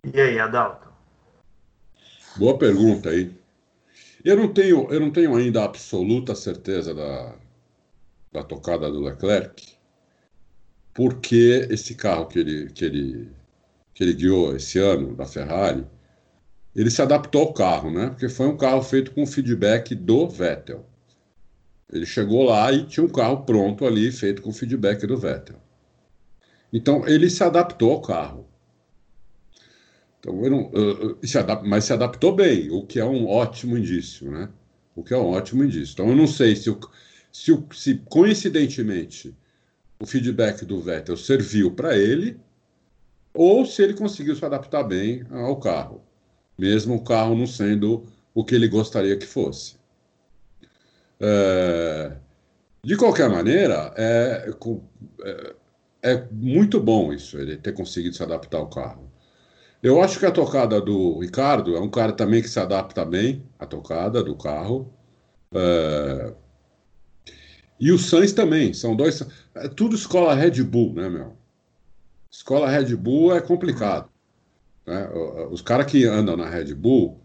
E 0.05 0.20
aí, 0.20 0.38
Adalto? 0.38 0.88
Boa 2.36 2.59
pergunta 2.59 3.09
aí. 3.09 3.34
Eu 4.24 4.36
não 4.36 4.53
tenho, 4.53 4.92
eu 4.92 5.01
não 5.01 5.11
tenho 5.11 5.34
ainda 5.34 5.62
a 5.62 5.64
absoluta 5.64 6.34
certeza 6.34 6.95
da, 6.95 7.34
da 8.32 8.42
tocada 8.42 8.90
do 8.90 9.01
Leclerc, 9.01 9.76
porque 10.95 11.66
esse 11.70 11.95
carro 11.95 12.26
que 12.26 12.38
ele, 12.38 12.70
que 12.70 12.84
ele, 12.84 13.32
que 13.92 14.05
ele 14.05 14.14
guiou 14.14 14.55
esse 14.55 14.78
ano, 14.78 15.14
da 15.14 15.26
Ferrari, 15.26 15.86
ele 16.75 16.91
se 16.91 17.01
adaptou 17.01 17.43
ao 17.43 17.53
carro, 17.53 17.91
né? 17.91 18.11
Porque 18.11 18.29
foi 18.29 18.47
um 18.47 18.57
carro 18.57 18.83
feito 18.83 19.12
com 19.12 19.27
feedback 19.27 19.95
do 19.95 20.29
Vettel. 20.29 20.85
Ele 21.93 22.05
chegou 22.05 22.45
lá 22.45 22.72
e 22.72 22.85
tinha 22.87 23.05
um 23.05 23.09
carro 23.09 23.45
pronto 23.45 23.87
ali, 23.87 24.11
feito 24.11 24.43
com 24.43 24.53
feedback 24.53 25.07
do 25.07 25.16
Vettel. 25.16 25.57
Então, 26.72 27.07
ele 27.07 27.31
se 27.31 27.45
adaptou 27.45 27.93
ao 27.93 28.01
carro. 28.01 28.49
Então, 30.18 30.35
não, 30.35 30.70
uh, 30.70 31.27
se 31.27 31.39
adap 31.39 31.68
mas 31.68 31.85
se 31.85 31.93
adaptou 31.93 32.35
bem, 32.35 32.70
o 32.70 32.85
que 32.85 32.99
é 32.99 33.05
um 33.05 33.29
ótimo 33.29 33.79
indício, 33.79 34.31
né? 34.31 34.49
O 34.97 35.05
que 35.05 35.14
é 35.14 35.16
um 35.16 35.27
ótimo 35.27 35.62
indício. 35.62 35.93
Então, 35.93 36.09
eu 36.09 36.16
não 36.16 36.27
sei 36.27 36.57
se, 36.57 36.70
o, 36.70 36.81
se, 37.31 37.53
o, 37.53 37.64
se 37.72 37.97
coincidentemente, 38.09 39.37
o 40.01 40.07
feedback 40.07 40.64
do 40.64 40.81
Vettel 40.81 41.16
serviu 41.16 41.70
para 41.70 41.97
ele 41.97 42.41
ou 43.33 43.64
se 43.66 43.83
ele 43.83 43.95
conseguiu 43.95 44.35
se 44.35 44.45
adaptar 44.45 44.83
bem 44.83 45.25
ao 45.31 45.59
carro, 45.61 46.03
mesmo 46.59 46.95
o 46.95 47.05
carro 47.05 47.35
não 47.35 47.47
sendo 47.47 48.07
o 48.35 48.45
que 48.45 48.55
ele 48.55 48.69
gostaria 48.69 49.17
que 49.17 49.27
fosse. 49.27 49.77
É, 51.21 52.13
de 52.83 52.97
qualquer 52.97 53.31
maneira, 53.31 53.93
é, 53.97 54.51
é, 55.23 55.55
é, 56.03 56.25
muito 56.31 56.81
bom 56.81 57.13
isso, 57.13 57.39
ele 57.39 57.57
ter 57.57 57.73
conseguido 57.73 58.15
se 58.15 58.23
adaptar 58.23 58.59
ao 58.59 58.69
carro. 58.69 59.11
Eu 59.83 60.03
acho 60.03 60.19
que 60.19 60.27
a 60.27 60.31
tocada 60.31 60.81
do 60.81 61.19
Ricardo 61.21 61.77
é 61.77 61.81
um 61.81 61.91
cara 61.91 62.13
também 62.13 62.43
que 62.43 62.49
se 62.49 62.59
adapta 62.59 63.05
bem 63.05 63.45
à 63.59 63.67
tocada 63.67 64.23
do 64.23 64.35
carro. 64.35 64.93
É, 65.55 66.35
e 67.79 67.93
o 67.93 67.99
Sainz 67.99 68.33
também, 68.33 68.73
são 68.73 68.97
dois. 68.97 69.23
É 69.55 69.69
tudo 69.69 69.95
escola 69.95 70.35
Red 70.35 70.63
Bull, 70.63 70.95
né, 70.95 71.09
meu? 71.09 71.37
Escola 72.31 72.69
Red 72.69 72.95
Bull 72.97 73.35
é 73.35 73.41
complicado. 73.41 74.09
Né? 74.87 75.09
Os 75.51 75.62
caras 75.62 75.87
que 75.87 76.05
andam 76.05 76.37
na 76.37 76.49
Red 76.49 76.74
Bull, 76.74 77.20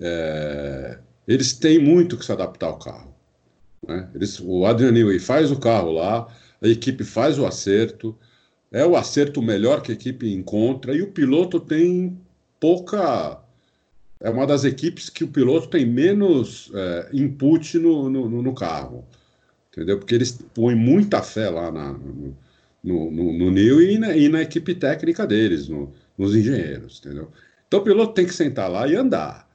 é, 0.00 0.98
eles 1.26 1.52
têm 1.52 1.78
muito 1.78 2.16
que 2.16 2.24
se 2.24 2.32
adaptar 2.32 2.66
ao 2.66 2.78
carro. 2.78 3.14
Né? 3.86 4.08
Eles, 4.14 4.40
o 4.40 4.64
Adrian 4.64 4.92
Newey 4.92 5.18
faz 5.18 5.50
o 5.50 5.58
carro 5.58 5.92
lá, 5.92 6.26
a 6.60 6.68
equipe 6.68 7.04
faz 7.04 7.38
o 7.38 7.46
acerto, 7.46 8.16
é 8.70 8.86
o 8.86 8.96
acerto 8.96 9.42
melhor 9.42 9.82
que 9.82 9.92
a 9.92 9.94
equipe 9.94 10.32
encontra, 10.32 10.94
e 10.94 11.02
o 11.02 11.12
piloto 11.12 11.60
tem 11.60 12.18
pouca. 12.58 13.38
É 14.20 14.30
uma 14.30 14.46
das 14.46 14.64
equipes 14.64 15.10
que 15.10 15.24
o 15.24 15.28
piloto 15.28 15.68
tem 15.68 15.84
menos 15.84 16.70
é, 16.74 17.10
input 17.12 17.76
no, 17.78 18.08
no, 18.08 18.42
no, 18.42 18.54
carro. 18.54 19.04
Entendeu? 19.70 19.98
Porque 19.98 20.14
eles 20.14 20.38
põem 20.54 20.76
muita 20.76 21.22
fé 21.22 21.50
lá 21.50 21.72
na, 21.72 21.92
no, 21.92 23.10
no, 23.10 23.50
no, 23.50 23.82
e 23.82 23.98
na, 23.98 24.16
e 24.16 24.28
na 24.28 24.42
equipe 24.42 24.74
técnica 24.74 25.26
deles, 25.26 25.68
no, 25.68 25.92
nos 26.22 26.34
engenheiros. 26.34 27.00
Entendeu? 27.04 27.30
Então 27.66 27.80
o 27.80 27.84
piloto 27.84 28.14
tem 28.14 28.26
que 28.26 28.34
sentar 28.34 28.70
lá 28.70 28.86
e 28.86 28.96
andar. 28.96 29.48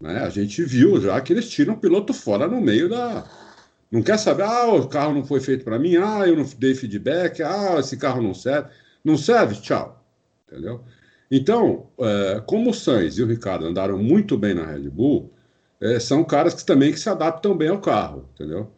Né? 0.00 0.18
A 0.18 0.28
gente 0.28 0.62
viu 0.64 1.00
já 1.00 1.20
que 1.20 1.32
eles 1.32 1.48
tiram 1.48 1.74
o 1.74 1.78
piloto 1.78 2.12
fora 2.12 2.46
no 2.46 2.60
meio 2.60 2.88
da, 2.88 3.24
não 3.94 4.02
quer 4.02 4.18
saber, 4.18 4.42
ah, 4.42 4.66
o 4.74 4.88
carro 4.88 5.14
não 5.14 5.24
foi 5.24 5.38
feito 5.38 5.64
para 5.64 5.78
mim, 5.78 5.96
ah, 5.96 6.26
eu 6.26 6.36
não 6.36 6.44
dei 6.58 6.74
feedback, 6.74 7.40
ah, 7.42 7.76
esse 7.78 7.96
carro 7.96 8.20
não 8.20 8.34
serve. 8.34 8.70
Não 9.04 9.16
serve? 9.16 9.54
Tchau. 9.60 10.04
Entendeu? 10.48 10.80
Então, 11.30 11.86
é, 12.00 12.42
como 12.44 12.70
o 12.70 12.74
Sainz 12.74 13.18
e 13.18 13.22
o 13.22 13.26
Ricardo 13.26 13.66
andaram 13.66 13.96
muito 13.96 14.36
bem 14.36 14.52
na 14.52 14.64
Red 14.64 14.90
Bull, 14.90 15.32
é, 15.80 16.00
são 16.00 16.24
caras 16.24 16.54
que 16.54 16.64
também 16.64 16.90
que 16.90 16.98
se 16.98 17.08
adaptam 17.08 17.56
bem 17.56 17.68
ao 17.68 17.80
carro, 17.80 18.28
entendeu? 18.34 18.68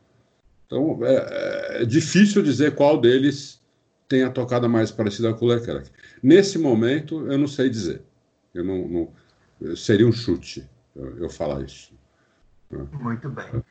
Então, 0.67 0.99
é, 1.03 1.83
é 1.83 1.85
difícil 1.87 2.43
dizer 2.43 2.75
qual 2.75 3.01
deles 3.01 3.59
tem 4.09 4.23
a 4.23 4.31
tocada 4.31 4.69
mais 4.69 4.91
parecida 4.91 5.33
com 5.35 5.45
o 5.45 5.49
Leclerc. 5.49 5.91
Nesse 6.23 6.59
momento, 6.59 7.31
eu 7.31 7.39
não 7.39 7.49
sei 7.49 7.69
dizer. 7.69 8.03
Eu 8.55 8.65
não, 8.65 8.89
não 9.61 9.77
seria 9.77 10.07
um 10.07 10.13
chute 10.13 10.69
eu, 10.95 11.19
eu 11.19 11.31
falar 11.31 11.63
isso. 11.63 11.93
Muito 13.01 13.29
bem. 13.29 13.47
Um 13.55 13.63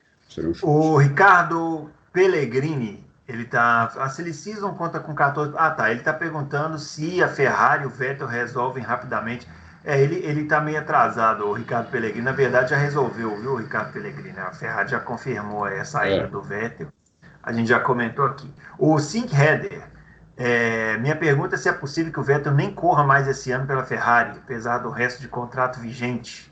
o 0.64 0.98
Ricardo 0.98 1.90
Pellegrini, 2.12 3.06
ele 3.28 3.46
tá. 3.46 3.92
A 3.98 4.10
Silly 4.10 4.34
Season 4.34 4.74
conta 4.74 5.00
com 5.00 5.14
14. 5.14 5.54
Ah, 5.58 5.72
tá. 5.72 5.92
Ele 5.92 6.02
tá 6.02 6.14
perguntando 6.14 6.78
se 6.78 7.22
a 7.24 7.28
Ferrari 7.28 7.84
e 7.84 7.88
o 7.88 7.90
Vettel 7.90 8.28
resolvem 8.28 8.84
rapidamente. 8.84 9.48
É, 9.84 10.02
ele, 10.02 10.16
ele 10.26 10.46
tá 10.46 10.60
meio 10.60 10.80
atrasado, 10.80 11.46
o 11.46 11.54
Ricardo 11.54 11.92
Pellegrini. 11.92 12.26
Na 12.26 12.32
verdade, 12.32 12.72
já 12.72 12.78
resolveu, 12.78 13.40
viu, 13.40 13.56
Ricardo 13.56 13.94
Pellegrini? 13.94 14.38
A 14.40 14.52
Ferrari 14.52 14.90
já 14.90 15.00
confirmou 15.00 15.66
a 15.66 15.86
saída 15.86 16.24
é. 16.24 16.28
do 16.28 16.42
Vettel. 16.42 16.88
A 17.44 17.54
gente 17.54 17.70
já 17.70 17.80
comentou 17.80 18.26
aqui. 18.26 18.52
O 18.80 18.98
Sink 18.98 19.34
Header. 19.36 19.95
É, 20.38 20.98
minha 20.98 21.16
pergunta 21.16 21.56
é 21.56 21.58
se 21.58 21.70
é 21.70 21.72
possível 21.72 22.12
que 22.12 22.20
o 22.20 22.24
Vettel 22.24 22.54
nem 22.54 22.74
corra 22.74 23.04
mais 23.04 23.28
esse 23.28 23.52
ano 23.52 23.66
pela 23.66 23.86
Ferrari, 23.86 24.38
apesar 24.38 24.80
do 24.80 24.90
resto 24.90 25.22
de 25.22 25.28
contrato 25.28 25.80
vigente. 25.80 26.52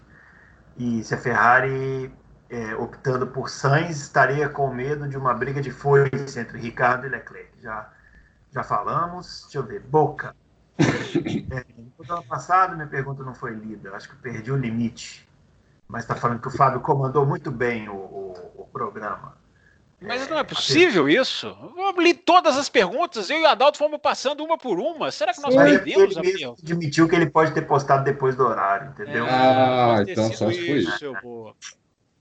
E 0.77 1.03
se 1.03 1.13
a 1.13 1.17
Ferrari 1.17 2.11
é, 2.49 2.75
optando 2.75 3.27
por 3.27 3.49
Sainz, 3.49 3.99
estaria 3.99 4.47
com 4.47 4.71
medo 4.73 5.07
de 5.07 5.17
uma 5.17 5.34
briga 5.34 5.61
de 5.61 5.71
foice 5.71 6.39
entre 6.39 6.59
Ricardo 6.59 7.05
e 7.05 7.09
Leclerc. 7.09 7.51
Já, 7.61 7.89
já 8.51 8.63
falamos. 8.63 9.41
Deixa 9.43 9.57
eu 9.57 9.63
ver. 9.63 9.81
Boca. 9.81 10.36
É, 11.51 11.65
no 11.77 12.13
ano 12.15 12.23
passado, 12.25 12.75
minha 12.75 12.88
pergunta 12.88 13.23
não 13.23 13.34
foi 13.34 13.53
lida. 13.53 13.95
Acho 13.95 14.09
que 14.09 14.15
perdi 14.15 14.51
o 14.51 14.57
limite. 14.57 15.27
Mas 15.88 16.03
está 16.03 16.15
falando 16.15 16.41
que 16.41 16.47
o 16.47 16.51
Fábio 16.51 16.79
comandou 16.79 17.25
muito 17.25 17.51
bem 17.51 17.89
o, 17.89 17.95
o, 17.95 18.51
o 18.55 18.67
programa. 18.71 19.36
Mas 20.05 20.27
não 20.27 20.37
é 20.37 20.43
possível 20.43 21.07
isso. 21.07 21.55
Eu 21.77 22.01
li 22.01 22.13
todas 22.13 22.57
as 22.57 22.67
perguntas, 22.69 23.29
eu 23.29 23.37
e 23.39 23.43
o 23.43 23.47
Adalto 23.47 23.77
fomos 23.77 23.99
passando 24.01 24.43
uma 24.43 24.57
por 24.57 24.79
uma. 24.79 25.11
Será 25.11 25.33
que 25.33 25.41
nós 25.41 25.55
Mas 25.55 25.71
perdemos 25.71 26.17
ele 26.17 26.31
mesmo 26.33 26.55
admitiu 26.61 27.07
que 27.07 27.15
ele 27.15 27.29
pode 27.29 27.51
ter 27.53 27.61
postado 27.61 28.03
depois 28.03 28.35
do 28.35 28.43
horário, 28.45 28.89
entendeu? 28.89 29.25
Ah, 29.27 30.03
então 30.07 30.31
só 30.33 30.45
foi 30.45 30.55
isso. 30.55 31.13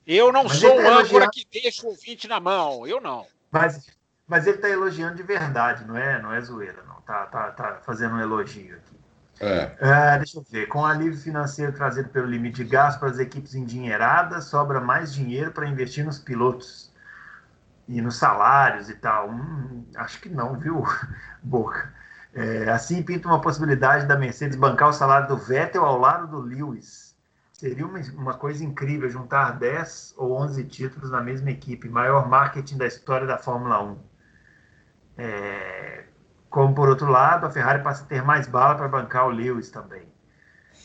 Eu, 0.06 0.32
não 0.32 0.44
Mas 0.44 0.56
sou 0.56 0.70
ele 0.70 0.80
um 0.80 0.82
tá 0.84 0.88
âncora 0.90 1.00
elogiando- 1.24 1.30
que 1.30 1.46
deixa 1.62 1.86
o 1.86 1.90
ouvinte 1.90 2.26
na 2.28 2.40
mão. 2.40 2.86
Eu 2.86 3.00
não. 3.00 3.26
Mas, 3.50 3.86
mas 4.26 4.46
ele 4.46 4.56
está 4.56 4.68
elogiando 4.68 5.16
de 5.16 5.22
verdade, 5.22 5.84
não 5.84 5.96
é, 5.96 6.20
não 6.20 6.32
é 6.32 6.40
zoeira, 6.40 6.82
não. 6.88 7.00
Tá, 7.02 7.26
tá, 7.26 7.50
tá 7.52 7.80
fazendo 7.84 8.16
um 8.16 8.20
elogio 8.20 8.76
aqui. 8.76 8.96
É, 9.40 9.72
Ah, 9.80 10.16
deixa 10.18 10.38
eu 10.38 10.46
ver. 10.48 10.66
Com 10.66 10.80
o 10.80 10.84
alívio 10.86 11.18
financeiro 11.18 11.72
trazido 11.72 12.08
pelo 12.10 12.26
limite 12.26 12.62
de 12.62 12.70
gasto 12.70 12.98
para 13.00 13.10
as 13.10 13.18
equipes 13.18 13.54
endinheiradas, 13.54 14.44
sobra 14.44 14.80
mais 14.80 15.12
dinheiro 15.12 15.50
para 15.52 15.66
investir 15.68 16.04
nos 16.04 16.18
pilotos 16.18 16.91
e 17.88 18.00
nos 18.00 18.16
salários 18.16 18.88
e 18.90 18.94
tal. 18.96 19.30
Hum, 19.30 19.86
acho 19.96 20.20
que 20.20 20.28
não, 20.28 20.58
viu, 20.58 20.82
Boca? 21.42 21.92
É, 22.34 22.70
assim 22.70 23.02
pinta 23.02 23.28
uma 23.28 23.40
possibilidade 23.40 24.06
da 24.06 24.16
Mercedes 24.16 24.56
bancar 24.56 24.88
o 24.88 24.92
salário 24.92 25.28
do 25.28 25.36
Vettel 25.36 25.84
ao 25.84 25.98
lado 25.98 26.26
do 26.28 26.40
Lewis. 26.40 27.14
Seria 27.52 27.86
uma, 27.86 27.98
uma 28.16 28.34
coisa 28.34 28.64
incrível 28.64 29.08
juntar 29.10 29.52
10 29.58 30.14
ou 30.16 30.32
11 30.32 30.64
títulos 30.64 31.10
na 31.10 31.20
mesma 31.20 31.50
equipe. 31.50 31.88
Maior 31.88 32.28
marketing 32.28 32.78
da 32.78 32.86
história 32.86 33.26
da 33.26 33.38
Fórmula 33.38 33.82
1. 33.82 33.98
É, 35.16 36.04
como 36.50 36.74
por 36.74 36.88
outro 36.88 37.08
lado, 37.10 37.46
a 37.46 37.50
Ferrari 37.50 37.82
passa 37.82 38.04
a 38.04 38.06
ter 38.06 38.22
mais 38.22 38.46
bala 38.46 38.74
para 38.76 38.88
bancar 38.88 39.26
o 39.26 39.30
Lewis 39.30 39.70
também. 39.70 40.02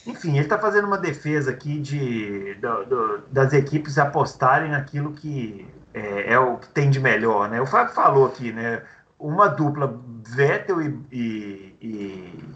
Enfim, 0.06 0.32
ele 0.32 0.42
está 0.42 0.58
fazendo 0.60 0.88
uma 0.88 0.98
defesa 0.98 1.52
aqui 1.52 1.80
de, 1.82 2.56
do- 2.56 2.86
do- 2.86 3.18
das 3.30 3.54
equipes 3.54 3.98
apostarem 3.98 4.72
naquilo 4.72 5.14
que 5.14 5.68
é, 5.98 6.34
é 6.34 6.40
o 6.40 6.58
que 6.58 6.70
tem 6.70 6.90
de 6.90 7.00
melhor, 7.00 7.50
né? 7.50 7.60
O 7.62 7.66
Fábio 7.66 7.94
falou 7.94 8.28
aqui, 8.28 8.52
né? 8.52 8.84
Uma 9.20 9.48
dupla 9.48 10.00
Vettel 10.28 10.82
e, 10.82 11.00
e- 11.12 11.78
e- 11.82 12.50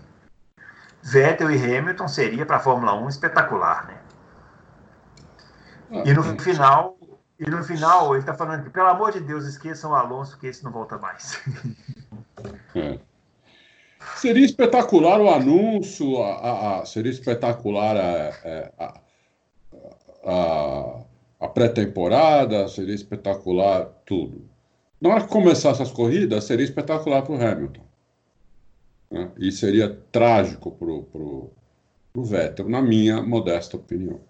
Vettel 1.03 1.49
e 1.51 1.77
Hamilton 1.77 2.07
seria 2.07 2.45
para 2.45 2.57
a 2.57 2.59
Fórmula 2.59 2.93
1 2.93 3.09
espetacular, 3.09 3.87
né? 3.87 3.97
E 6.05 6.13
no 6.13 6.23
final, 6.39 6.97
e 7.39 7.49
no 7.49 7.63
final 7.63 8.11
ele 8.13 8.19
está 8.21 8.33
falando 8.33 8.63
que, 8.63 8.69
pelo 8.69 8.87
amor 8.87 9.11
de 9.11 9.19
Deus, 9.19 9.45
esqueçam 9.45 9.91
o 9.91 9.95
Alonso 9.95 10.37
que 10.37 10.47
esse 10.47 10.63
não 10.63 10.71
volta 10.71 10.97
mais. 10.97 11.41
é. 12.75 12.99
Seria 14.15 14.45
espetacular 14.45 15.19
o 15.19 15.29
anúncio, 15.29 16.21
a- 16.23 16.35
a- 16.35 16.81
a- 16.81 16.85
seria 16.85 17.11
espetacular 17.11 17.97
a, 17.97 18.93
a- 20.23 21.01
a- 21.41 21.47
pré-temporada, 21.47 22.67
seria 22.67 22.95
espetacular 22.95 23.85
tudo. 24.05 24.49
Na 25.01 25.09
hora 25.09 25.23
que 25.23 25.29
começasse 25.29 25.81
as 25.81 25.91
corridas, 25.91 26.43
seria 26.43 26.63
espetacular 26.63 27.21
para 27.23 27.33
o 27.33 27.41
Hamilton. 27.43 27.81
né? 29.09 29.29
E 29.37 29.51
seria 29.51 29.89
trágico 30.11 30.71
para 30.71 30.87
o 30.89 32.23
Vettel, 32.23 32.69
na 32.69 32.81
minha 32.81 33.21
modesta 33.21 33.75
opinião. 33.75 34.21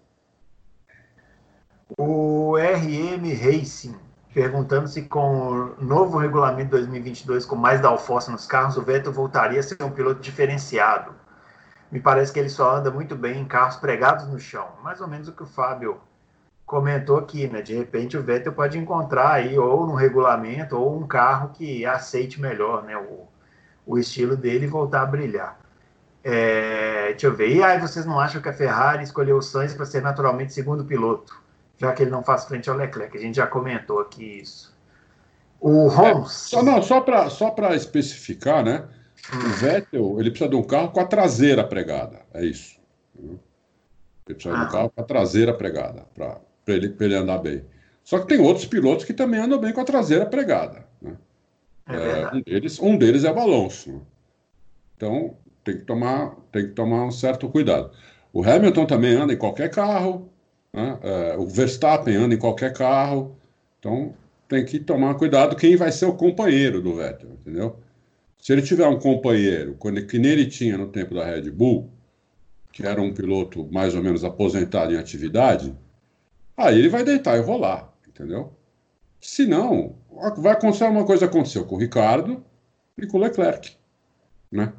O 1.98 2.56
RM 2.56 3.32
Racing 3.34 3.94
perguntando 4.34 4.88
se 4.88 5.02
com 5.02 5.74
o 5.78 5.84
novo 5.84 6.18
regulamento 6.18 6.70
2022 6.70 7.44
com 7.44 7.54
mais 7.54 7.80
downforce 7.80 8.30
nos 8.30 8.46
carros, 8.46 8.76
o 8.76 8.82
Vettel 8.82 9.12
voltaria 9.12 9.60
a 9.60 9.62
ser 9.62 9.80
um 9.82 9.90
piloto 9.90 10.20
diferenciado. 10.20 11.14
Me 11.90 12.00
parece 12.00 12.32
que 12.32 12.40
ele 12.40 12.48
só 12.48 12.76
anda 12.76 12.90
muito 12.90 13.14
bem 13.14 13.38
em 13.40 13.44
carros 13.44 13.76
pregados 13.76 14.26
no 14.26 14.38
chão. 14.40 14.66
Mais 14.82 15.00
ou 15.02 15.06
menos 15.06 15.28
o 15.28 15.32
que 15.32 15.42
o 15.42 15.46
Fábio 15.46 16.00
comentou 16.66 17.16
aqui, 17.18 17.46
né? 17.48 17.62
De 17.62 17.74
repente 17.74 18.16
o 18.16 18.22
Vettel 18.22 18.52
pode 18.52 18.78
encontrar 18.78 19.32
aí 19.32 19.58
ou 19.58 19.86
no 19.86 19.94
regulamento 19.94 20.76
ou 20.76 20.96
um 20.96 21.06
carro 21.06 21.50
que 21.50 21.84
aceite 21.84 22.40
melhor, 22.40 22.84
né? 22.84 22.96
O, 22.96 23.26
o 23.86 23.98
estilo 23.98 24.36
dele 24.36 24.66
voltar 24.66 25.02
a 25.02 25.06
brilhar. 25.06 25.60
É, 26.24 27.08
deixa 27.10 27.26
eu 27.26 27.34
ver. 27.34 27.54
E 27.54 27.62
aí 27.62 27.80
vocês 27.80 28.06
não 28.06 28.18
acham 28.18 28.40
que 28.40 28.48
a 28.48 28.52
Ferrari 28.52 29.02
escolheu 29.02 29.36
o 29.36 29.42
Sainz 29.42 29.74
para 29.74 29.86
ser 29.86 30.02
naturalmente 30.02 30.52
segundo 30.52 30.84
piloto? 30.84 31.42
já 31.82 31.92
que 31.92 32.04
ele 32.04 32.12
não 32.12 32.22
faz 32.22 32.44
frente 32.44 32.70
ao 32.70 32.76
Leclerc. 32.76 33.16
A 33.16 33.20
gente 33.20 33.36
já 33.36 33.46
comentou 33.46 33.98
aqui 33.98 34.40
isso. 34.40 34.72
O 35.60 35.88
Holmes. 35.88 36.30
Só, 36.30 36.62
não, 36.62 36.80
só 36.80 37.00
para 37.00 37.28
só 37.28 37.52
especificar, 37.74 38.64
né? 38.64 38.88
O 39.32 39.48
Vettel 39.50 40.20
ele 40.20 40.30
precisa 40.30 40.48
de 40.48 40.54
um 40.56 40.62
carro 40.62 40.90
com 40.90 41.00
a 41.00 41.04
traseira 41.04 41.64
pregada. 41.64 42.20
É 42.32 42.44
isso. 42.44 42.78
Ele 43.18 43.38
precisa 44.24 44.54
de 44.54 44.60
um 44.60 44.64
Ah. 44.64 44.70
carro 44.70 44.90
com 44.90 45.00
a 45.00 45.04
traseira 45.04 45.52
pregada 45.52 46.06
para 46.14 46.40
ele, 46.66 46.88
pra 46.90 47.06
ele 47.06 47.14
andar 47.16 47.38
bem. 47.38 47.64
Só 48.04 48.18
que 48.18 48.26
tem 48.28 48.40
outros 48.40 48.66
pilotos 48.66 49.04
que 49.04 49.14
também 49.14 49.40
andam 49.40 49.58
bem 49.60 49.72
com 49.72 49.80
a 49.80 49.84
traseira 49.84 50.26
pregada. 50.26 50.86
Né? 51.00 51.16
É 51.88 51.94
É, 51.96 52.36
um, 52.36 52.40
deles, 52.42 52.80
um 52.80 52.96
deles 52.98 53.24
é 53.24 53.32
o 53.32 53.38
Alonso. 53.38 53.92
né? 53.92 54.00
Então 54.96 55.36
tem 55.64 55.78
que, 55.78 55.84
tomar, 55.84 56.36
tem 56.50 56.66
que 56.68 56.72
tomar 56.74 57.04
um 57.06 57.10
certo 57.10 57.48
cuidado. 57.48 57.90
O 58.32 58.42
Hamilton 58.42 58.86
também 58.86 59.14
anda 59.14 59.32
em 59.32 59.36
qualquer 59.36 59.70
carro. 59.70 60.30
né? 60.72 60.98
É, 61.02 61.36
o 61.36 61.46
Verstappen 61.46 62.14
anda 62.16 62.34
em 62.34 62.38
qualquer 62.38 62.72
carro. 62.72 63.36
Então 63.78 64.14
tem 64.48 64.64
que 64.64 64.78
tomar 64.80 65.14
cuidado 65.16 65.56
quem 65.56 65.76
vai 65.76 65.90
ser 65.92 66.06
o 66.06 66.14
companheiro 66.14 66.80
do 66.82 66.94
Vettel, 66.94 67.30
entendeu? 67.40 67.76
Se 68.38 68.52
ele 68.52 68.62
tiver 68.62 68.86
um 68.88 68.98
companheiro, 68.98 69.76
quando- 69.78 70.04
que 70.06 70.18
nem 70.18 70.32
ele 70.32 70.46
tinha 70.46 70.76
no 70.76 70.88
tempo 70.88 71.14
da 71.14 71.24
Red 71.24 71.50
Bull, 71.50 71.88
que 72.72 72.86
era 72.86 73.00
um 73.00 73.12
piloto 73.14 73.68
mais 73.72 73.94
ou 73.94 74.02
menos 74.02 74.24
aposentado 74.24 74.92
em 74.92 74.98
atividade, 74.98 75.74
aí 76.56 76.78
ele 76.78 76.88
vai 76.88 77.04
deitar 77.04 77.36
e 77.38 77.40
rolar, 77.42 77.92
entendeu? 78.08 78.52
Se 79.20 79.46
não, 79.46 79.96
vai 80.38 80.52
acontecer 80.52 80.84
uma 80.84 81.04
coisa 81.06 81.26
aconteceu 81.26 81.64
com 81.64 81.76
o 81.76 81.78
Ricardo 81.78 82.44
e 82.98 83.06
com 83.06 83.16
o 83.18 83.20
Leclerc, 83.20 83.76
né? 84.50 84.72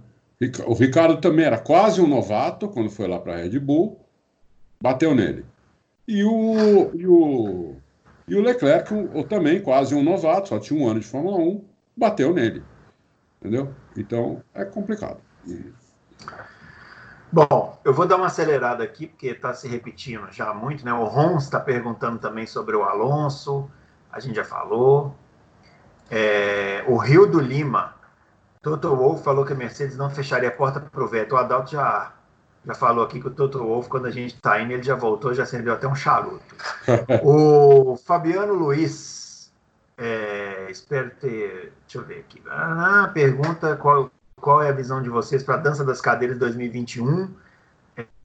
O 0.67 0.73
Ricardo 0.73 1.21
também 1.21 1.45
era 1.45 1.57
quase 1.57 2.01
um 2.01 2.07
novato 2.07 2.67
quando 2.67 2.89
foi 2.89 3.07
lá 3.07 3.17
para 3.19 3.33
a 3.33 3.37
Red 3.37 3.57
Bull, 3.59 3.97
bateu 4.81 5.15
nele. 5.15 5.45
E 6.05 6.21
o, 6.25 6.91
e 6.93 7.07
o, 7.07 7.75
e 8.27 8.35
o 8.35 8.41
Leclerc, 8.41 8.93
um- 8.93 9.19
o- 9.19 9.23
também 9.23 9.61
quase 9.61 9.95
um 9.95 10.03
novato, 10.03 10.49
só 10.49 10.59
tinha 10.59 10.77
um 10.77 10.85
ano 10.85 10.99
de 10.99 11.05
Fórmula 11.05 11.37
1, 11.37 11.63
bateu 11.95 12.33
nele. 12.33 12.61
Entendeu? 13.39 13.73
Então 13.95 14.43
é 14.53 14.65
complicado. 14.65 15.21
Bom, 17.33 17.81
eu 17.83 17.91
vou 17.91 18.05
dar 18.05 18.17
uma 18.17 18.27
acelerada 18.27 18.83
aqui, 18.83 19.07
porque 19.07 19.29
está 19.29 19.55
se 19.55 19.67
repetindo 19.67 20.27
já 20.29 20.53
muito, 20.53 20.85
né? 20.85 20.93
O 20.93 21.05
Rons 21.05 21.45
está 21.45 21.59
perguntando 21.59 22.19
também 22.19 22.45
sobre 22.45 22.75
o 22.75 22.83
Alonso, 22.83 23.67
a 24.11 24.19
gente 24.19 24.35
já 24.35 24.45
falou. 24.45 25.15
É, 26.11 26.83
o 26.87 26.95
Rio 26.95 27.25
do 27.25 27.39
Lima, 27.39 27.95
Toto 28.61 28.95
Wolff 28.95 29.23
falou 29.23 29.43
que 29.43 29.51
a 29.51 29.55
Mercedes 29.55 29.97
não 29.97 30.11
fecharia 30.11 30.49
a 30.49 30.51
porta 30.51 30.79
para 30.79 31.03
o 31.03 31.07
Vettel. 31.07 31.35
O 31.35 31.39
Adalto 31.39 31.71
já, 31.71 32.13
já 32.63 32.75
falou 32.75 33.03
aqui 33.03 33.19
que 33.19 33.27
o 33.27 33.31
Toto 33.31 33.57
Wolff, 33.57 33.89
quando 33.89 34.05
a 34.05 34.11
gente 34.11 34.35
está 34.35 34.61
indo, 34.61 34.73
ele 34.73 34.83
já 34.83 34.93
voltou, 34.93 35.33
já 35.33 35.41
acendeu 35.41 35.73
até 35.73 35.87
um 35.87 35.95
charuto. 35.95 36.55
o 37.25 37.97
Fabiano 37.97 38.53
Luiz, 38.53 39.51
é, 39.97 40.67
espero 40.69 41.09
ter. 41.19 41.73
Deixa 41.81 41.97
eu 41.97 42.03
ver 42.03 42.19
aqui. 42.19 42.39
Ah, 42.47 43.09
pergunta 43.11 43.75
qual, 43.75 44.11
qual 44.43 44.61
é 44.61 44.67
a 44.67 44.73
visão 44.73 45.01
de 45.01 45.09
vocês 45.09 45.41
para 45.41 45.55
a 45.55 45.57
dança 45.57 45.85
das 45.85 46.01
cadeiras 46.01 46.37
2021, 46.37 47.33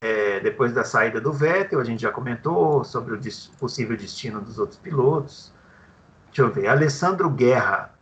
é, 0.01 0.41
depois 0.41 0.73
da 0.73 0.83
saída 0.83 1.21
do 1.21 1.33
Vettel, 1.33 1.79
a 1.79 1.85
gente 1.85 2.03
já 2.03 2.11
comentou 2.11 2.83
sobre 2.83 3.15
o 3.15 3.21
possível 3.57 3.97
destino 3.97 4.41
dos 4.41 4.59
outros 4.59 4.81
pilotos. 4.81 5.55
Deixa 6.27 6.43
eu 6.43 6.51
ver, 6.51 6.67
Alessandro 6.67 7.31
Guerra, 7.31 7.95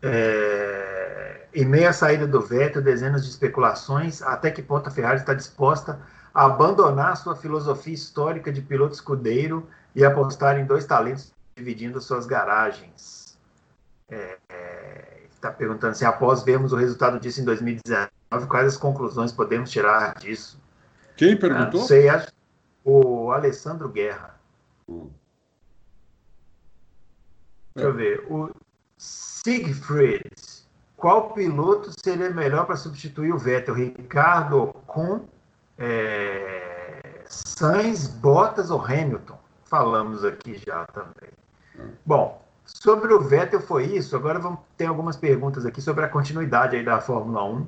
é, 0.00 1.46
em 1.54 1.66
meio 1.66 1.90
à 1.90 1.92
saída 1.92 2.26
do 2.26 2.40
Vettel, 2.40 2.80
dezenas 2.80 3.22
de 3.22 3.30
especulações, 3.30 4.22
até 4.22 4.50
que 4.50 4.62
ponto 4.62 4.88
a 4.88 4.90
Ferrari 4.90 5.20
está 5.20 5.34
disposta 5.34 6.00
a 6.32 6.46
abandonar 6.46 7.18
sua 7.18 7.36
filosofia 7.36 7.92
histórica 7.92 8.50
de 8.50 8.62
piloto 8.62 8.94
escudeiro 8.94 9.68
e 9.94 10.02
apostar 10.02 10.58
em 10.58 10.64
dois 10.64 10.86
talentos 10.86 11.34
dividindo 11.54 12.00
suas 12.00 12.24
garagens. 12.24 13.38
Está 15.46 15.56
perguntando 15.56 15.94
se 15.94 16.04
após 16.04 16.42
vermos 16.42 16.72
o 16.72 16.76
resultado 16.76 17.20
disso 17.20 17.40
em 17.40 17.44
2019, 17.44 18.10
quais 18.48 18.66
as 18.66 18.76
conclusões 18.76 19.30
podemos 19.30 19.70
tirar 19.70 20.14
disso? 20.18 20.60
Quem 21.16 21.34
Ah, 21.34 21.38
perguntou? 21.38 21.80
Não 21.80 21.86
sei, 21.86 22.08
acho- 22.08 22.32
o 22.84 23.30
Alessandro 23.30 23.88
Guerra. 23.88 24.34
Hum. 24.88 25.08
Deixa 27.76 27.88
eu 27.88 27.94
ver. 27.94 28.26
O 28.28 28.50
Siegfried. 28.98 30.24
Qual 30.96 31.32
piloto 31.32 31.92
seria 32.02 32.30
melhor 32.30 32.66
para 32.66 32.76
substituir 32.76 33.32
o 33.32 33.38
Vettel? 33.38 33.74
Ricardo 33.74 34.72
com 34.86 35.28
é, 35.78 37.22
Sainz, 37.26 38.08
Bottas 38.08 38.70
ou 38.70 38.80
Hamilton? 38.84 39.38
falamos 39.68 40.24
aqui 40.24 40.56
já 40.64 40.86
também. 40.86 41.30
Bom, 42.04 42.40
sobre 42.66 43.14
o 43.14 43.20
Vettel 43.20 43.60
foi 43.60 43.84
isso. 43.84 44.16
Agora 44.16 44.38
vamos 44.38 44.60
ter 44.76 44.86
algumas 44.86 45.16
perguntas 45.16 45.64
aqui 45.64 45.80
sobre 45.80 46.04
a 46.04 46.08
continuidade 46.08 46.76
aí 46.76 46.84
da 46.84 47.00
Fórmula 47.00 47.44
1. 47.44 47.66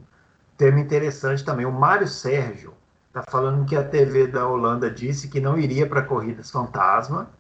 Tema 0.57 0.81
interessante 0.81 1.45
também. 1.45 1.65
O 1.65 1.73
Mário 1.73 2.09
Sérgio 2.09 2.75
está 3.07 3.23
falando 3.31 3.65
que 3.65 3.77
a 3.77 3.85
TV 3.85 4.27
da 4.27 4.47
Holanda 4.47 4.91
disse 4.91 5.29
que 5.29 5.41
não 5.41 5.57
iria 5.57 5.87
para 5.87 6.03
corridas 6.03 6.51
fantasma. 6.51 7.31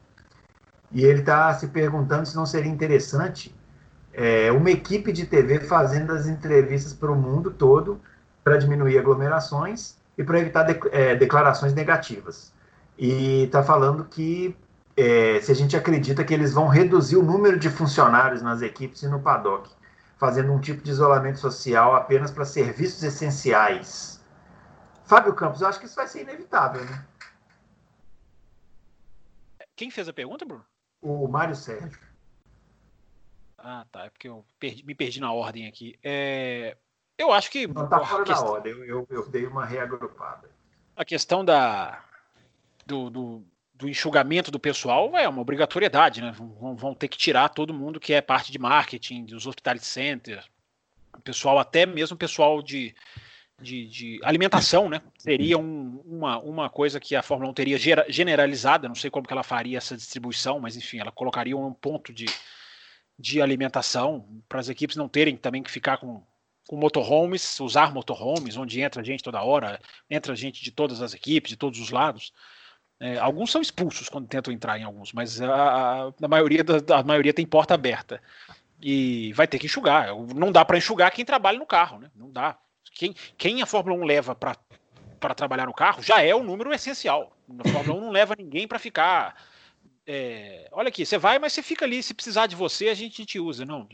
E 0.92 1.04
ele 1.04 1.20
está 1.20 1.52
se 1.52 1.66
perguntando 1.68 2.26
se 2.26 2.36
não 2.36 2.46
seria 2.46 2.70
interessante 2.70 3.54
é, 4.12 4.50
uma 4.50 4.70
equipe 4.70 5.12
de 5.12 5.26
TV 5.26 5.60
fazendo 5.60 6.12
as 6.12 6.26
entrevistas 6.26 6.94
para 6.94 7.12
o 7.12 7.16
mundo 7.16 7.50
todo 7.50 8.00
para 8.42 8.56
diminuir 8.56 8.98
aglomerações 8.98 9.96
e 10.16 10.24
para 10.24 10.38
evitar 10.40 10.62
de, 10.62 10.78
é, 10.90 11.14
declarações 11.14 11.74
negativas. 11.74 12.52
E 12.96 13.44
está 13.44 13.62
falando 13.62 14.04
que 14.04 14.56
é, 14.98 15.40
se 15.40 15.52
a 15.52 15.54
gente 15.54 15.76
acredita 15.76 16.24
que 16.24 16.34
eles 16.34 16.52
vão 16.52 16.66
reduzir 16.66 17.16
o 17.16 17.22
número 17.22 17.56
de 17.56 17.70
funcionários 17.70 18.42
nas 18.42 18.62
equipes 18.62 19.00
e 19.02 19.08
no 19.08 19.22
paddock, 19.22 19.70
fazendo 20.16 20.52
um 20.52 20.60
tipo 20.60 20.82
de 20.82 20.90
isolamento 20.90 21.38
social 21.38 21.94
apenas 21.94 22.32
para 22.32 22.44
serviços 22.44 23.04
essenciais. 23.04 24.20
Fábio 25.04 25.32
Campos, 25.34 25.60
eu 25.60 25.68
acho 25.68 25.78
que 25.78 25.86
isso 25.86 25.94
vai 25.94 26.08
ser 26.08 26.22
inevitável, 26.22 26.84
né? 26.84 27.06
Quem 29.76 29.88
fez 29.88 30.08
a 30.08 30.12
pergunta, 30.12 30.44
Bruno? 30.44 30.64
O 31.00 31.28
Mário 31.28 31.54
Sérgio. 31.54 32.00
Ah, 33.56 33.86
tá. 33.92 34.06
É 34.06 34.10
porque 34.10 34.28
eu 34.28 34.44
perdi, 34.58 34.84
me 34.84 34.96
perdi 34.96 35.20
na 35.20 35.32
ordem 35.32 35.68
aqui. 35.68 35.96
É, 36.02 36.76
eu 37.16 37.32
acho 37.32 37.48
que. 37.52 37.68
Não 37.68 37.84
está 37.84 38.00
fora 38.00 38.24
questão, 38.24 38.44
da 38.44 38.50
ordem, 38.50 38.72
eu, 38.72 38.84
eu, 38.84 39.06
eu, 39.08 39.28
dei 39.28 39.46
uma 39.46 39.64
reagrupada. 39.64 40.50
A 40.96 41.04
questão 41.04 41.44
da, 41.44 42.02
do, 42.84 43.08
do 43.08 43.46
do 43.78 43.88
enxugamento 43.88 44.50
do 44.50 44.58
pessoal 44.58 45.16
é 45.16 45.28
uma 45.28 45.40
obrigatoriedade, 45.40 46.20
né? 46.20 46.32
Vão, 46.32 46.74
vão, 46.74 46.94
ter 46.94 47.06
que 47.06 47.16
tirar 47.16 47.48
todo 47.48 47.72
mundo 47.72 48.00
que 48.00 48.12
é 48.12 48.20
parte 48.20 48.50
de 48.50 48.58
marketing, 48.58 49.24
dos 49.24 49.46
hospitality 49.46 49.86
centers, 49.86 50.44
pessoal, 51.22 51.60
até 51.60 51.86
mesmo 51.86 52.16
pessoal 52.16 52.60
de, 52.60 52.92
de, 53.62 53.86
de 53.86 54.20
alimentação, 54.24 54.88
né? 54.88 55.00
Seria 55.16 55.56
um, 55.56 56.02
uma, 56.04 56.38
uma 56.40 56.68
coisa 56.68 56.98
que 56.98 57.14
a 57.14 57.22
Fórmula 57.22 57.52
1 57.52 57.54
teria 57.54 57.78
generalizada, 58.08 58.88
não 58.88 58.96
sei 58.96 59.10
como 59.10 59.26
que 59.26 59.32
ela 59.32 59.44
faria 59.44 59.78
essa 59.78 59.96
distribuição, 59.96 60.58
mas 60.58 60.76
enfim, 60.76 60.98
ela 60.98 61.12
colocaria 61.12 61.56
um 61.56 61.72
ponto 61.72 62.12
de, 62.12 62.26
de 63.16 63.40
alimentação 63.40 64.26
para 64.48 64.58
as 64.58 64.68
equipes 64.68 64.96
não 64.96 65.08
terem 65.08 65.36
também 65.36 65.62
que 65.62 65.70
ficar 65.70 65.98
com, 65.98 66.20
com 66.66 66.76
motorhomes, 66.76 67.60
usar 67.60 67.94
motorhomes, 67.94 68.56
onde 68.56 68.80
entra 68.80 69.04
gente 69.04 69.22
toda 69.22 69.40
hora, 69.40 69.80
entra 70.10 70.34
gente 70.34 70.64
de 70.64 70.72
todas 70.72 71.00
as 71.00 71.14
equipes, 71.14 71.50
de 71.50 71.56
todos 71.56 71.78
os 71.78 71.90
lados. 71.90 72.32
É, 73.00 73.16
alguns 73.18 73.52
são 73.52 73.60
expulsos 73.60 74.08
quando 74.08 74.26
tentam 74.26 74.52
entrar 74.52 74.78
em 74.78 74.82
alguns, 74.82 75.12
mas 75.12 75.40
a, 75.40 76.12
a, 76.20 76.28
maioria, 76.28 76.64
da, 76.64 76.98
a 76.98 77.02
maioria 77.02 77.32
tem 77.32 77.46
porta 77.46 77.74
aberta. 77.74 78.20
E 78.80 79.32
vai 79.34 79.46
ter 79.46 79.58
que 79.58 79.66
enxugar. 79.66 80.08
Não 80.34 80.52
dá 80.52 80.64
para 80.64 80.78
enxugar 80.78 81.10
quem 81.12 81.24
trabalha 81.24 81.58
no 81.58 81.66
carro, 81.66 81.98
né? 81.98 82.10
Não 82.14 82.30
dá. 82.30 82.56
Quem, 82.92 83.14
quem 83.36 83.62
a 83.62 83.66
Fórmula 83.66 83.96
1 84.00 84.04
leva 84.04 84.34
para 84.34 85.34
trabalhar 85.34 85.66
no 85.66 85.74
carro 85.74 86.02
já 86.02 86.22
é 86.22 86.34
o 86.34 86.42
número 86.42 86.72
essencial. 86.72 87.36
A 87.64 87.68
Fórmula 87.68 87.98
1 87.98 88.00
não 88.02 88.10
leva 88.10 88.34
ninguém 88.36 88.66
para 88.68 88.78
ficar. 88.78 89.36
É, 90.06 90.68
olha 90.72 90.88
aqui, 90.88 91.04
você 91.04 91.18
vai, 91.18 91.38
mas 91.38 91.52
você 91.52 91.62
fica 91.62 91.84
ali. 91.84 92.02
Se 92.02 92.14
precisar 92.14 92.46
de 92.46 92.56
você, 92.56 92.88
a 92.88 92.94
gente 92.94 93.26
te 93.26 93.38
usa. 93.38 93.64
Não, 93.64 93.88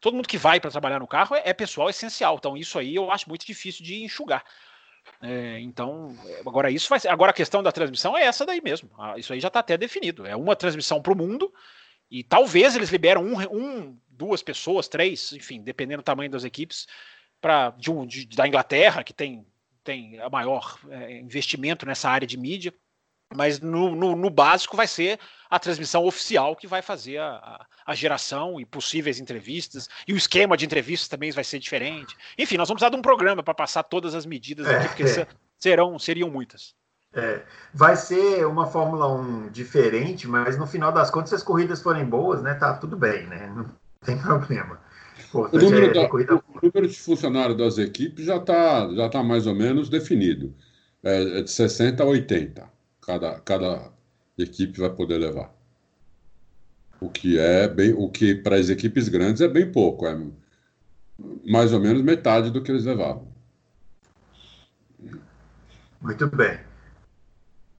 todo 0.00 0.14
mundo 0.14 0.28
que 0.28 0.38
vai 0.38 0.60
para 0.60 0.70
trabalhar 0.70 1.00
no 1.00 1.06
carro 1.06 1.34
é, 1.34 1.42
é 1.44 1.52
pessoal 1.54 1.88
essencial. 1.88 2.36
Então, 2.36 2.56
isso 2.56 2.78
aí 2.78 2.94
eu 2.94 3.10
acho 3.10 3.28
muito 3.28 3.46
difícil 3.46 3.84
de 3.84 4.02
enxugar. 4.04 4.44
É, 5.22 5.58
então, 5.60 6.16
agora 6.46 6.70
isso 6.70 6.88
vai 6.88 7.00
ser, 7.00 7.08
agora 7.08 7.30
a 7.30 7.34
questão 7.34 7.62
da 7.62 7.72
transmissão 7.72 8.16
é 8.16 8.24
essa 8.24 8.44
daí 8.44 8.60
mesmo. 8.60 8.90
Ah, 8.98 9.18
isso 9.18 9.32
aí 9.32 9.40
já 9.40 9.48
está 9.48 9.60
até 9.60 9.76
definido. 9.76 10.26
É 10.26 10.36
uma 10.36 10.54
transmissão 10.54 11.00
para 11.00 11.12
o 11.12 11.16
mundo 11.16 11.52
e 12.10 12.22
talvez 12.22 12.76
eles 12.76 12.90
liberam 12.90 13.24
um, 13.24 13.40
um, 13.50 13.98
duas 14.08 14.42
pessoas, 14.42 14.88
três, 14.88 15.32
enfim, 15.32 15.62
dependendo 15.62 16.02
do 16.02 16.04
tamanho 16.04 16.30
das 16.30 16.44
equipes, 16.44 16.86
para 17.40 17.70
de, 17.70 18.06
de, 18.06 18.36
da 18.36 18.46
Inglaterra 18.46 19.02
que 19.02 19.12
tem 19.12 19.46
tem 19.82 20.18
a 20.18 20.28
maior 20.28 20.80
é, 20.90 21.20
investimento 21.20 21.86
nessa 21.86 22.10
área 22.10 22.26
de 22.26 22.36
mídia, 22.36 22.74
mas 23.34 23.60
no, 23.60 23.94
no, 23.94 24.14
no, 24.14 24.30
básico 24.30 24.76
vai 24.76 24.86
ser 24.86 25.18
a 25.50 25.58
transmissão 25.58 26.04
oficial 26.04 26.54
que 26.54 26.66
vai 26.66 26.82
fazer 26.82 27.18
a, 27.18 27.66
a, 27.84 27.94
geração 27.94 28.60
e 28.60 28.64
possíveis 28.64 29.18
entrevistas, 29.18 29.88
e 30.06 30.12
o 30.12 30.16
esquema 30.16 30.56
de 30.56 30.64
entrevistas 30.64 31.08
também 31.08 31.30
vai 31.30 31.44
ser 31.44 31.58
diferente. 31.58 32.16
Enfim, 32.38 32.56
nós 32.56 32.68
vamos 32.68 32.80
precisar 32.80 32.90
de 32.90 32.96
um 32.96 33.02
programa 33.02 33.42
para 33.42 33.54
passar 33.54 33.82
todas 33.82 34.14
as 34.14 34.26
medidas 34.26 34.66
aqui, 34.66 34.88
porque 34.88 35.02
é. 35.02 35.26
serão, 35.58 35.98
seriam 35.98 36.30
muitas. 36.30 36.74
É, 37.14 37.42
vai 37.72 37.96
ser 37.96 38.46
uma 38.46 38.66
Fórmula 38.66 39.08
1 39.08 39.48
diferente, 39.48 40.28
mas 40.28 40.58
no 40.58 40.66
final 40.66 40.92
das 40.92 41.10
contas, 41.10 41.30
se 41.30 41.36
as 41.36 41.42
corridas 41.42 41.82
forem 41.82 42.04
boas, 42.04 42.42
né, 42.42 42.54
tá 42.54 42.74
tudo 42.74 42.96
bem, 42.96 43.26
né? 43.26 43.50
Não 43.56 43.66
tem 44.04 44.18
problema. 44.18 44.78
o, 45.32 45.48
número, 45.58 45.86
é 45.86 45.94
da, 45.94 46.08
corrida... 46.08 46.34
o 46.34 46.42
número 46.62 46.86
de 46.86 46.98
funcionários 46.98 47.56
das 47.56 47.78
equipes 47.78 48.26
já 48.26 48.36
está 48.36 48.92
já 48.94 49.08
tá 49.08 49.22
mais 49.22 49.46
ou 49.46 49.54
menos 49.54 49.88
definido. 49.88 50.54
É, 51.02 51.38
é 51.38 51.42
de 51.42 51.50
60 51.50 52.02
a 52.02 52.06
80 52.06 52.75
cada, 53.06 53.38
cada 53.40 53.92
equipe 54.36 54.80
vai 54.80 54.90
poder 54.90 55.18
levar. 55.18 55.54
O 57.00 57.08
que 57.08 57.38
é 57.38 57.68
bem, 57.68 57.94
o 57.94 58.10
que 58.10 58.34
para 58.34 58.56
as 58.56 58.68
equipes 58.68 59.08
grandes 59.08 59.40
é 59.40 59.48
bem 59.48 59.70
pouco, 59.70 60.06
é 60.06 60.18
mais 61.46 61.72
ou 61.72 61.80
menos 61.80 62.02
metade 62.02 62.50
do 62.50 62.62
que 62.62 62.70
eles 62.70 62.84
levavam. 62.84 63.28
Muito 66.00 66.26
bem. 66.28 66.58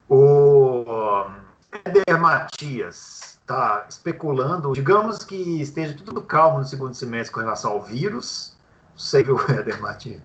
O 0.10 1.26
Eder 1.86 2.20
Matias 2.20 3.40
está 3.42 3.86
especulando, 3.90 4.72
digamos 4.74 5.24
que 5.24 5.62
esteja 5.62 5.96
tudo 5.96 6.22
calmo 6.22 6.60
no 6.60 6.66
segundo 6.66 6.94
semestre 6.94 7.34
com 7.34 7.42
relação 7.42 7.72
ao 7.72 7.84
vírus. 7.84 8.56
Sei 8.96 9.24
que 9.24 9.32
o 9.32 9.40
Eder 9.52 9.82
Matias 9.82 10.22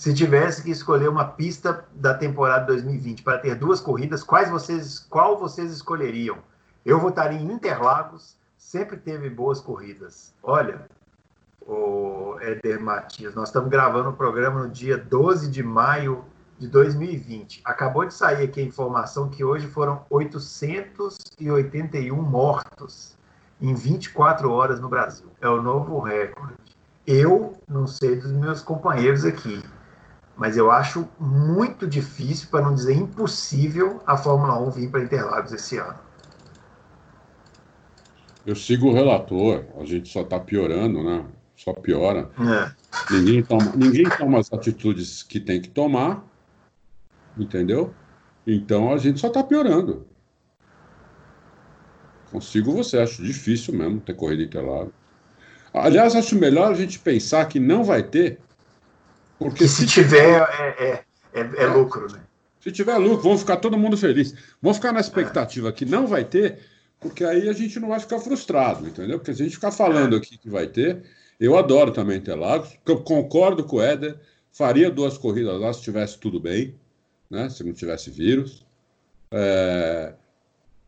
se 0.00 0.12
tivesse 0.14 0.62
que 0.62 0.70
escolher 0.70 1.10
uma 1.10 1.26
pista 1.26 1.84
da 1.92 2.14
temporada 2.14 2.64
2020 2.68 3.22
para 3.22 3.36
ter 3.36 3.54
duas 3.54 3.80
corridas, 3.80 4.24
quais 4.24 4.48
vocês, 4.48 4.98
qual 4.98 5.38
vocês 5.38 5.70
escolheriam? 5.70 6.38
Eu 6.86 6.98
votaria 6.98 7.38
em 7.38 7.52
Interlagos, 7.52 8.34
sempre 8.56 8.96
teve 8.96 9.28
boas 9.28 9.60
corridas. 9.60 10.32
Olha, 10.42 10.86
o 11.66 12.34
Éder 12.40 12.80
Matias, 12.80 13.34
nós 13.34 13.50
estamos 13.50 13.68
gravando 13.68 14.08
o 14.08 14.14
programa 14.14 14.62
no 14.62 14.70
dia 14.70 14.96
12 14.96 15.50
de 15.50 15.62
maio 15.62 16.24
de 16.58 16.66
2020. 16.66 17.60
Acabou 17.62 18.06
de 18.06 18.14
sair 18.14 18.44
aqui 18.44 18.58
a 18.58 18.64
informação 18.64 19.28
que 19.28 19.44
hoje 19.44 19.66
foram 19.66 20.06
881 20.08 22.22
mortos 22.22 23.18
em 23.60 23.74
24 23.74 24.50
horas 24.50 24.80
no 24.80 24.88
Brasil. 24.88 25.26
É 25.42 25.48
o 25.50 25.60
novo 25.60 26.00
recorde. 26.00 26.54
Eu 27.06 27.58
não 27.68 27.86
sei 27.86 28.16
dos 28.16 28.32
meus 28.32 28.62
companheiros 28.62 29.26
aqui, 29.26 29.62
mas 30.40 30.56
eu 30.56 30.70
acho 30.70 31.06
muito 31.18 31.86
difícil, 31.86 32.48
para 32.50 32.62
não 32.62 32.74
dizer 32.74 32.94
impossível, 32.96 34.00
a 34.06 34.16
Fórmula 34.16 34.58
1 34.58 34.70
vir 34.70 34.90
para 34.90 35.02
Interlagos 35.02 35.52
esse 35.52 35.76
ano. 35.76 35.98
Eu 38.46 38.56
sigo 38.56 38.88
o 38.88 38.94
relator, 38.94 39.66
a 39.78 39.84
gente 39.84 40.08
só 40.08 40.22
está 40.22 40.40
piorando, 40.40 41.04
né? 41.04 41.26
Só 41.54 41.74
piora. 41.74 42.30
É. 42.40 42.72
Ninguém, 43.12 43.42
toma, 43.42 43.72
ninguém 43.76 44.08
toma 44.16 44.38
as 44.38 44.50
atitudes 44.50 45.22
que 45.22 45.38
tem 45.38 45.60
que 45.60 45.68
tomar, 45.68 46.24
entendeu? 47.36 47.92
Então 48.46 48.94
a 48.94 48.96
gente 48.96 49.20
só 49.20 49.26
está 49.26 49.44
piorando. 49.44 50.06
Consigo 52.32 52.72
você, 52.72 52.98
acho 52.98 53.22
difícil 53.22 53.74
mesmo 53.74 54.00
ter 54.00 54.14
corrida 54.14 54.42
Interlagos. 54.42 54.94
Aliás, 55.74 56.16
acho 56.16 56.34
melhor 56.34 56.72
a 56.72 56.74
gente 56.74 56.98
pensar 56.98 57.44
que 57.44 57.60
não 57.60 57.84
vai 57.84 58.02
ter 58.02 58.40
porque 59.40 59.66
se, 59.66 59.76
se 59.76 59.86
tiver, 59.86 60.38
é, 60.38 60.84
é, 60.84 61.04
é, 61.32 61.62
é, 61.62 61.66
lucro, 61.66 62.12
né? 62.12 62.20
Se 62.60 62.70
tiver 62.70 62.98
lucro, 62.98 63.22
vamos 63.22 63.40
ficar 63.40 63.56
todo 63.56 63.78
mundo 63.78 63.96
feliz. 63.96 64.34
Vamos 64.60 64.76
ficar 64.76 64.92
na 64.92 65.00
expectativa 65.00 65.72
que 65.72 65.86
não 65.86 66.06
vai 66.06 66.24
ter, 66.24 66.58
porque 67.00 67.24
aí 67.24 67.48
a 67.48 67.52
gente 67.54 67.80
não 67.80 67.88
vai 67.88 67.98
ficar 67.98 68.18
frustrado, 68.18 68.86
entendeu? 68.86 69.18
Porque 69.18 69.32
se 69.34 69.40
a 69.40 69.44
gente 69.46 69.54
ficar 69.54 69.72
falando 69.72 70.14
aqui 70.14 70.36
que 70.36 70.50
vai 70.50 70.66
ter, 70.66 71.02
eu 71.40 71.56
adoro 71.56 71.90
também 71.90 72.18
Interlagos, 72.18 72.78
eu 72.84 73.00
concordo 73.00 73.64
com 73.64 73.76
o 73.76 73.82
Éder, 73.82 74.20
faria 74.52 74.90
duas 74.90 75.16
corridas 75.16 75.58
lá 75.58 75.72
se 75.72 75.80
tivesse 75.80 76.18
tudo 76.18 76.38
bem, 76.38 76.74
né? 77.30 77.48
Se 77.48 77.64
não 77.64 77.72
tivesse 77.72 78.10
vírus. 78.10 78.66
É, 79.30 80.12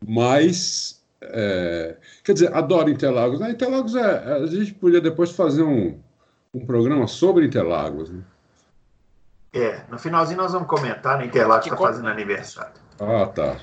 mas, 0.07 1.03
é, 1.23 1.97
quer 2.23 2.33
dizer, 2.33 2.53
adoro 2.53 2.91
Interlagos. 2.91 3.39
Né? 3.39 3.49
Interlagos 3.49 3.95
é, 3.95 4.33
a 4.35 4.45
gente 4.45 4.75
podia 4.75 5.01
depois 5.01 5.31
fazer 5.31 5.63
um, 5.63 5.97
um 6.53 6.63
programa 6.67 7.07
sobre 7.07 7.47
Interlagos, 7.47 8.11
né? 8.11 8.23
É, 9.53 9.83
no 9.89 9.99
finalzinho 9.99 10.37
nós 10.37 10.51
vamos 10.51 10.67
comentar 10.67 11.19
no 11.19 11.25
Interlagos 11.25 11.67
está 11.67 11.77
fazendo 11.77 12.07
aniversário. 12.07 12.73
Ah, 12.99 13.27
tá. 13.27 13.57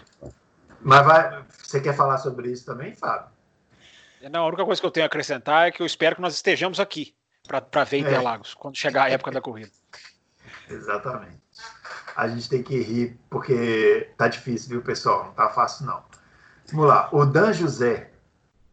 Mas 0.80 1.04
vai, 1.04 1.44
você 1.62 1.80
quer 1.80 1.94
falar 1.94 2.18
sobre 2.18 2.50
isso 2.50 2.64
também, 2.64 2.94
Fábio? 2.94 3.28
Não, 4.30 4.44
a 4.44 4.46
única 4.46 4.64
coisa 4.64 4.80
que 4.80 4.86
eu 4.86 4.90
tenho 4.90 5.04
a 5.04 5.08
acrescentar 5.08 5.66
é 5.66 5.70
que 5.70 5.82
eu 5.82 5.86
espero 5.86 6.16
que 6.16 6.22
nós 6.22 6.34
estejamos 6.34 6.78
aqui 6.78 7.14
para 7.46 7.84
ver 7.84 7.96
é. 7.96 8.00
Interlagos, 8.00 8.54
é. 8.56 8.60
quando 8.60 8.76
chegar 8.76 9.04
a 9.04 9.10
época 9.10 9.32
da 9.32 9.40
corrida. 9.40 9.70
Exatamente. 10.68 11.40
A 12.14 12.28
gente 12.28 12.48
tem 12.48 12.62
que 12.62 12.80
rir, 12.80 13.18
porque 13.28 14.10
tá 14.16 14.28
difícil, 14.28 14.68
viu, 14.68 14.82
pessoal? 14.82 15.24
Não 15.24 15.32
tá 15.32 15.48
fácil, 15.48 15.86
não. 15.86 16.04
Vamos 16.70 16.86
lá. 16.86 17.08
O 17.12 17.24
Dan 17.24 17.52
José 17.52 18.09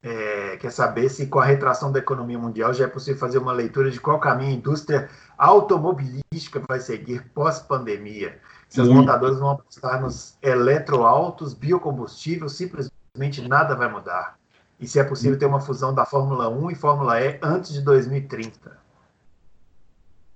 é, 0.04 0.58
quer 0.58 0.72
saber 0.72 1.10
se 1.10 1.28
com 1.28 1.40
a 1.40 1.46
retração 1.46 1.92
da 1.92 2.00
economia 2.00 2.38
mundial 2.38 2.74
já 2.74 2.86
é 2.86 2.88
possível 2.88 3.20
fazer 3.20 3.40
uma 3.40 3.52
leitura 3.52 3.90
de 3.90 4.00
qual 4.00 4.20
caminho 4.20 4.52
a 4.52 4.54
indústria 4.54 5.10
automobilística 5.38 6.62
vai 6.68 6.80
seguir 6.80 7.24
pós-pandemia. 7.34 8.40
Se 8.70 8.82
as 8.82 8.88
montadoras 8.88 9.40
vão 9.40 9.52
apostar 9.52 10.02
nos 10.02 10.38
eletroautos, 10.42 11.54
biocombustível, 11.54 12.50
simplesmente 12.50 13.42
nada 13.48 13.76
vai 13.76 13.90
mudar. 13.90 14.38
E 14.80 14.88
se 14.88 15.00
é 15.00 15.04
possível 15.04 15.38
ter 15.40 15.46
uma 15.46 15.60
fusão 15.60 15.94
da 15.94 16.06
Fórmula 16.06 16.50
1 16.50 16.72
e 16.72 16.76
Fórmula 16.76 17.20
E 17.20 17.40
antes 17.42 17.74
de 17.74 17.82
2030. 17.82 18.78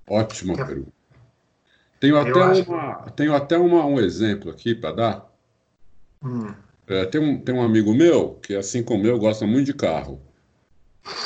Ótima 0.09 0.55
pergunta. 0.55 0.91
Tenho 1.99 2.17
até, 2.17 2.33
uma, 2.33 2.95
que... 3.03 3.11
tenho 3.13 3.35
até 3.35 3.57
uma, 3.57 3.85
um 3.85 3.99
exemplo 3.99 4.49
aqui 4.49 4.73
para 4.73 4.91
dar. 4.95 5.31
Hum. 6.23 6.51
É, 6.91 7.05
tem, 7.05 7.21
um, 7.21 7.39
tem 7.39 7.55
um 7.55 7.61
amigo 7.61 7.93
meu 7.93 8.35
que, 8.35 8.55
assim 8.55 8.83
como 8.83 9.05
eu, 9.07 9.17
gosta 9.17 9.45
muito 9.45 9.67
de 9.67 9.73
carro. 9.73 10.21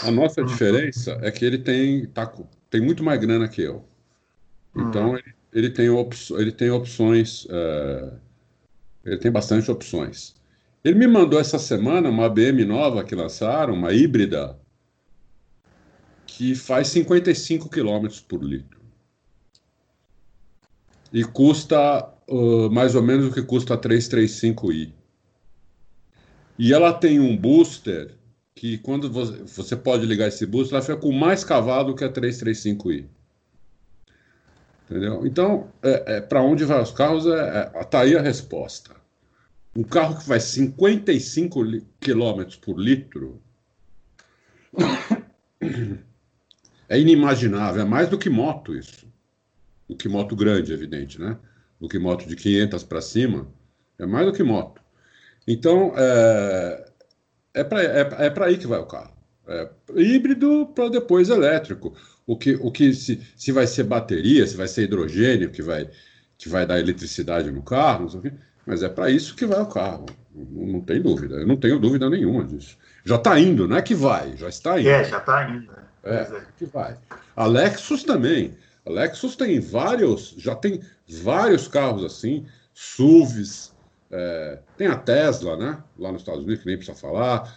A 0.03 0.11
nossa 0.11 0.41
hum. 0.41 0.45
diferença 0.45 1.17
é 1.21 1.31
que 1.31 1.43
ele 1.43 1.57
tem, 1.57 2.05
tá, 2.07 2.31
tem 2.69 2.81
muito 2.81 3.03
mais 3.03 3.19
grana 3.19 3.47
que 3.47 3.61
eu. 3.61 3.83
Então, 4.75 5.11
hum. 5.11 5.17
ele, 5.17 5.33
ele, 5.53 5.69
tem 5.69 5.89
op, 5.89 6.15
ele 6.37 6.51
tem 6.51 6.69
opções. 6.69 7.47
É, 7.49 8.13
ele 9.05 9.17
tem 9.17 9.31
bastante 9.31 9.69
opções. 9.69 10.35
Ele 10.83 10.99
me 10.99 11.07
mandou 11.07 11.39
essa 11.39 11.57
semana 11.57 12.09
uma 12.09 12.29
BM 12.29 12.63
nova 12.65 13.03
que 13.03 13.15
lançaram, 13.15 13.73
uma 13.73 13.91
híbrida, 13.91 14.57
que 16.27 16.53
faz 16.53 16.89
55 16.89 17.69
km 17.69 18.07
por 18.27 18.43
litro 18.43 18.75
e 21.15 21.23
custa 21.23 22.13
uh, 22.27 22.69
mais 22.69 22.93
ou 22.93 23.01
menos 23.01 23.27
o 23.27 23.31
que 23.31 23.41
custa 23.41 23.73
a 23.73 23.77
335i. 23.77 24.91
E 26.57 26.73
ela 26.73 26.93
tem 26.93 27.19
um 27.19 27.35
booster 27.35 28.15
que 28.53 28.77
quando 28.77 29.11
você, 29.11 29.43
você 29.43 29.75
pode 29.75 30.05
ligar 30.05 30.27
esse 30.27 30.45
booster, 30.45 30.75
ela 30.75 30.85
fica 30.85 30.97
com 30.97 31.11
mais 31.11 31.43
cavalo 31.43 31.95
que 31.95 32.03
a 32.03 32.09
335i. 32.11 33.05
Entendeu? 34.89 35.25
Então, 35.25 35.67
é, 35.83 36.17
é 36.17 36.21
para 36.21 36.41
onde 36.41 36.63
vai 36.63 36.81
os 36.81 36.91
carros, 36.91 37.25
é, 37.25 37.71
é, 37.73 37.83
tá 37.83 38.01
aí 38.01 38.15
a 38.15 38.21
resposta. 38.21 38.95
Um 39.75 39.83
carro 39.83 40.17
que 40.17 40.25
faz 40.25 40.43
55 40.43 41.61
km 41.99 42.43
por 42.61 42.79
litro 42.79 43.41
é 46.87 46.99
inimaginável, 46.99 47.81
é 47.81 47.85
mais 47.85 48.07
do 48.07 48.17
que 48.17 48.29
moto 48.29 48.73
isso 48.73 49.05
do 49.87 49.95
que 49.95 50.09
moto 50.09 50.35
grande, 50.35 50.73
evidente, 50.73 51.19
né? 51.19 51.37
Do 51.79 51.87
que 51.87 51.99
moto 51.99 52.27
de 52.27 52.35
500 52.35 52.83
para 52.83 53.01
cima, 53.01 53.47
é 53.99 54.05
mais 54.05 54.25
do 54.25 54.33
que 54.33 54.43
moto. 54.43 54.81
Então, 55.47 55.93
é, 55.95 56.85
é 57.53 57.63
para 57.63 57.83
é, 57.83 58.01
é 58.01 58.43
aí 58.43 58.57
que 58.57 58.67
vai 58.67 58.79
o 58.79 58.85
carro. 58.85 59.13
É 59.47 59.69
híbrido 59.95 60.67
para 60.73 60.89
depois 60.89 61.29
elétrico. 61.29 61.95
O 62.25 62.35
que, 62.35 62.55
o 62.55 62.71
que 62.71 62.93
se, 62.93 63.21
se 63.35 63.51
vai 63.51 63.67
ser 63.67 63.83
bateria, 63.83 64.47
se 64.47 64.57
vai 64.57 64.67
ser 64.67 64.83
hidrogênio 64.83 65.51
que 65.51 65.61
vai, 65.61 65.87
que 66.37 66.49
vai 66.49 66.65
dar 66.65 66.79
eletricidade 66.79 67.51
no 67.51 67.61
carro, 67.61 68.09
mas 68.65 68.81
é 68.81 68.89
para 68.89 69.11
isso 69.11 69.35
que 69.35 69.45
vai 69.45 69.61
o 69.61 69.67
carro. 69.67 70.07
Não, 70.33 70.65
não, 70.65 70.81
tem 70.81 71.01
dúvida. 71.01 71.35
Eu 71.35 71.47
não 71.47 71.55
tenho 71.55 71.79
dúvida 71.79 72.09
nenhuma 72.09 72.43
disso. 72.43 72.77
Já 73.03 73.15
está 73.15 73.39
indo, 73.39 73.67
não 73.67 73.77
é 73.77 73.81
que 73.81 73.93
vai, 73.93 74.35
já 74.35 74.49
está 74.49 74.79
indo. 74.79 74.89
É, 74.89 75.03
já 75.03 75.19
está 75.19 75.49
indo. 75.49 75.71
Né? 75.71 75.83
É, 76.03 76.15
é, 76.15 76.41
que 76.57 76.65
vai. 76.65 76.97
A 77.35 77.45
Lexus 77.45 78.03
também. 78.03 78.57
A 78.83 78.89
Lexus 78.89 79.35
tem 79.35 79.59
vários, 79.59 80.33
já 80.37 80.55
tem 80.55 80.81
vários 81.07 81.67
carros 81.67 82.03
assim, 82.03 82.45
SUVs, 82.73 83.74
é, 84.11 84.59
tem 84.77 84.87
a 84.87 84.95
Tesla, 84.95 85.57
né? 85.57 85.83
Lá 85.97 86.11
nos 86.11 86.21
Estados 86.21 86.43
Unidos, 86.43 86.63
que 86.63 86.67
nem 86.67 86.77
precisa 86.77 86.97
falar. 86.97 87.55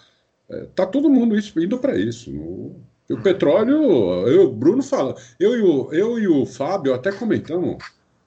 É, 0.49 0.67
tá 0.75 0.87
todo 0.87 1.11
mundo 1.11 1.37
isso, 1.37 1.59
indo 1.61 1.79
para 1.79 1.97
isso. 1.97 2.31
No, 2.31 2.81
o 3.11 3.23
petróleo, 3.23 4.27
eu 4.27 4.49
o 4.49 4.53
Bruno 4.53 4.83
fala, 4.83 5.15
eu 5.39 5.57
e 5.57 5.63
o, 5.63 5.93
eu 5.93 6.19
e 6.19 6.29
o 6.29 6.45
Fábio 6.45 6.95
até 6.95 7.11
comentamos 7.11 7.79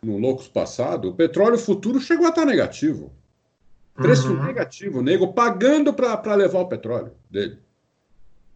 no 0.02 0.18
Loucos 0.18 0.48
passado, 0.48 1.10
o 1.10 1.14
petróleo 1.14 1.57
futuro 1.57 1.99
chegou 1.99 2.26
a 2.26 2.30
estar 2.30 2.45
negativo. 2.45 3.11
Preço 3.93 4.30
uhum. 4.34 4.43
negativo, 4.43 5.02
nego 5.02 5.34
pagando 5.34 5.93
para 5.93 6.35
levar 6.35 6.61
o 6.61 6.68
petróleo 6.68 7.11
dele. 7.30 7.60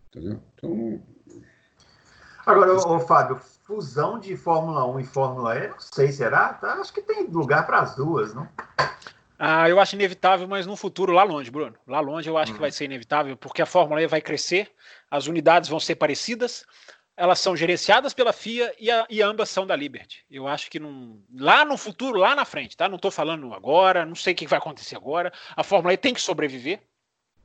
Entendeu? 0.10 0.40
Então. 0.56 1.02
Agora, 2.46 2.74
ô, 2.74 2.96
ô 2.96 3.00
Fábio, 3.00 3.40
fusão 3.64 4.20
de 4.20 4.36
Fórmula 4.36 4.88
1 4.88 5.00
e 5.00 5.04
Fórmula 5.04 5.58
E, 5.58 5.68
não 5.68 5.80
sei, 5.80 6.12
será? 6.12 6.54
Tá, 6.54 6.74
acho 6.76 6.94
que 6.94 7.02
tem 7.02 7.28
lugar 7.28 7.68
para 7.68 7.80
as 7.80 7.96
duas, 7.96 8.34
não? 8.34 8.48
Ah, 9.38 9.70
eu 9.70 9.80
acho 9.80 9.96
inevitável, 9.96 10.48
mas 10.48 10.66
no 10.66 10.76
futuro, 10.76 11.12
lá 11.12 11.24
longe, 11.24 11.52
Bruno. 11.52 11.78
Lá 11.86 12.00
longe 12.00 12.30
eu 12.30 12.38
acho 12.38 12.52
hum. 12.52 12.56
que 12.56 12.62
vai 12.62 12.72
ser 12.72 12.86
inevitável, 12.86 13.36
porque 13.36 13.62
a 13.62 13.66
Fórmula 13.66 14.02
E 14.02 14.08
vai 14.08 14.22
crescer, 14.22 14.72
as 15.10 15.28
unidades 15.28 15.70
vão 15.70 15.80
ser 15.80 15.96
parecidas, 15.96 16.66
elas 17.18 17.40
são 17.40 17.56
gerenciadas 17.56 18.14
pela 18.14 18.34
FIA 18.34 18.74
e, 18.78 18.92
a, 18.92 19.06
e 19.10 19.22
ambas 19.22 19.50
são 19.50 19.66
da 19.66 19.76
Liberty. 19.76 20.26
Eu 20.30 20.48
acho 20.48 20.70
que 20.70 20.80
não, 20.80 21.22
lá 21.34 21.64
no 21.64 21.78
futuro, 21.78 22.20
lá 22.20 22.36
na 22.36 22.44
frente, 22.44 22.76
tá? 22.76 22.90
Não 22.90 22.98
estou 22.98 23.12
falando 23.12 23.54
agora, 23.54 24.06
não 24.06 24.16
sei 24.16 24.34
o 24.34 24.36
que 24.36 24.48
vai 24.48 24.60
acontecer 24.60 24.96
agora. 24.96 25.32
A 25.56 25.64
Fórmula 25.64 25.94
E 25.94 25.98
tem 25.98 26.14
que 26.14 26.22
sobreviver. 26.22 26.82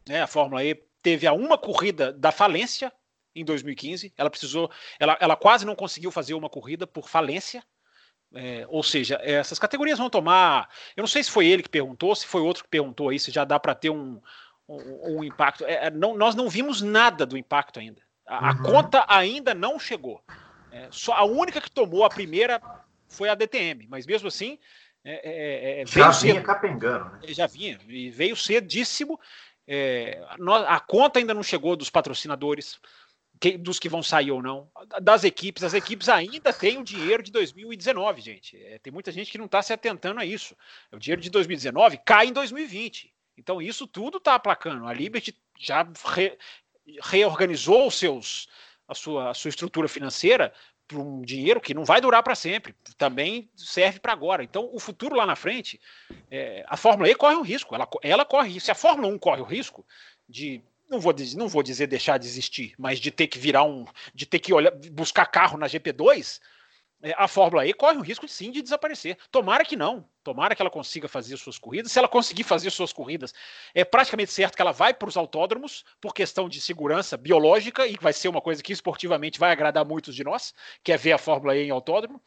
Né? 0.09 0.23
A 0.23 0.27
Fórmula 0.27 0.65
E 0.65 0.75
teve 1.03 1.27
a 1.27 1.33
uma 1.33 1.57
corrida 1.57 2.13
da 2.13 2.33
falência 2.33 2.93
em 3.35 3.45
2015. 3.45 4.13
Ela 4.17 4.31
precisou, 4.31 4.71
ela, 4.99 5.17
ela 5.21 5.37
quase 5.37 5.65
não 5.65 5.77
conseguiu 5.77 6.11
fazer 6.11 6.35
uma 6.35 6.49
corrida 6.49 6.87
por 6.87 7.09
falência. 7.09 7.63
É, 8.35 8.65
ou 8.69 8.83
seja, 8.83 9.19
essas 9.23 9.59
categorias 9.59 9.99
vão 9.99 10.09
tomar. 10.09 10.69
Eu 10.97 11.03
não 11.03 11.09
sei 11.09 11.23
se 11.23 11.31
foi 11.31 11.47
ele 11.47 11.63
que 11.63 11.69
perguntou, 11.69 12.15
se 12.15 12.27
foi 12.27 12.41
outro 12.41 12.63
que 12.63 12.71
perguntou 12.71 13.09
aí, 13.09 13.19
se 13.19 13.31
já 13.31 13.45
dá 13.45 13.59
para 13.59 13.75
ter 13.75 13.91
um, 13.91 14.21
um, 14.69 15.17
um 15.17 15.25
impacto. 15.25 15.65
É, 15.65 15.87
é, 15.87 15.91
não, 15.91 16.17
nós 16.17 16.35
não 16.35 16.49
vimos 16.49 16.81
nada 16.81 17.27
do 17.27 17.37
impacto 17.37 17.81
ainda. 17.81 18.01
A, 18.27 18.41
uhum. 18.41 18.49
a 18.49 18.63
conta 18.63 19.05
ainda 19.09 19.53
não 19.53 19.79
chegou. 19.81 20.23
É, 20.71 20.87
só 20.93 21.15
a 21.15 21.25
única 21.25 21.61
que 21.61 21.71
tomou 21.71 22.05
a 22.05 22.09
primeira 22.09 22.63
foi 23.09 23.29
a 23.29 23.35
DTM, 23.35 23.89
mas 23.89 24.07
mesmo 24.07 24.29
assim. 24.29 24.59
É, 25.03 25.81
é, 25.81 25.87
já 25.87 26.11
vinha 26.11 26.13
cedo, 26.13 26.43
capengando, 26.43 27.11
né? 27.11 27.21
Já 27.29 27.47
vinha, 27.47 27.79
e 27.89 28.11
veio 28.11 28.37
cedíssimo. 28.37 29.19
a 30.69 30.79
conta 30.79 31.19
ainda 31.19 31.33
não 31.33 31.43
chegou 31.43 31.75
dos 31.75 31.89
patrocinadores 31.89 32.79
que, 33.41 33.57
dos 33.57 33.79
que 33.79 33.89
vão 33.89 34.03
sair 34.03 34.31
ou 34.31 34.43
não, 34.43 34.71
das 35.01 35.25
equipes. 35.25 35.65
As 35.65 35.73
equipes 35.73 36.11
ainda 36.11 36.53
têm 36.53 36.77
o 36.77 36.85
dinheiro 36.85 37.23
de 37.23 37.33
2019, 37.33 38.21
gente. 38.21 38.63
É, 38.63 38.79
tem 38.79 38.93
muita 38.93 39.11
gente 39.11 39.31
que 39.31 39.39
não 39.39 39.47
está 39.47 39.63
se 39.63 39.73
atentando 39.73 40.21
a 40.21 40.27
isso. 40.27 40.55
O 40.93 40.99
dinheiro 40.99 41.23
de 41.23 41.31
2019 41.31 41.99
cai 42.05 42.27
em 42.27 42.33
2020. 42.33 43.11
Então, 43.39 43.63
isso 43.63 43.87
tudo 43.87 44.19
está 44.19 44.35
aplacando. 44.35 44.87
A 44.87 44.93
Liberty 44.93 45.35
já 45.59 45.89
re, 46.15 46.37
reorganizou 47.03 47.87
os 47.87 47.95
seus, 47.95 48.47
a, 48.87 48.95
sua, 48.95 49.31
a 49.31 49.35
sua 49.35 49.49
estrutura 49.49 49.89
financeira 49.89 50.53
para 50.87 50.99
um 50.99 51.23
dinheiro 51.23 51.61
que 51.61 51.73
não 51.73 51.85
vai 51.85 52.01
durar 52.01 52.23
para 52.23 52.35
sempre, 52.35 52.75
também 52.99 53.49
serve 53.57 54.01
para 54.01 54.13
agora. 54.13 54.43
Então, 54.43 54.69
o 54.73 54.81
futuro 54.81 55.15
lá 55.15 55.25
na 55.25 55.37
frente, 55.37 55.81
é, 56.31 56.65
a 56.67 56.77
Fórmula 56.77 57.09
E 57.09 57.15
corre 57.15 57.37
um 57.37 57.43
risco, 57.43 57.75
ela, 57.75 57.89
ela 58.03 58.25
corre 58.25 58.59
Se 58.59 58.73
a 58.73 58.75
Fórmula 58.75 59.09
1 59.09 59.19
corre 59.19 59.41
o 59.41 59.45
risco 59.45 59.87
de 60.29 60.61
não 60.91 60.99
vou, 60.99 61.13
dizer, 61.13 61.39
não 61.39 61.49
vou 61.49 61.63
dizer 61.63 61.87
deixar 61.87 62.19
de 62.19 62.27
existir, 62.27 62.75
mas 62.77 62.99
de 62.99 63.11
ter 63.11 63.29
que 63.29 63.39
virar 63.39 63.63
um, 63.63 63.87
de 64.13 64.27
ter 64.27 64.41
que 64.41 64.53
olhar, 64.53 64.73
buscar 64.93 65.25
carro 65.27 65.57
na 65.57 65.67
GP2, 65.67 66.41
é, 67.03 67.15
a 67.17 67.27
Fórmula 67.27 67.67
E 67.67 67.73
corre 67.73 67.97
o 67.97 68.03
risco 68.03 68.29
sim 68.29 68.51
de 68.51 68.61
desaparecer. 68.61 69.17
Tomara 69.31 69.65
que 69.65 69.77
não. 69.77 70.07
Tomara 70.23 70.55
que 70.55 70.61
ela 70.61 70.71
consiga 70.71 71.09
fazer 71.09 71.37
suas 71.39 71.59
corridas. 71.59 71.93
Se 71.93 71.99
ela 71.99 72.09
conseguir 72.09 72.43
fazer 72.43 72.71
suas 72.71 72.93
corridas, 72.93 73.33
é 73.75 73.85
praticamente 73.85 74.33
certo 74.33 74.55
que 74.55 74.61
ela 74.61 74.73
vai 74.73 74.93
para 74.93 75.09
os 75.09 75.17
autódromos 75.17 75.85
por 76.01 76.13
questão 76.13 76.49
de 76.49 76.61
segurança 76.61 77.17
biológica 77.17 77.87
e 77.87 77.97
vai 77.99 78.13
ser 78.13 78.29
uma 78.29 78.43
coisa 78.43 78.63
que 78.63 78.73
esportivamente 78.73 79.39
vai 79.39 79.51
agradar 79.51 79.87
muitos 79.87 80.15
de 80.15 80.23
nós, 80.25 80.53
que 80.85 80.93
é 80.93 80.97
ver 80.97 81.13
a 81.13 81.19
Fórmula 81.19 81.57
E 81.57 81.63
em 81.63 81.71
autódromo 81.71 82.21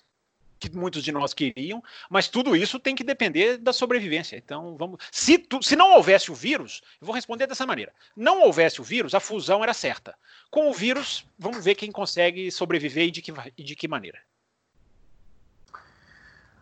que 0.70 0.78
muitos 0.78 1.04
de 1.04 1.12
nós 1.12 1.34
queriam, 1.34 1.84
mas 2.10 2.28
tudo 2.28 2.56
isso 2.56 2.80
tem 2.80 2.96
que 2.96 3.04
depender 3.04 3.58
da 3.58 3.74
sobrevivência. 3.74 4.38
Então, 4.38 4.76
vamos. 4.78 5.00
Se, 5.12 5.38
tu, 5.38 5.62
se 5.62 5.76
não 5.76 5.92
houvesse 5.94 6.32
o 6.32 6.36
vírus, 6.36 6.82
eu 7.02 7.06
vou 7.06 7.16
responder 7.16 7.48
dessa 7.48 7.66
maneira: 7.66 7.94
não 8.16 8.42
houvesse 8.42 8.80
o 8.80 8.84
vírus, 8.84 9.14
a 9.14 9.20
fusão 9.20 9.64
era 9.64 9.74
certa. 9.74 10.16
Com 10.50 10.70
o 10.70 10.74
vírus, 10.74 11.28
vamos 11.38 11.64
ver 11.64 11.76
quem 11.76 11.92
consegue 11.92 12.52
sobreviver 12.52 13.08
e 13.08 13.12
de 13.12 13.22
que, 13.22 13.34
e 13.58 13.64
de 13.64 13.76
que 13.76 13.88
maneira. 13.88 14.20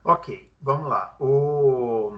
Ok, 0.04 0.52
vamos 0.60 0.90
lá. 0.90 1.16
O, 1.20 2.18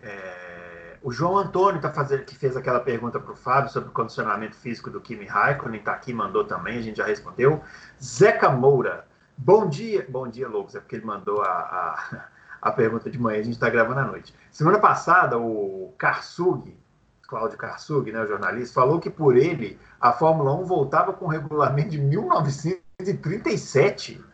é, 0.00 0.96
o 1.02 1.12
João 1.12 1.36
Antônio 1.36 1.82
tá 1.82 1.92
fazendo, 1.92 2.24
que 2.24 2.34
fez 2.34 2.56
aquela 2.56 2.80
pergunta 2.80 3.20
para 3.20 3.32
o 3.32 3.36
Fábio 3.36 3.70
sobre 3.70 3.90
o 3.90 3.92
condicionamento 3.92 4.56
físico 4.56 4.88
do 4.88 5.02
Kimi 5.02 5.26
Raikkonen, 5.26 5.80
está 5.80 5.92
aqui, 5.92 6.14
mandou 6.14 6.44
também, 6.44 6.78
a 6.78 6.82
gente 6.82 6.96
já 6.96 7.04
respondeu. 7.04 7.62
Zeca 8.02 8.48
Moura. 8.48 9.06
Bom 9.36 9.68
dia, 9.68 10.06
bom 10.08 10.28
dia, 10.28 10.48
Loucos, 10.48 10.74
é 10.74 10.80
porque 10.80 10.96
ele 10.96 11.04
mandou 11.04 11.42
a, 11.42 11.48
a, 11.48 12.24
a 12.62 12.72
pergunta 12.72 13.10
de 13.10 13.18
manhã, 13.18 13.40
a 13.40 13.42
gente 13.42 13.52
está 13.54 13.68
gravando 13.68 14.00
à 14.00 14.04
noite. 14.04 14.34
Semana 14.50 14.78
passada, 14.78 15.38
o 15.38 15.92
Karsug, 15.98 16.74
Cláudio 17.22 17.58
Karsug, 17.58 18.10
né, 18.12 18.22
o 18.22 18.26
jornalista, 18.26 18.74
falou 18.74 18.98
que 19.00 19.10
por 19.10 19.36
ele 19.36 19.78
a 20.00 20.12
Fórmula 20.12 20.54
1 20.54 20.64
voltava 20.64 21.12
com 21.12 21.26
o 21.26 21.28
regulamento 21.28 21.90
de 21.90 21.98
1937. 21.98 24.24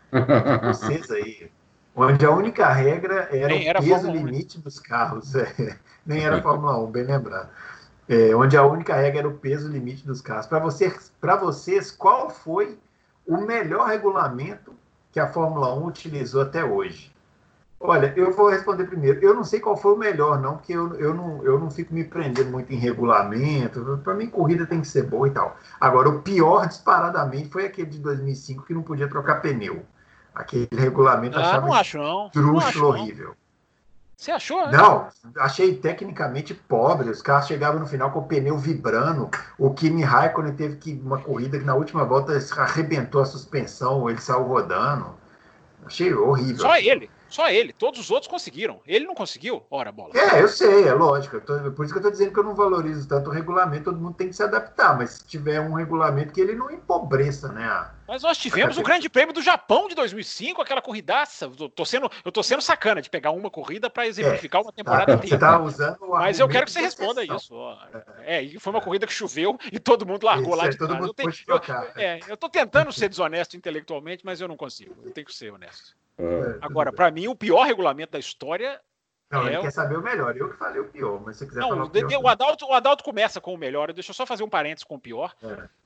Vocês 0.64 1.10
aí, 1.10 1.51
onde 1.97 2.27
a 2.27 2.31
única 2.31 2.70
regra 2.70 3.28
era 3.32 3.48
Nem 3.48 3.66
o 3.66 3.68
era 3.68 3.81
peso 3.81 4.05
Fórmula 4.05 4.12
1, 4.12 4.14
né? 4.24 4.31
limite 4.31 4.60
dos 4.60 4.78
carros. 4.78 5.35
é. 5.35 5.78
Nem 6.05 6.24
era 6.24 6.43
Fórmula 6.43 6.78
1, 6.78 6.90
bem 6.90 7.05
lembrado. 7.05 7.48
É, 8.09 8.35
onde 8.35 8.56
a 8.56 8.64
única 8.64 8.94
regra 8.94 9.20
era 9.20 9.28
o 9.28 9.39
peso 9.39 9.68
limite 9.68 10.05
dos 10.06 10.20
carros. 10.20 10.47
Para 10.47 10.60
para 11.20 11.36
vocês, 11.36 11.90
qual 11.90 12.28
foi 12.28 12.78
o 13.27 13.39
melhor 13.39 13.89
regulamento 13.89 14.74
que 15.12 15.20
a 15.20 15.28
Fórmula 15.28 15.74
1 15.74 15.87
utilizou 15.87 16.43
até 16.43 16.65
hoje? 16.65 17.12
Olha, 17.82 18.12
eu 18.15 18.31
vou 18.32 18.51
responder 18.51 18.85
primeiro. 18.85 19.20
Eu 19.20 19.35
não 19.35 19.43
sei 19.43 19.59
qual 19.59 19.74
foi 19.74 19.95
o 19.95 19.97
melhor, 19.97 20.39
não, 20.39 20.59
porque 20.59 20.73
eu, 20.73 20.95
eu, 20.97 21.15
não, 21.15 21.43
eu 21.43 21.59
não 21.59 21.70
fico 21.70 21.95
me 21.95 22.05
prendendo 22.05 22.51
muito 22.51 22.70
em 22.70 22.77
regulamento. 22.77 23.99
Para 24.05 24.12
mim, 24.12 24.27
corrida 24.27 24.66
tem 24.66 24.82
que 24.82 24.87
ser 24.87 25.05
boa 25.05 25.27
e 25.27 25.31
tal. 25.31 25.57
Agora, 25.81 26.11
o 26.11 26.20
pior, 26.20 26.69
disparadamente, 26.69 27.49
foi 27.49 27.65
aquele 27.65 27.89
de 27.89 27.99
2005 28.01 28.66
que 28.66 28.74
não 28.74 28.82
podia 28.82 29.09
trocar 29.09 29.41
pneu. 29.41 29.82
Aquele 30.35 30.69
regulamento 30.73 31.39
Ah, 31.39 31.41
achava 31.41 31.66
não 31.66 31.74
acho 31.74 31.99
não. 31.99 32.31
Não 32.35 32.59
acho, 32.59 32.78
não. 32.78 33.35
Você 34.20 34.32
achou? 34.32 34.66
né? 34.66 34.76
Não, 34.76 35.09
achei 35.38 35.74
tecnicamente 35.74 36.52
pobre. 36.52 37.09
Os 37.09 37.22
carros 37.22 37.47
chegavam 37.47 37.80
no 37.80 37.86
final 37.86 38.10
com 38.10 38.18
o 38.18 38.26
pneu 38.26 38.59
vibrando. 38.59 39.30
O 39.59 39.72
Kimi 39.72 40.02
Raikkonen 40.02 40.52
teve 40.52 40.76
que 40.76 40.92
uma 41.02 41.18
corrida 41.18 41.59
que 41.59 41.64
na 41.64 41.74
última 41.74 42.05
volta 42.05 42.38
arrebentou 42.59 43.22
a 43.22 43.24
suspensão, 43.24 44.10
ele 44.10 44.20
saiu 44.20 44.42
rodando. 44.42 45.14
Achei 45.86 46.12
horrível. 46.12 46.59
Só 46.60 46.76
ele. 46.76 47.10
Só 47.30 47.48
ele. 47.48 47.72
Todos 47.72 47.98
os 47.98 48.10
outros 48.10 48.30
conseguiram. 48.30 48.82
Ele 48.86 49.06
não 49.06 49.14
conseguiu. 49.14 49.62
Ora, 49.70 49.90
bola. 49.90 50.10
É, 50.14 50.42
eu 50.42 50.48
sei, 50.48 50.86
é 50.86 50.92
lógico. 50.92 51.40
Tô- 51.40 51.59
por 51.72 51.86
isso 51.86 51.94
que 51.94 51.98
eu 51.98 52.02
estou 52.02 52.10
dizendo 52.10 52.32
que 52.34 52.38
eu 52.38 52.44
não 52.44 52.55
valorizo 52.55 53.09
tanto 53.09 53.30
o 53.30 53.32
regulamento, 53.32 53.84
todo 53.84 53.98
mundo 53.98 54.16
tem 54.16 54.28
que 54.28 54.36
se 54.36 54.42
adaptar, 54.42 54.98
mas 54.98 55.12
se 55.12 55.24
tiver 55.26 55.62
um 55.62 55.72
regulamento 55.72 56.34
que 56.34 56.42
ele 56.42 56.55
não 56.55 56.70
empobreça, 56.70 57.48
né? 57.52 57.86
Mas 58.11 58.24
nós 58.24 58.37
tivemos 58.39 58.77
o 58.77 58.82
Grande 58.82 59.09
Prêmio 59.09 59.32
do 59.32 59.41
Japão 59.41 59.87
de 59.87 59.95
2005, 59.95 60.61
aquela 60.61 60.82
corridaça. 60.82 61.45
Eu 61.45 61.69
tô 61.69 61.85
sendo, 61.85 62.11
eu 62.24 62.32
tô 62.32 62.43
sendo 62.43 62.61
sacana 62.61 63.01
de 63.01 63.09
pegar 63.09 63.31
uma 63.31 63.49
corrida 63.49 63.89
para 63.89 64.05
exemplificar 64.05 64.61
uma 64.62 64.73
temporada 64.73 65.16
Tá, 65.16 65.24
inteira. 65.24 65.61
usando 65.61 65.97
o 66.03 66.11
Mas 66.11 66.41
eu 66.41 66.49
quero 66.49 66.66
que 66.66 66.73
você 66.73 66.81
responda 66.81 67.23
isso. 67.23 67.55
ó. 67.55 67.78
É, 68.24 68.43
e 68.43 68.59
foi 68.59 68.73
uma 68.73 68.81
corrida 68.81 69.07
que 69.07 69.12
choveu 69.12 69.57
e 69.73 69.78
todo 69.78 70.05
mundo 70.05 70.24
largou 70.27 70.49
Isso, 70.55 70.57
lá 70.59 70.66
é, 70.66 70.70
de 70.70 70.77
todo 70.77 70.89
trás. 70.89 71.01
mundo 71.01 71.11
Eu, 71.11 71.15
tenho- 71.15 71.32
eu- 71.47 72.03
é, 72.03 72.20
eu 72.27 72.37
tô 72.37 72.49
tentando 72.49 72.93
ser 72.93 73.09
desonesto 73.09 73.57
intelectualmente, 73.57 74.27
mas 74.27 74.41
eu 74.41 74.49
não 74.49 74.57
consigo. 74.57 74.93
Eu 75.05 75.12
tenho 75.12 75.28
que 75.28 75.32
ser 75.35 75.53
honesto. 75.53 75.95
É. 76.19 76.59
Agora, 76.62 76.93
para 76.93 77.12
mim, 77.12 77.28
o 77.28 77.37
pior 77.37 77.62
regulamento 77.62 78.11
da 78.11 78.19
história. 78.19 78.81
Não, 79.31 79.47
ele 79.47 79.55
é 79.55 79.59
o- 79.61 79.62
quer 79.62 79.70
saber 79.70 79.97
o 79.97 80.03
melhor. 80.03 80.37
Eu 80.37 80.51
que 80.51 80.57
falei 80.57 80.81
o 80.81 80.89
pior, 80.89 81.20
mas 81.24 81.37
se 81.37 81.45
você 81.45 81.47
quiser 81.47 81.61
Não, 81.61 81.69
falar 81.69 81.82
o, 81.82 81.87
o 81.87 81.91
pior. 81.91 82.20
o, 82.24 82.27
Adalto, 82.27 82.66
o 82.66 82.73
Adalto 82.73 83.05
começa 83.05 83.41
com 83.41 83.55
o 83.55 83.57
melhor. 83.57 83.93
Deixa 83.93 84.11
eu 84.11 84.15
só 84.16 84.27
fazer 84.27 84.43
um 84.43 84.49
parênteses 84.49 84.82
com 84.82 84.97
o 84.97 85.01
pior. 85.01 85.32
É 85.45 85.80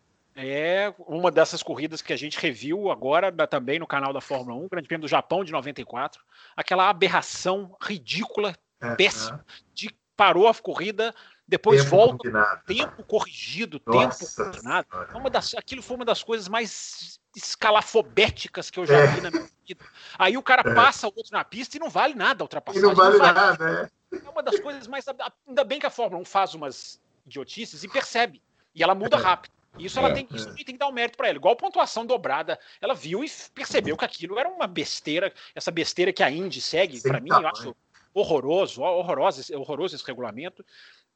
uma 0.99 1.31
dessas 1.31 1.63
corridas 1.63 2.03
que 2.03 2.13
a 2.13 2.17
gente 2.17 2.39
reviu 2.39 2.91
agora 2.91 3.31
também 3.47 3.79
no 3.79 3.87
canal 3.87 4.13
da 4.13 4.21
Fórmula 4.21 4.57
1, 4.65 4.69
Grande 4.69 4.89
Prêmio 4.89 5.03
do 5.03 5.09
Japão 5.09 5.45
de 5.45 5.53
94. 5.53 6.23
Aquela 6.57 6.89
aberração 6.89 7.77
ridícula, 7.81 8.57
É, 8.81 8.95
péssima, 8.97 9.45
de 9.73 9.95
parou 10.17 10.47
a 10.49 10.55
corrida, 10.55 11.15
depois 11.47 11.83
Tempo 11.83 11.91
volta, 11.97 12.17
combinado. 12.19 12.63
tempo 12.67 13.03
corrigido, 13.05 13.81
Nossa 13.87 14.27
tempo 14.45 14.51
combinado. 14.53 14.87
Senhora. 14.91 15.11
É 15.13 15.17
Uma 15.17 15.31
das, 15.31 15.55
aquilo 15.55 15.83
foi 15.83 15.97
uma 15.97 16.05
das 16.05 16.23
coisas 16.23 16.49
mais 16.49 17.19
escalafobéticas 17.37 18.71
que 18.71 18.79
eu 18.79 18.87
já 18.87 18.97
É. 18.99 19.07
vi 19.09 19.21
na 19.21 19.31
minha 19.31 19.49
vida. 19.67 19.85
Aí 20.19 20.37
o 20.37 20.43
cara 20.43 20.63
É. 20.69 20.75
passa 20.75 21.07
o 21.09 21.13
outro 21.17 21.33
na 21.33 21.45
pista 21.45 21.77
e 21.77 21.81
não 21.81 21.89
vale 21.91 22.15
nada 22.15 22.43
a 22.43 22.45
E 22.45 22.47
ultrapassagem. 22.47 22.89
não 22.89 22.95
vale 22.95 23.19
nada, 23.19 23.91
é. 24.13 24.17
É 24.25 24.31
uma 24.31 24.43
das 24.43 24.59
coisas 24.61 24.87
mais. 24.87 25.05
Ainda 25.49 25.65
bem 25.65 25.81
que 25.81 25.87
a 25.87 25.91
Fórmula 25.91 26.21
1 26.23 26.25
faz 26.25 26.55
umas 26.55 27.01
idiotices 27.27 27.83
e 27.83 27.89
percebe. 27.89 28.41
E 28.75 28.83
ela 28.83 28.95
muda 28.95 29.17
É. 29.17 29.21
rápido. 29.21 29.53
Isso, 29.79 29.99
ela 29.99 30.11
É, 30.11 30.15
tem, 30.15 30.29
isso 30.33 30.49
é. 30.49 30.53
tem 30.55 30.65
que 30.65 30.79
dar 30.79 30.89
um 30.89 30.93
mérito 30.93 31.17
para 31.17 31.29
ela. 31.29 31.37
Igual 31.39 31.57
pontuação 31.57 32.05
dobrada. 32.07 32.59
Ela 32.81 32.95
viu 32.95 33.25
e 33.25 33.31
percebeu 33.55 33.97
que 33.97 34.05
aquilo 34.05 34.39
era 34.39 34.49
uma 34.49 34.67
besteira. 34.67 35.33
Essa 35.55 35.71
besteira 35.71 36.13
que 36.13 36.23
a 36.23 36.31
Indy 36.31 36.61
segue, 36.61 37.01
para 37.03 37.21
mim, 37.21 37.31
eu 37.31 37.47
acho 37.49 37.77
horroroso, 38.13 38.81
horroroso, 38.83 39.41
esse- 39.41 39.55
horroroso 39.57 39.97
esse 39.97 40.07
regulamento. 40.07 40.65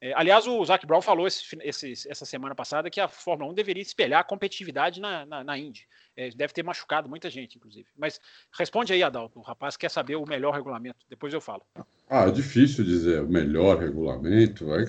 É, 0.01 0.13
aliás, 0.15 0.47
o 0.47 0.63
Zac 0.63 0.85
Brown 0.85 1.01
falou 1.01 1.27
esse 1.27 1.43
esse- 1.61 2.09
essa 2.09 2.25
semana 2.25 2.55
passada 2.55 2.89
que 2.89 3.01
a 3.01 3.07
Fórmula 3.07 3.51
1 3.51 3.53
deveria 3.53 3.81
espelhar 3.81 4.21
a 4.21 4.23
competitividade 4.23 4.99
na, 5.01 5.25
na, 5.25 5.43
na 5.43 5.57
Indy. 5.57 5.85
É, 6.15 6.29
deve 6.29 6.53
ter 6.53 6.63
machucado 6.63 7.07
muita 7.09 7.29
gente, 7.29 7.57
inclusive. 7.57 7.87
Mas 7.97 8.19
responde 8.57 8.91
aí, 8.93 9.01
Adalto. 9.03 9.39
O 9.39 9.41
rapaz 9.41 9.75
quer 9.77 9.89
saber 9.89 10.15
o 10.17 10.25
melhor 10.25 10.53
regulamento. 10.53 10.97
Depois 11.09 11.33
eu 11.33 11.39
falo. 11.41 11.63
Ah, 12.09 12.27
é 12.27 12.31
difícil 12.31 12.83
dizer 12.83 13.21
o 13.21 13.27
melhor 13.27 13.77
regulamento. 13.77 14.73
É 14.73 14.83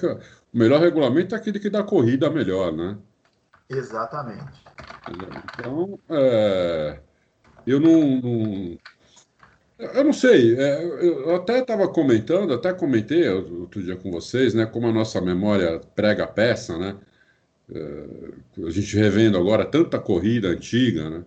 o 0.52 0.58
melhor 0.58 0.80
regulamento 0.80 1.34
é 1.34 1.38
aquele 1.38 1.60
que 1.60 1.70
dá 1.70 1.82
corrida 1.84 2.28
melhor, 2.30 2.72
né? 2.72 2.96
Exatamente. 3.70 4.60
Então, 5.58 5.98
é, 6.10 7.00
eu 7.66 7.78
não, 7.80 8.20
não- 8.20 8.78
Eu 9.78 10.04
não 10.04 10.12
sei. 10.12 10.56
é, 10.58 10.84
eu 10.84 11.34
até 11.36 11.60
estava 11.60 11.88
comentando, 11.88 12.52
até 12.52 12.72
comentei 12.74 13.26
outro 13.30 13.82
dia 13.82 13.96
com 13.96 14.10
vocês, 14.10 14.52
né? 14.52 14.66
Como 14.66 14.86
a 14.88 14.92
nossa 14.92 15.20
memória 15.22 15.80
prega 15.94 16.24
a 16.24 16.26
peça, 16.26 16.76
né? 16.76 16.96
é, 17.72 18.66
a 18.66 18.70
gente 18.70 18.96
revendo 18.96 19.38
agora 19.38 19.64
tanta 19.64 19.98
corrida 19.98 20.48
antiga, 20.48 21.08
né? 21.08 21.24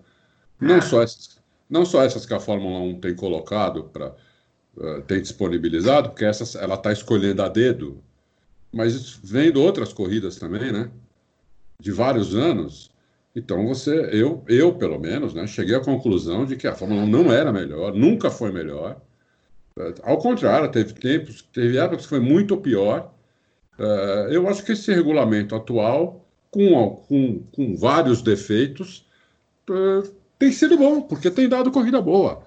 Não 0.59 0.81
só 0.81 1.01
essas, 1.01 1.39
não 1.69 1.85
só 1.85 2.03
essas 2.03 2.25
que 2.25 2.33
a 2.33 2.39
Fórmula 2.39 2.79
1 2.79 2.99
tem 2.99 3.15
colocado 3.15 3.85
para 3.85 4.13
tem 5.07 5.21
disponibilizado, 5.21 6.09
porque 6.09 6.25
essas 6.25 6.55
ela 6.55 6.75
está 6.75 6.91
escolhendo 6.91 7.41
a 7.43 7.47
dedo, 7.47 8.03
mas 8.73 9.19
vendo 9.23 9.61
outras 9.61 9.93
corridas 9.93 10.37
também, 10.37 10.71
né? 10.71 10.89
De 11.79 11.91
vários 11.91 12.35
anos. 12.35 12.91
Então 13.35 13.65
você, 13.67 14.09
eu, 14.11 14.43
eu 14.47 14.73
pelo 14.73 14.99
menos, 14.99 15.33
né, 15.33 15.47
cheguei 15.47 15.75
à 15.75 15.79
conclusão 15.79 16.45
de 16.45 16.55
que 16.55 16.67
a 16.67 16.75
Fórmula 16.75 17.01
1 17.01 17.07
não 17.07 17.31
era 17.31 17.51
melhor, 17.51 17.93
nunca 17.93 18.29
foi 18.29 18.51
melhor. 18.51 19.01
É, 19.79 19.93
Ao 20.03 20.17
contrário, 20.19 20.69
teve 20.71 20.93
tempos, 20.93 21.41
teve 21.53 21.77
épocas 21.77 22.03
que 22.03 22.09
foi 22.09 22.19
muito 22.19 22.55
pior. 22.57 23.11
É, 23.79 24.27
eu 24.31 24.47
acho 24.47 24.63
que 24.63 24.73
esse 24.73 24.93
regulamento 24.93 25.55
atual, 25.55 26.23
com, 26.51 26.91
com, 27.07 27.39
com 27.51 27.75
vários 27.75 28.21
defeitos, 28.21 29.05
é, 29.69 30.07
tem 30.37 30.51
sido 30.51 30.77
bom, 30.77 31.01
porque 31.01 31.31
tem 31.31 31.49
dado 31.49 31.71
corrida 31.71 31.99
boa. 32.01 32.43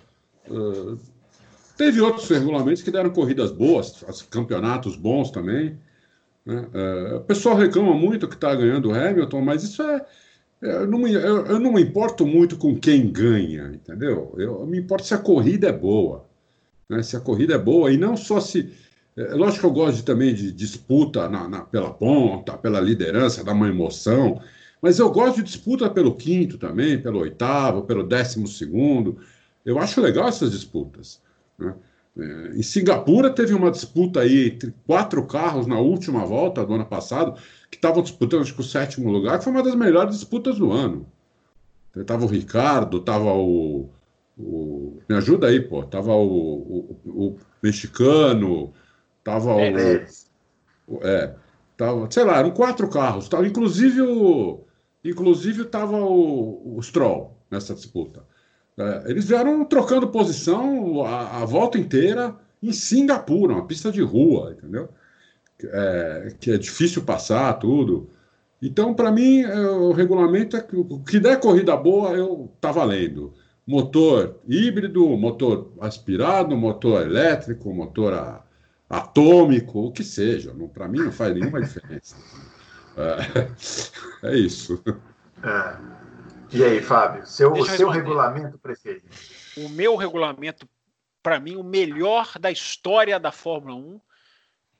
Teve 1.77 2.01
outros 2.01 2.28
regulamentos 2.28 2.82
que 2.82 2.90
deram 2.90 3.11
corridas 3.11 3.51
boas, 3.51 4.03
as- 4.09 4.23
campeonatos 4.23 4.97
bons 4.97 5.31
também. 5.31 5.77
Né? 6.47 6.68
É, 6.74 7.14
o 7.16 7.20
pessoal 7.23 7.56
reclama 7.56 7.94
muito 7.94 8.28
que 8.28 8.35
está 8.36 8.55
ganhando 8.55 8.90
o 8.90 8.94
Hamilton, 8.94 9.40
mas 9.43 9.64
isso 9.64 9.82
é. 9.82 10.06
Eu 10.62 10.86
não, 10.89 10.98
me, 11.01 11.12
eu, 11.14 11.47
eu 11.47 11.60
não 11.60 11.73
me 11.74 11.82
importo 11.82 12.27
muito 12.27 12.56
com 12.59 12.78
quem 12.78 13.10
ganha, 13.12 13.73
entendeu? 13.74 14.35
Eu, 14.39 14.60
eu 14.62 14.66
me 14.66 14.78
importo 14.78 15.06
se 15.06 15.14
a 15.14 15.18
corrida 15.18 15.68
é 15.68 15.73
boa. 15.73 16.27
né? 16.89 17.02
Se 17.02 17.16
a 17.16 17.20
corrida 17.20 17.55
é 17.55 17.59
boa, 17.59 17.93
e 17.93 17.97
não 17.98 18.16
só 18.16 18.40
se. 18.40 18.73
É, 19.16 19.35
lógico 19.35 19.60
que 19.62 19.66
eu 19.66 19.73
gosto 19.73 19.97
de- 19.98 20.05
também 20.05 20.35
de 20.35 20.52
disputa 20.52 21.28
na, 21.28 21.48
na- 21.48 21.62
pela 21.64 21.93
ponta, 21.93 22.56
pela 22.59 22.81
liderança, 22.81 23.44
dá 23.44 23.52
uma 23.52 23.68
emoção, 23.68 24.40
mas 24.82 24.98
eu 24.98 25.10
gosto 25.10 25.36
de 25.39 25.44
disputa 25.44 25.90
pelo 25.90 26.14
quinto 26.16 26.59
também, 26.59 27.01
pelo 27.01 27.20
oitavo, 27.20 27.82
pelo 27.85 28.02
décimo 28.05 28.47
segundo. 28.47 29.18
Eu 29.64 29.78
acho 29.78 30.01
legal 30.01 30.28
essas 30.28 30.51
disputas. 30.52 31.20
né? 31.59 31.74
É, 32.18 32.56
em 32.56 32.62
Singapura 32.62 33.30
teve 33.30 33.52
uma 33.55 33.70
disputa 33.70 34.20
aí 34.20 34.48
entre 34.48 34.74
quatro 34.86 35.26
carros 35.26 35.66
na 35.66 35.78
última 35.78 36.24
volta 36.24 36.64
do 36.64 36.74
ano 36.74 36.86
passado, 36.86 37.38
que 37.70 37.76
estavam 37.76 38.02
disputando 38.02 38.43
acho 38.43 38.55
que 38.55 38.60
o 38.60 38.64
sétimo 38.64 39.10
lugar, 39.10 39.38
que 39.38 39.44
foi 39.44 39.52
uma 39.52 39.62
das 39.62 39.74
melhores 39.74 40.14
disputas 40.14 40.59
do 40.59 40.72
ano. 40.72 41.06
Tava 42.06 42.24
o 42.24 42.28
Ricardo, 42.28 43.01
tava 43.01 43.32
o, 43.32 43.88
o- 44.38 44.98
me 45.09 45.16
ajuda 45.16 45.47
aí, 45.48 45.60
pô, 45.60 45.82
tava 45.82 46.12
o, 46.14 46.26
o- 46.26 47.01
o 47.06 47.36
mexicano, 47.62 48.72
tava 49.24 49.55
o, 49.55 49.97
o- 50.86 51.01
é, 51.02 51.34
tava, 51.76 52.10
sei 52.10 52.24
lá, 52.24 52.38
eram 52.38 52.51
quatro 52.52 52.88
carros, 52.90 53.28
tava, 53.28 53.47
inclusive 53.47 54.02
o, 54.02 54.64
inclusive 55.05 55.64
tava 55.64 55.97
o, 55.98 56.76
o 56.78 56.82
Stroll 56.82 57.34
nessa 57.51 57.74
disputa. 57.74 58.24
É, 58.78 59.11
eles 59.11 59.24
vieram 59.27 59.65
trocando 59.65 60.09
posição 60.09 61.03
a, 61.05 61.43
a 61.43 61.44
volta 61.44 61.78
inteira 61.78 62.35
em 62.62 62.73
Singapura, 62.73 63.55
uma 63.55 63.66
pista 63.66 63.90
de 63.90 64.03
rua, 64.03 64.53
entendeu? 64.57 64.89
É, 65.65 66.35
que 66.39 66.51
é 66.51 66.59
difícil 66.59 67.03
passar 67.03 67.55
tudo. 67.55 68.11
Então, 68.61 68.94
para 68.94 69.11
mim, 69.12 69.40
é, 69.43 69.59
o 69.70 69.93
regulamento 69.93 70.57
é 70.57 70.61
que 70.62 70.77
o 70.77 71.01
que 71.01 71.19
der 71.20 71.40
corrida 71.40 71.77
boa, 71.77 72.11
eu 72.12 72.51
tá 72.61 72.73
valendo. 72.73 73.32
Motor 73.66 74.40
híbrido, 74.47 75.07
motor 75.16 75.73
aspirado, 75.81 76.57
motor 76.57 77.03
elétrico, 77.03 77.73
motor 77.74 78.12
a- 78.15 78.44
atômico, 78.89 79.86
o 79.86 79.93
que 79.93 80.05
seja. 80.05 80.55
Para 80.73 80.89
mim, 80.89 80.98
não 81.01 81.12
faz 81.12 81.35
nenhuma 81.35 81.61
diferença. 81.62 82.16
É, 84.23 84.28
é 84.31 84.36
isso. 84.36 84.82
É. 85.43 86.05
E 86.52 86.64
aí, 86.64 86.81
Fábio, 86.81 87.27
seu, 87.27 87.55
eu 87.56 87.64
seu 87.64 87.89
regulamento 87.89 88.59
preferido? 88.59 89.09
O 89.56 89.68
meu 89.68 89.97
regulamento, 89.97 90.68
para 91.23 91.40
mim, 91.40 91.56
o 91.56 91.64
melhor 91.64 92.32
da 92.39 92.51
história 92.51 93.18
da 93.18 93.32
Fórmula 93.32 93.74
1. 93.74 94.01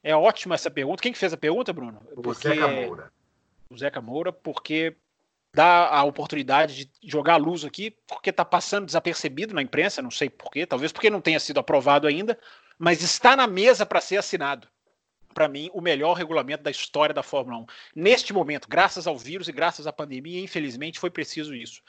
É 0.03 0.15
ótima 0.15 0.55
essa 0.55 0.71
pergunta. 0.71 1.03
Quem 1.03 1.13
que 1.13 1.19
fez 1.19 1.33
a 1.33 1.37
pergunta, 1.37 1.73
Bruno? 1.73 2.01
O 2.17 2.33
Zeca 2.33 2.69
Moura. 2.69 3.13
o 3.69 3.77
Zeca 3.77 4.01
Moura, 4.01 4.33
porque 4.33 4.97
dar 5.53 5.89
a 5.89 6.05
oportunidade 6.05 6.85
de 6.85 6.91
jogar 7.11 7.35
a 7.35 7.39
luz 7.39 7.65
aqui, 7.65 7.97
porque 8.07 8.31
está 8.31 8.45
passando 8.45 8.87
desapercebido 8.87 9.55
na 9.55 9.63
imprensa, 9.63 10.03
não 10.03 10.11
sei 10.11 10.29
porquê, 10.29 10.67
talvez 10.67 10.93
porque 10.93 11.09
não 11.09 11.21
tenha 11.21 11.41
sido 11.41 11.59
aprovado 11.59 12.07
ainda, 12.07 12.39
mas 12.79 13.03
está 13.03 13.35
na 13.35 13.47
mesa 13.47 13.87
para 13.87 14.03
ser 14.03 14.19
assinado. 14.19 14.69
Para 15.37 15.49
mim, 15.49 15.69
o 15.75 15.83
melhor 15.83 16.15
regulamento 16.15 16.63
da 16.63 16.71
história 16.71 17.15
da 17.15 17.23
Fórmula 17.23 17.59
1. 17.59 17.67
Neste 17.95 18.33
momento, 18.33 18.67
graças 18.67 19.07
ao 19.07 19.19
vírus 19.19 19.49
e 19.49 19.53
graças 19.53 19.87
à 19.87 19.93
pandemia, 19.93 20.41
infelizmente 20.41 20.99
foi 20.99 21.11
preciso 21.11 21.55
isso. 21.55 21.83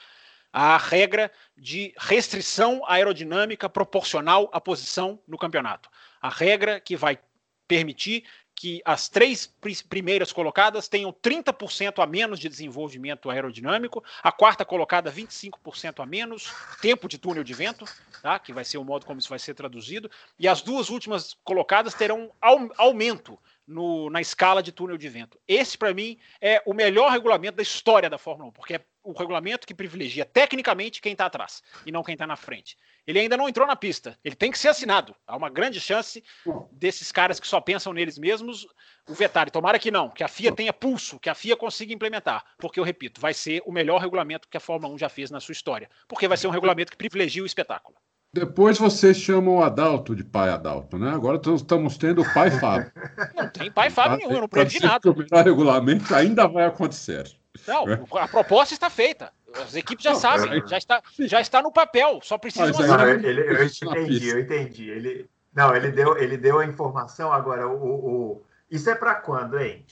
A 0.52 0.76
regra 0.76 1.32
de 1.56 1.94
restrição 1.96 2.82
aerodinâmica 2.86 3.66
proporcional 3.66 4.50
à 4.52 4.60
posição 4.60 5.18
no 5.26 5.38
campeonato. 5.38 5.88
A 6.20 6.28
regra 6.28 6.78
que 6.78 6.94
vai 6.94 7.18
permitir 7.66 8.24
que 8.58 8.82
as 8.84 9.08
três 9.08 9.54
primeiras 9.88 10.32
colocadas 10.32 10.88
tenham 10.88 11.12
30% 11.12 12.02
a 12.02 12.06
menos 12.06 12.40
de 12.40 12.48
desenvolvimento 12.48 13.30
aerodinâmico, 13.30 14.02
a 14.20 14.32
quarta 14.32 14.64
colocada 14.64 15.12
25% 15.12 16.02
a 16.02 16.06
menos, 16.06 16.52
tempo 16.82 17.06
de 17.06 17.18
túnel 17.18 17.44
de 17.44 17.54
vento, 17.54 17.84
tá? 18.20 18.36
que 18.36 18.52
vai 18.52 18.64
ser 18.64 18.78
o 18.78 18.84
modo 18.84 19.06
como 19.06 19.20
isso 19.20 19.28
vai 19.28 19.38
ser 19.38 19.54
traduzido, 19.54 20.10
e 20.36 20.48
as 20.48 20.60
duas 20.60 20.90
últimas 20.90 21.36
colocadas 21.44 21.94
terão 21.94 22.32
aumento 22.76 23.38
no, 23.68 24.08
na 24.08 24.20
escala 24.20 24.62
de 24.62 24.72
túnel 24.72 24.96
de 24.96 25.08
vento. 25.08 25.38
Esse, 25.46 25.76
para 25.76 25.92
mim, 25.92 26.18
é 26.40 26.62
o 26.64 26.72
melhor 26.72 27.12
regulamento 27.12 27.58
da 27.58 27.62
história 27.62 28.08
da 28.08 28.16
Fórmula 28.16 28.48
1, 28.48 28.52
porque 28.52 28.76
é 28.76 28.80
o 29.04 29.12
regulamento 29.12 29.66
que 29.66 29.74
privilegia 29.74 30.24
tecnicamente 30.24 31.00
quem 31.02 31.12
está 31.12 31.26
atrás 31.26 31.62
e 31.84 31.92
não 31.92 32.02
quem 32.02 32.14
está 32.14 32.26
na 32.26 32.36
frente. 32.36 32.76
Ele 33.06 33.20
ainda 33.20 33.36
não 33.36 33.48
entrou 33.48 33.66
na 33.66 33.76
pista, 33.76 34.18
ele 34.24 34.34
tem 34.34 34.50
que 34.50 34.58
ser 34.58 34.68
assinado. 34.68 35.14
Há 35.26 35.36
uma 35.36 35.48
grande 35.48 35.80
chance 35.80 36.24
desses 36.72 37.12
caras 37.12 37.38
que 37.38 37.46
só 37.46 37.60
pensam 37.60 37.92
neles 37.92 38.18
mesmos 38.18 38.66
o 39.08 39.14
vetarem. 39.14 39.52
Tomara 39.52 39.78
que 39.78 39.90
não, 39.90 40.10
que 40.10 40.24
a 40.24 40.28
FIA 40.28 40.52
tenha 40.52 40.72
pulso, 40.72 41.18
que 41.18 41.30
a 41.30 41.34
FIA 41.34 41.56
consiga 41.56 41.92
implementar, 41.92 42.44
porque 42.58 42.80
eu 42.80 42.84
repito, 42.84 43.20
vai 43.20 43.32
ser 43.34 43.62
o 43.64 43.72
melhor 43.72 44.00
regulamento 44.00 44.48
que 44.48 44.56
a 44.56 44.60
Fórmula 44.60 44.92
1 44.94 44.98
já 44.98 45.08
fez 45.08 45.30
na 45.30 45.40
sua 45.40 45.52
história, 45.52 45.90
porque 46.06 46.28
vai 46.28 46.36
ser 46.36 46.48
um 46.48 46.50
regulamento 46.50 46.90
que 46.90 46.98
privilegia 46.98 47.42
o 47.42 47.46
espetáculo. 47.46 47.96
Depois 48.32 48.78
vocês 48.78 49.16
chamam 49.16 49.56
o 49.56 49.62
Adalto 49.62 50.14
de 50.14 50.22
pai 50.22 50.50
Adalto, 50.50 50.98
né? 50.98 51.10
Agora 51.10 51.40
estamos 51.54 51.96
tendo 51.96 52.20
o 52.22 52.34
pai 52.34 52.50
Fábio. 52.50 52.92
Não 53.34 53.48
tem 53.48 53.70
pai 53.70 53.88
Fábio 53.88 54.18
nenhum, 54.18 54.32
eu 54.32 54.40
não 54.42 54.48
previ 54.48 54.80
nada. 54.80 55.10
O 55.10 55.42
regulamento 55.42 56.14
ainda 56.14 56.46
vai 56.46 56.66
acontecer. 56.66 57.26
Não, 57.66 57.84
a 58.18 58.28
proposta 58.28 58.74
está 58.74 58.90
feita. 58.90 59.32
As 59.54 59.74
equipes 59.74 60.04
já 60.04 60.12
não, 60.12 60.20
sabem, 60.20 60.62
já 60.66 60.76
está, 60.76 61.02
já 61.20 61.40
está 61.40 61.62
no 61.62 61.72
papel, 61.72 62.20
só 62.22 62.36
precisa 62.36 62.66
Mas, 62.66 62.78
não, 62.78 63.08
ele, 63.08 63.26
ele, 63.26 63.40
Eu 63.40 63.64
entendi, 63.64 64.28
eu 64.28 64.40
entendi. 64.40 64.90
Ele, 64.90 65.30
não, 65.54 65.74
ele 65.74 65.90
deu, 65.90 66.18
ele 66.18 66.36
deu 66.36 66.58
a 66.58 66.66
informação 66.66 67.32
agora. 67.32 67.66
O, 67.66 67.72
o 67.72 68.42
isso 68.70 68.90
é 68.90 68.94
para 68.94 69.14
quando, 69.14 69.58
hein? 69.58 69.86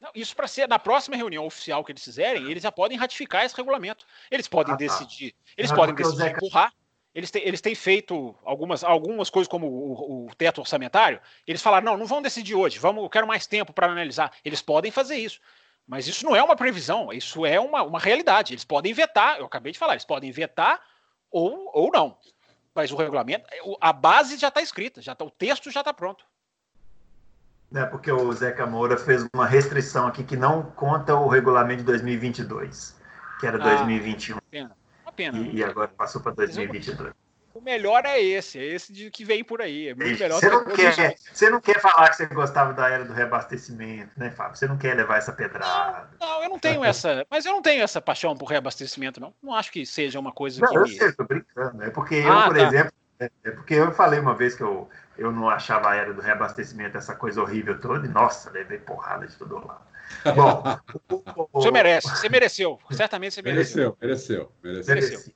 Não, 0.00 0.10
isso 0.12 0.34
para 0.34 0.48
ser 0.48 0.68
na 0.68 0.78
próxima 0.78 1.16
reunião 1.16 1.46
oficial 1.46 1.84
que 1.84 1.92
eles 1.92 2.02
fizerem, 2.02 2.50
eles 2.50 2.64
já 2.64 2.72
podem 2.72 2.98
ratificar 2.98 3.44
esse 3.44 3.56
regulamento. 3.56 4.04
Eles 4.28 4.48
podem 4.48 4.74
ah, 4.74 4.76
tá. 4.76 4.84
decidir, 4.84 5.34
eles 5.56 5.70
podem 5.70 5.94
decidir 5.94 6.16
Zeca... 6.16 6.36
empurrar 6.36 6.72
eles 7.14 7.30
têm, 7.30 7.42
eles 7.46 7.60
têm 7.60 7.74
feito 7.74 8.34
algumas, 8.44 8.84
algumas 8.84 9.28
coisas 9.30 9.48
como 9.48 9.66
o, 9.66 10.26
o, 10.26 10.34
teto 10.36 10.60
orçamentário. 10.60 11.20
Eles 11.46 11.60
falaram: 11.60 11.86
não, 11.86 11.96
não 11.96 12.06
vão 12.06 12.22
decidir 12.22 12.54
hoje, 12.54 12.78
vamos, 12.78 13.02
eu 13.02 13.10
quero 13.10 13.26
mais 13.26 13.46
tempo 13.46 13.72
para 13.72 13.90
analisar. 13.90 14.32
Eles 14.44 14.62
podem 14.62 14.90
fazer 14.90 15.16
isso. 15.16 15.40
Mas 15.86 16.06
isso 16.06 16.24
não 16.24 16.36
é 16.36 16.42
uma 16.42 16.54
previsão, 16.54 17.12
isso 17.12 17.44
é 17.44 17.58
uma, 17.58 17.82
uma 17.82 17.98
realidade. 17.98 18.54
Eles 18.54 18.64
podem 18.64 18.92
vetar, 18.92 19.38
eu 19.38 19.46
acabei 19.46 19.72
de 19.72 19.78
falar, 19.78 19.94
eles 19.94 20.04
podem 20.04 20.30
vetar 20.30 20.80
ou, 21.30 21.68
ou 21.74 21.90
não. 21.90 22.16
Mas 22.72 22.92
o 22.92 22.96
regulamento, 22.96 23.44
a 23.80 23.92
base 23.92 24.38
já 24.38 24.48
está 24.48 24.62
escrita, 24.62 25.02
já 25.02 25.14
tá, 25.16 25.24
o 25.24 25.30
texto 25.30 25.68
já 25.70 25.80
está 25.80 25.92
pronto. 25.92 26.24
É 27.74 27.84
porque 27.86 28.10
o 28.10 28.32
Zeca 28.32 28.66
Moura 28.66 28.96
fez 28.96 29.26
uma 29.34 29.46
restrição 29.46 30.06
aqui 30.06 30.22
que 30.22 30.36
não 30.36 30.62
conta 30.62 31.14
o 31.14 31.28
regulamento 31.28 31.80
de 31.80 31.86
2022, 31.86 32.96
que 33.40 33.46
era 33.46 33.56
ah, 33.58 33.76
2021. 33.76 34.38
Pena 34.48 34.79
pena. 35.10 35.38
E, 35.38 35.56
e 35.56 35.64
agora 35.64 35.88
passou 35.88 36.20
para 36.20 36.32
2022. 36.32 37.12
O 37.52 37.60
melhor 37.60 38.04
é 38.06 38.20
esse, 38.20 38.58
é 38.58 38.64
esse 38.64 38.92
de 38.92 39.10
que 39.10 39.24
vem 39.24 39.42
por 39.42 39.60
aí. 39.60 39.88
É 39.88 39.94
muito 39.94 40.18
melhor 40.18 40.38
você, 40.38 40.48
não 40.48 40.64
quer, 40.64 41.16
você 41.32 41.50
não 41.50 41.60
quer 41.60 41.80
falar 41.80 42.08
que 42.08 42.16
você 42.16 42.26
gostava 42.26 42.72
da 42.72 42.88
era 42.88 43.04
do 43.04 43.12
reabastecimento, 43.12 44.12
né, 44.16 44.30
Fábio? 44.30 44.56
Você 44.56 44.68
não 44.68 44.78
quer 44.78 44.94
levar 44.94 45.18
essa 45.18 45.32
pedrada. 45.32 46.08
Não, 46.20 46.28
não 46.28 46.42
eu 46.44 46.48
não 46.48 46.58
tenho 46.58 46.84
essa. 46.84 47.26
Mas 47.28 47.44
eu 47.44 47.52
não 47.52 47.60
tenho 47.60 47.82
essa 47.82 48.00
paixão 48.00 48.36
por 48.36 48.46
reabastecimento, 48.46 49.20
não. 49.20 49.34
Não 49.42 49.54
acho 49.54 49.72
que 49.72 49.84
seja 49.84 50.18
uma 50.20 50.30
coisa 50.30 50.60
não, 50.60 50.70
que. 50.70 50.78
Eu 50.78 50.86
sei, 50.86 51.12
tô 51.12 51.24
brincando. 51.24 51.82
É 51.82 51.90
porque 51.90 52.24
ah, 52.24 52.28
eu, 52.28 52.44
por 52.44 52.56
tá. 52.56 52.66
exemplo, 52.68 52.92
é, 53.18 53.30
é 53.44 53.50
porque 53.50 53.74
eu 53.74 53.92
falei 53.92 54.20
uma 54.20 54.34
vez 54.34 54.54
que 54.54 54.62
eu, 54.62 54.88
eu 55.18 55.32
não 55.32 55.50
achava 55.50 55.90
a 55.90 55.96
era 55.96 56.14
do 56.14 56.22
reabastecimento 56.22 56.96
essa 56.96 57.16
coisa 57.16 57.42
horrível 57.42 57.78
toda, 57.80 58.06
e 58.06 58.08
nossa, 58.08 58.50
levei 58.50 58.78
porrada 58.78 59.26
de 59.26 59.36
todo 59.36 59.56
lado. 59.66 59.89
Bom, 60.34 60.62
o, 61.52 61.60
você 61.60 61.70
merece, 61.70 62.08
você 62.08 62.28
mereceu. 62.28 62.78
Certamente 62.90 63.34
você 63.34 63.42
mereceu. 63.42 63.96
Mereceu, 64.00 64.52
mereceu. 64.62 64.94
mereceu. 64.94 65.32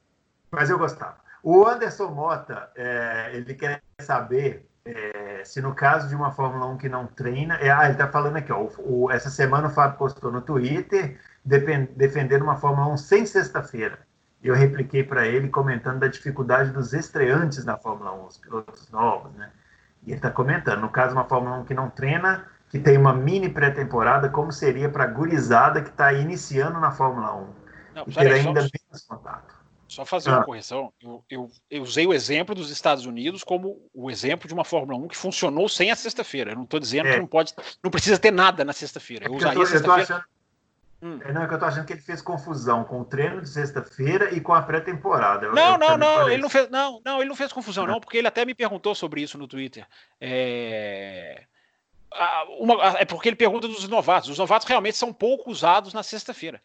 Mas 0.50 0.70
eu 0.70 0.78
gostava. 0.78 1.16
O 1.42 1.66
Anderson 1.66 2.08
Mota, 2.08 2.70
é, 2.74 3.30
ele 3.34 3.54
quer 3.54 3.82
saber 4.00 4.66
é, 4.84 5.42
se 5.44 5.62
no 5.62 5.74
caso 5.74 6.08
de 6.08 6.14
uma 6.14 6.30
Fórmula 6.30 6.66
1 6.66 6.76
que 6.76 6.88
não 6.88 7.06
treina. 7.06 7.54
É, 7.56 7.70
ah, 7.70 7.84
ele 7.84 7.92
está 7.92 8.08
falando 8.08 8.36
aqui, 8.36 8.52
ó, 8.52 8.68
o, 8.78 9.10
essa 9.10 9.30
semana 9.30 9.68
o 9.68 9.70
Fábio 9.70 9.98
postou 9.98 10.30
no 10.30 10.42
Twitter 10.42 11.18
defendendo 11.44 12.42
uma 12.42 12.56
Fórmula 12.56 12.88
1 12.88 12.96
sem 12.98 13.26
sexta-feira. 13.26 13.98
Eu 14.42 14.54
repliquei 14.54 15.02
para 15.02 15.26
ele 15.26 15.48
comentando 15.48 16.00
da 16.00 16.06
dificuldade 16.06 16.70
dos 16.70 16.92
estreantes 16.92 17.64
na 17.64 17.78
Fórmula 17.78 18.12
1, 18.12 18.26
os 18.26 18.36
pilotos 18.36 18.90
novos, 18.90 19.32
né? 19.34 19.50
E 20.02 20.10
ele 20.10 20.16
está 20.16 20.30
comentando, 20.30 20.82
no 20.82 20.90
caso 20.90 21.08
de 21.08 21.14
uma 21.14 21.24
Fórmula 21.24 21.56
1 21.58 21.64
que 21.64 21.72
não 21.72 21.88
treina, 21.88 22.46
que 22.74 22.80
tem 22.80 22.98
uma 22.98 23.14
mini 23.14 23.48
pré-temporada, 23.48 24.28
como 24.28 24.50
seria 24.50 24.88
para 24.88 25.04
a 25.04 25.06
gurizada 25.06 25.80
que 25.80 25.90
está 25.90 26.12
iniciando 26.12 26.80
na 26.80 26.90
Fórmula 26.90 27.32
1 27.32 27.46
não, 27.94 28.04
e 28.04 28.12
ter 28.12 28.32
ainda 28.32 28.62
só, 28.62 28.68
menos 28.68 29.02
contato. 29.06 29.54
Só 29.86 30.04
fazer 30.04 30.30
ah. 30.30 30.38
uma 30.38 30.44
correção. 30.44 30.92
Eu, 31.00 31.24
eu, 31.30 31.50
eu, 31.70 31.82
usei 31.82 32.04
o 32.04 32.12
exemplo 32.12 32.52
dos 32.52 32.70
Estados 32.70 33.06
Unidos 33.06 33.44
como 33.44 33.80
o 33.94 34.10
exemplo 34.10 34.48
de 34.48 34.54
uma 34.54 34.64
Fórmula 34.64 34.98
1 34.98 35.06
que 35.06 35.16
funcionou 35.16 35.68
sem 35.68 35.92
a 35.92 35.94
sexta-feira. 35.94 36.50
Eu 36.50 36.56
não 36.56 36.64
estou 36.64 36.80
dizendo 36.80 37.06
é. 37.06 37.12
que 37.12 37.20
não 37.20 37.28
pode, 37.28 37.54
não 37.80 37.92
precisa 37.92 38.18
ter 38.18 38.32
nada 38.32 38.64
na 38.64 38.72
sexta-feira. 38.72 39.26
Eu 39.26 39.34
é 39.34 39.36
usaria 39.36 39.66
sexta-feira. 39.66 40.24
Hum. 41.00 41.20
É, 41.24 41.32
não, 41.32 41.44
é 41.44 41.46
que 41.46 41.54
eu 41.54 41.58
tô 41.60 41.66
achando 41.66 41.86
que 41.86 41.92
ele 41.92 42.02
fez 42.02 42.20
confusão 42.20 42.82
com 42.82 43.02
o 43.02 43.04
treino 43.04 43.40
de 43.40 43.48
sexta-feira 43.50 44.34
e 44.34 44.40
com 44.40 44.52
a 44.52 44.62
pré-temporada. 44.62 45.48
Não, 45.52 45.78
não, 45.78 45.96
não, 45.96 46.28
ele 46.28 46.42
não 46.42 46.50
fez, 46.50 46.68
não, 46.70 47.00
não, 47.04 47.20
ele 47.20 47.28
não 47.28 47.36
fez 47.36 47.52
confusão, 47.52 47.86
não, 47.86 48.00
porque 48.00 48.18
ele 48.18 48.26
até 48.26 48.44
me 48.44 48.52
perguntou 48.52 48.96
sobre 48.96 49.20
isso 49.20 49.38
no 49.38 49.46
Twitter. 49.46 49.86
É 50.20 51.44
uma, 52.58 52.98
é 52.98 53.04
porque 53.04 53.28
ele 53.28 53.36
pergunta 53.36 53.66
dos 53.66 53.88
novatos. 53.88 54.30
Os 54.30 54.38
novatos 54.38 54.68
realmente 54.68 54.96
são 54.96 55.12
pouco 55.12 55.50
usados 55.50 55.92
na 55.92 56.02
sexta-feira. 56.02 56.62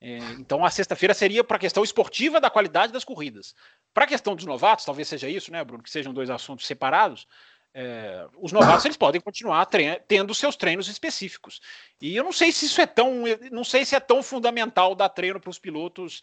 É, 0.00 0.16
então 0.38 0.64
a 0.64 0.70
sexta-feira 0.70 1.12
seria 1.12 1.44
para 1.44 1.56
a 1.56 1.60
questão 1.60 1.84
esportiva 1.84 2.40
da 2.40 2.48
qualidade 2.48 2.92
das 2.92 3.04
corridas. 3.04 3.54
Para 3.92 4.04
a 4.04 4.08
questão 4.08 4.34
dos 4.34 4.46
novatos, 4.46 4.84
talvez 4.84 5.08
seja 5.08 5.28
isso, 5.28 5.52
né, 5.52 5.62
Bruno? 5.62 5.82
Que 5.82 5.90
sejam 5.90 6.12
dois 6.12 6.30
assuntos 6.30 6.66
separados. 6.66 7.26
É, 7.72 8.26
os 8.38 8.50
novatos 8.50 8.84
eles 8.84 8.96
podem 8.96 9.20
continuar 9.20 9.68
tendo 10.08 10.34
seus 10.34 10.56
treinos 10.56 10.88
específicos. 10.88 11.60
E 12.00 12.16
eu 12.16 12.24
não 12.24 12.32
sei 12.32 12.50
se 12.50 12.66
isso 12.66 12.80
é 12.80 12.86
tão, 12.86 13.24
não 13.52 13.62
sei 13.62 13.84
se 13.84 13.94
é 13.94 14.00
tão 14.00 14.22
fundamental 14.22 14.94
dar 14.94 15.08
treino 15.10 15.38
para 15.38 15.50
os 15.50 15.58
pilotos 15.58 16.22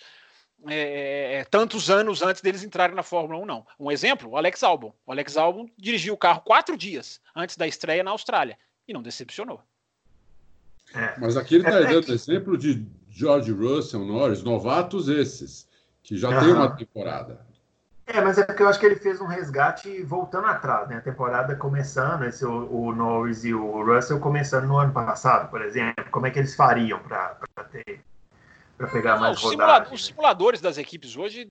é, 0.68 1.36
é, 1.36 1.44
tantos 1.46 1.90
anos 1.90 2.22
antes 2.24 2.42
deles 2.42 2.64
entrarem 2.64 2.96
na 2.96 3.04
Fórmula 3.04 3.40
1, 3.44 3.46
não. 3.46 3.66
Um 3.80 3.92
exemplo, 3.92 4.32
o 4.32 4.38
Alex 4.38 4.64
Albon. 4.64 4.94
O 5.06 5.12
Alex 5.12 5.38
Albon 5.38 5.70
dirigiu 5.78 6.16
o 6.16 6.18
carro 6.18 6.42
quatro 6.42 6.76
dias 6.76 7.22
antes 7.36 7.56
da 7.56 7.68
estreia 7.68 8.04
na 8.04 8.12
Austrália 8.12 8.58
e 8.88 8.94
não 8.94 9.02
decepcionou. 9.02 9.62
É. 10.94 11.14
Mas 11.20 11.36
aqui 11.36 11.56
ele 11.56 11.68
está 11.68 11.80
é, 11.80 11.86
dando 11.86 12.14
exemplo 12.14 12.58
de 12.58 12.86
George 13.10 13.52
Russell, 13.52 14.06
Norris, 14.06 14.44
novatos 14.44 15.10
esses, 15.10 15.68
que 16.02 16.18
já 16.18 16.30
uhum. 16.30 16.40
tem 16.40 16.54
uma 16.54 16.76
temporada. 16.76 17.46
É, 18.06 18.22
mas 18.22 18.38
é 18.38 18.46
porque 18.46 18.64
eu 18.64 18.70
acho 18.70 18.80
que 18.80 18.86
ele 18.86 18.96
fez 18.96 19.20
um 19.20 19.26
resgate 19.26 20.02
voltando 20.04 20.48
atrás, 20.48 20.88
né? 20.88 20.96
A 20.96 21.02
temporada 21.02 21.56
começando, 21.58 22.24
esse, 22.24 22.46
o, 22.46 22.72
o 22.72 22.96
Norris 22.96 23.44
e 23.44 23.54
o 23.54 23.84
Russell 23.84 24.20
começando 24.20 24.66
no 24.66 24.78
ano 24.78 24.94
passado, 24.94 25.50
por 25.50 25.62
exemplo. 25.62 26.06
Como 26.10 26.26
é 26.26 26.32
que 26.32 26.40
eles 26.40 26.56
fariam 26.56 27.00
para 27.00 27.36
ter 27.70 28.00
para 28.78 28.88
pegar 28.88 29.20
mais 29.20 29.38
os, 29.44 29.50
simulado, 29.50 29.94
os 29.94 30.06
simuladores 30.06 30.62
das 30.62 30.78
equipes 30.78 31.18
hoje, 31.18 31.50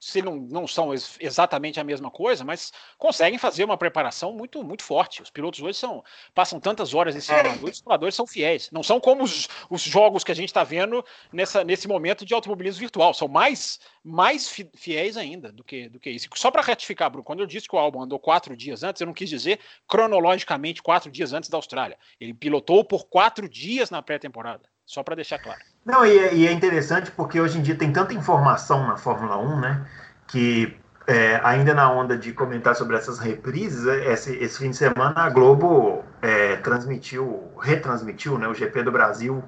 se 0.00 0.22
não, 0.22 0.36
não 0.36 0.66
são 0.66 0.92
ex 0.92 1.18
exatamente 1.20 1.78
a 1.78 1.84
mesma 1.84 2.10
coisa, 2.10 2.44
mas 2.44 2.72
conseguem 2.96 3.38
fazer 3.38 3.64
uma 3.64 3.76
preparação 3.76 4.32
muito 4.32 4.64
muito 4.64 4.82
forte. 4.82 5.20
Os 5.20 5.28
pilotos 5.28 5.60
hoje 5.60 5.78
são 5.78 6.02
passam 6.34 6.58
tantas 6.58 6.94
horas 6.94 7.14
em 7.14 7.20
simulador, 7.20 7.68
é. 7.68 7.70
os 7.70 7.78
simuladores 7.78 8.14
são 8.14 8.26
fiéis. 8.26 8.70
Não 8.72 8.82
são 8.82 8.98
como 8.98 9.22
os, 9.22 9.48
os 9.68 9.82
jogos 9.82 10.24
que 10.24 10.32
a 10.32 10.34
gente 10.34 10.48
está 10.48 10.64
vendo 10.64 11.04
nessa, 11.30 11.62
nesse 11.62 11.86
momento 11.86 12.24
de 12.24 12.32
automobilismo 12.32 12.80
virtual. 12.80 13.12
São 13.12 13.28
mais 13.28 13.78
mais 14.02 14.48
fiéis 14.74 15.16
ainda 15.16 15.52
do 15.52 15.62
que, 15.62 15.88
do 15.88 16.00
que 16.00 16.10
isso. 16.10 16.28
Só 16.34 16.50
para 16.50 16.62
retificar, 16.62 17.10
Bruno, 17.10 17.24
quando 17.24 17.40
eu 17.40 17.46
disse 17.46 17.68
que 17.68 17.76
o 17.76 17.78
álbum 17.78 18.02
andou 18.02 18.18
quatro 18.18 18.56
dias 18.56 18.82
antes, 18.82 19.00
eu 19.00 19.06
não 19.06 19.14
quis 19.14 19.28
dizer 19.28 19.60
cronologicamente 19.86 20.82
quatro 20.82 21.10
dias 21.10 21.32
antes 21.32 21.48
da 21.48 21.58
Austrália. 21.58 21.98
Ele 22.18 22.34
pilotou 22.34 22.82
por 22.82 23.06
quatro 23.06 23.48
dias 23.48 23.90
na 23.90 24.02
pré-temporada. 24.02 24.71
Só 24.92 25.02
para 25.02 25.14
deixar 25.14 25.38
claro. 25.38 25.58
Não, 25.86 26.04
e 26.04 26.18
é, 26.18 26.34
e 26.34 26.46
é, 26.46 26.52
interessante 26.52 27.10
porque 27.12 27.40
hoje 27.40 27.58
em 27.58 27.62
dia 27.62 27.74
tem 27.74 27.90
tanta 27.90 28.12
informação 28.12 28.86
na 28.86 28.98
Fórmula 28.98 29.38
1, 29.38 29.58
né? 29.58 29.86
Que 30.26 30.76
é, 31.06 31.40
ainda 31.42 31.72
na 31.72 31.90
onda 31.90 32.14
de 32.14 32.30
comentar 32.34 32.76
sobre 32.76 32.98
essas 32.98 33.18
reprises, 33.18 33.86
é, 33.86 34.12
esse, 34.12 34.36
esse 34.36 34.58
fim 34.58 34.68
de 34.68 34.76
semana 34.76 35.22
a 35.22 35.30
Globo 35.30 36.04
é, 36.20 36.56
transmitiu, 36.56 37.50
retransmitiu 37.58 38.36
né, 38.36 38.46
o 38.46 38.52
GP 38.52 38.82
do 38.82 38.92
Brasil 38.92 39.42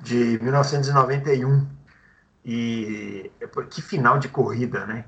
de 0.00 0.38
1991. 0.42 1.68
E 2.42 3.30
que 3.68 3.82
final 3.82 4.18
de 4.18 4.28
corrida, 4.28 4.86
né? 4.86 5.04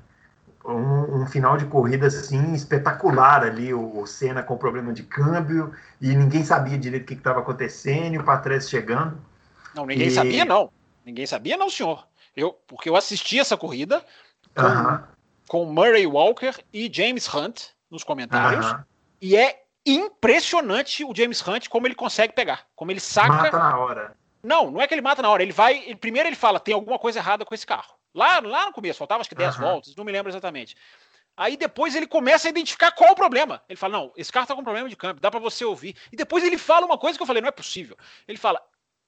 Um, 0.63 1.21
um, 1.21 1.25
final 1.25 1.57
de 1.57 1.65
corrida 1.65 2.05
assim 2.05 2.53
espetacular 2.53 3.43
ali, 3.43 3.73
o, 3.73 3.97
o 3.97 4.05
Senna 4.05 4.43
com 4.43 4.57
problema 4.57 4.93
de 4.93 5.01
câmbio 5.01 5.73
e 5.99 6.15
ninguém 6.15 6.45
sabia 6.45 6.77
direito 6.77 7.03
o 7.03 7.07
que 7.07 7.13
estava 7.15 7.39
acontecendo, 7.39 8.13
e 8.13 8.19
o 8.19 8.23
Patrese 8.23 8.69
chegando. 8.69 9.17
Não, 9.75 9.85
ninguém 9.85 10.07
e... 10.07 10.11
sabia 10.11 10.45
não. 10.45 10.71
Ninguém 11.05 11.25
sabia 11.25 11.57
não, 11.57 11.69
senhor. 11.69 12.07
Eu, 12.35 12.53
porque 12.67 12.89
eu 12.89 12.95
assisti 12.95 13.39
essa 13.39 13.55
corrida 13.55 14.03
com, 14.55 14.63
uh 14.63 14.65
-huh. 14.65 15.03
com 15.47 15.65
Murray 15.65 16.07
Walker 16.07 16.53
e 16.73 16.89
James 16.91 17.31
Hunt 17.33 17.67
nos 17.89 18.03
comentários 18.03 18.65
uh 18.65 18.75
-huh. 18.75 18.85
e 19.21 19.35
é 19.35 19.63
impressionante 19.85 21.05
o 21.05 21.13
James 21.15 21.45
Hunt 21.47 21.67
como 21.69 21.87
ele 21.87 21.95
consegue 21.95 22.33
pegar, 22.33 22.65
como 22.75 22.91
ele 22.91 22.99
saca. 22.99 23.29
Mata 23.29 23.57
na 23.57 23.77
hora. 23.77 24.17
Não, 24.41 24.69
não 24.71 24.81
é 24.81 24.87
que 24.87 24.93
ele 24.93 25.01
mata 25.01 25.21
na 25.21 25.29
hora. 25.29 25.43
Ele 25.43 25.51
vai. 25.51 25.77
Ele, 25.85 25.95
primeiro 25.95 26.27
ele 26.29 26.35
fala: 26.35 26.59
tem 26.59 26.73
alguma 26.73 26.99
coisa 26.99 27.19
errada 27.19 27.45
com 27.45 27.53
esse 27.53 27.65
carro. 27.65 27.93
Lá, 28.13 28.39
lá 28.39 28.65
no 28.65 28.71
começo, 28.71 28.97
faltava 28.97 29.21
acho 29.21 29.29
que 29.29 29.35
10 29.35 29.55
uhum. 29.55 29.61
voltas, 29.61 29.95
não 29.95 30.05
me 30.05 30.11
lembro 30.11 30.31
exatamente. 30.31 30.75
Aí 31.37 31.57
depois 31.57 31.95
ele 31.95 32.07
começa 32.07 32.47
a 32.47 32.49
identificar 32.49 32.91
qual 32.91 33.11
o 33.11 33.15
problema. 33.15 33.61
Ele 33.67 33.77
fala: 33.77 33.97
não, 33.97 34.13
esse 34.15 34.31
carro 34.31 34.47
tá 34.47 34.55
com 34.55 34.63
problema 34.63 34.87
de 34.87 34.95
câmbio, 34.95 35.21
dá 35.21 35.29
para 35.29 35.39
você 35.39 35.65
ouvir. 35.65 35.95
E 36.11 36.15
depois 36.15 36.43
ele 36.43 36.57
fala 36.57 36.85
uma 36.85 36.97
coisa 36.97 37.17
que 37.17 37.23
eu 37.23 37.27
falei: 37.27 37.41
não 37.41 37.49
é 37.49 37.51
possível. 37.51 37.97
Ele 38.27 38.37
fala: 38.37 38.61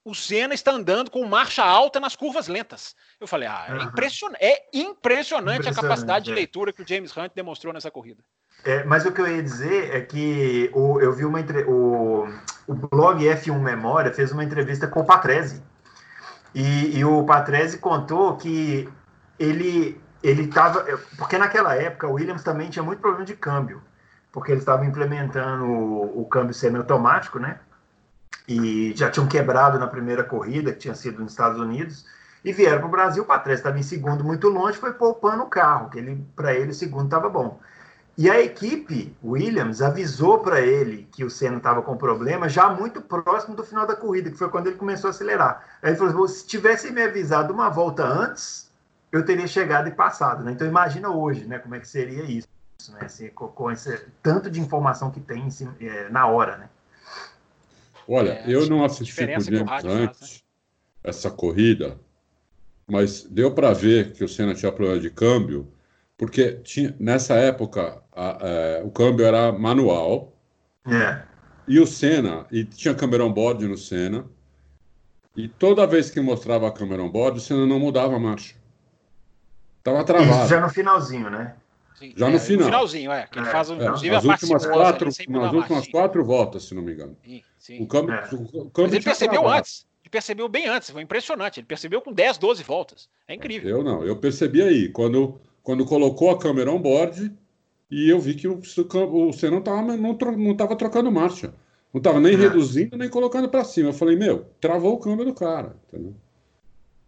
o 0.03 0.15
Senna 0.15 0.53
está 0.53 0.71
andando 0.71 1.11
com 1.11 1.25
marcha 1.25 1.63
alta 1.63 1.99
nas 1.99 2.15
curvas 2.15 2.47
lentas. 2.47 2.95
Eu 3.19 3.27
falei: 3.27 3.47
ah, 3.47 3.65
é, 3.67 3.73
uhum. 3.73 3.83
impressionante, 3.83 4.43
é 4.43 4.63
impressionante, 4.73 5.59
impressionante 5.59 5.67
a 5.67 5.73
capacidade 5.73 6.29
é. 6.29 6.33
de 6.33 6.35
leitura 6.35 6.73
que 6.73 6.81
o 6.81 6.87
James 6.87 7.15
Hunt 7.15 7.31
demonstrou 7.35 7.73
nessa 7.73 7.91
corrida. 7.91 8.23
É, 8.63 8.83
mas 8.83 9.05
o 9.05 9.11
que 9.11 9.21
eu 9.21 9.27
ia 9.27 9.43
dizer 9.43 9.95
é 9.95 10.01
que 10.01 10.71
o, 10.73 10.99
eu 10.99 11.13
vi 11.13 11.25
uma 11.25 11.39
entre, 11.39 11.63
o, 11.63 12.27
o 12.67 12.73
blog 12.73 13.23
F1 13.23 13.59
Memória 13.59 14.13
fez 14.13 14.31
uma 14.31 14.43
entrevista 14.43 14.87
com 14.87 15.01
o 15.01 15.05
Patrese. 15.05 15.61
E, 16.55 16.97
e 16.97 17.05
o 17.05 17.23
Patrese 17.23 17.77
contou 17.77 18.35
que 18.37 18.89
ele 19.37 20.01
ele 20.23 20.43
estava. 20.43 20.85
Porque 21.17 21.37
naquela 21.37 21.75
época 21.75 22.07
o 22.07 22.13
Williams 22.13 22.43
também 22.43 22.69
tinha 22.69 22.83
muito 22.83 22.99
problema 22.99 23.25
de 23.25 23.35
câmbio, 23.35 23.81
porque 24.31 24.51
eles 24.51 24.61
estavam 24.61 24.85
implementando 24.85 25.65
o, 25.65 26.21
o 26.21 26.25
câmbio 26.25 26.53
semiautomático, 26.53 27.39
né? 27.39 27.59
E 28.47 28.93
já 28.95 29.09
tinham 29.09 29.27
quebrado 29.27 29.77
na 29.77 29.87
primeira 29.87 30.23
corrida, 30.23 30.71
que 30.71 30.79
tinha 30.79 30.95
sido 30.95 31.21
nos 31.21 31.31
Estados 31.31 31.59
Unidos, 31.59 32.05
e 32.43 32.53
vieram 32.53 32.79
para 32.79 32.87
o 32.87 32.91
Brasil. 32.91 33.23
O 33.23 33.25
Patrese 33.25 33.59
estava 33.59 33.77
em 33.77 33.83
segundo, 33.83 34.23
muito 34.23 34.47
longe, 34.47 34.77
foi 34.77 34.93
poupando 34.93 35.43
o 35.43 35.49
carro, 35.49 35.89
que 35.89 35.97
ele 35.97 36.25
para 36.35 36.53
ele 36.53 36.71
o 36.71 36.73
segundo 36.73 37.05
estava 37.05 37.29
bom. 37.29 37.59
E 38.17 38.31
a 38.31 38.41
equipe 38.41 39.15
Williams 39.23 39.79
avisou 39.79 40.39
para 40.39 40.59
ele 40.59 41.07
que 41.11 41.23
o 41.23 41.29
Senna 41.29 41.57
estava 41.57 41.83
com 41.83 41.95
problema 41.95 42.49
já 42.49 42.67
muito 42.67 42.99
próximo 42.99 43.55
do 43.55 43.63
final 43.63 43.85
da 43.85 43.95
corrida, 43.95 44.31
que 44.31 44.37
foi 44.37 44.49
quando 44.49 44.67
ele 44.67 44.75
começou 44.75 45.09
a 45.09 45.11
acelerar. 45.11 45.63
Aí 45.83 45.91
ele 45.91 45.97
falou: 45.97 46.27
se 46.27 46.47
tivesse 46.47 46.91
me 46.91 47.03
avisado 47.03 47.53
uma 47.53 47.69
volta 47.69 48.03
antes, 48.03 48.71
eu 49.11 49.23
teria 49.23 49.45
chegado 49.45 49.87
e 49.87 49.91
passado. 49.91 50.43
Né? 50.43 50.51
Então 50.51 50.65
imagina 50.65 51.11
hoje, 51.11 51.45
né, 51.45 51.59
como 51.59 51.75
é 51.75 51.79
que 51.79 51.87
seria 51.87 52.23
isso, 52.23 52.47
né? 52.89 53.01
Assim, 53.01 53.29
com, 53.29 53.49
com 53.49 53.69
esse 53.69 54.07
tanto 54.23 54.49
de 54.49 54.59
informação 54.59 55.11
que 55.11 55.19
tem 55.19 55.47
é, 55.79 56.09
na 56.09 56.25
hora, 56.25 56.57
né? 56.57 56.69
Olha, 58.07 58.31
é, 58.31 58.43
eu 58.47 58.67
não 58.67 58.83
assisti 58.83 59.15
com 59.15 59.37
o 59.37 59.41
James 59.41 59.85
antes 59.85 60.21
né? 60.31 60.39
essa 61.03 61.29
corrida, 61.29 61.99
mas 62.87 63.23
deu 63.23 63.53
para 63.53 63.73
ver 63.73 64.13
que 64.13 64.23
o 64.23 64.27
Senna 64.27 64.53
tinha 64.53 64.71
problema 64.71 65.01
de 65.01 65.09
câmbio 65.09 65.71
porque 66.17 66.53
tinha, 66.63 66.95
nessa 66.99 67.35
época 67.35 68.01
a, 68.11 68.45
a, 68.45 68.49
é, 68.49 68.83
o 68.83 68.89
câmbio 68.89 69.25
era 69.25 69.51
manual. 69.51 70.33
É. 70.87 71.21
E 71.67 71.79
o 71.79 71.85
Senna, 71.85 72.47
e 72.51 72.65
tinha 72.65 72.95
câmera 72.95 73.23
on 73.23 73.31
board 73.31 73.67
no 73.67 73.77
Senna. 73.77 74.25
E 75.35 75.47
toda 75.47 75.85
vez 75.85 76.09
que 76.09 76.19
mostrava 76.19 76.67
a 76.67 76.71
câmera 76.71 77.03
on 77.03 77.09
board, 77.09 77.37
o 77.37 77.41
Senna 77.41 77.67
não 77.67 77.79
mudava 77.79 78.15
a 78.15 78.19
marcha. 78.19 78.55
Tava 79.83 80.03
travado. 80.03 80.39
Isso 80.39 80.49
já 80.49 80.59
no 80.59 80.69
finalzinho, 80.69 81.29
né? 81.29 81.55
Sim, 81.97 82.13
já 82.15 82.27
é, 82.27 82.31
no 82.31 82.39
final. 82.39 82.59
No 82.59 82.65
finalzinho, 82.65 83.11
é. 83.11 83.27
Que 83.27 83.39
ele 83.39 83.47
é. 83.47 83.51
faz, 83.51 83.69
inclusive, 83.69 84.13
é, 84.13 84.17
as 84.17 84.23
últimas 84.23 84.65
quatro, 84.65 85.09
nas 85.29 85.53
últimas 85.53 85.87
quatro 85.87 86.23
voltas, 86.23 86.63
se 86.63 86.75
não 86.75 86.83
me 86.83 86.93
engano. 86.93 87.17
Sim, 87.25 87.43
sim. 87.57 87.81
O 87.81 87.87
câmbio, 87.87 88.13
é. 88.13 88.29
o 88.33 88.69
câmbio 88.69 88.95
ele 88.95 89.03
percebeu 89.03 89.41
travado. 89.41 89.59
antes. 89.59 89.87
Ele 90.03 90.09
percebeu 90.09 90.47
bem 90.47 90.67
antes. 90.67 90.89
Foi 90.89 91.01
impressionante. 91.01 91.59
Ele 91.59 91.67
percebeu 91.67 91.99
com 91.99 92.13
10, 92.13 92.37
12 92.37 92.63
voltas. 92.63 93.09
É 93.27 93.33
incrível. 93.33 93.69
Eu 93.69 93.83
não. 93.83 94.03
Eu 94.03 94.15
percebi 94.15 94.61
aí. 94.61 94.89
Quando 94.89 95.39
quando 95.67 95.83
colocou 95.83 96.29
a 96.29 96.39
câmera 96.39 96.71
on 96.71 96.81
board 96.81 97.29
e 97.91 98.09
eu 98.09 98.21
vi 98.21 98.35
que 98.35 98.47
o, 98.47 98.53
o 98.53 99.33
você 99.33 99.49
não 99.49 99.57
estava 99.57 99.97
não, 99.97 100.17
não 100.37 100.55
tava 100.55 100.77
trocando 100.77 101.11
marcha. 101.11 101.53
Não 101.93 101.99
estava 101.99 102.21
nem 102.21 102.35
é. 102.35 102.37
reduzindo, 102.37 102.95
nem 102.95 103.09
colocando 103.09 103.49
para 103.49 103.65
cima. 103.65 103.89
Eu 103.89 103.93
falei, 103.93 104.15
meu, 104.15 104.45
travou 104.61 104.93
o 104.93 104.99
câmbio 104.99 105.25
do 105.25 105.33
cara. 105.33 105.75
Entendeu? 105.87 106.15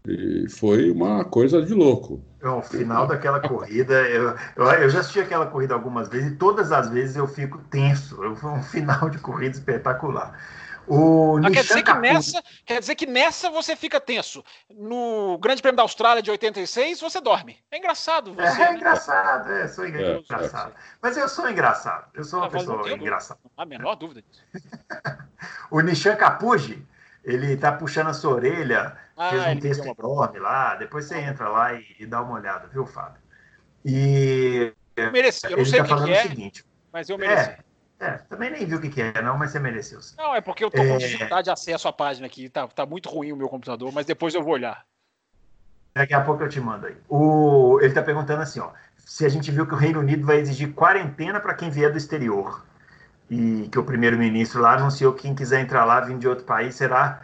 E 0.06 0.46
foi 0.50 0.90
uma 0.90 1.24
coisa 1.24 1.62
de 1.62 1.72
louco. 1.72 2.22
No 2.42 2.62
final 2.62 3.06
daquela 3.06 3.38
corrida, 3.38 3.92
eu, 4.08 4.34
eu, 4.56 4.64
eu, 4.64 4.88
já 4.88 5.00
assisti 5.00 5.20
aquela 5.20 5.46
corrida 5.46 5.74
algumas 5.74 6.08
vezes 6.08 6.32
e 6.32 6.36
todas 6.36 6.72
as 6.72 6.88
vezes 6.88 7.16
eu 7.16 7.26
fico 7.26 7.58
tenso. 7.70 8.16
Foi 8.36 8.50
um 8.50 8.62
final 8.62 9.10
de 9.10 9.18
corrida 9.18 9.56
espetacular. 9.56 10.34
O 10.86 11.38
ah, 11.38 11.50
quer, 11.52 11.62
dizer 11.62 11.84
que 11.84 11.94
nessa, 11.94 12.42
quer 12.66 12.80
dizer 12.80 12.94
que 12.96 13.06
nessa 13.06 13.48
você 13.48 13.76
fica 13.76 14.00
tenso. 14.00 14.44
No 14.68 15.38
Grande 15.38 15.62
Prêmio 15.62 15.76
da 15.76 15.82
Austrália 15.82 16.20
de 16.20 16.30
86, 16.32 17.00
você 17.00 17.20
dorme. 17.20 17.58
É 17.70 17.78
engraçado. 17.78 18.34
Você, 18.34 18.60
é, 18.60 18.64
é 18.64 18.70
né? 18.70 18.76
engraçado, 18.76 19.52
é, 19.52 19.68
sou 19.68 19.86
engraçado. 19.86 20.70
É, 20.70 20.72
é. 20.72 20.82
Mas 21.00 21.16
eu 21.16 21.28
sou 21.28 21.48
engraçado. 21.48 22.10
Eu 22.12 22.24
sou 22.24 22.40
uma 22.40 22.48
ah, 22.48 22.50
pessoa 22.50 22.90
engraçada. 22.90 23.38
Não 23.44 23.50
há 23.56 23.62
a 23.62 23.66
menor 23.66 23.94
dúvida 23.94 24.20
disso. 24.22 24.42
o 25.70 25.80
Nishan 25.80 26.16
Capuji, 26.16 26.84
ele 27.22 27.56
tá 27.56 27.70
puxando 27.70 28.08
a 28.08 28.14
sua 28.14 28.34
orelha, 28.34 28.96
ah, 29.20 29.28
fez 29.28 29.46
um 29.46 29.60
texto 29.60 29.84
enorme 29.84 30.38
lá. 30.38 30.76
Depois 30.76 31.04
você 31.04 31.18
entra 31.18 31.46
lá 31.46 31.74
e, 31.74 31.84
e, 31.98 32.06
dá 32.06 32.22
uma 32.22 32.36
olhada, 32.36 32.66
viu, 32.68 32.86
Fábio? 32.86 33.20
E. 33.84 34.72
Eu 34.96 35.12
mereci. 35.12 35.44
Eu 35.44 35.58
não 35.58 35.64
sei 35.66 35.84
tá 35.84 35.94
o 35.94 36.04
que, 36.04 36.10
é, 36.10 36.22
seguinte, 36.22 36.64
mas 36.90 37.10
eu 37.10 37.18
mereci. 37.18 37.50
É, 37.50 37.58
é, 38.06 38.10
também 38.30 38.50
nem 38.50 38.64
viu 38.64 38.78
o 38.78 38.80
que, 38.80 38.88
que 38.88 39.02
é, 39.02 39.20
não, 39.20 39.36
mas 39.36 39.50
você 39.50 39.58
mereceu. 39.58 40.00
Sim. 40.00 40.14
Não, 40.16 40.34
é 40.34 40.40
porque 40.40 40.64
eu 40.64 40.70
tô 40.70 40.78
com 40.78 40.94
é... 40.94 40.96
dificuldade 40.96 41.44
de 41.44 41.50
acesso 41.50 41.86
à 41.86 41.92
página 41.92 42.26
aqui. 42.26 42.48
Tá, 42.48 42.66
tá 42.66 42.86
muito 42.86 43.10
ruim 43.10 43.30
o 43.30 43.36
meu 43.36 43.48
computador, 43.48 43.92
mas 43.92 44.06
depois 44.06 44.34
eu 44.34 44.42
vou 44.42 44.54
olhar. 44.54 44.86
Daqui 45.94 46.14
a 46.14 46.22
pouco 46.22 46.42
eu 46.42 46.48
te 46.48 46.58
mando 46.58 46.86
aí. 46.86 46.96
O... 47.06 47.78
Ele 47.82 47.92
tá 47.92 48.02
perguntando 48.02 48.40
assim, 48.40 48.60
ó. 48.60 48.70
Se 48.96 49.26
a 49.26 49.28
gente 49.28 49.50
viu 49.50 49.66
que 49.66 49.74
o 49.74 49.76
Reino 49.76 50.00
Unido 50.00 50.24
vai 50.24 50.38
exigir 50.38 50.72
quarentena 50.72 51.40
para 51.40 51.52
quem 51.52 51.68
vier 51.68 51.92
do 51.92 51.98
exterior. 51.98 52.64
E 53.28 53.68
que 53.68 53.78
o 53.78 53.84
primeiro-ministro 53.84 54.62
lá 54.62 54.76
anunciou 54.76 55.12
que 55.12 55.22
quem 55.22 55.34
quiser 55.34 55.60
entrar 55.60 55.84
lá, 55.84 56.00
vindo 56.00 56.20
de 56.20 56.26
outro 56.26 56.44
país, 56.44 56.74
será 56.74 57.20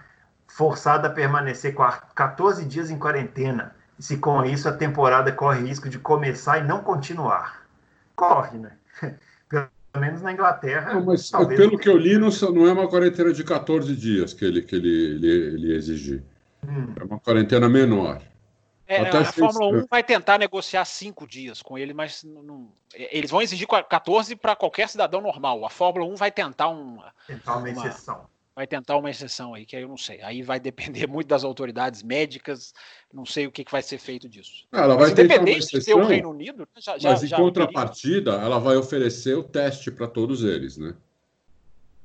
forçado 0.46 1.06
a 1.06 1.10
permanecer 1.10 1.74
14 2.14 2.64
dias 2.64 2.90
em 2.90 2.98
quarentena. 2.98 3.74
E 3.98 4.02
se 4.02 4.18
com 4.18 4.44
isso 4.44 4.68
a 4.68 4.72
temporada 4.72 5.32
corre 5.32 5.66
risco 5.66 5.88
de 5.88 5.98
começar 5.98 6.58
e 6.58 6.64
não 6.64 6.82
continuar. 6.82 7.66
Corre, 8.14 8.58
né? 8.58 8.72
pelo 9.48 9.68
menos 10.04 10.22
na 10.22 10.32
Inglaterra. 10.32 10.94
Não, 10.94 11.04
mas 11.04 11.30
pelo 11.30 11.78
que 11.78 11.88
eu 11.88 11.96
li, 11.96 12.18
não, 12.18 12.28
não, 12.52 12.66
é 12.66 12.72
uma 12.72 12.88
quarentena 12.88 13.32
de 13.32 13.42
14 13.42 13.96
dias 13.96 14.34
que 14.34 14.44
ele, 14.44 14.62
que 14.62 14.76
ele, 14.76 14.88
ele, 14.88 15.28
ele 15.28 15.74
exigir. 15.74 16.22
Hum. 16.66 16.92
É 17.00 17.04
uma 17.04 17.18
quarentena 17.18 17.68
menor. 17.68 18.20
É, 18.88 19.00
a 19.00 19.24
Fórmula 19.24 19.82
1 19.82 19.86
vai 19.90 20.04
tentar 20.04 20.38
negociar 20.38 20.84
cinco 20.84 21.26
dias 21.26 21.60
com 21.60 21.76
ele, 21.76 21.92
mas 21.92 22.22
não, 22.22 22.68
eles 22.94 23.32
vão 23.32 23.42
exigir 23.42 23.66
14 23.66 24.36
para 24.36 24.54
qualquer 24.54 24.88
cidadão 24.88 25.20
normal. 25.20 25.64
A 25.64 25.70
Fórmula 25.70 26.06
1 26.12 26.14
vai 26.14 26.30
tentar 26.30 26.68
um, 26.68 27.00
tentar 27.26 27.56
uma, 27.56 27.68
uma 27.68 27.88
exceção 27.88 28.26
vai 28.56 28.66
tentar 28.66 28.96
uma 28.96 29.10
exceção 29.10 29.52
aí, 29.52 29.66
que 29.66 29.76
aí 29.76 29.82
eu 29.82 29.88
não 29.88 29.98
sei. 29.98 30.22
Aí 30.22 30.42
vai 30.42 30.58
depender 30.58 31.06
muito 31.06 31.28
das 31.28 31.44
autoridades 31.44 32.02
médicas, 32.02 32.72
não 33.12 33.26
sei 33.26 33.46
o 33.46 33.52
que, 33.52 33.62
que 33.62 33.70
vai 33.70 33.82
ser 33.82 33.98
feito 33.98 34.26
disso. 34.26 34.66
Ela 34.72 34.96
vai 34.96 35.10
mas 35.10 35.12
independente 35.12 35.78
de 35.78 35.84
ter 35.84 35.94
o 35.94 36.06
Reino 36.06 36.30
Unido, 36.30 36.60
né, 36.60 36.66
já, 36.78 36.96
já, 36.98 37.10
mas 37.10 37.22
em 37.22 37.26
já 37.26 37.36
contrapartida, 37.36 38.32
teria... 38.32 38.46
ela 38.46 38.58
vai 38.58 38.76
oferecer 38.76 39.36
o 39.36 39.44
teste 39.44 39.90
para 39.90 40.08
todos 40.08 40.42
eles, 40.42 40.78
né? 40.78 40.94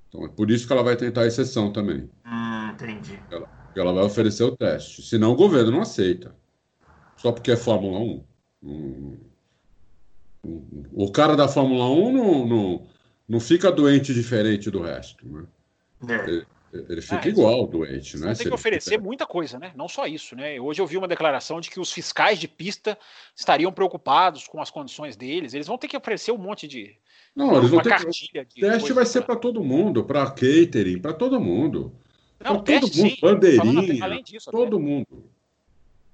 Então 0.10 0.26
é 0.26 0.28
por 0.28 0.52
isso 0.52 0.68
que 0.68 0.73
ela 0.73 0.84
vai 0.84 0.98
tentar 0.98 1.22
a 1.22 1.28
exceção 1.28 1.72
também. 1.72 2.10
Hum, 2.26 2.69
entendi. 2.73 3.18
Ela, 3.32 3.49
ela 3.73 3.94
vai 3.94 4.03
oferecer 4.03 4.44
o 4.44 4.57
teste. 4.57 5.02
Senão 5.03 5.32
o 5.32 5.36
governo 5.38 5.72
não 5.72 5.82
aceita. 5.82 6.36
Só 7.15 7.32
porque 7.32 7.52
é 7.52 7.56
Fórmula 7.56 7.98
1. 7.99 8.23
Hum, 8.64 9.18
o 10.91 11.10
cara 11.11 11.38
da 11.38 11.48
Fórmula 11.48 11.86
1 11.86 12.11
não, 12.11 12.48
não, 12.48 12.88
não 13.30 13.40
fica 13.40 13.72
doente 13.72 14.14
diferente 14.14 14.69
do 14.69 14.82
resto, 14.82 15.26
né? 15.26 15.45
É. 16.07 16.45
Ele 16.73 17.02
fica 17.02 17.26
ah, 17.26 17.28
igual 17.28 17.68
doente, 17.68 18.18
né? 18.18 18.34
Tem 18.34 18.48
que 18.48 18.53
oferecer 18.53 18.98
muita 18.98 19.26
coisa, 19.26 19.60
né? 19.60 19.73
Não 19.76 19.90
só 19.90 20.06
isso, 20.07 20.38
né? 20.38 20.60
Hoje 20.60 20.82
eu 20.82 20.88
vi 20.88 20.98
uma 20.98 21.07
declaração 21.07 21.60
de 21.60 21.69
que 21.69 21.80
os 21.80 21.91
fiscais 21.91 22.40
de 22.40 22.48
pista 22.48 22.98
estariam 23.36 23.73
preocupados 23.73 24.48
com 24.48 24.61
as 24.61 24.72
condições 24.72 25.18
deles. 25.18 25.53
Eles 25.53 25.68
vão 25.68 25.78
ter 25.78 25.90
que 25.90 25.98
oferecer 25.98 26.32
um 26.32 26.38
monte 26.38 26.69
de. 26.69 26.95
Não, 27.36 27.57
eles 27.57 27.69
vão 27.69 27.82
ter 27.82 27.98
que. 28.45 28.65
O 28.65 28.69
teste 28.69 28.94
vai 28.94 29.06
ser 29.06 29.23
para 29.23 29.36
todo 29.36 29.61
mundo, 29.61 30.06
para 30.06 30.26
catering, 30.28 30.99
para 30.99 31.14
todo 31.14 31.41
mundo. 31.41 31.94
Não, 32.40 32.64
todo 32.64 32.84
mundo, 32.84 32.94
sim, 32.94 33.18
bandeirinha, 33.22 34.23
disso, 34.23 34.49
todo 34.49 34.78
até. 34.78 34.86
mundo. 34.86 35.30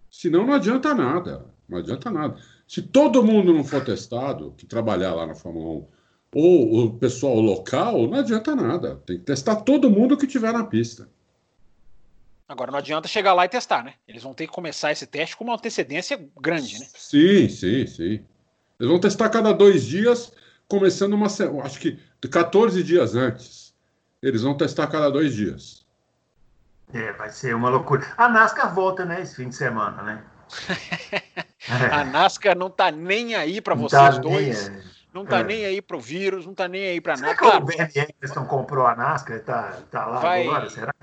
Senão 0.09 0.45
não 0.45 0.53
adianta 0.53 0.93
nada. 0.95 1.45
Não 1.69 1.77
adianta 1.77 2.09
nada. 2.09 2.35
Se 2.67 2.81
todo 2.81 3.23
mundo 3.23 3.53
não 3.53 3.63
for 3.63 3.83
testado, 3.83 4.53
que 4.57 4.65
trabalhar 4.65 5.13
lá 5.13 5.27
na 5.27 5.35
Fórmula 5.35 5.81
1, 5.81 5.87
ou 6.39 6.85
o 6.85 6.93
pessoal 6.93 7.39
local, 7.39 8.07
não 8.07 8.19
adianta 8.19 8.55
nada. 8.55 9.01
Tem 9.07 9.17
que 9.17 9.23
testar 9.23 9.55
todo 9.55 9.89
mundo 9.89 10.15
que 10.15 10.27
tiver 10.27 10.53
na 10.53 10.63
pista. 10.63 11.09
Agora 12.47 12.71
não 12.71 12.77
adianta 12.77 13.07
chegar 13.07 13.33
lá 13.33 13.45
e 13.45 13.49
testar, 13.49 13.83
né? 13.83 13.95
Eles 14.07 14.21
vão 14.21 14.35
ter 14.35 14.45
que 14.45 14.53
começar 14.53 14.91
esse 14.91 15.07
teste 15.07 15.35
com 15.35 15.45
uma 15.45 15.55
antecedência 15.55 16.23
grande, 16.39 16.79
né? 16.79 16.85
Sim, 16.95 17.49
sim, 17.49 17.87
sim. 17.87 18.25
Eles 18.79 18.91
vão 18.91 18.99
testar 18.99 19.29
cada 19.29 19.51
dois 19.51 19.83
dias, 19.83 20.31
começando 20.67 21.13
uma 21.13 21.25
acho 21.25 21.79
que 21.79 21.99
14 22.29 22.83
dias 22.83 23.15
antes. 23.15 23.73
Eles 24.21 24.43
vão 24.43 24.55
testar 24.55 24.85
cada 24.87 25.09
dois 25.09 25.33
dias. 25.33 25.87
É, 26.93 27.13
vai 27.13 27.31
ser 27.31 27.55
uma 27.55 27.69
loucura. 27.69 28.05
A 28.15 28.29
NASCAR 28.29 28.75
volta, 28.75 29.03
né, 29.03 29.23
esse 29.23 29.35
fim 29.35 29.49
de 29.49 29.55
semana, 29.55 30.03
né? 30.03 30.23
a 31.91 32.05
NASCAR 32.05 32.55
não 32.55 32.69
tá 32.69 32.91
nem 32.91 33.33
aí 33.33 33.59
para 33.59 33.73
vocês 33.73 33.99
tá 33.99 34.19
dois. 34.19 34.96
Não 35.17 35.25
tá 35.25 35.39
é. 35.39 35.43
nem 35.43 35.65
aí 35.65 35.81
pro 35.81 35.99
vírus, 35.99 36.45
não 36.45 36.53
tá 36.53 36.67
nem 36.67 36.83
aí 36.89 37.01
para 37.01 37.17
nada. 37.17 37.35
Será 37.35 37.51
que 37.51 37.57
o 37.57 37.65
Bernie 37.65 37.91
Eccleston 37.95 38.45
comprou 38.45 38.85
a 38.85 38.95
NASCAR? 38.95 39.39
Tá, 39.39 39.79
tá 39.89 40.05
lá 40.05 40.19
vai... 40.19 40.45
agora, 40.45 40.69
será? 40.69 40.93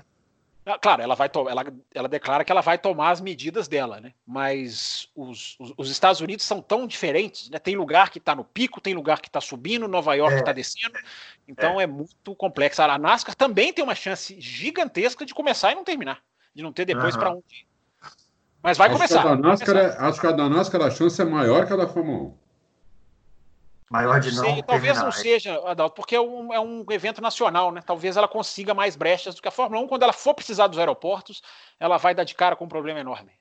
Ah, 0.65 0.79
claro, 0.79 1.01
ela 1.01 1.15
vai 1.15 1.29
ela, 1.35 1.65
ela 1.93 2.07
declara 2.07 2.43
que 2.43 2.51
ela 2.51 2.61
vai 2.61 2.77
tomar 2.77 3.11
as 3.11 3.21
medidas 3.21 3.67
dela, 3.67 3.99
né? 3.99 4.13
Mas 4.25 5.09
os, 5.13 5.57
os, 5.59 5.73
os 5.77 5.91
Estados 5.91 6.21
Unidos 6.21 6.45
são 6.45 6.59
tão 6.59 6.87
diferentes, 6.87 7.49
né? 7.49 7.59
Tem 7.59 7.75
lugar 7.75 8.09
que 8.09 8.17
está 8.17 8.33
no 8.33 8.43
pico, 8.45 8.81
tem 8.81 8.95
lugar 8.95 9.19
que 9.19 9.27
está 9.27 9.41
subindo, 9.41 9.87
Nova 9.87 10.15
York 10.15 10.37
está 10.37 10.51
é. 10.51 10.53
descendo. 10.55 10.97
Então 11.45 11.79
é. 11.79 11.83
é. 11.83 11.87
muito 11.87 12.33
complexo. 12.35 12.81
A 12.81 12.97
NASCAR 12.97 13.35
também 13.35 13.73
tem 13.73 13.83
uma 13.83 13.93
chance 13.93 14.39
gigantesca 14.39 15.25
de 15.25 15.35
começar 15.35 15.73
e 15.73 15.75
não 15.75 15.83
terminar, 15.83 16.19
de 16.55 16.63
não 16.63 16.71
ter 16.71 16.85
depois 16.85 17.13
uhum. 17.13 17.19
para 17.19 17.31
onde 17.31 17.45
ir. 17.51 17.67
Mas 18.63 18.77
vai 18.77 18.87
acho 18.87 18.95
começar. 18.95 19.21
Que 19.21 19.27
a 19.27 19.35
da 19.35 19.41
NASCAR, 19.49 19.77
é, 19.77 19.97
acho 19.99 20.21
que 20.21 20.27
a 20.27 20.31
da 20.31 20.49
NASCAR 20.49 20.81
a 20.81 20.89
chance 20.89 21.21
é 21.21 21.25
maior 21.25 21.67
que 21.67 21.73
a 21.73 21.75
da 21.75 21.87
Fórmula 21.87 22.29
1. 22.29 22.44
Maior 23.89 24.19
de 24.19 24.33
não. 24.33 24.43
Sei, 24.43 24.63
talvez 24.63 24.97
não 24.97 25.11
seja, 25.11 25.61
Adalto, 25.65 25.95
porque 25.95 26.15
é 26.15 26.21
um, 26.21 26.51
é 26.51 26.59
um 26.59 26.83
evento 26.89 27.21
nacional, 27.21 27.71
né? 27.71 27.81
Talvez 27.85 28.17
ela 28.17 28.27
consiga 28.27 28.73
mais 28.73 28.95
brechas 28.95 29.35
do 29.35 29.41
que 29.41 29.47
a 29.47 29.51
Fórmula 29.51 29.83
1. 29.83 29.87
Quando 29.87 30.03
ela 30.03 30.13
for 30.13 30.33
precisar 30.33 30.67
dos 30.67 30.79
aeroportos, 30.79 31.41
ela 31.79 31.97
vai 31.97 32.15
dar 32.15 32.23
de 32.23 32.33
cara 32.33 32.55
com 32.55 32.65
um 32.65 32.69
problema 32.69 32.99
enorme. 32.99 33.31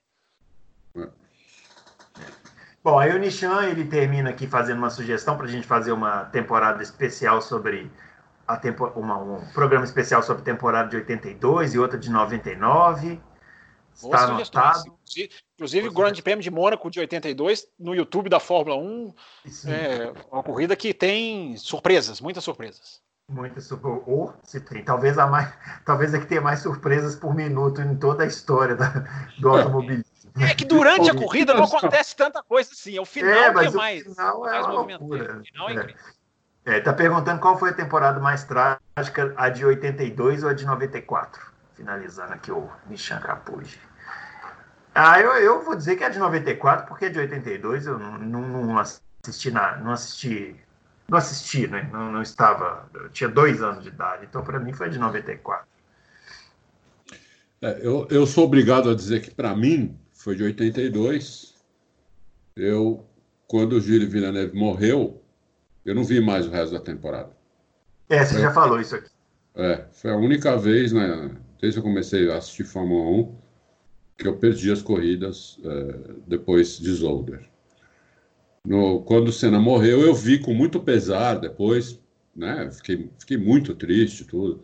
Bom, 2.83 2.99
aí 2.99 3.15
o 3.15 3.19
Nishan 3.19 3.65
ele 3.65 3.87
termina 3.87 4.29
aqui 4.29 4.47
fazendo 4.47 4.77
uma 4.77 4.91
sugestão 4.91 5.39
para 5.39 5.47
a 5.47 5.49
gente 5.49 5.67
fazer 5.67 5.93
uma 5.93 6.27
temporada 6.27 6.83
especial 6.83 7.41
sobre 7.41 7.91
a 8.47 8.59
tempo, 8.59 8.87
uma, 8.95 9.17
um 9.17 9.41
programa 9.55 9.87
especial 9.87 10.23
sobre 10.23 10.43
a 10.43 10.45
temporada 10.45 10.91
de 10.91 10.97
82 10.97 11.75
e 11.75 11.79
outra 11.79 11.99
de 11.99 12.11
99. 12.11 13.19
Está 13.95 14.25
anotado. 14.25 14.99
Inclusive, 15.55 15.89
o 15.89 15.93
Grande 15.93 16.23
Prêmio 16.23 16.43
de 16.43 16.51
Mônaco 16.51 16.91
de 16.91 17.01
82, 17.01 17.67
no 17.79 17.95
YouTube 17.95 18.29
da 18.29 18.41
Fórmula 18.41 18.77
1, 18.77 19.15
Sim. 19.47 19.71
é 19.71 20.13
uma 20.31 20.43
corrida 20.43 20.75
que 20.75 20.93
tem 20.93 21.57
surpresas, 21.57 22.21
muitas 22.21 22.43
surpresas. 22.43 23.01
Muitas 23.31 23.65
surpresas. 23.65 24.03
Ou 24.07 24.35
se 24.43 24.61
tem, 24.61 24.85
talvez 24.85 25.17
a 25.19 25.27
mais, 25.27 25.53
talvez 25.87 26.13
é 26.13 26.19
que 26.19 26.27
tenha 26.27 26.41
mais 26.41 26.61
surpresas 26.61 27.15
por 27.15 27.35
minuto 27.35 27.81
em 27.81 27.97
toda 27.97 28.25
a 28.25 28.27
história 28.27 28.75
da, 28.75 29.07
do 29.39 29.49
automobilismo. 29.49 30.05
É 30.41 30.53
que 30.53 30.65
durante 30.65 31.09
a 31.09 31.15
corrida 31.15 31.55
não 31.55 31.65
acontece 31.65 32.17
tanta 32.17 32.43
coisa 32.43 32.71
assim. 32.73 32.97
É 32.97 33.01
o 33.01 33.05
final 33.05 33.33
é, 33.33 33.53
mas 33.53 33.69
que 33.69 33.75
é 33.75 33.77
mais, 33.77 34.03
final 34.03 34.49
é 34.49 34.51
mais 34.51 34.67
loucura. 34.67 35.39
O 35.39 35.45
final 35.45 35.71
é, 35.71 35.95
é, 36.67 36.81
tá 36.81 36.93
perguntando 36.93 37.41
qual 37.41 37.57
foi 37.57 37.71
a 37.71 37.75
temporada 37.75 38.19
mais 38.19 38.43
trágica, 38.43 39.33
a 39.37 39.49
de 39.49 39.65
82 39.65 40.43
ou 40.43 40.49
a 40.49 40.55
de 40.55 40.67
94? 40.67 41.54
Finalizando 41.75 42.33
aqui 42.33 42.53
o 42.53 42.71
Nishan 42.89 43.19
Capuji. 43.21 43.79
Ah, 44.95 45.21
eu, 45.21 45.33
eu 45.33 45.65
vou 45.65 45.75
dizer 45.75 45.97
que 45.97 46.05
é 46.05 46.09
de 46.09 46.19
94, 46.19 46.87
porque 46.87 47.07
é 47.07 47.09
de 47.09 47.19
82 47.19 47.87
eu 47.87 47.99
não, 47.99 48.19
não 48.19 48.79
assisti 48.79 49.51
na, 49.51 49.77
não 49.79 49.91
assisti, 49.91 50.55
não 51.09 51.19
assisti, 51.19 51.67
né? 51.67 51.91
Não, 51.93 52.13
não 52.13 52.23
estava, 52.23 52.89
eu 52.95 53.09
tinha 53.11 53.29
dois 53.29 53.61
anos 53.61 53.83
de 53.83 53.89
idade, 53.89 54.27
então 54.27 54.45
para 54.45 54.61
mim 54.61 54.73
foi 54.73 54.89
de 54.89 54.99
94. 54.99 55.67
É, 57.61 57.81
eu, 57.83 58.07
eu 58.09 58.25
sou 58.25 58.45
obrigado 58.45 58.89
a 58.89 58.95
dizer 58.95 59.21
que 59.21 59.33
para 59.33 59.57
mim 59.57 59.99
foi 60.13 60.37
de 60.37 60.45
82. 60.45 61.55
Eu, 62.55 63.05
quando 63.49 63.73
o 63.73 63.81
Gilles 63.81 64.13
Villeneuve 64.13 64.57
morreu, 64.57 65.21
eu 65.85 65.95
não 65.95 66.05
vi 66.05 66.21
mais 66.21 66.47
o 66.47 66.51
resto 66.51 66.73
da 66.73 66.81
temporada. 66.81 67.31
É, 68.09 68.25
você 68.25 68.35
foi, 68.35 68.43
já 68.43 68.53
falou 68.53 68.81
isso 68.81 68.95
aqui. 68.95 69.11
É, 69.57 69.87
foi 69.93 70.13
a 70.13 70.17
única 70.17 70.57
vez, 70.57 70.93
né? 70.93 71.31
Desde 71.65 71.81
que 71.81 71.87
eu 71.87 71.91
comecei 71.91 72.31
a 72.31 72.37
assistir 72.37 72.65
Fórmula 72.65 73.09
1 73.09 73.35
que 74.19 74.29
eu 74.29 74.37
perdi 74.37 74.71
as 74.71 74.83
corridas 74.83 75.59
é, 75.65 76.13
depois 76.27 76.79
de 76.79 76.93
Zolder. 76.93 77.49
No, 78.67 79.01
quando 79.01 79.29
o 79.29 79.33
Senna 79.33 79.59
morreu, 79.59 80.03
eu 80.03 80.15
vi 80.15 80.39
com 80.39 80.53
muito 80.53 80.79
pesar 80.79 81.37
depois, 81.37 81.99
né? 82.37 82.71
Fiquei, 82.71 83.11
fiquei 83.19 83.39
muito 83.39 83.75
triste, 83.75 84.27
tudo. 84.27 84.63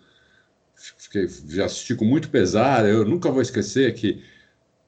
Fiquei, 0.74 1.24
assisti 1.64 1.94
com 1.94 2.04
muito 2.04 2.28
pesar. 2.28 2.86
Eu 2.86 3.02
nunca 3.06 3.30
vou 3.30 3.40
esquecer 3.40 3.94
que 3.94 4.22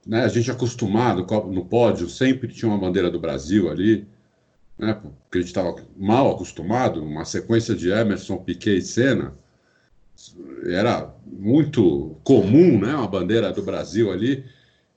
né, 0.06 0.22
a 0.22 0.28
gente 0.28 0.50
é 0.50 0.52
acostumado 0.52 1.26
no 1.50 1.64
pódio, 1.64 2.10
sempre 2.10 2.48
tinha 2.48 2.70
uma 2.70 2.78
bandeira 2.78 3.10
do 3.10 3.18
Brasil 3.18 3.70
ali, 3.70 4.06
né? 4.76 4.92
Porque 4.92 5.38
a 5.38 5.40
gente 5.40 5.48
estava 5.48 5.76
mal 5.96 6.30
acostumado, 6.30 7.02
uma 7.02 7.24
sequência 7.24 7.74
de 7.74 7.88
Emerson, 7.88 8.36
Piquet 8.36 8.76
e 8.76 8.82
Senna 8.82 9.40
era 10.66 11.12
muito 11.26 12.16
comum, 12.22 12.78
né, 12.80 12.94
uma 12.94 13.08
bandeira 13.08 13.52
do 13.52 13.62
Brasil 13.62 14.12
ali, 14.12 14.44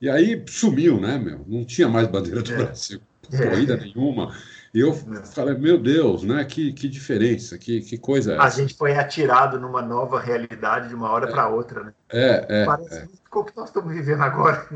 e 0.00 0.08
aí 0.10 0.44
sumiu, 0.46 1.00
né, 1.00 1.18
meu? 1.18 1.44
Não 1.46 1.64
tinha 1.64 1.88
mais 1.88 2.06
bandeira 2.06 2.42
do 2.42 2.52
é. 2.52 2.56
Brasil, 2.56 3.00
corrida 3.28 3.74
é. 3.74 3.80
nenhuma. 3.80 4.34
E 4.74 4.80
eu 4.80 4.90
é. 4.90 5.24
falei, 5.24 5.54
meu 5.54 5.78
Deus, 5.78 6.22
né? 6.22 6.44
Que, 6.44 6.70
que 6.70 6.86
diferença, 6.86 7.56
que, 7.56 7.80
que 7.80 7.96
coisa 7.96 8.34
é 8.34 8.38
A 8.38 8.50
gente 8.50 8.74
foi 8.74 8.94
atirado 8.94 9.58
numa 9.58 9.80
nova 9.80 10.20
realidade 10.20 10.88
de 10.88 10.94
uma 10.94 11.10
hora 11.10 11.28
é. 11.28 11.32
para 11.32 11.48
outra, 11.48 11.84
né? 11.84 11.94
É, 12.10 12.62
é. 12.62 12.66
Parece 12.66 12.98
é. 12.98 13.08
o 13.34 13.44
que 13.44 13.56
nós 13.56 13.70
estamos 13.70 13.94
vivendo 13.94 14.20
agora, 14.20 14.68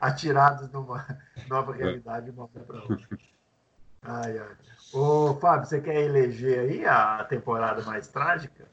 atirados 0.00 0.68
numa 0.72 1.06
nova 1.48 1.72
é. 1.76 1.78
realidade 1.78 2.26
de 2.26 2.32
uma 2.32 2.50
hora 2.52 2.64
para 2.66 2.82
outra. 2.82 3.06
Ai, 4.02 4.38
ai. 4.38 4.56
Ô, 4.92 5.34
Fábio, 5.34 5.68
você 5.68 5.80
quer 5.80 6.02
eleger 6.02 6.58
aí 6.58 6.84
a 6.84 7.24
temporada 7.28 7.82
mais 7.82 8.08
trágica? 8.08 8.64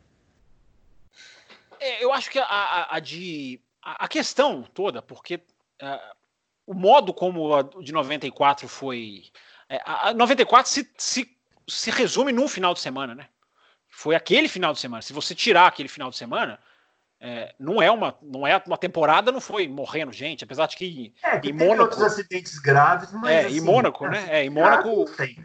É, 1.83 2.03
eu 2.03 2.13
acho 2.13 2.31
que 2.31 2.39
a, 2.39 2.45
a, 2.45 2.95
a 2.95 2.99
de. 2.99 3.59
A, 3.81 4.05
a, 4.05 4.07
questão 4.07 4.63
toda, 4.73 5.01
porque 5.01 5.35
uh, 5.35 6.15
o 6.65 6.73
modo 6.73 7.13
como 7.13 7.53
a 7.53 7.63
de 7.81 7.91
94 7.91 8.67
foi. 8.69 9.25
É, 9.67 9.81
a 9.85 10.13
94 10.13 10.71
se, 10.71 10.89
se, 10.97 11.37
se 11.67 11.91
resume 11.91 12.31
num 12.31 12.47
final 12.47 12.73
de 12.73 12.79
semana, 12.79 13.13
né? 13.13 13.27
Foi 13.89 14.15
aquele 14.15 14.47
final 14.47 14.71
de 14.71 14.79
semana. 14.79 15.01
Se 15.01 15.11
você 15.11 15.35
tirar 15.35 15.67
aquele 15.67 15.89
final 15.89 16.09
de 16.09 16.15
semana, 16.15 16.57
é, 17.19 17.53
não 17.59 17.81
é 17.81 17.91
uma 17.91 18.17
não 18.21 18.45
é 18.45 18.61
uma 18.65 18.77
temporada 18.77 19.31
não 19.31 19.39
foi 19.39 19.65
morrendo 19.65 20.11
gente 20.11 20.43
apesar 20.43 20.67
de 20.67 20.75
que 20.75 21.13
é, 21.23 21.39
que 21.39 21.51
em 21.51 21.53
Mônaco 21.53 21.83
outros 21.83 22.03
acidentes 22.03 22.59
graves 22.59 23.13
mas 23.13 23.31
é 23.31 23.39
assim, 23.45 23.57
em 23.57 23.61
Mônaco 23.61 24.07
né 24.09 24.27
é 24.29 24.43
em 24.43 24.49
Mônaco 24.49 25.05
tem. 25.15 25.41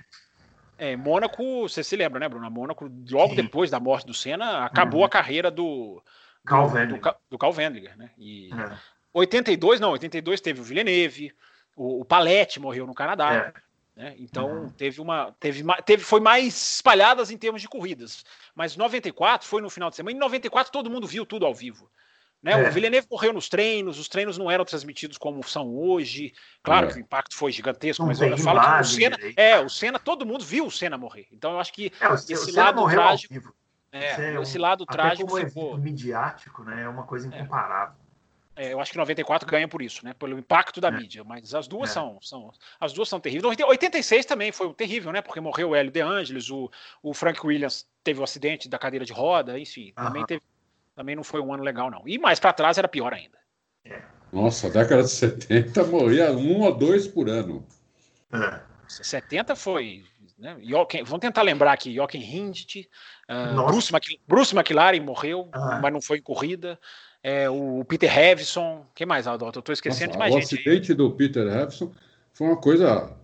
É, 0.77 0.93
em 0.95 0.97
Mônaco 0.97 1.69
você 1.69 1.85
se 1.85 1.95
lembra 1.95 2.19
né 2.19 2.29
Bruno 2.29 2.51
Mônaco 2.51 2.91
logo 3.09 3.31
Sim. 3.31 3.37
depois 3.37 3.71
da 3.71 3.79
morte 3.79 4.09
do 4.09 4.13
Senna 4.13 4.65
acabou 4.65 5.01
uhum. 5.01 5.07
a 5.07 5.09
carreira 5.09 5.53
do 5.53 6.03
Carl 6.49 6.71
do, 6.71 6.99
do, 6.99 7.15
do 7.31 7.39
Carl 7.39 7.55
Wendlinger, 7.55 7.97
né? 7.97 8.11
E 8.19 8.51
é. 8.53 8.79
82, 9.13 9.81
não, 9.81 9.91
82 9.91 10.41
teve 10.41 10.61
o 10.61 10.65
Villeneuve, 10.65 11.33
o, 11.77 12.01
o 12.01 12.05
Palette 12.05 12.61
morreu 12.61 12.87
no 12.87 12.95
Canadá. 12.95 13.35
É. 13.35 14.03
Né? 14.03 14.15
Então 14.19 14.49
uhum. 14.49 14.71
teve 14.71 15.01
uma. 15.01 15.33
Teve, 15.41 15.65
teve, 15.85 16.05
foi 16.05 16.21
mais 16.21 16.75
espalhadas 16.75 17.31
em 17.31 17.37
termos 17.37 17.61
de 17.61 17.69
corridas. 17.69 18.25
Mas 18.55 18.77
94 18.77 19.47
foi 19.47 19.61
no 19.61 19.69
final 19.69 19.91
de 19.91 19.97
semana. 19.97 20.17
Em 20.17 20.21
94 20.21 20.73
todo 20.73 20.89
mundo 20.89 21.07
viu 21.07 21.27
tudo 21.27 21.45
ao 21.45 21.55
vivo. 21.55 21.91
Né? 22.41 22.53
É. 22.53 22.69
O 22.69 22.73
Villeneuve 22.73 23.09
morreu 23.11 23.33
nos 23.33 23.49
treinos, 23.49 23.99
os 23.99 24.09
treinos 24.09 24.39
não 24.39 24.49
eram 24.49 24.65
transmitidos 24.65 25.19
como 25.19 25.43
são 25.43 25.77
hoje. 25.77 26.33
Claro 26.63 26.87
é. 26.87 26.93
que 26.93 26.99
o 26.99 27.01
impacto 27.01 27.35
foi 27.35 27.51
gigantesco, 27.51 28.03
não 28.03 28.09
mas 28.09 28.21
eu 28.21 28.39
falo 28.39 28.61
que 28.61 28.81
o 28.81 28.85
Senna. 28.85 29.17
É, 29.37 29.59
o 29.59 29.69
Senna, 29.69 29.99
todo 29.99 30.25
mundo 30.25 30.45
viu 30.45 30.67
o 30.67 30.71
Senna 30.71 30.97
morrer. 30.97 31.27
Então 31.33 31.53
eu 31.53 31.61
acho 31.61 31.73
que 31.73 31.93
é, 32.01 32.15
esse 32.15 32.53
lado 32.53 32.89
trágico. 32.89 33.35
É, 33.91 34.35
é 34.35 34.43
esse 34.43 34.59
lado 34.59 34.85
trágico 34.85 35.29
como 35.29 35.47
ficou. 35.47 35.79
midiático, 35.79 36.63
né? 36.65 36.83
É 36.83 36.89
uma 36.89 37.05
coisa 37.05 37.33
é. 37.33 37.39
incomparável. 37.39 37.97
É, 38.59 38.73
eu 38.73 38.81
acho 38.81 38.91
que 38.91 38.99
94 38.99 39.49
ganha 39.49 39.69
por 39.69 39.81
isso, 39.81 40.05
né? 40.05 40.13
Pelo 40.15 40.37
impacto 40.37 40.81
da 40.81 40.89
é. 40.89 40.91
mídia. 40.91 41.23
Mas 41.23 41.55
as 41.55 41.69
duas 41.69 41.91
é. 41.91 41.93
são, 41.93 42.19
são. 42.21 42.53
As 42.81 42.93
duas 42.93 43.09
são 43.09 43.21
terríveis. 43.21 43.57
86 43.57 44.27
também 44.27 44.51
foi 44.51 44.73
terrível, 44.75 45.13
né? 45.13 45.23
Porque 45.23 45.41
morreu 45.41 45.71
o 45.71 45.77
Hélio 45.77 45.93
De 45.93 46.01
Angelis, 46.01 46.51
o, 46.51 46.69
o 47.01 47.15
Frank 47.15 47.47
Williams 47.47 47.87
teve 48.03 48.19
o 48.19 48.23
um 48.23 48.25
acidente 48.25 48.69
da 48.69 48.77
cadeira 48.77 49.05
de 49.05 49.13
roda, 49.13 49.59
enfim. 49.59 49.93
Também, 49.95 50.27
teve, 50.27 50.43
também 50.97 51.15
não 51.15 51.23
foi 51.23 51.41
um 51.41 51.55
ano 51.55 51.63
legal, 51.63 51.89
não. 51.89 52.03
E 52.05 52.19
mais 52.19 52.41
para 52.41 52.53
trás 52.53 52.77
era 52.79 52.89
pior 52.89 53.15
ainda. 53.15 53.39
É. 53.85 54.03
Nossa, 54.33 54.67
a 54.67 54.71
década 54.71 55.05
de 55.05 55.11
70 55.11 55.85
morria 55.85 56.33
um 56.33 56.63
ou 56.63 56.77
dois 56.77 57.07
por 57.07 57.29
ano. 57.29 57.65
É. 58.33 58.61
70 58.89 59.55
foi 59.55 60.05
né? 60.39 60.57
Jochen, 60.63 61.03
vamos 61.05 61.21
tentar 61.21 61.43
lembrar 61.43 61.73
aqui: 61.73 61.95
Jochen 61.95 62.23
Hindt, 62.23 62.89
uh, 63.29 63.67
Bruce, 63.67 63.93
Bruce, 64.27 64.55
McLaren 64.55 65.01
morreu, 65.01 65.49
ah. 65.53 65.81
mas 65.83 65.93
não 65.93 66.01
foi 66.01 66.19
em 66.19 66.23
corrida. 66.23 66.79
É, 67.23 67.51
o 67.51 67.85
Peter 67.85 68.17
Hevison, 68.17 68.87
quem 68.95 69.07
mais, 69.07 69.27
Adalto? 69.27 69.59
Eu 69.59 69.61
estou 69.61 69.73
esquecendo 69.73 70.13
Nossa, 70.13 70.13
de 70.13 70.19
mais 70.19 70.35
o 70.35 70.41
gente. 70.41 70.55
O 70.55 70.59
acidente 70.59 70.93
aí. 70.93 70.97
do 70.97 71.11
Peter 71.11 71.47
Hevison 71.47 71.93
foi 72.33 72.47
uma 72.47 72.57
coisa. 72.57 73.17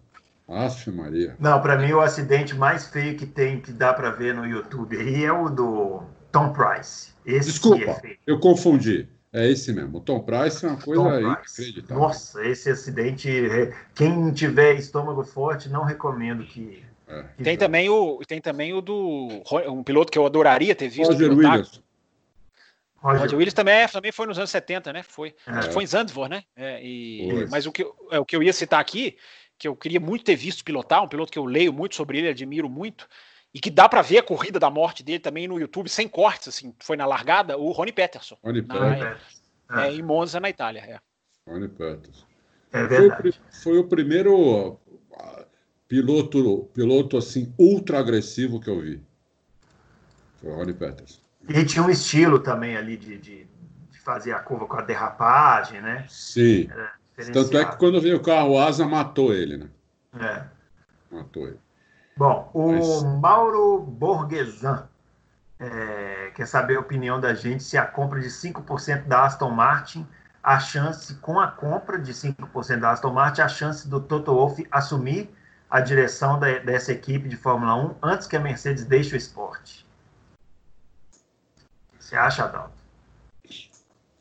Aff, 0.47 0.91
Maria. 0.91 1.37
Não, 1.39 1.59
para 1.63 1.79
mim 1.79 1.93
o 1.93 2.01
acidente 2.01 2.55
mais 2.55 2.87
feio 2.87 3.17
que 3.17 3.25
tem, 3.25 3.61
que 3.61 3.73
dá 3.73 3.95
para 3.95 4.11
ver 4.11 4.35
no 4.35 4.45
YouTube 4.45 4.95
aí 4.95 5.25
é 5.25 5.33
o 5.33 5.49
do 5.49 6.03
Tom 6.31 6.53
Price. 6.53 7.15
Esse 7.25 7.53
Desculpa, 7.53 7.99
é 8.05 8.17
eu 8.27 8.39
confundi. 8.39 9.09
É 9.33 9.51
esse 9.51 9.73
mesmo. 9.73 9.99
O 9.99 10.01
Tom 10.01 10.21
Price 10.21 10.65
é 10.65 10.69
uma 10.69 10.81
coisa 10.81 11.21
inacreditável. 11.21 11.99
Nossa, 11.99 12.47
esse 12.47 12.71
acidente. 12.71 13.29
Quem 13.95 14.33
tiver 14.33 14.75
estômago 14.75 15.25
forte, 15.25 15.69
não 15.69 15.83
recomendo 15.83 16.45
que. 16.45 16.85
É. 17.15 17.43
Tem 17.43 17.57
também 17.57 17.89
o 17.89 18.21
tem 18.27 18.41
também 18.41 18.73
o 18.73 18.81
do 18.81 19.29
um 19.69 19.85
piloto 19.85 20.11
que 20.11 20.19
eu 20.19 20.27
adoraria 20.27 20.75
ter 20.75 20.89
visto. 20.89 21.13
Roger 21.13 21.31
Williams. 21.31 21.83
Roger. 22.97 23.21
Roger 23.21 23.39
Williams 23.39 23.55
também, 23.55 23.75
é, 23.75 23.89
também 23.89 24.11
foi 24.11 24.27
nos 24.27 24.39
anos 24.39 24.51
70, 24.51 24.93
né? 24.93 25.03
Foi. 25.03 25.35
É. 25.47 25.51
Acho 25.53 25.69
que 25.69 25.75
foi 25.75 25.85
em 25.85 25.87
Zandvoort, 25.87 26.31
né? 26.31 26.43
É, 26.57 26.83
e, 26.83 27.47
mas 27.51 27.67
o 27.67 27.73
que, 27.73 27.87
é, 28.11 28.19
o 28.19 28.25
que 28.25 28.35
eu 28.35 28.43
ia 28.43 28.53
citar 28.53 28.81
aqui, 28.81 29.17
que 29.59 29.69
eu 29.69 29.77
queria 29.77 30.01
muito 30.01 30.25
ter 30.25 30.37
visto 30.37 30.65
pilotar, 30.65 31.03
um 31.03 31.09
piloto 31.09 31.31
que 31.31 31.39
eu 31.39 31.45
leio 31.45 31.73
muito 31.73 31.95
sobre 31.95 32.19
ele, 32.19 32.29
admiro 32.29 32.69
muito, 32.69 33.07
e 33.53 33.61
que 33.61 33.71
dá 33.71 33.89
para 33.89 34.03
ver 34.03 34.19
a 34.19 34.23
corrida 34.23 34.59
da 34.59 34.71
morte 34.71 35.03
dele 35.03 35.19
também 35.19 35.47
no 35.47 35.61
YouTube, 35.61 35.89
sem 35.89 36.09
cortes, 36.09 36.49
assim, 36.49 36.75
foi 36.81 36.97
na 36.97 37.07
largada, 37.07 37.59
o 37.59 37.71
Rony 37.73 37.93
Peterson. 37.93 38.37
Rony 38.43 38.63
Peterson. 38.63 39.17
É, 39.71 39.93
em 39.93 40.03
Monza, 40.03 40.41
na 40.41 40.49
Itália. 40.49 40.81
É. 40.81 40.99
Rony 41.49 41.69
Peterson. 41.69 42.27
É 42.73 42.87
verdade. 42.87 43.33
Foi, 43.53 43.63
foi, 43.63 43.79
o 43.79 43.85
primeiro 43.85 44.81
piloto, 45.89 46.71
piloto 46.73 47.17
assim, 47.17 47.53
ultra 47.59 47.99
agressivo 47.99 48.61
que 48.61 48.71
eu 48.71 48.81
vi. 48.81 49.03
Foi 50.41 50.51
o 50.51 50.55
Rony 50.57 50.75
Peterson. 50.75 51.21
E 51.49 51.65
tinha 51.65 51.85
um 51.85 51.91
estilo 51.91 52.39
também 52.39 52.77
ali 52.77 52.97
de, 52.97 53.19
de, 53.19 53.47
de 53.91 53.99
fazer 54.01 54.33
a 54.33 54.41
curva 54.41 54.67
com 54.67 54.77
a 54.77 54.83
derrapagem, 54.83 55.81
né? 55.81 56.07
Sim. 56.09 56.69
Tanto 57.33 57.57
é 57.57 57.65
que 57.65 57.77
quando 57.77 58.01
veio 58.01 58.17
o 58.17 58.23
carro 58.23 58.59
asa, 58.59 58.87
matou 58.87 59.33
ele, 59.33 59.57
né? 59.57 59.69
É. 60.19 60.45
Matou 61.15 61.47
ele. 61.47 61.59
Bom, 62.17 62.51
o 62.55 62.73
Mas... 62.73 63.21
Mauro 63.21 63.79
Borgesan 63.81 64.89
é, 65.59 66.31
quer 66.35 66.47
saber 66.47 66.77
a 66.77 66.81
opinião 66.81 67.21
da 67.21 67.35
gente 67.35 67.63
se 67.63 67.77
a 67.77 67.85
compra 67.85 68.21
de 68.21 68.29
5% 68.29 69.07
da 69.07 69.25
Aston 69.25 69.51
Martin, 69.51 70.07
a 70.43 70.59
chance, 70.59 71.15
com 71.17 71.41
a 71.41 71.49
compra 71.49 71.99
de 71.99 72.13
5% 72.13 72.81
da 72.81 72.91
Aston 72.91 73.13
Martin, 73.13 73.41
a 73.41 73.49
chance 73.49 73.89
do 73.89 74.01
Toto 74.01 74.33
Wolff 74.35 74.67
assumir 74.71 75.31
a 75.71 75.81
direção 75.81 76.39
da, 76.39 76.59
dessa 76.59 76.93
equipe 76.93 77.29
de 77.29 77.37
Fórmula 77.37 77.75
1 77.75 77.95
antes 78.03 78.27
que 78.27 78.37
a 78.37 78.41
Mercedes 78.41 78.85
deixe 78.85 79.15
o 79.15 79.17
esporte. 79.17 79.85
Você 81.99 82.17
acha, 82.17 82.45
Adalto? 82.45 82.75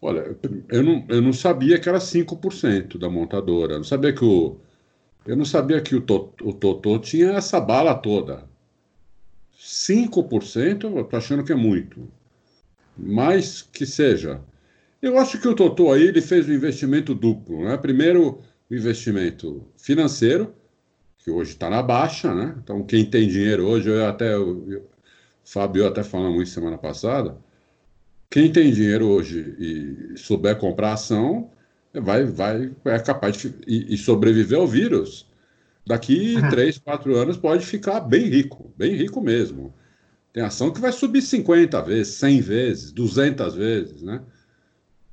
Olha, 0.01 0.37
eu 0.69 0.83
não, 0.83 1.05
eu 1.07 1.21
não 1.21 1.31
sabia 1.31 1.79
que 1.79 1.87
era 1.87 1.97
5% 1.97 2.97
da 2.97 3.09
montadora. 3.09 3.73
Eu 3.73 3.77
não 3.77 3.85
sabia 3.85 4.11
que 4.11 4.23
o, 4.23 4.57
eu 5.25 5.37
não 5.37 5.45
sabia 5.45 5.81
que 5.81 5.95
o, 5.95 5.99
o 5.99 6.53
Totô 6.53 6.99
tinha 6.99 7.31
essa 7.31 7.59
bala 7.59 7.95
toda. 7.95 8.43
5% 9.57 10.97
eu 10.97 11.03
tô 11.05 11.15
achando 11.15 11.43
que 11.43 11.53
é 11.53 11.55
muito. 11.55 12.09
Mas 12.97 13.61
que 13.61 13.85
seja. 13.85 14.41
Eu 15.01 15.17
acho 15.17 15.39
que 15.39 15.47
o 15.47 15.55
Totô 15.55 15.91
aí 15.91 16.03
ele 16.03 16.21
fez 16.21 16.47
um 16.49 16.53
investimento 16.53 17.15
duplo. 17.15 17.63
Né? 17.63 17.77
Primeiro, 17.77 18.41
o 18.69 18.75
investimento 18.75 19.65
financeiro, 19.77 20.53
que 21.23 21.31
hoje 21.31 21.51
está 21.51 21.69
na 21.69 21.81
baixa, 21.81 22.33
né? 22.33 22.55
Então, 22.61 22.83
quem 22.83 23.05
tem 23.05 23.27
dinheiro 23.27 23.65
hoje, 23.65 23.89
eu 23.89 24.05
até. 24.05 24.37
o 24.37 24.83
Fábio 25.45 25.87
até 25.87 26.03
falamos 26.03 26.43
isso 26.43 26.53
semana 26.53 26.77
passada. 26.77 27.37
Quem 28.29 28.51
tem 28.51 28.71
dinheiro 28.71 29.07
hoje 29.07 29.55
e 29.59 30.17
souber 30.17 30.57
comprar 30.57 30.93
ação, 30.93 31.51
vai, 31.93 32.25
vai, 32.25 32.71
é 32.85 32.99
capaz 32.99 33.37
de 33.37 33.53
e, 33.67 33.93
e 33.93 33.97
sobreviver 33.97 34.59
ao 34.59 34.67
vírus. 34.67 35.27
Daqui 35.85 36.35
uhum. 36.35 36.49
três, 36.49 36.77
quatro 36.77 37.15
anos 37.15 37.37
pode 37.37 37.65
ficar 37.65 37.99
bem 37.99 38.27
rico, 38.27 38.73
bem 38.77 38.95
rico 38.95 39.21
mesmo. 39.21 39.73
Tem 40.31 40.43
ação 40.43 40.71
que 40.71 40.81
vai 40.81 40.91
subir 40.91 41.21
50 41.21 41.81
vezes, 41.83 42.15
100 42.15 42.41
vezes, 42.41 42.91
200 42.91 43.53
vezes, 43.53 44.01
né? 44.01 44.21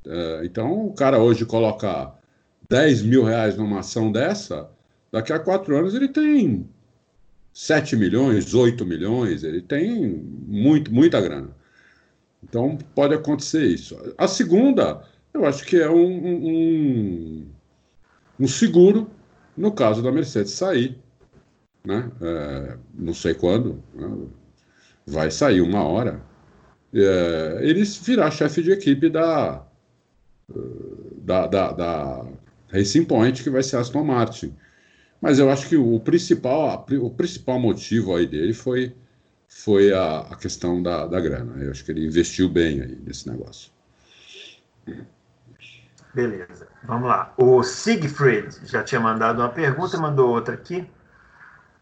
É, 0.06 0.40
então, 0.44 0.86
o 0.86 0.94
cara 0.94 1.18
hoje 1.18 1.44
colocar 1.44 2.18
10 2.68 3.02
mil 3.02 3.22
reais 3.22 3.56
numa 3.56 3.80
ação 3.80 4.10
dessa, 4.10 4.70
daqui 5.12 5.32
a 5.32 5.38
quatro 5.38 5.76
anos 5.76 5.94
ele 5.94 6.08
tem 6.08 6.68
7 7.52 7.96
milhões, 7.96 8.54
8 8.54 8.84
milhões, 8.86 9.42
ele 9.42 9.60
tem 9.60 10.06
muito, 10.46 10.92
muita 10.92 11.20
grana. 11.20 11.50
Então, 12.42 12.78
pode 12.94 13.14
acontecer 13.14 13.66
isso. 13.66 13.96
A 14.16 14.26
segunda 14.26 15.04
eu 15.32 15.46
acho 15.46 15.64
que 15.64 15.76
é 15.76 15.88
um, 15.88 16.26
um, 16.46 17.46
um 18.40 18.48
seguro 18.48 19.08
no 19.56 19.72
caso 19.72 20.02
da 20.02 20.10
Mercedes 20.10 20.52
sair. 20.52 20.98
Né? 21.84 22.10
É, 22.20 22.76
não 22.94 23.14
sei 23.14 23.34
quando, 23.34 23.82
né? 23.94 24.26
vai 25.06 25.30
sair 25.30 25.60
uma 25.60 25.82
hora. 25.82 26.20
É, 26.92 27.60
eles 27.62 27.96
virar 27.96 28.30
chefe 28.30 28.62
de 28.62 28.72
equipe 28.72 29.08
da, 29.08 29.64
da, 31.22 31.46
da, 31.46 31.72
da 31.72 32.26
Racing 32.68 33.04
Point, 33.04 33.42
que 33.42 33.50
vai 33.50 33.62
ser 33.62 33.76
Aston 33.76 34.04
Martin. 34.04 34.54
Mas 35.20 35.38
eu 35.38 35.50
acho 35.50 35.68
que 35.68 35.76
o 35.76 36.00
principal, 36.00 36.86
o 37.00 37.10
principal 37.10 37.58
motivo 37.58 38.16
aí 38.16 38.26
dele 38.26 38.54
foi, 38.54 38.96
foi 39.48 39.92
a, 39.92 40.20
a 40.20 40.36
questão 40.36 40.82
da, 40.82 41.06
da 41.06 41.20
grana. 41.20 41.62
Eu 41.62 41.70
acho 41.70 41.84
que 41.84 41.90
ele 41.90 42.06
investiu 42.06 42.48
bem 42.48 42.80
aí 42.80 42.98
nesse 43.04 43.28
negócio. 43.28 43.70
Beleza, 46.14 46.66
vamos 46.82 47.08
lá. 47.08 47.32
O 47.36 47.62
Siegfried 47.62 48.60
já 48.64 48.82
tinha 48.82 49.00
mandado 49.00 49.40
uma 49.40 49.50
pergunta, 49.50 49.98
mandou 49.98 50.30
outra 50.30 50.54
aqui. 50.54 50.88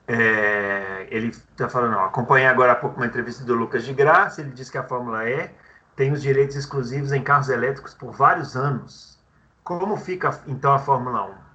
É, 0.06 1.06
ele 1.10 1.28
está 1.28 1.68
falando, 1.68 1.96
ó, 1.96 2.06
acompanhei 2.06 2.46
agora 2.46 2.72
há 2.72 2.76
pouco 2.76 2.96
uma 2.96 3.06
entrevista 3.06 3.44
do 3.44 3.54
Lucas 3.54 3.84
de 3.84 3.92
Graça, 3.92 4.40
ele 4.40 4.50
disse 4.50 4.72
que 4.72 4.78
a 4.78 4.82
Fórmula 4.82 5.28
E 5.28 5.50
tem 5.94 6.12
os 6.12 6.22
direitos 6.22 6.56
exclusivos 6.56 7.12
em 7.12 7.22
carros 7.22 7.48
elétricos 7.48 7.94
por 7.94 8.12
vários 8.12 8.56
anos. 8.56 9.18
Como 9.62 9.96
fica 9.96 10.40
então 10.46 10.72
a 10.72 10.78
Fórmula 10.78 11.26
1? 11.26 11.47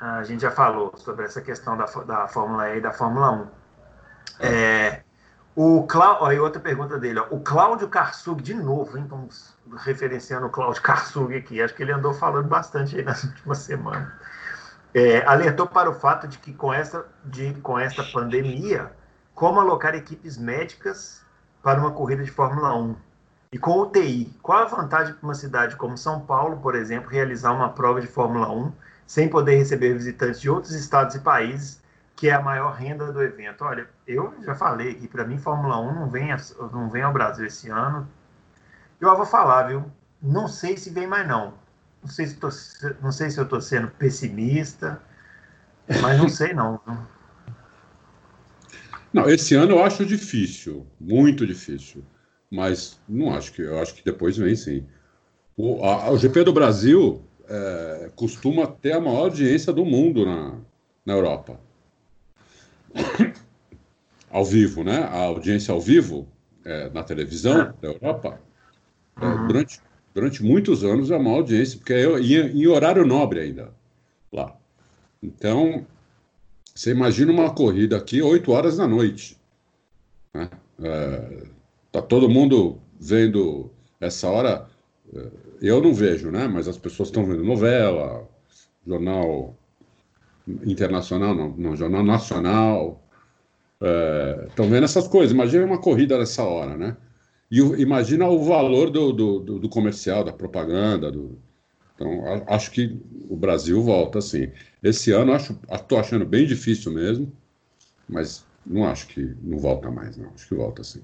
A 0.00 0.22
gente 0.24 0.42
já 0.42 0.50
falou 0.50 0.92
sobre 0.96 1.24
essa 1.24 1.40
questão 1.40 1.76
da, 1.76 1.86
da 1.86 2.28
Fórmula 2.28 2.70
E 2.70 2.78
e 2.78 2.80
da 2.80 2.92
Fórmula 2.92 3.30
1. 3.30 3.46
É, 4.40 5.02
o 5.54 5.86
Clá... 5.86 6.18
aí 6.28 6.38
outra 6.38 6.60
pergunta 6.60 6.98
dele, 6.98 7.18
ó. 7.18 7.26
o 7.30 7.40
Cláudio 7.40 7.88
Karsug, 7.88 8.42
de 8.42 8.52
novo, 8.52 8.98
hein? 8.98 9.04
Estamos 9.04 9.54
referenciando 9.78 10.46
o 10.46 10.50
Cláudio 10.50 10.82
Karsug 10.82 11.34
aqui, 11.34 11.62
acho 11.62 11.74
que 11.74 11.82
ele 11.82 11.92
andou 11.92 12.12
falando 12.12 12.46
bastante 12.46 12.96
aí 12.96 13.02
nas 13.02 13.24
últimas 13.24 13.58
semanas. 13.58 14.12
É, 14.92 15.24
alertou 15.26 15.66
para 15.66 15.88
o 15.88 15.94
fato 15.94 16.28
de 16.28 16.38
que 16.38 16.52
com 16.52 16.72
essa, 16.72 17.06
de, 17.24 17.54
com 17.54 17.78
esta 17.78 18.02
pandemia, 18.04 18.92
como 19.34 19.60
alocar 19.60 19.94
equipes 19.94 20.36
médicas 20.36 21.22
para 21.62 21.80
uma 21.80 21.90
corrida 21.90 22.22
de 22.22 22.30
Fórmula 22.30 22.74
1? 22.74 22.96
E 23.52 23.58
com 23.58 23.80
UTI, 23.80 24.36
qual 24.42 24.58
a 24.58 24.64
vantagem 24.66 25.14
para 25.14 25.24
uma 25.24 25.34
cidade 25.34 25.76
como 25.76 25.96
São 25.96 26.20
Paulo, 26.20 26.58
por 26.58 26.74
exemplo, 26.74 27.08
realizar 27.08 27.52
uma 27.52 27.70
prova 27.70 28.00
de 28.00 28.06
Fórmula 28.06 28.52
1 28.52 28.72
sem 29.06 29.28
poder 29.28 29.56
receber 29.56 29.94
visitantes 29.94 30.40
de 30.40 30.50
outros 30.50 30.74
estados 30.74 31.14
e 31.14 31.20
países 31.20 31.80
que 32.16 32.30
é 32.30 32.32
a 32.32 32.40
maior 32.40 32.72
renda 32.72 33.12
do 33.12 33.22
evento. 33.22 33.62
Olha, 33.62 33.86
eu 34.06 34.34
já 34.42 34.54
falei 34.54 34.94
que 34.94 35.06
para 35.06 35.24
mim 35.24 35.38
Fórmula 35.38 35.78
1 35.78 35.94
não 35.94 36.10
vem, 36.10 36.28
não 36.72 36.88
vem 36.88 37.02
ao 37.02 37.12
Brasil 37.12 37.44
esse 37.44 37.68
ano. 37.68 38.08
Eu 38.98 39.14
vou 39.14 39.26
falar, 39.26 39.64
viu? 39.64 39.84
Não 40.22 40.48
sei 40.48 40.78
se 40.78 40.88
vem 40.88 41.06
mais 41.06 41.28
não. 41.28 41.52
Não 42.02 42.08
sei 42.08 42.26
se, 42.26 42.36
tô, 42.36 42.48
não 43.02 43.12
sei 43.12 43.30
se 43.30 43.38
eu 43.38 43.44
estou 43.44 43.60
sendo 43.60 43.88
pessimista, 43.88 45.00
mas 46.00 46.18
não 46.18 46.28
sei 46.28 46.54
não. 46.54 46.80
Não, 49.12 49.28
esse 49.28 49.54
ano 49.54 49.72
eu 49.72 49.84
acho 49.84 50.06
difícil, 50.06 50.86
muito 50.98 51.46
difícil. 51.46 52.02
Mas 52.50 52.98
não 53.08 53.34
acho 53.34 53.52
que 53.52 53.62
eu 53.62 53.78
acho 53.78 53.94
que 53.94 54.04
depois 54.04 54.38
vem 54.38 54.56
sim. 54.56 54.86
O, 55.56 55.84
a, 55.84 56.10
o 56.10 56.16
GP 56.16 56.44
do 56.44 56.52
Brasil 56.52 57.22
é, 57.48 58.10
costuma 58.14 58.66
ter 58.66 58.92
a 58.92 59.00
maior 59.00 59.24
audiência 59.24 59.72
do 59.72 59.84
mundo 59.84 60.24
na, 60.24 60.58
na 61.04 61.12
Europa 61.12 61.58
ao 64.30 64.44
vivo, 64.44 64.84
né? 64.84 64.98
A 64.98 65.24
audiência 65.24 65.72
ao 65.72 65.80
vivo 65.80 66.26
é, 66.64 66.90
na 66.90 67.02
televisão 67.02 67.60
é. 67.60 67.74
da 67.80 67.88
Europa, 67.88 68.40
é, 69.20 69.24
uhum. 69.24 69.46
durante, 69.46 69.80
durante 70.14 70.42
muitos 70.42 70.84
anos 70.84 71.10
é 71.10 71.16
uma 71.16 71.30
audiência, 71.30 71.78
porque 71.78 71.92
é 71.92 72.04
em, 72.20 72.62
em 72.62 72.66
horário 72.66 73.06
nobre 73.06 73.40
ainda 73.40 73.72
lá. 74.32 74.54
Então, 75.22 75.86
você 76.74 76.90
imagina 76.90 77.32
uma 77.32 77.54
corrida 77.54 77.96
aqui 77.96 78.20
8 78.20 78.50
horas 78.52 78.76
da 78.76 78.86
noite. 78.86 79.38
Né? 80.34 80.50
É, 80.82 81.42
tá 81.90 82.02
todo 82.02 82.28
mundo 82.28 82.78
vendo 83.00 83.70
essa 84.00 84.28
hora. 84.28 84.68
Eu 85.60 85.80
não 85.80 85.94
vejo, 85.94 86.30
né? 86.30 86.46
Mas 86.46 86.68
as 86.68 86.78
pessoas 86.78 87.08
estão 87.08 87.24
vendo 87.24 87.44
novela, 87.44 88.28
jornal 88.86 89.56
internacional, 90.64 91.34
não, 91.34 91.50
não 91.56 91.76
jornal 91.76 92.04
nacional. 92.04 93.02
Estão 94.48 94.66
é, 94.66 94.68
vendo 94.68 94.84
essas 94.84 95.08
coisas. 95.08 95.32
Imagina 95.32 95.66
uma 95.66 95.80
corrida 95.80 96.18
nessa 96.18 96.42
hora, 96.42 96.76
né? 96.76 96.96
E 97.50 97.62
o, 97.62 97.78
imagina 97.78 98.26
o 98.26 98.42
valor 98.44 98.90
do, 98.90 99.12
do, 99.12 99.58
do, 99.58 99.68
comercial, 99.68 100.24
da 100.24 100.32
propaganda. 100.32 101.10
Do... 101.10 101.38
Então, 101.94 102.24
a, 102.26 102.54
acho 102.54 102.70
que 102.70 103.00
o 103.28 103.36
Brasil 103.36 103.82
volta 103.82 104.18
assim. 104.18 104.50
Esse 104.82 105.12
ano, 105.12 105.32
acho, 105.32 105.58
estou 105.70 105.98
achando 105.98 106.24
bem 106.24 106.46
difícil 106.46 106.92
mesmo, 106.92 107.32
mas 108.08 108.44
não 108.64 108.84
acho 108.84 109.06
que 109.08 109.34
não 109.42 109.58
volta 109.58 109.90
mais, 109.90 110.16
não. 110.16 110.30
Acho 110.34 110.48
que 110.48 110.54
volta 110.54 110.82
sim. 110.82 111.02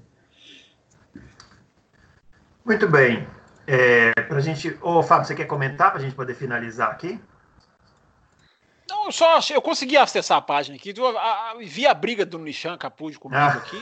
Muito 2.65 2.87
bem. 2.87 3.27
É, 3.65 4.11
pra 4.21 4.39
gente. 4.39 4.77
Ô, 4.81 5.01
Fábio, 5.01 5.25
você 5.25 5.35
quer 5.35 5.45
comentar 5.45 5.91
pra 5.91 6.01
gente 6.01 6.15
poder 6.15 6.35
finalizar 6.35 6.89
aqui? 6.89 7.19
Não, 8.89 9.05
eu 9.05 9.11
só 9.11 9.39
eu 9.51 9.61
consegui 9.61 9.97
acessar 9.97 10.37
a 10.37 10.41
página 10.41 10.75
aqui, 10.75 10.93
eu, 10.95 11.17
a, 11.17 11.51
a, 11.51 11.55
vi 11.57 11.87
a 11.87 11.93
briga 11.93 12.25
do 12.25 12.37
Nishan 12.37 12.77
Capude 12.77 13.17
comigo 13.17 13.41
ah. 13.41 13.53
aqui. 13.53 13.81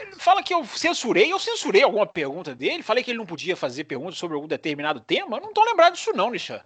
Ele 0.00 0.16
fala 0.16 0.42
que 0.42 0.52
eu 0.52 0.64
censurei, 0.64 1.32
eu 1.32 1.38
censurei 1.38 1.82
alguma 1.82 2.06
pergunta 2.06 2.54
dele, 2.54 2.82
falei 2.82 3.02
que 3.02 3.10
ele 3.10 3.18
não 3.18 3.26
podia 3.26 3.56
fazer 3.56 3.84
perguntas 3.84 4.18
sobre 4.18 4.34
algum 4.34 4.48
determinado 4.48 5.00
tema. 5.00 5.36
Eu 5.36 5.40
não 5.40 5.52
tô 5.52 5.64
lembrado 5.64 5.94
disso, 5.94 6.12
não, 6.12 6.30
Nishan. 6.30 6.60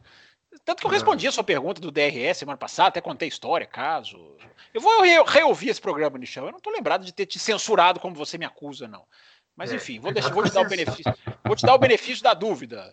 Tanto 0.64 0.80
que 0.80 0.86
eu 0.86 0.90
respondi 0.90 1.26
a 1.26 1.32
sua 1.32 1.42
pergunta 1.42 1.80
do 1.80 1.90
DRS 1.90 2.38
semana 2.38 2.58
passada, 2.58 2.88
até 2.88 3.00
contei 3.00 3.28
história, 3.28 3.66
caso. 3.66 4.36
Eu 4.72 4.80
vou 4.80 5.02
re 5.02 5.22
reouvir 5.26 5.70
esse 5.70 5.80
programa, 5.80 6.18
Nishan. 6.18 6.42
Eu 6.42 6.52
não 6.52 6.60
tô 6.60 6.70
lembrado 6.70 7.04
de 7.04 7.12
ter 7.12 7.26
te 7.26 7.38
censurado 7.38 7.98
como 7.98 8.14
você 8.14 8.36
me 8.36 8.44
acusa, 8.44 8.86
não. 8.86 9.04
Mas 9.56 9.72
é, 9.72 9.76
enfim, 9.76 10.00
vou, 10.00 10.12
deixar, 10.12 10.30
vou 10.30 10.42
te 10.44 10.52
dar 10.52 10.62
o 10.62 10.68
benefício. 10.68 11.14
Vou 11.44 11.56
te 11.56 11.66
dar 11.66 11.74
o 11.74 11.78
benefício 11.78 12.22
da 12.22 12.34
dúvida. 12.34 12.92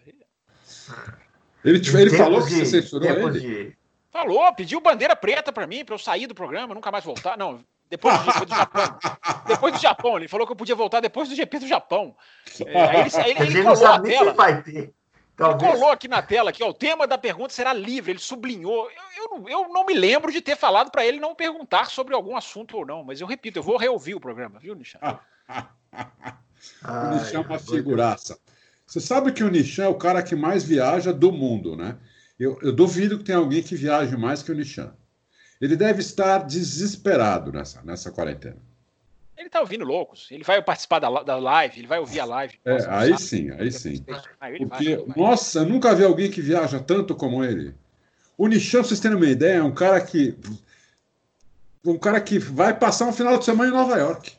Ele, 1.63 1.77
ele 1.77 2.09
falou 2.17 2.43
que 2.43 2.51
você 2.51 2.65
censurou 2.65 3.09
ele? 3.09 3.39
De... 3.39 3.77
Falou, 4.11 4.53
pediu 4.53 4.81
bandeira 4.81 5.15
preta 5.15 5.51
para 5.51 5.67
mim, 5.67 5.85
para 5.85 5.95
eu 5.95 5.99
sair 5.99 6.27
do 6.27 6.35
programa, 6.35 6.73
nunca 6.73 6.91
mais 6.91 7.03
voltar. 7.03 7.37
Não, 7.37 7.63
depois 7.89 8.17
do, 8.19 8.25
depois 8.25 8.49
do 8.49 8.55
Japão. 8.55 8.99
Depois 9.47 9.73
do 9.73 9.79
Japão, 9.79 10.17
ele 10.17 10.27
falou 10.27 10.45
que 10.45 10.51
eu 10.51 10.55
podia 10.55 10.75
voltar 10.75 10.99
depois 10.99 11.27
do 11.27 11.33
GP 11.33 11.59
do 11.59 11.67
Japão. 11.67 12.15
É, 12.67 12.81
aí 12.81 12.99
ele, 12.99 13.15
aí 13.15 13.31
ele, 13.31 13.59
ele 13.59 13.63
colou 13.63 13.87
a 13.87 13.99
tela. 13.99 14.33
Vai 14.33 14.61
ter. 14.61 14.93
Talvez. 15.35 15.63
Ele 15.63 15.71
colou 15.71 15.91
aqui 15.91 16.07
na 16.09 16.21
tela 16.21 16.51
que 16.51 16.61
o 16.63 16.73
tema 16.73 17.07
da 17.07 17.17
pergunta 17.17 17.53
será 17.53 17.71
livre. 17.71 18.11
Ele 18.11 18.19
sublinhou. 18.19 18.89
Eu, 18.91 19.23
eu, 19.23 19.29
não, 19.29 19.49
eu 19.49 19.69
não 19.69 19.85
me 19.85 19.93
lembro 19.93 20.31
de 20.31 20.41
ter 20.41 20.57
falado 20.57 20.91
para 20.91 21.05
ele 21.05 21.19
não 21.19 21.33
perguntar 21.33 21.85
sobre 21.85 22.13
algum 22.13 22.35
assunto 22.35 22.77
ou 22.77 22.85
não, 22.85 23.03
mas 23.03 23.21
eu 23.21 23.27
repito, 23.27 23.57
eu 23.57 23.63
vou 23.63 23.77
reouvir 23.77 24.13
o 24.15 24.19
programa, 24.19 24.59
viu, 24.59 24.75
Nishan? 26.81 27.11
o 27.11 27.15
Nishan 27.15 27.37
é 27.37 27.39
uma 27.41 27.59
figuraça. 27.59 28.37
Você 28.85 28.99
sabe 28.99 29.31
que 29.31 29.43
o 29.43 29.49
Nishan 29.49 29.83
é 29.83 29.87
o 29.87 29.95
cara 29.95 30.23
que 30.23 30.35
mais 30.35 30.63
viaja 30.63 31.13
do 31.13 31.31
mundo, 31.31 31.75
né? 31.75 31.97
Eu, 32.39 32.57
eu 32.61 32.71
duvido 32.71 33.17
que 33.17 33.25
tenha 33.25 33.37
alguém 33.37 33.61
que 33.61 33.75
viaje 33.75 34.15
mais 34.17 34.41
que 34.41 34.51
o 34.51 34.55
Nishan. 34.55 34.93
Ele 35.61 35.75
deve 35.75 35.99
estar 35.99 36.39
desesperado 36.39 37.51
nessa, 37.51 37.81
nessa 37.83 38.11
quarentena. 38.11 38.57
Ele 39.37 39.47
está 39.47 39.61
ouvindo 39.61 39.85
loucos. 39.85 40.27
Ele 40.31 40.43
vai 40.43 40.61
participar 40.61 40.99
da, 40.99 41.23
da 41.23 41.37
live, 41.37 41.79
ele 41.79 41.87
vai 41.87 41.99
ouvir 41.99 42.19
a 42.19 42.25
live. 42.25 42.59
É, 42.65 42.85
aí 42.89 43.17
sim, 43.17 43.51
aí 43.51 43.71
sim. 43.71 44.03
Porque, 44.03 44.97
vai, 44.97 45.15
nossa, 45.15 45.63
nunca 45.63 45.93
vi 45.93 46.03
alguém 46.03 46.31
que 46.31 46.41
viaja 46.41 46.79
tanto 46.79 47.15
como 47.15 47.43
ele. 47.43 47.75
O 48.37 48.47
Nishan, 48.47 48.83
vocês 48.83 48.99
terem 48.99 49.17
uma 49.17 49.25
ideia, 49.25 49.57
é 49.57 49.63
um 49.63 49.73
cara 49.73 49.99
que. 50.01 50.37
Um 51.85 51.97
cara 51.97 52.19
que 52.19 52.37
vai 52.37 52.77
passar 52.77 53.05
um 53.05 53.13
final 53.13 53.37
de 53.37 53.45
semana 53.45 53.69
em 53.69 53.73
Nova 53.73 53.97
York. 53.97 54.33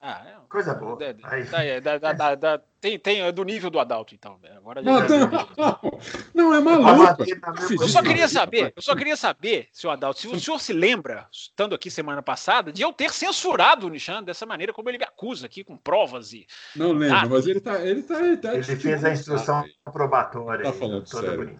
Ah, 0.00 0.24
é 0.28 0.33
Coisa 0.54 0.72
boa. 0.72 0.96
É, 1.02 1.80
da, 1.80 1.98
da, 1.98 2.34
da, 2.36 2.62
tem, 2.80 2.96
tem 2.96 3.22
é 3.22 3.32
do 3.32 3.42
nível 3.42 3.70
do 3.70 3.80
Adalto, 3.80 4.14
então. 4.14 4.38
Né? 4.40 4.50
Agora 4.56 4.80
não, 4.80 5.00
não, 5.00 6.00
não, 6.32 6.54
é 6.54 6.60
maluco. 6.60 7.24
Eu 7.72 7.88
só 7.88 8.00
queria 8.00 8.28
saber, 8.28 8.72
eu 8.76 8.80
só 8.80 8.94
queria 8.94 9.16
saber, 9.16 9.66
senhor 9.72 9.94
Adalto, 9.94 10.20
se 10.20 10.28
o 10.28 10.38
senhor 10.38 10.60
se 10.60 10.72
lembra, 10.72 11.26
estando 11.32 11.74
aqui 11.74 11.90
semana 11.90 12.22
passada, 12.22 12.72
de 12.72 12.82
eu 12.82 12.92
ter 12.92 13.10
censurado 13.10 13.88
o 13.88 13.90
Nishan 13.90 14.22
dessa 14.22 14.46
maneira 14.46 14.72
como 14.72 14.88
ele 14.88 14.98
me 14.98 15.02
acusa 15.02 15.46
aqui, 15.46 15.64
com 15.64 15.76
provas 15.76 16.32
e. 16.32 16.46
Não 16.76 16.92
lembro, 16.92 17.16
ah, 17.16 17.26
mas 17.28 17.48
ele 17.48 17.60
tá. 17.60 17.84
Ele, 17.84 18.04
tá, 18.04 18.24
ele, 18.24 18.36
tá, 18.36 18.54
ele 18.54 18.62
fez 18.62 19.04
a 19.04 19.10
instrução 19.10 19.64
probatória. 19.92 20.62
Tá 20.62 20.72
falando 20.72 21.04
sério. 21.04 21.58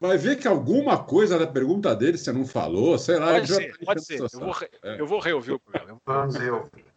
Vai 0.00 0.16
ver 0.16 0.36
que 0.36 0.48
alguma 0.48 1.04
coisa 1.04 1.38
da 1.38 1.46
pergunta 1.46 1.94
dele 1.94 2.16
você 2.16 2.32
não 2.32 2.46
falou, 2.46 2.96
sei 2.96 3.18
lá. 3.18 3.32
Pode 3.34 3.48
ser, 3.48 3.78
pode 3.84 4.02
ser. 4.02 4.18
Eu 4.18 4.28
vou, 4.30 4.56
é. 4.82 5.00
eu 5.00 5.06
vou 5.06 5.20
reouvir 5.20 5.52
o 5.52 5.60
programa. 5.60 6.00
Vamos 6.06 6.36
reouvir. 6.36 6.89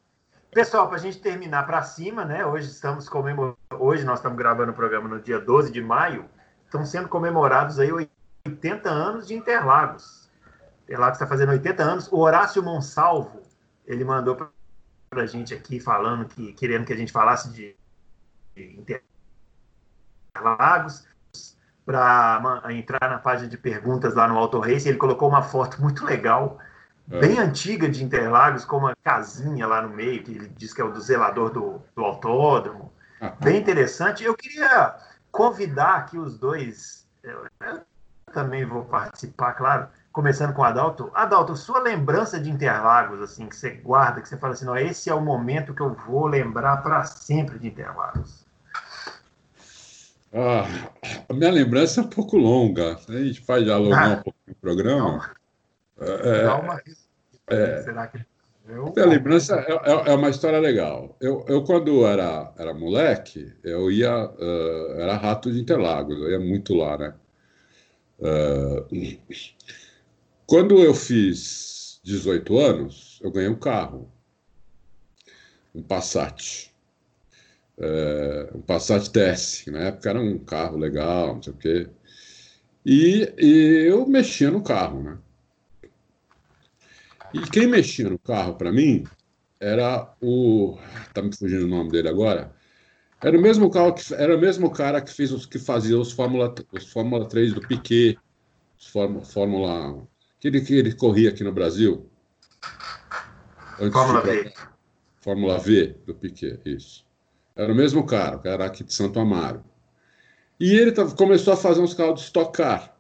Pessoal, 0.53 0.87
para 0.87 0.97
a 0.97 0.99
gente 0.99 1.19
terminar 1.19 1.65
para 1.65 1.81
cima, 1.81 2.23
né? 2.23 2.45
Hoje 2.45 2.69
estamos 2.69 3.09
comemorando, 3.09 3.57
hoje 3.79 4.03
nós 4.03 4.19
estamos 4.19 4.37
gravando 4.37 4.71
o 4.71 4.75
programa 4.75 5.09
no 5.09 5.19
dia 5.19 5.39
12 5.39 5.71
de 5.71 5.81
maio. 5.81 6.29
Estão 6.65 6.85
sendo 6.85 7.09
comemorados 7.09 7.79
aí 7.79 7.91
80 8.45 8.87
anos 8.87 9.27
de 9.27 9.33
Interlagos. 9.33 10.29
Interlagos 10.83 11.15
está 11.15 11.25
fazendo 11.25 11.49
80 11.49 11.81
anos. 11.83 12.07
O 12.11 12.19
Horácio 12.19 12.61
Monsalvo, 12.61 13.41
ele 13.87 14.03
mandou 14.03 14.35
para 14.35 15.23
a 15.23 15.25
gente 15.25 15.55
aqui 15.55 15.79
falando 15.79 16.27
que 16.27 16.53
querendo 16.53 16.85
que 16.85 16.93
a 16.93 16.97
gente 16.97 17.11
falasse 17.11 17.51
de, 17.51 17.75
de 18.55 19.01
Interlagos 20.35 21.07
para 21.83 22.61
entrar 22.69 23.09
na 23.09 23.17
página 23.17 23.49
de 23.49 23.57
perguntas 23.57 24.13
lá 24.13 24.27
no 24.27 24.37
Auto 24.37 24.59
Race. 24.59 24.87
Ele 24.87 24.99
colocou 24.99 25.27
uma 25.29 25.41
foto 25.41 25.81
muito 25.81 26.05
legal. 26.05 26.59
Bem 27.07 27.39
antiga 27.39 27.89
de 27.89 28.03
Interlagos, 28.03 28.65
com 28.65 28.77
uma 28.77 28.95
casinha 29.03 29.67
lá 29.67 29.81
no 29.81 29.89
meio, 29.89 30.23
que 30.23 30.31
ele 30.31 30.51
diz 30.57 30.73
que 30.73 30.81
é 30.81 30.83
o 30.83 30.91
do 30.91 31.01
zelador 31.01 31.51
do, 31.51 31.81
do 31.95 32.03
autódromo. 32.03 32.91
Bem 33.39 33.59
interessante. 33.59 34.23
Eu 34.23 34.35
queria 34.35 34.95
convidar 35.31 35.95
aqui 35.95 36.17
os 36.17 36.37
dois, 36.37 37.07
eu, 37.23 37.45
eu 37.61 37.81
também 38.33 38.65
vou 38.65 38.83
participar, 38.83 39.53
claro, 39.53 39.87
começando 40.11 40.53
com 40.53 40.61
o 40.61 40.65
Adalto. 40.65 41.11
Adalto, 41.13 41.55
sua 41.55 41.79
lembrança 41.79 42.39
de 42.39 42.49
Interlagos, 42.49 43.21
assim, 43.21 43.47
que 43.47 43.55
você 43.55 43.71
guarda, 43.71 44.21
que 44.21 44.27
você 44.27 44.37
fala 44.37 44.53
assim, 44.53 44.65
não, 44.65 44.77
esse 44.77 45.09
é 45.09 45.13
o 45.13 45.21
momento 45.21 45.73
que 45.73 45.81
eu 45.81 45.93
vou 45.93 46.27
lembrar 46.27 46.77
para 46.77 47.03
sempre 47.05 47.57
de 47.59 47.67
Interlagos. 47.67 48.43
Ah, 50.33 50.65
a 51.29 51.33
minha 51.33 51.51
lembrança 51.51 52.01
é 52.01 52.03
um 52.03 52.07
pouco 52.07 52.37
longa. 52.37 52.97
A 53.07 53.11
gente 53.11 53.41
faz 53.41 53.63
dialogar 53.63 54.03
ah, 54.03 54.13
um 54.13 54.23
pouco 54.23 54.39
no 54.47 54.55
programa. 54.55 55.11
Não. 55.11 55.42
É, 55.99 56.43
Dá 56.43 56.59
uma... 56.59 56.81
é, 57.47 57.83
Será 57.83 58.07
que 58.07 58.25
eu... 58.67 58.93
A 58.97 59.05
lembrança 59.05 59.55
é, 59.55 59.73
é, 59.73 60.11
é, 60.11 60.15
uma 60.15 60.29
história 60.29 60.59
legal. 60.59 61.17
Eu, 61.19 61.45
eu 61.49 61.63
quando 61.63 62.05
era, 62.05 62.53
era 62.57 62.73
moleque, 62.73 63.53
eu 63.61 63.91
ia. 63.91 64.25
Uh, 64.25 64.93
era 64.99 65.17
rato 65.17 65.51
de 65.51 65.59
Interlagos, 65.59 66.17
eu 66.17 66.31
ia 66.31 66.39
muito 66.39 66.73
lá, 66.73 66.97
né? 66.97 67.13
Uh, 68.19 69.19
quando 70.47 70.79
eu 70.79 70.93
fiz 70.93 71.99
18 72.03 72.57
anos, 72.57 73.19
eu 73.21 73.31
ganhei 73.31 73.49
um 73.49 73.59
carro. 73.59 74.09
Um 75.75 75.83
Passat. 75.83 76.71
Uh, 77.77 78.57
um 78.57 78.61
Passat 78.61 79.09
TS. 79.09 79.65
Na 79.67 79.79
época 79.79 80.09
era 80.09 80.21
um 80.21 80.39
carro 80.39 80.77
legal, 80.77 81.35
não 81.35 81.43
sei 81.43 81.53
o 81.53 81.57
quê. 81.57 81.89
E, 82.85 83.33
e 83.37 83.87
eu 83.89 84.05
mexia 84.07 84.49
no 84.49 84.63
carro, 84.63 85.03
né? 85.03 85.17
E 87.33 87.39
quem 87.49 87.65
mexia 87.65 88.07
no 88.07 88.19
carro 88.19 88.55
para 88.55 88.71
mim 88.71 89.05
era 89.59 90.13
o. 90.21 90.77
Tá 91.13 91.21
me 91.21 91.35
fugindo 91.35 91.65
o 91.65 91.67
nome 91.67 91.89
dele 91.89 92.07
agora. 92.07 92.53
Era 93.23 93.37
o 93.37 93.41
mesmo 93.41 93.71
carro 93.71 93.93
que 93.93 94.13
era 94.13 94.35
o 94.35 94.39
mesmo 94.39 94.69
cara 94.69 95.01
que 95.01 95.11
fez 95.11 95.31
os 95.31 95.45
que 95.45 95.57
fazia 95.57 95.97
os 95.97 96.11
Fórmula 96.11 96.53
os 96.71 96.91
Fórmula 96.91 97.27
3 97.27 97.53
do 97.53 97.61
Piquet, 97.61 98.19
os 98.77 98.87
Fórmula, 98.87 99.25
Fórmula 99.25 100.07
que 100.39 100.47
ele, 100.47 100.61
que 100.61 100.75
ele 100.75 100.93
corria 100.93 101.29
aqui 101.29 101.43
no 101.43 101.51
Brasil. 101.51 102.07
Fórmula 103.91 104.21
V. 104.21 104.53
Fórmula 105.21 105.57
V 105.57 105.95
do 106.05 106.13
Piquet, 106.13 106.59
isso. 106.65 107.03
Era 107.55 107.71
o 107.71 107.75
mesmo 107.75 108.05
cara, 108.05 108.37
que 108.37 108.47
era 108.47 108.65
aqui 108.65 108.83
de 108.83 108.93
Santo 108.93 109.19
Amaro. 109.19 109.63
E 110.59 110.75
ele 110.75 110.91
começou 111.15 111.53
a 111.53 111.57
fazer 111.57 111.81
uns 111.81 111.93
carros 111.93 112.19
de 112.19 112.25
Stock 112.27 112.55
Car. 112.55 112.95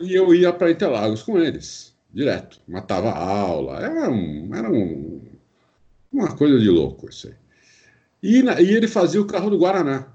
E 0.00 0.14
eu 0.14 0.34
ia 0.34 0.52
para 0.52 0.70
Interlagos 0.70 1.22
com 1.22 1.38
eles 1.38 1.89
direto, 2.12 2.60
matava 2.66 3.10
a 3.10 3.18
aula, 3.18 3.80
era, 3.80 4.10
um, 4.10 4.54
era 4.54 4.70
um, 4.70 5.22
uma 6.12 6.34
coisa 6.36 6.58
de 6.58 6.68
louco 6.68 7.08
isso 7.08 7.28
aí. 7.28 7.34
E, 8.22 8.42
na, 8.42 8.60
e 8.60 8.74
ele 8.74 8.88
fazia 8.88 9.20
o 9.20 9.26
carro 9.26 9.50
do 9.50 9.58
Guaraná, 9.58 10.06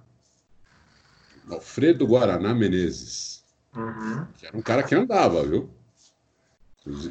Alfredo 1.50 2.06
Guaraná 2.06 2.54
Menezes, 2.54 3.44
uhum. 3.76 4.26
que 4.38 4.46
era 4.46 4.58
um 4.58 4.62
cara 4.62 4.84
que 4.84 4.94
andava, 4.94 5.44
viu? 5.44 5.70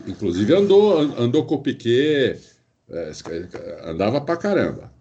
Inclusive 0.07 0.55
andou, 0.55 1.01
andou 1.01 1.45
com 1.47 1.57
o 1.57 1.63
Piquet, 1.63 2.41
é, 2.89 3.13
andava 3.83 4.21
pra 4.21 4.37
caramba, 4.37 4.93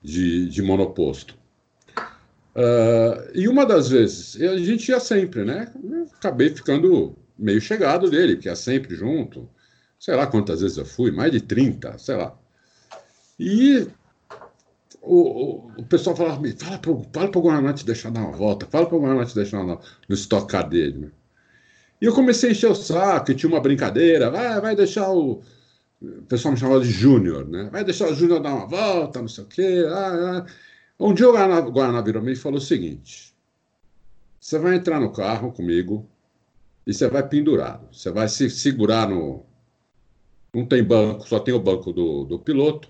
de, 0.00 0.48
de 0.48 0.62
monoposto. 0.62 1.36
Uh, 2.54 3.32
e 3.34 3.48
uma 3.48 3.64
das 3.64 3.88
vezes, 3.88 4.40
a 4.40 4.56
gente 4.58 4.90
ia 4.90 5.00
sempre, 5.00 5.42
né? 5.42 5.72
Eu 5.82 6.06
acabei 6.14 6.50
ficando 6.50 7.16
meio 7.42 7.60
chegado 7.60 8.10
dele, 8.10 8.36
que 8.36 8.48
é 8.48 8.54
sempre 8.54 8.94
junto. 8.94 9.48
Sei 9.98 10.14
lá 10.14 10.26
quantas 10.26 10.60
vezes 10.60 10.78
eu 10.78 10.86
fui, 10.86 11.10
mais 11.10 11.32
de 11.32 11.40
30, 11.40 11.98
sei 11.98 12.16
lá. 12.16 12.36
E 13.38 13.86
o, 15.00 15.16
o, 15.16 15.72
o 15.78 15.84
pessoal 15.84 16.16
falava, 16.16 16.40
fala 16.56 16.78
para 16.78 16.92
fala 17.12 17.30
o 17.34 17.40
Guaraná 17.40 17.72
te 17.72 17.84
deixar 17.84 18.10
dar 18.10 18.20
uma 18.20 18.36
volta, 18.36 18.66
fala 18.66 18.86
para 18.86 18.96
o 18.96 19.00
Guaraná 19.00 19.24
te 19.24 19.34
deixar 19.34 19.62
no, 19.64 19.80
no 20.08 20.14
estocar 20.14 20.68
dele. 20.68 20.98
Né? 20.98 21.10
E 22.00 22.04
eu 22.04 22.14
comecei 22.14 22.50
a 22.50 22.52
encher 22.52 22.70
o 22.70 22.74
saco, 22.74 23.30
e 23.30 23.34
tinha 23.34 23.50
uma 23.50 23.60
brincadeira, 23.60 24.30
vai, 24.30 24.60
vai 24.60 24.76
deixar 24.76 25.10
o. 25.10 25.42
O 26.00 26.22
pessoal 26.22 26.52
me 26.52 26.58
chamava 26.58 26.80
de 26.80 26.90
Júnior, 26.90 27.48
né? 27.48 27.68
Vai 27.70 27.84
deixar 27.84 28.08
o 28.08 28.14
Júnior 28.14 28.40
dar 28.40 28.54
uma 28.54 28.66
volta, 28.66 29.20
não 29.20 29.28
sei 29.28 29.44
o 29.44 29.46
quê. 29.46 29.84
Ah, 29.88 30.44
ah. 30.44 30.46
Um 30.98 31.14
dia 31.14 31.28
o 31.28 31.32
Guaraná, 31.32 31.60
Guaraná 31.60 32.00
virou 32.00 32.28
e 32.28 32.34
falou 32.34 32.58
o 32.58 32.60
seguinte: 32.60 33.32
você 34.40 34.58
vai 34.58 34.74
entrar 34.74 34.98
no 34.98 35.12
carro 35.12 35.52
comigo, 35.52 36.08
e 36.86 36.92
você 36.92 37.08
vai 37.08 37.26
pendurado. 37.28 37.88
Você 37.92 38.10
vai 38.10 38.28
se 38.28 38.50
segurar 38.50 39.08
no. 39.08 39.44
Não 40.54 40.66
tem 40.66 40.82
banco, 40.84 41.26
só 41.26 41.38
tem 41.38 41.54
o 41.54 41.60
banco 41.60 41.92
do, 41.92 42.24
do 42.24 42.38
piloto. 42.38 42.88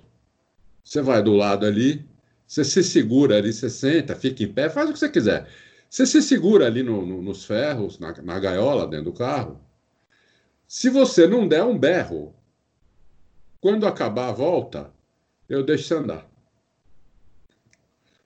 Você 0.83 1.01
vai 1.01 1.23
do 1.23 1.35
lado 1.35 1.65
ali, 1.65 2.05
Você 2.47 2.65
se 2.65 2.83
segura 2.83 3.37
ali, 3.39 3.53
você 3.53 3.71
senta, 3.71 4.17
fica 4.17 4.43
em 4.43 4.53
pé, 4.53 4.69
faz 4.69 4.91
o 4.91 4.93
que 4.93 4.99
você 4.99 5.09
quiser. 5.09 5.49
Você 5.89 6.05
se 6.07 6.21
segura 6.23 6.67
ali 6.67 6.83
no, 6.83 7.07
no, 7.07 7.23
nos 7.23 7.45
ferros, 7.45 7.99
na, 7.99 8.13
na 8.23 8.39
gaiola 8.41 8.87
dentro 8.87 9.07
do 9.07 9.13
carro. 9.13 9.61
Se 10.67 10.91
você 10.91 11.27
não 11.27 11.47
der 11.47 11.65
um 11.65 11.79
berro, 11.79 12.35
quando 13.61 13.87
acabar 13.87 14.29
a 14.29 14.33
volta, 14.33 14.93
eu 15.49 15.63
deixo 15.63 15.85
você 15.85 15.95
andar. 15.95 16.27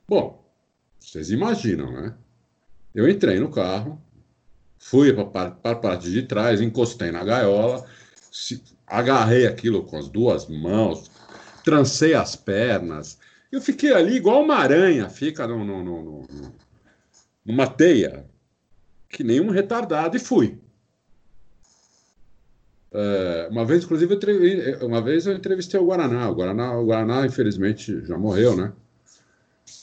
Bom, 0.09 0.45
vocês 0.99 1.31
imaginam, 1.31 1.93
né? 1.93 2.17
Eu 2.95 3.09
entrei 3.09 3.39
no 3.39 3.51
carro, 3.51 4.01
fui 4.79 5.13
para 5.13 5.57
a 5.65 5.75
parte 5.75 6.11
de 6.11 6.23
trás, 6.23 6.61
encostei 6.61 7.11
na 7.11 7.25
gaiola, 7.25 7.85
se, 8.31 8.63
agarrei 8.87 9.47
aquilo 9.47 9.83
com 9.83 9.97
as 9.97 10.09
duas 10.09 10.47
mãos, 10.47 11.11
trancei 11.65 12.15
as 12.15 12.37
pernas. 12.37 13.19
Eu 13.51 13.61
fiquei 13.61 13.93
ali 13.93 14.17
igual 14.17 14.43
uma 14.43 14.57
aranha, 14.57 15.09
fica 15.09 15.47
no, 15.47 15.65
no, 15.65 15.83
no, 15.83 16.27
numa 17.45 17.67
teia, 17.67 18.27
que 19.09 19.25
nem 19.25 19.41
um 19.41 19.51
retardado, 19.51 20.17
e 20.17 20.21
fui. 20.21 20.59
É, 22.93 23.49
uma 23.51 23.65
vez, 23.65 23.85
inclusive, 23.85 24.15
eu 24.15 24.87
uma 24.87 25.03
vez 25.03 25.27
eu 25.27 25.35
entrevistei 25.35 25.79
o 25.79 25.87
Guaraná. 25.87 26.31
O 26.31 26.35
Guaraná, 26.35 26.79
o 26.79 26.87
Guaraná, 26.87 27.27
infelizmente, 27.27 28.05
já 28.07 28.17
morreu, 28.17 28.57
né? 28.57 28.73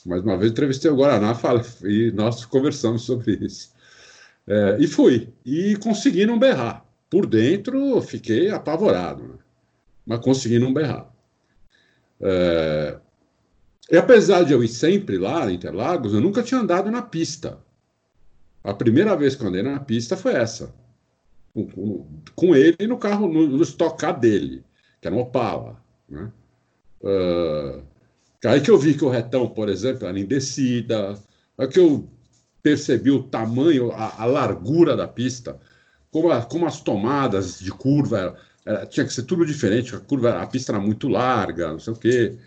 Mas 0.06 0.22
uma 0.22 0.36
vez 0.36 0.50
eu 0.50 0.52
entrevistei 0.52 0.90
o 0.90 0.96
Guaraná 0.96 1.38
e 1.84 2.10
nós 2.12 2.44
conversamos 2.44 3.02
sobre 3.02 3.34
isso. 3.40 3.73
É, 4.46 4.76
e 4.78 4.86
fui. 4.86 5.32
E 5.44 5.76
consegui 5.76 6.26
não 6.26 6.38
berrar. 6.38 6.84
Por 7.10 7.26
dentro, 7.26 8.00
fiquei 8.02 8.50
apavorado, 8.50 9.22
né? 9.22 9.34
mas 10.06 10.20
consegui 10.20 10.58
não 10.58 10.72
berrar. 10.72 11.10
É, 12.20 12.98
e 13.90 13.96
apesar 13.96 14.44
de 14.44 14.52
eu 14.52 14.64
ir 14.64 14.68
sempre 14.68 15.18
lá 15.18 15.50
em 15.50 15.54
Interlagos, 15.54 16.14
eu 16.14 16.20
nunca 16.20 16.42
tinha 16.42 16.60
andado 16.60 16.90
na 16.90 17.02
pista. 17.02 17.58
A 18.62 18.72
primeira 18.72 19.14
vez 19.14 19.34
que 19.34 19.42
eu 19.42 19.48
andei 19.48 19.62
na 19.62 19.78
pista 19.78 20.16
foi 20.16 20.32
essa. 20.32 20.74
Com, 21.52 21.66
com, 21.66 22.06
com 22.34 22.56
ele 22.56 22.86
no 22.86 22.98
carro, 22.98 23.28
no, 23.28 23.46
no 23.46 23.62
estocar 23.62 24.18
dele, 24.18 24.64
que 25.00 25.06
era 25.06 25.14
um 25.14 25.20
Opala. 25.20 25.80
Né? 26.08 26.32
Uh, 27.02 27.82
aí 28.46 28.60
que 28.60 28.70
eu 28.70 28.78
vi 28.78 28.94
que 28.94 29.04
o 29.04 29.10
retão, 29.10 29.48
por 29.48 29.68
exemplo, 29.68 30.08
era 30.08 30.18
em 30.18 30.24
descida. 30.24 31.14
Aí 31.58 31.68
que 31.68 31.78
eu 31.78 32.08
percebi 32.64 33.10
o 33.10 33.22
tamanho, 33.22 33.92
a, 33.92 34.22
a 34.22 34.24
largura 34.24 34.96
da 34.96 35.06
pista, 35.06 35.60
como, 36.10 36.30
a, 36.30 36.42
como 36.42 36.64
as 36.66 36.80
tomadas 36.80 37.60
de 37.60 37.70
curva 37.70 38.18
era, 38.18 38.36
era, 38.64 38.86
tinha 38.86 39.04
que 39.04 39.12
ser 39.12 39.24
tudo 39.24 39.44
diferente. 39.44 39.94
A 39.94 40.00
curva, 40.00 40.40
a 40.40 40.46
pista 40.46 40.72
era 40.72 40.80
muito 40.80 41.06
larga, 41.06 41.68
não 41.72 41.78
sei 41.78 41.92
o 41.92 41.96
quê. 41.96 42.38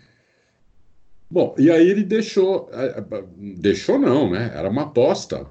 Bom, 1.30 1.54
e 1.56 1.70
aí 1.70 1.88
ele 1.88 2.02
deixou, 2.02 2.68
é, 2.72 2.98
é, 2.98 3.24
deixou 3.58 3.96
não, 3.96 4.28
né? 4.28 4.50
Era 4.54 4.68
uma 4.68 4.82
aposta. 4.82 5.46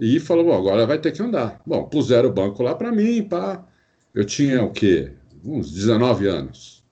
E 0.00 0.18
falou, 0.18 0.46
bom, 0.46 0.56
agora 0.56 0.86
vai 0.86 0.98
ter 0.98 1.12
que 1.12 1.22
andar. 1.22 1.60
Bom, 1.66 1.84
puseram 1.84 2.30
o 2.30 2.32
banco 2.32 2.62
lá 2.62 2.74
para 2.74 2.90
mim, 2.90 3.22
pá. 3.22 3.66
Eu 4.14 4.24
tinha 4.24 4.64
o 4.64 4.72
quê? 4.72 5.12
Uns 5.44 5.70
19 5.72 6.26
anos. 6.26 6.82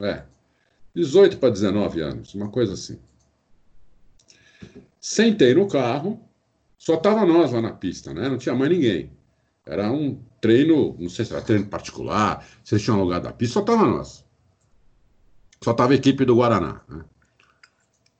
É, 0.00 0.22
18 0.96 1.38
para 1.38 1.50
19 1.50 2.00
anos, 2.00 2.34
uma 2.34 2.48
coisa 2.50 2.72
assim. 2.72 2.98
Sentei 5.00 5.54
no 5.54 5.68
carro, 5.68 6.20
só 6.76 6.96
tava 6.96 7.24
nós 7.24 7.52
lá 7.52 7.60
na 7.60 7.72
pista, 7.72 8.12
né? 8.12 8.28
Não 8.28 8.38
tinha 8.38 8.54
mais 8.54 8.70
ninguém. 8.70 9.10
Era 9.66 9.90
um 9.92 10.20
treino, 10.40 10.96
não 10.98 11.08
sei 11.08 11.24
se 11.24 11.32
era 11.32 11.42
treino 11.42 11.66
particular, 11.66 12.46
se 12.64 12.74
eles 12.74 12.84
tinham 12.84 12.98
alugado 12.98 13.28
a 13.28 13.32
pista, 13.32 13.54
só 13.54 13.62
tava 13.62 13.84
nós. 13.84 14.24
Só 15.62 15.72
tava 15.72 15.92
a 15.92 15.96
equipe 15.96 16.24
do 16.24 16.36
Guaraná, 16.36 16.80
né? 16.88 17.04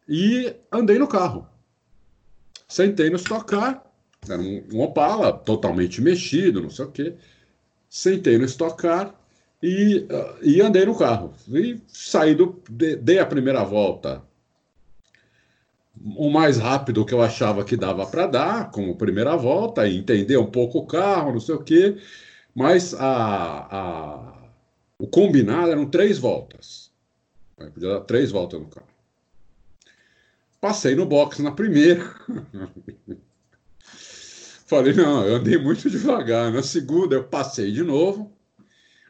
E 0.09 0.55
andei 0.73 0.99
no 0.99 1.07
carro. 1.07 1.47
Sentei 2.67 3.11
no 3.11 3.17
Stock 3.17 3.47
Car, 3.47 3.83
era 4.29 4.41
um, 4.41 4.65
um 4.73 4.81
Opala 4.81 5.33
totalmente 5.33 6.01
mexido, 6.01 6.61
não 6.61 6.71
sei 6.71 6.85
o 6.85 6.91
quê. 6.91 7.15
Sentei 7.89 8.37
no 8.37 8.45
Stock 8.45 8.77
Car 8.77 9.15
e, 9.63 10.07
uh, 10.11 10.39
e 10.43 10.61
andei 10.61 10.85
no 10.85 10.97
carro. 10.97 11.33
E 11.49 11.81
saí 11.89 12.35
do. 12.35 12.63
Dei 12.69 13.19
a 13.19 13.27
primeira 13.27 13.65
volta 13.65 14.23
o 16.17 16.31
mais 16.31 16.59
rápido 16.59 17.05
que 17.05 17.15
eu 17.15 17.23
achava 17.23 17.65
que 17.65 17.77
dava 17.77 18.07
para 18.07 18.27
dar, 18.27 18.71
como 18.71 18.97
primeira 18.97 19.37
volta, 19.37 19.87
e 19.87 19.99
entender 19.99 20.37
um 20.37 20.51
pouco 20.51 20.79
o 20.79 20.87
carro, 20.87 21.33
não 21.33 21.41
sei 21.41 21.55
o 21.55 21.63
quê. 21.63 21.97
Mas 22.55 22.95
a, 22.95 23.69
a, 23.71 24.51
o 24.99 25.07
combinado 25.07 25.71
eram 25.71 25.87
três 25.87 26.19
voltas. 26.19 26.91
Eu 27.59 27.71
podia 27.71 27.89
dar 27.91 28.01
três 28.01 28.31
voltas 28.31 28.61
no 28.61 28.67
carro. 28.67 28.87
Passei 30.61 30.95
no 30.95 31.07
box 31.07 31.41
na 31.41 31.53
primeira. 31.53 32.15
Falei, 34.67 34.93
não, 34.93 35.25
eu 35.25 35.37
andei 35.37 35.57
muito 35.57 35.89
devagar. 35.89 36.53
Na 36.53 36.63
segunda, 36.63 37.15
eu 37.15 37.25
passei 37.25 37.73
de 37.73 37.83
novo. 37.83 38.31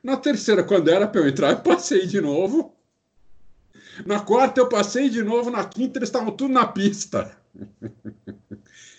Na 0.02 0.16
terceira, 0.16 0.62
quando 0.62 0.88
era 0.88 1.08
para 1.08 1.20
eu 1.20 1.28
entrar, 1.28 1.50
eu 1.50 1.60
passei 1.60 2.06
de 2.06 2.20
novo. 2.20 2.77
Na 4.06 4.20
quarta, 4.20 4.60
eu 4.60 4.68
passei 4.68 5.08
de 5.08 5.22
novo. 5.22 5.50
Na 5.50 5.64
quinta, 5.64 5.98
eles 5.98 6.08
estavam 6.08 6.32
tudo 6.32 6.52
na 6.52 6.66
pista. 6.66 7.30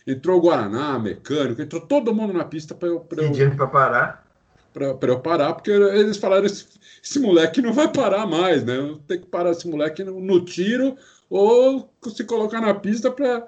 entrou 0.06 0.38
o 0.38 0.42
Guaraná, 0.42 0.98
mecânico, 0.98 1.62
entrou 1.62 1.82
todo 1.82 2.14
mundo 2.14 2.34
na 2.34 2.46
pista 2.46 2.74
para 2.74 2.88
eu. 2.88 3.00
Pra 3.00 3.24
Pedindo 3.24 3.56
para 3.56 3.68
parar. 3.68 4.30
Para 4.74 5.12
eu 5.12 5.20
parar, 5.20 5.54
porque 5.54 5.72
eles 5.72 6.18
falaram: 6.18 6.46
esse, 6.46 6.68
esse, 7.04 7.20
moleque 7.20 7.62
não 7.62 7.74
vai 7.74 7.92
parar 7.92 8.26
mais, 8.26 8.64
né? 8.64 8.78
Eu 8.78 8.98
tenho 9.08 9.22
que 9.22 9.28
parar 9.28 9.52
esse 9.52 9.68
moleque 9.68 10.04
no, 10.04 10.20
no 10.20 10.46
tiro 10.46 10.96
ou 11.30 11.92
se 12.08 12.24
colocar 12.24 12.62
na 12.62 12.74
pista 12.74 13.12
para. 13.12 13.48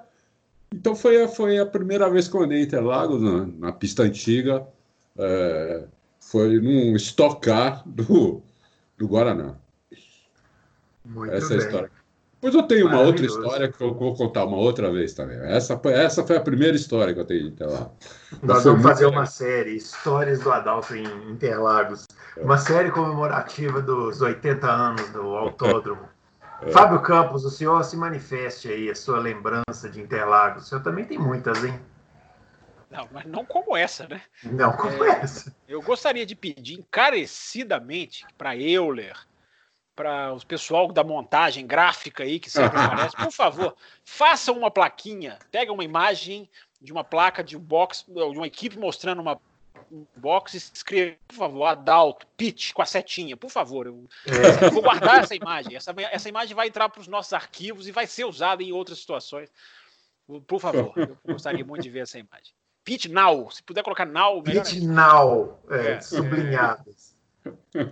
Então 0.74 0.96
foi, 0.96 1.26
foi 1.28 1.58
a 1.58 1.66
primeira 1.66 2.08
vez 2.10 2.28
que 2.28 2.34
eu 2.34 2.42
andei 2.42 2.60
em 2.60 2.64
Interlagos, 2.64 3.20
na, 3.20 3.46
na 3.46 3.72
pista 3.72 4.02
antiga, 4.02 4.66
é, 5.18 5.84
foi 6.18 6.58
num 6.60 6.96
estocar 6.96 7.82
do, 7.86 8.42
do 8.96 9.06
Guaraná. 9.06 9.61
Muito 11.04 11.34
Essa 11.34 11.48
bem. 11.48 11.58
é 11.58 11.60
a 11.60 11.64
história. 11.64 11.90
Depois 12.42 12.54
eu 12.56 12.62
tenho 12.64 12.88
uma 12.88 13.00
outra 13.00 13.24
história 13.24 13.70
que 13.70 13.80
eu 13.80 13.94
vou 13.94 14.16
contar 14.16 14.44
uma 14.44 14.56
outra 14.56 14.90
vez 14.90 15.14
também. 15.14 15.38
Essa, 15.44 15.80
essa 15.84 16.26
foi 16.26 16.36
a 16.36 16.40
primeira 16.40 16.76
história 16.76 17.14
que 17.14 17.20
eu 17.20 17.24
tenho 17.24 17.42
de 17.42 17.48
Interlagos. 17.50 17.92
Nós 18.42 18.64
vamos 18.64 18.82
fazer 18.82 19.06
uma 19.06 19.26
série, 19.26 19.76
Histórias 19.76 20.40
do 20.40 20.50
Adalto 20.50 20.96
em 20.96 21.06
Interlagos. 21.30 22.04
É. 22.36 22.42
Uma 22.42 22.58
série 22.58 22.90
comemorativa 22.90 23.80
dos 23.80 24.20
80 24.20 24.68
anos 24.68 25.08
do 25.10 25.20
Autódromo. 25.20 26.02
É. 26.64 26.70
Fábio 26.70 27.00
Campos, 27.02 27.44
o 27.44 27.50
senhor 27.50 27.82
se 27.82 27.96
manifeste 27.96 28.68
aí, 28.68 28.88
a 28.88 28.94
sua 28.94 29.18
lembrança 29.18 29.88
de 29.90 30.00
Interlagos. 30.00 30.62
O 30.62 30.66
senhor 30.68 30.80
também 30.80 31.04
tem 31.04 31.18
muitas, 31.18 31.64
hein? 31.64 31.76
Não, 32.88 33.08
mas 33.10 33.24
não 33.24 33.44
como 33.44 33.76
essa, 33.76 34.06
né? 34.06 34.22
Não 34.44 34.70
como 34.70 35.02
é, 35.02 35.22
essa. 35.22 35.52
Eu 35.66 35.82
gostaria 35.82 36.24
de 36.24 36.36
pedir 36.36 36.78
encarecidamente 36.78 38.24
para 38.38 38.56
Euler, 38.56 39.16
para 39.94 40.32
os 40.32 40.44
pessoal 40.44 40.90
da 40.90 41.04
montagem 41.04 41.66
gráfica 41.66 42.22
aí 42.24 42.40
que 42.40 42.50
sempre 42.50 42.78
aparece, 42.80 43.16
por 43.16 43.32
favor, 43.32 43.76
faça 44.04 44.52
uma 44.52 44.70
plaquinha, 44.70 45.38
pega 45.50 45.72
uma 45.72 45.84
imagem 45.84 46.48
de 46.80 46.92
uma 46.92 47.04
placa 47.04 47.44
de 47.44 47.56
um 47.56 47.60
box, 47.60 48.04
de 48.08 48.38
uma 48.38 48.46
equipe 48.46 48.78
mostrando 48.78 49.20
uma 49.20 49.40
box 50.16 50.54
e 50.54 50.56
escreva, 50.56 51.16
por 51.28 51.36
favor, 51.36 51.66
Adalto, 51.66 52.26
pitch 52.36 52.72
com 52.72 52.82
a 52.82 52.86
setinha, 52.86 53.36
por 53.36 53.50
favor. 53.50 53.86
Eu, 53.86 54.08
é. 54.26 54.66
eu 54.66 54.72
vou 54.72 54.82
guardar 54.82 55.22
essa 55.22 55.34
imagem. 55.34 55.76
Essa, 55.76 55.94
essa 56.10 56.28
imagem 56.28 56.54
vai 56.54 56.68
entrar 56.68 56.88
para 56.88 57.00
os 57.00 57.08
nossos 57.08 57.32
arquivos 57.32 57.86
e 57.86 57.92
vai 57.92 58.06
ser 58.06 58.24
usada 58.24 58.62
em 58.62 58.72
outras 58.72 58.98
situações. 58.98 59.50
Por 60.46 60.60
favor, 60.60 60.92
eu 60.96 61.18
gostaria 61.26 61.64
muito 61.64 61.82
de 61.82 61.90
ver 61.90 62.00
essa 62.00 62.18
imagem. 62.18 62.54
Pitch 62.84 63.06
now, 63.06 63.50
se 63.50 63.62
puder 63.62 63.82
colocar 63.82 64.06
now. 64.06 64.42
Pitch 64.42 64.74
now, 64.82 65.60
é, 65.70 65.92
é. 65.92 66.00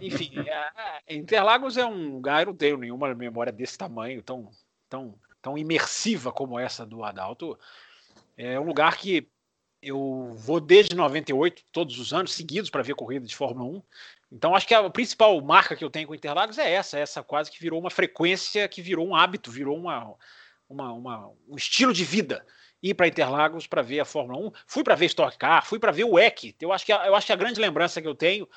Enfim, 0.01 0.33
é, 0.39 1.15
Interlagos 1.15 1.77
é 1.77 1.87
um 1.87 2.15
lugar, 2.15 2.43
eu 2.43 2.47
não 2.47 2.57
tenho 2.57 2.77
nenhuma 2.77 3.15
memória 3.15 3.53
desse 3.53 3.79
tamanho, 3.79 4.23
tão, 4.23 4.51
tão, 4.89 5.19
tão 5.41 5.57
imersiva 5.57 6.33
como 6.33 6.59
essa 6.59 6.85
do 6.85 7.03
Adalto. 7.03 7.59
É 8.37 8.59
um 8.61 8.65
lugar 8.65 8.97
que 8.97 9.29
eu 9.83 10.35
vou 10.37 10.61
desde 10.61 10.95
98, 10.95 11.63
todos 11.73 11.99
os 11.99 12.13
anos, 12.13 12.33
seguidos 12.33 12.69
para 12.69 12.83
ver 12.83 12.95
corrida 12.95 13.27
de 13.27 13.35
Fórmula 13.35 13.79
1. 13.79 13.83
Então, 14.33 14.55
acho 14.55 14.69
que 14.69 14.75
a 14.75 14.89
principal 14.91 15.41
marca 15.41 15.75
que 15.75 15.83
eu 15.83 15.91
tenho 15.91 16.07
com 16.07 16.15
Interlagos 16.15 16.59
é 16.59 16.71
essa, 16.71 16.99
essa 16.99 17.23
quase 17.23 17.51
que 17.51 17.61
virou 17.61 17.81
uma 17.81 17.91
frequência, 17.91 18.69
que 18.69 18.83
virou 18.83 19.07
um 19.07 19.15
hábito, 19.15 19.51
virou 19.51 19.77
uma, 19.77 20.15
uma, 20.69 20.93
uma 20.93 21.33
um 21.49 21.57
estilo 21.57 21.93
de 21.93 22.05
vida. 22.05 22.45
Ir 22.83 22.95
para 22.95 23.09
Interlagos 23.09 23.67
para 23.67 23.83
ver 23.83 24.01
a 24.01 24.05
Fórmula 24.05 24.49
1. 24.49 24.53
Fui 24.67 24.85
para 24.85 24.95
ver 24.95 25.07
Stock 25.07 25.37
Car, 25.37 25.65
fui 25.67 25.79
para 25.79 25.93
ver 25.93 26.05
o 26.05 26.19
EC. 26.19 26.55
Eu 26.61 26.73
acho, 26.73 26.87
que 26.87 26.93
eu 26.93 27.15
acho 27.15 27.27
que 27.27 27.33
a 27.33 27.37
grande 27.37 27.61
lembrança 27.61 28.01
que 28.01 28.09
eu 28.09 28.15
tenho 28.15 28.49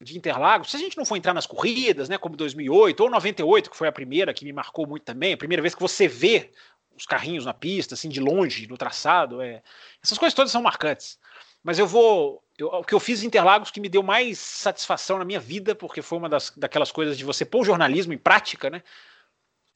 de 0.00 0.16
Interlagos, 0.16 0.70
se 0.70 0.76
a 0.76 0.80
gente 0.80 0.96
não 0.96 1.04
for 1.04 1.16
entrar 1.16 1.34
nas 1.34 1.46
corridas, 1.46 2.08
né, 2.08 2.16
como 2.16 2.36
2008 2.36 3.00
ou 3.00 3.10
98, 3.10 3.70
que 3.70 3.76
foi 3.76 3.88
a 3.88 3.92
primeira 3.92 4.32
que 4.32 4.44
me 4.44 4.52
marcou 4.52 4.86
muito 4.86 5.02
também, 5.02 5.32
a 5.32 5.36
primeira 5.36 5.60
vez 5.60 5.74
que 5.74 5.80
você 5.80 6.06
vê 6.06 6.50
os 6.96 7.04
carrinhos 7.04 7.44
na 7.44 7.54
pista, 7.54 7.94
assim, 7.94 8.08
de 8.08 8.20
longe, 8.20 8.66
no 8.66 8.76
traçado. 8.76 9.40
É... 9.40 9.62
Essas 10.02 10.18
coisas 10.18 10.34
todas 10.34 10.50
são 10.50 10.62
marcantes. 10.62 11.18
Mas 11.62 11.78
eu 11.78 11.86
vou. 11.86 12.42
Eu, 12.56 12.68
o 12.68 12.84
que 12.84 12.94
eu 12.94 13.00
fiz 13.00 13.22
em 13.22 13.26
Interlagos 13.26 13.70
que 13.70 13.80
me 13.80 13.88
deu 13.88 14.02
mais 14.02 14.38
satisfação 14.38 15.18
na 15.18 15.24
minha 15.24 15.38
vida, 15.38 15.74
porque 15.74 16.02
foi 16.02 16.18
uma 16.18 16.28
das, 16.28 16.52
daquelas 16.56 16.90
coisas 16.90 17.16
de 17.16 17.24
você 17.24 17.44
pôr 17.44 17.60
o 17.60 17.64
jornalismo 17.64 18.12
em 18.12 18.18
prática, 18.18 18.68
né? 18.68 18.82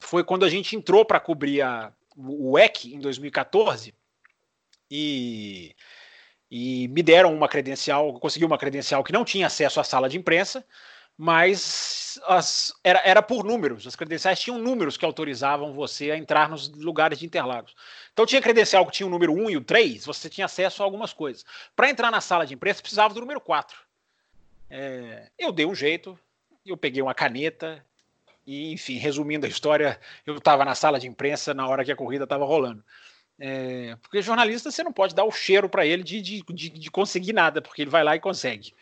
foi 0.03 0.23
quando 0.23 0.45
a 0.45 0.49
gente 0.49 0.75
entrou 0.75 1.05
para 1.05 1.19
cobrir 1.19 1.61
a, 1.61 1.91
o 2.15 2.57
EC 2.59 2.85
em 2.85 2.99
2014 2.99 3.93
e, 4.91 5.75
e 6.55 6.87
me 6.89 7.01
deram 7.01 7.33
uma 7.33 7.47
credencial, 7.47 8.13
consegui 8.19 8.45
uma 8.45 8.59
credencial 8.59 9.03
que 9.03 9.11
não 9.11 9.25
tinha 9.25 9.47
acesso 9.47 9.79
à 9.79 9.83
sala 9.83 10.07
de 10.07 10.19
imprensa, 10.19 10.63
mas 11.17 12.21
as, 12.27 12.71
era, 12.83 13.01
era 13.03 13.23
por 13.23 13.43
números. 13.43 13.87
As 13.87 13.95
credenciais 13.95 14.39
tinham 14.39 14.59
números 14.59 14.95
que 14.95 15.03
autorizavam 15.03 15.73
você 15.73 16.11
a 16.11 16.15
entrar 16.15 16.47
nos 16.47 16.69
lugares 16.69 17.17
de 17.17 17.25
Interlagos. 17.25 17.73
Então 18.13 18.23
tinha 18.23 18.39
credencial 18.39 18.85
que 18.85 18.91
tinha 18.91 19.07
o 19.07 19.09
número 19.09 19.33
1 19.33 19.49
e 19.49 19.57
o 19.57 19.61
3, 19.61 20.05
você 20.05 20.29
tinha 20.29 20.45
acesso 20.45 20.83
a 20.83 20.85
algumas 20.85 21.11
coisas. 21.11 21.43
Para 21.75 21.89
entrar 21.89 22.11
na 22.11 22.21
sala 22.21 22.45
de 22.45 22.53
imprensa, 22.53 22.83
precisava 22.83 23.15
do 23.15 23.19
número 23.19 23.41
4. 23.41 23.75
É, 24.69 25.29
eu 25.39 25.51
dei 25.51 25.65
um 25.65 25.73
jeito, 25.73 26.19
eu 26.63 26.77
peguei 26.77 27.01
uma 27.01 27.15
caneta, 27.15 27.83
e, 28.45 28.71
enfim, 28.71 28.97
resumindo 28.97 29.47
a 29.47 29.49
história, 29.49 29.99
eu 30.23 30.37
estava 30.37 30.63
na 30.63 30.75
sala 30.75 30.99
de 30.99 31.07
imprensa 31.07 31.51
na 31.51 31.67
hora 31.67 31.83
que 31.83 31.91
a 31.91 31.95
corrida 31.95 32.25
estava 32.25 32.45
rolando. 32.45 32.83
É, 33.39 33.95
porque 34.01 34.21
jornalista 34.21 34.69
você 34.69 34.83
não 34.83 34.93
pode 34.93 35.15
dar 35.15 35.23
o 35.23 35.31
cheiro 35.31 35.67
para 35.67 35.85
ele 35.85 36.03
de, 36.03 36.21
de, 36.21 36.43
de, 36.47 36.69
de, 36.69 36.91
conseguir 36.91 37.33
nada, 37.33 37.61
porque 37.61 37.81
ele 37.81 37.89
vai 37.89 38.03
lá 38.03 38.15
e 38.15 38.19
consegue. 38.19 38.73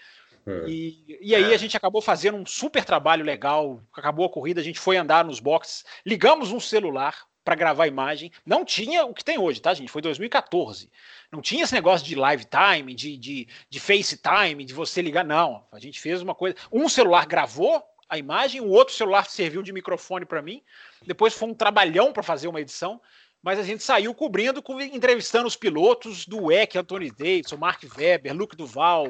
É. 0.45 0.65
E, 0.67 1.19
e 1.21 1.35
aí 1.35 1.53
a 1.53 1.57
gente 1.57 1.77
acabou 1.77 2.01
fazendo 2.01 2.37
um 2.37 2.45
super 2.45 2.83
trabalho 2.83 3.23
legal. 3.23 3.81
Acabou 3.93 4.25
a 4.25 4.29
corrida, 4.29 4.59
a 4.59 4.63
gente 4.63 4.79
foi 4.79 4.97
andar 4.97 5.23
nos 5.23 5.39
boxes, 5.39 5.85
ligamos 6.05 6.51
um 6.51 6.59
celular 6.59 7.15
para 7.43 7.55
gravar 7.55 7.87
imagem. 7.87 8.31
Não 8.45 8.63
tinha 8.63 9.05
o 9.05 9.13
que 9.13 9.23
tem 9.23 9.39
hoje, 9.39 9.61
tá, 9.61 9.73
gente? 9.73 9.91
Foi 9.91 10.01
2014. 10.01 10.91
Não 11.31 11.41
tinha 11.41 11.63
esse 11.63 11.73
negócio 11.73 12.05
de 12.05 12.15
live 12.15 12.45
time, 12.45 12.93
de, 12.93 13.17
de, 13.17 13.47
de 13.69 13.79
FaceTime, 13.79 14.63
de 14.63 14.73
você 14.73 15.01
ligar. 15.01 15.23
Não. 15.23 15.65
A 15.71 15.79
gente 15.79 15.99
fez 15.99 16.21
uma 16.21 16.35
coisa. 16.35 16.55
Um 16.71 16.87
celular 16.87 17.25
gravou 17.25 17.83
a 18.07 18.17
imagem, 18.17 18.59
o 18.59 18.67
outro 18.67 18.93
celular 18.93 19.25
serviu 19.25 19.63
de 19.63 19.71
microfone 19.71 20.25
para 20.25 20.41
mim. 20.41 20.61
Depois 21.05 21.33
foi 21.33 21.47
um 21.47 21.53
trabalhão 21.53 22.11
para 22.11 22.21
fazer 22.21 22.49
uma 22.49 22.59
edição, 22.59 23.01
mas 23.41 23.57
a 23.57 23.63
gente 23.63 23.83
saiu 23.83 24.13
cobrindo, 24.13 24.63
entrevistando 24.93 25.47
os 25.47 25.55
pilotos 25.55 26.25
do 26.25 26.51
EC, 26.51 26.75
Anthony 26.75 27.09
Davidson, 27.09 27.57
Mark 27.57 27.83
Webber, 27.97 28.35
Luke 28.35 28.55
Duval, 28.55 29.07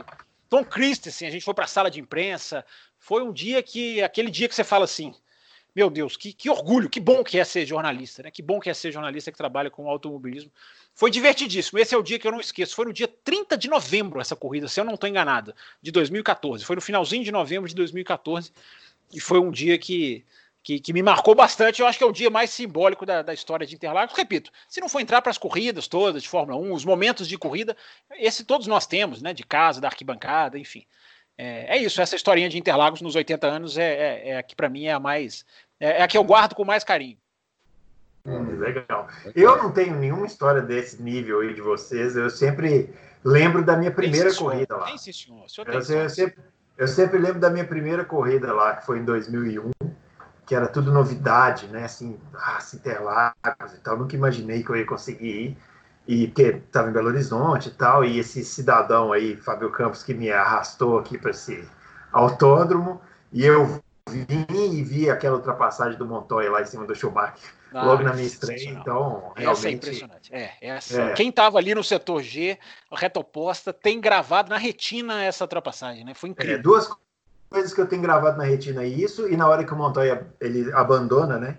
Tom 0.50 0.64
Christensen. 0.64 1.28
A 1.28 1.32
gente 1.32 1.44
foi 1.44 1.54
para 1.54 1.66
a 1.66 1.68
sala 1.68 1.92
de 1.92 2.00
imprensa. 2.00 2.66
Foi 2.98 3.24
um 3.24 3.32
dia 3.34 3.62
que, 3.62 4.02
aquele 4.02 4.30
dia 4.30 4.48
que 4.48 4.56
você 4.56 4.64
fala 4.64 4.86
assim, 4.86 5.14
meu 5.76 5.90
Deus, 5.90 6.18
que, 6.18 6.34
que, 6.34 6.50
orgulho, 6.50 6.90
que 6.90 7.00
bom 7.00 7.24
que 7.24 7.40
é 7.40 7.44
ser 7.44 7.66
jornalista, 7.66 8.24
né? 8.24 8.32
Que 8.32 8.42
bom 8.42 8.60
que 8.60 8.70
é 8.70 8.74
ser 8.74 8.92
jornalista 8.92 9.32
que 9.32 9.38
trabalha 9.38 9.70
com 9.70 9.90
automobilismo. 9.90 10.52
Foi 10.94 11.10
divertidíssimo. 11.10 11.80
Esse 11.80 11.96
é 11.96 11.98
o 11.98 12.04
dia 12.04 12.20
que 12.20 12.28
eu 12.28 12.32
não 12.32 12.42
esqueço. 12.42 12.76
Foi 12.76 12.86
no 12.86 12.94
dia 12.94 13.08
30 13.08 13.58
de 13.58 13.70
novembro 13.70 14.20
essa 14.20 14.36
corrida, 14.36 14.68
se 14.68 14.80
eu 14.80 14.84
não 14.84 14.96
estou 14.96 15.10
enganado, 15.10 15.56
de 15.82 15.92
2014. 15.92 16.66
Foi 16.66 16.76
no 16.76 16.82
finalzinho 16.82 17.24
de 17.24 17.32
novembro 17.32 17.70
de 17.70 17.76
2014 17.76 18.52
e 19.14 19.20
foi 19.20 19.40
um 19.40 19.50
dia 19.50 19.78
que, 19.78 20.26
que, 20.64 20.80
que, 20.80 20.94
me 20.94 21.02
marcou 21.02 21.34
bastante. 21.34 21.82
Eu 21.82 21.88
acho 21.88 21.98
que 21.98 22.04
é 22.04 22.08
o 22.08 22.12
dia 22.12 22.30
mais 22.30 22.50
simbólico 22.50 23.06
da, 23.06 23.22
da 23.22 23.34
história 23.34 23.66
de 23.66 23.76
Interlagos. 23.76 24.16
Repito, 24.16 24.52
se 24.70 24.80
não 24.80 24.90
for 24.90 25.00
entrar 25.00 25.22
para 25.22 25.32
as 25.32 25.38
corridas 25.38 25.88
todas 25.88 26.22
de 26.22 26.30
Fórmula 26.30 26.60
1, 26.60 26.74
os 26.74 26.86
momentos 26.86 27.28
de 27.28 27.38
corrida, 27.38 27.76
esse 28.12 28.44
todos 28.44 28.68
nós 28.68 28.86
temos, 28.86 29.22
né? 29.22 29.34
De 29.34 29.44
casa, 29.44 29.82
da 29.82 29.88
arquibancada, 29.88 30.58
enfim. 30.58 30.86
É, 31.38 31.78
é 31.78 31.82
isso, 31.82 32.02
essa 32.02 32.16
historinha 32.16 32.50
de 32.50 32.58
Interlagos 32.58 33.02
nos 33.02 33.16
80 33.16 33.48
anos 33.48 33.78
é, 33.78 33.94
é, 33.94 34.30
é 34.30 34.38
a 34.38 34.44
que 34.44 34.56
para 34.56 34.70
mim 34.70 34.86
é 34.86 34.94
a 34.94 35.00
mais. 35.00 35.46
É, 35.80 36.00
é, 36.00 36.04
a 36.04 36.08
que 36.08 36.18
eu 36.18 36.24
guardo 36.24 36.54
com 36.54 36.64
mais 36.64 36.84
carinho. 36.84 37.18
Hum, 38.24 38.60
legal. 38.60 39.08
Eu 39.36 39.58
não 39.58 39.72
tenho 39.72 39.96
nenhuma 39.96 40.28
história 40.28 40.62
desse 40.62 41.02
nível 41.02 41.40
aí 41.40 41.56
de 41.56 41.62
vocês. 41.62 42.16
Eu 42.16 42.30
sempre 42.30 42.94
lembro 43.24 43.66
da 43.66 43.76
minha 43.76 43.92
primeira 43.92 44.32
corrida 44.36 44.78
lá. 44.78 44.86
Tem, 44.86 44.98
senhor. 45.00 45.50
senhor 45.50 45.66
tem, 45.66 45.74
eu, 45.74 46.04
eu, 46.04 46.10
sempre, 46.10 46.44
eu 46.78 46.88
sempre 46.88 47.18
lembro 47.18 47.40
da 47.40 47.50
minha 47.50 47.66
primeira 47.66 48.06
corrida 48.06 48.54
lá, 48.54 48.76
que 48.76 48.86
foi 48.86 49.00
em 49.00 49.06
2001, 49.06 49.72
que 50.52 50.56
era 50.56 50.68
tudo 50.68 50.92
novidade, 50.92 51.68
né? 51.68 51.86
Assim, 51.86 52.20
ah, 52.36 52.60
Interlagos 52.74 53.74
e 53.74 53.78
tal. 53.82 53.98
Nunca 53.98 54.18
imaginei 54.18 54.62
que 54.62 54.70
eu 54.70 54.76
ia 54.76 54.86
conseguir 54.86 55.26
ir. 55.26 55.58
E 56.06 56.28
porque 56.28 56.62
estava 56.66 56.90
em 56.90 56.92
Belo 56.92 57.08
Horizonte 57.08 57.70
e 57.70 57.72
tal. 57.72 58.04
E 58.04 58.20
esse 58.20 58.44
cidadão 58.44 59.14
aí, 59.14 59.38
Fábio 59.38 59.72
Campos, 59.72 60.04
que 60.04 60.14
me 60.14 60.30
arrastou 60.30 61.00
aqui 61.00 61.18
para 61.18 61.32
esse 61.32 61.66
autódromo. 62.12 63.00
E 63.32 63.46
eu 63.46 63.82
vim 64.10 64.46
e 64.50 64.84
vi 64.84 65.10
aquela 65.10 65.38
ultrapassagem 65.38 65.98
do 65.98 66.06
Montoya 66.06 66.52
lá 66.52 66.62
em 66.62 66.66
cima 66.66 66.86
do 66.86 66.94
Schumacher. 66.94 67.54
Ah, 67.74 67.86
logo 67.86 68.04
na 68.04 68.12
minha 68.12 68.28
estreia, 68.28 68.72
então 68.72 69.32
realmente... 69.38 69.58
Essa 69.58 69.70
é 69.70 69.72
impressionante. 69.72 70.36
É, 70.36 70.52
essa... 70.60 71.02
É. 71.02 71.14
Quem 71.14 71.30
estava 71.30 71.60
ali 71.60 71.74
no 71.74 71.82
setor 71.82 72.22
G, 72.22 72.60
reta 72.92 73.22
oposta, 73.22 73.72
tem 73.72 74.02
gravado 74.02 74.50
na 74.50 74.58
retina 74.58 75.24
essa 75.24 75.46
ultrapassagem, 75.46 76.04
né? 76.04 76.14
Foi 76.14 76.28
é, 76.28 76.32
incrível. 76.34 76.56
É, 76.56 76.62
duas 76.62 76.90
coisas 77.52 77.74
que 77.74 77.82
eu 77.82 77.86
tenho 77.86 78.02
gravado 78.02 78.38
na 78.38 78.46
retina, 78.46 78.86
isso, 78.86 79.28
e 79.28 79.36
na 79.36 79.48
hora 79.48 79.64
que 79.66 79.74
o 79.74 79.76
Montoya 79.76 80.26
ele 80.40 80.72
abandona, 80.74 81.38
né? 81.38 81.58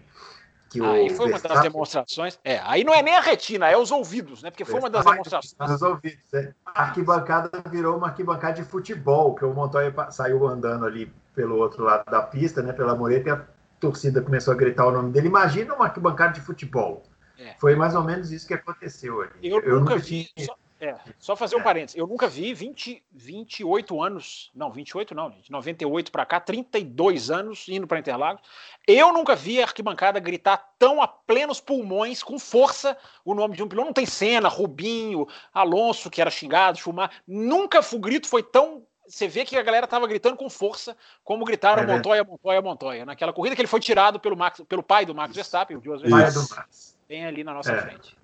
Que 0.70 0.82
aí 0.82 1.10
foi 1.10 1.28
uma 1.28 1.38
das 1.38 1.60
demonstrações. 1.60 2.40
É, 2.42 2.58
aí 2.64 2.82
não 2.82 2.94
é 2.94 3.02
nem 3.02 3.14
a 3.14 3.20
retina, 3.20 3.68
é 3.68 3.76
os 3.76 3.90
ouvidos, 3.90 4.42
né? 4.42 4.50
Porque 4.50 4.64
foi 4.64 4.80
uma 4.80 4.88
das 4.88 5.04
demonstrações. 5.04 5.70
Os 5.70 5.82
ouvidos, 5.82 6.32
é. 6.32 6.54
A 6.64 6.84
arquibancada 6.84 7.50
virou 7.70 7.98
uma 7.98 8.06
arquibancada 8.06 8.54
de 8.54 8.64
futebol, 8.64 9.34
que 9.34 9.44
o 9.44 9.52
Montoya 9.52 9.94
saiu 10.10 10.46
andando 10.48 10.86
ali 10.86 11.12
pelo 11.34 11.56
outro 11.58 11.84
lado 11.84 12.10
da 12.10 12.22
pista, 12.22 12.62
né? 12.62 12.72
Pela 12.72 12.94
mureta, 12.94 13.28
e 13.28 13.32
a 13.32 13.44
torcida 13.78 14.22
começou 14.22 14.54
a 14.54 14.56
gritar 14.56 14.86
o 14.86 14.92
nome 14.92 15.12
dele. 15.12 15.28
Imagina 15.28 15.74
uma 15.74 15.84
arquibancada 15.84 16.32
de 16.32 16.40
futebol. 16.40 17.02
É. 17.38 17.54
Foi 17.58 17.74
mais 17.74 17.94
ou 17.94 18.02
menos 18.02 18.32
isso 18.32 18.46
que 18.46 18.54
aconteceu 18.54 19.20
ali. 19.20 19.32
Eu, 19.42 19.60
eu 19.60 19.80
nunca, 19.80 19.98
vi. 19.98 20.30
Só, 20.38 20.56
é, 20.82 20.96
só, 21.16 21.36
fazer 21.36 21.54
um 21.54 21.60
é. 21.60 21.62
parênteses. 21.62 21.96
Eu 21.96 22.08
nunca 22.08 22.26
vi 22.26 22.52
20, 22.52 23.04
28 23.12 24.02
anos. 24.02 24.50
Não, 24.52 24.68
28 24.68 25.14
não, 25.14 25.30
gente. 25.30 25.48
98 25.48 26.10
para 26.10 26.26
cá, 26.26 26.40
32 26.40 27.30
anos 27.30 27.68
indo 27.68 27.86
para 27.86 28.00
Interlagos. 28.00 28.42
Eu 28.84 29.12
nunca 29.12 29.36
vi 29.36 29.60
a 29.60 29.64
arquibancada 29.64 30.18
gritar 30.18 30.56
tão 30.80 31.00
a 31.00 31.06
plenos 31.06 31.60
pulmões, 31.60 32.20
com 32.20 32.36
força, 32.36 32.98
o 33.24 33.32
nome 33.32 33.56
de 33.56 33.62
um 33.62 33.68
piloto. 33.68 33.86
Não 33.86 33.92
tem 33.92 34.06
cena, 34.06 34.48
Rubinho, 34.48 35.28
Alonso, 35.54 36.10
que 36.10 36.20
era 36.20 36.32
xingado, 36.32 36.80
Fumar. 36.80 37.12
Nunca 37.28 37.78
o 37.92 37.98
grito 38.00 38.26
foi 38.26 38.42
tão 38.42 38.82
você 39.06 39.28
vê 39.28 39.44
que 39.44 39.56
a 39.56 39.62
galera 39.62 39.86
tava 39.86 40.06
gritando 40.06 40.36
com 40.36 40.48
força, 40.48 40.96
como 41.22 41.44
gritaram 41.44 41.82
é? 41.82 41.86
Montoya, 41.86 42.24
Montoya, 42.24 42.62
Montoya. 42.62 43.04
Naquela 43.04 43.32
corrida 43.32 43.54
que 43.54 43.60
ele 43.60 43.68
foi 43.68 43.80
tirado 43.80 44.18
pelo, 44.18 44.36
Max, 44.36 44.62
pelo 44.66 44.82
pai 44.82 45.04
do 45.04 45.14
Max 45.14 45.34
Verstappen, 45.34 45.76
o 45.76 45.84
Joseph 45.84 46.08
Verstappen. 46.08 46.64
Bem 47.08 47.26
ali 47.26 47.44
na 47.44 47.52
nossa 47.52 47.72
é. 47.72 47.82
frente. 47.82 48.21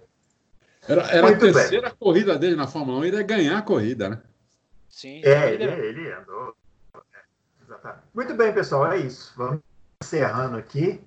Era, 0.89 1.03
era 1.11 1.29
a 1.29 1.37
terceira 1.37 1.89
bem. 1.89 1.99
corrida 1.99 2.39
dele 2.39 2.57
na 2.57 2.67
Fórmula 2.67 2.99
1, 3.01 3.05
ele 3.05 3.17
ia 3.17 3.23
ganhar 3.23 3.59
a 3.59 3.63
corrida, 3.63 4.09
né? 4.09 4.23
Sim. 4.89 5.21
É, 5.23 5.53
ele, 5.53 5.65
ele 5.65 6.13
andou. 6.13 6.55
É, 6.95 7.95
Muito 8.15 8.35
bem, 8.35 8.53
pessoal, 8.53 8.91
é 8.91 8.99
isso. 8.99 9.33
Vamos 9.37 9.61
encerrando 10.03 10.57
aqui. 10.57 11.01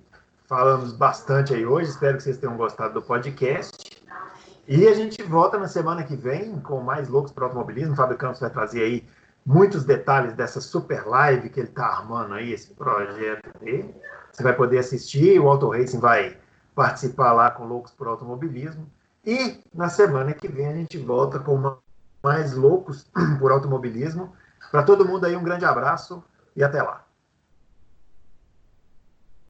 Falamos 0.46 0.92
bastante 0.92 1.54
aí 1.54 1.66
hoje, 1.66 1.90
espero 1.90 2.16
que 2.16 2.22
vocês 2.22 2.38
tenham 2.38 2.56
gostado 2.56 2.94
do 2.94 3.02
podcast. 3.02 3.90
E 4.68 4.86
a 4.86 4.94
gente 4.94 5.22
volta 5.22 5.58
na 5.58 5.66
semana 5.66 6.04
que 6.04 6.14
vem 6.14 6.60
com 6.60 6.80
mais 6.80 7.08
loucos 7.08 7.32
para 7.32 7.42
o 7.42 7.46
automobilismo. 7.46 7.94
O 7.94 7.96
Fábio 7.96 8.16
Campos 8.16 8.40
vai 8.40 8.50
trazer 8.50 8.82
aí 8.82 9.04
muitos 9.44 9.84
detalhes 9.84 10.34
dessa 10.34 10.60
super 10.60 11.06
live 11.06 11.48
que 11.50 11.58
ele 11.58 11.68
está 11.68 11.86
armando 11.86 12.34
aí, 12.34 12.52
esse 12.52 12.72
projeto 12.74 13.58
dele. 13.58 13.94
Você 14.30 14.42
vai 14.42 14.54
poder 14.54 14.78
assistir, 14.78 15.40
o 15.40 15.48
Auto 15.48 15.70
Racing 15.70 15.98
vai 15.98 16.36
participar 16.74 17.32
lá 17.32 17.50
com 17.50 17.64
Loucos 17.64 17.92
por 17.92 18.06
Automobilismo. 18.06 18.86
E 19.24 19.62
na 19.72 19.88
semana 19.88 20.34
que 20.34 20.48
vem 20.48 20.66
a 20.66 20.74
gente 20.74 20.98
volta 20.98 21.38
com 21.38 21.76
mais 22.22 22.54
Loucos 22.54 23.06
por 23.38 23.52
Automobilismo. 23.52 24.32
Para 24.70 24.82
todo 24.82 25.06
mundo 25.06 25.24
aí, 25.24 25.36
um 25.36 25.44
grande 25.44 25.64
abraço 25.64 26.24
e 26.56 26.62
até 26.62 26.82
lá. 26.82 27.04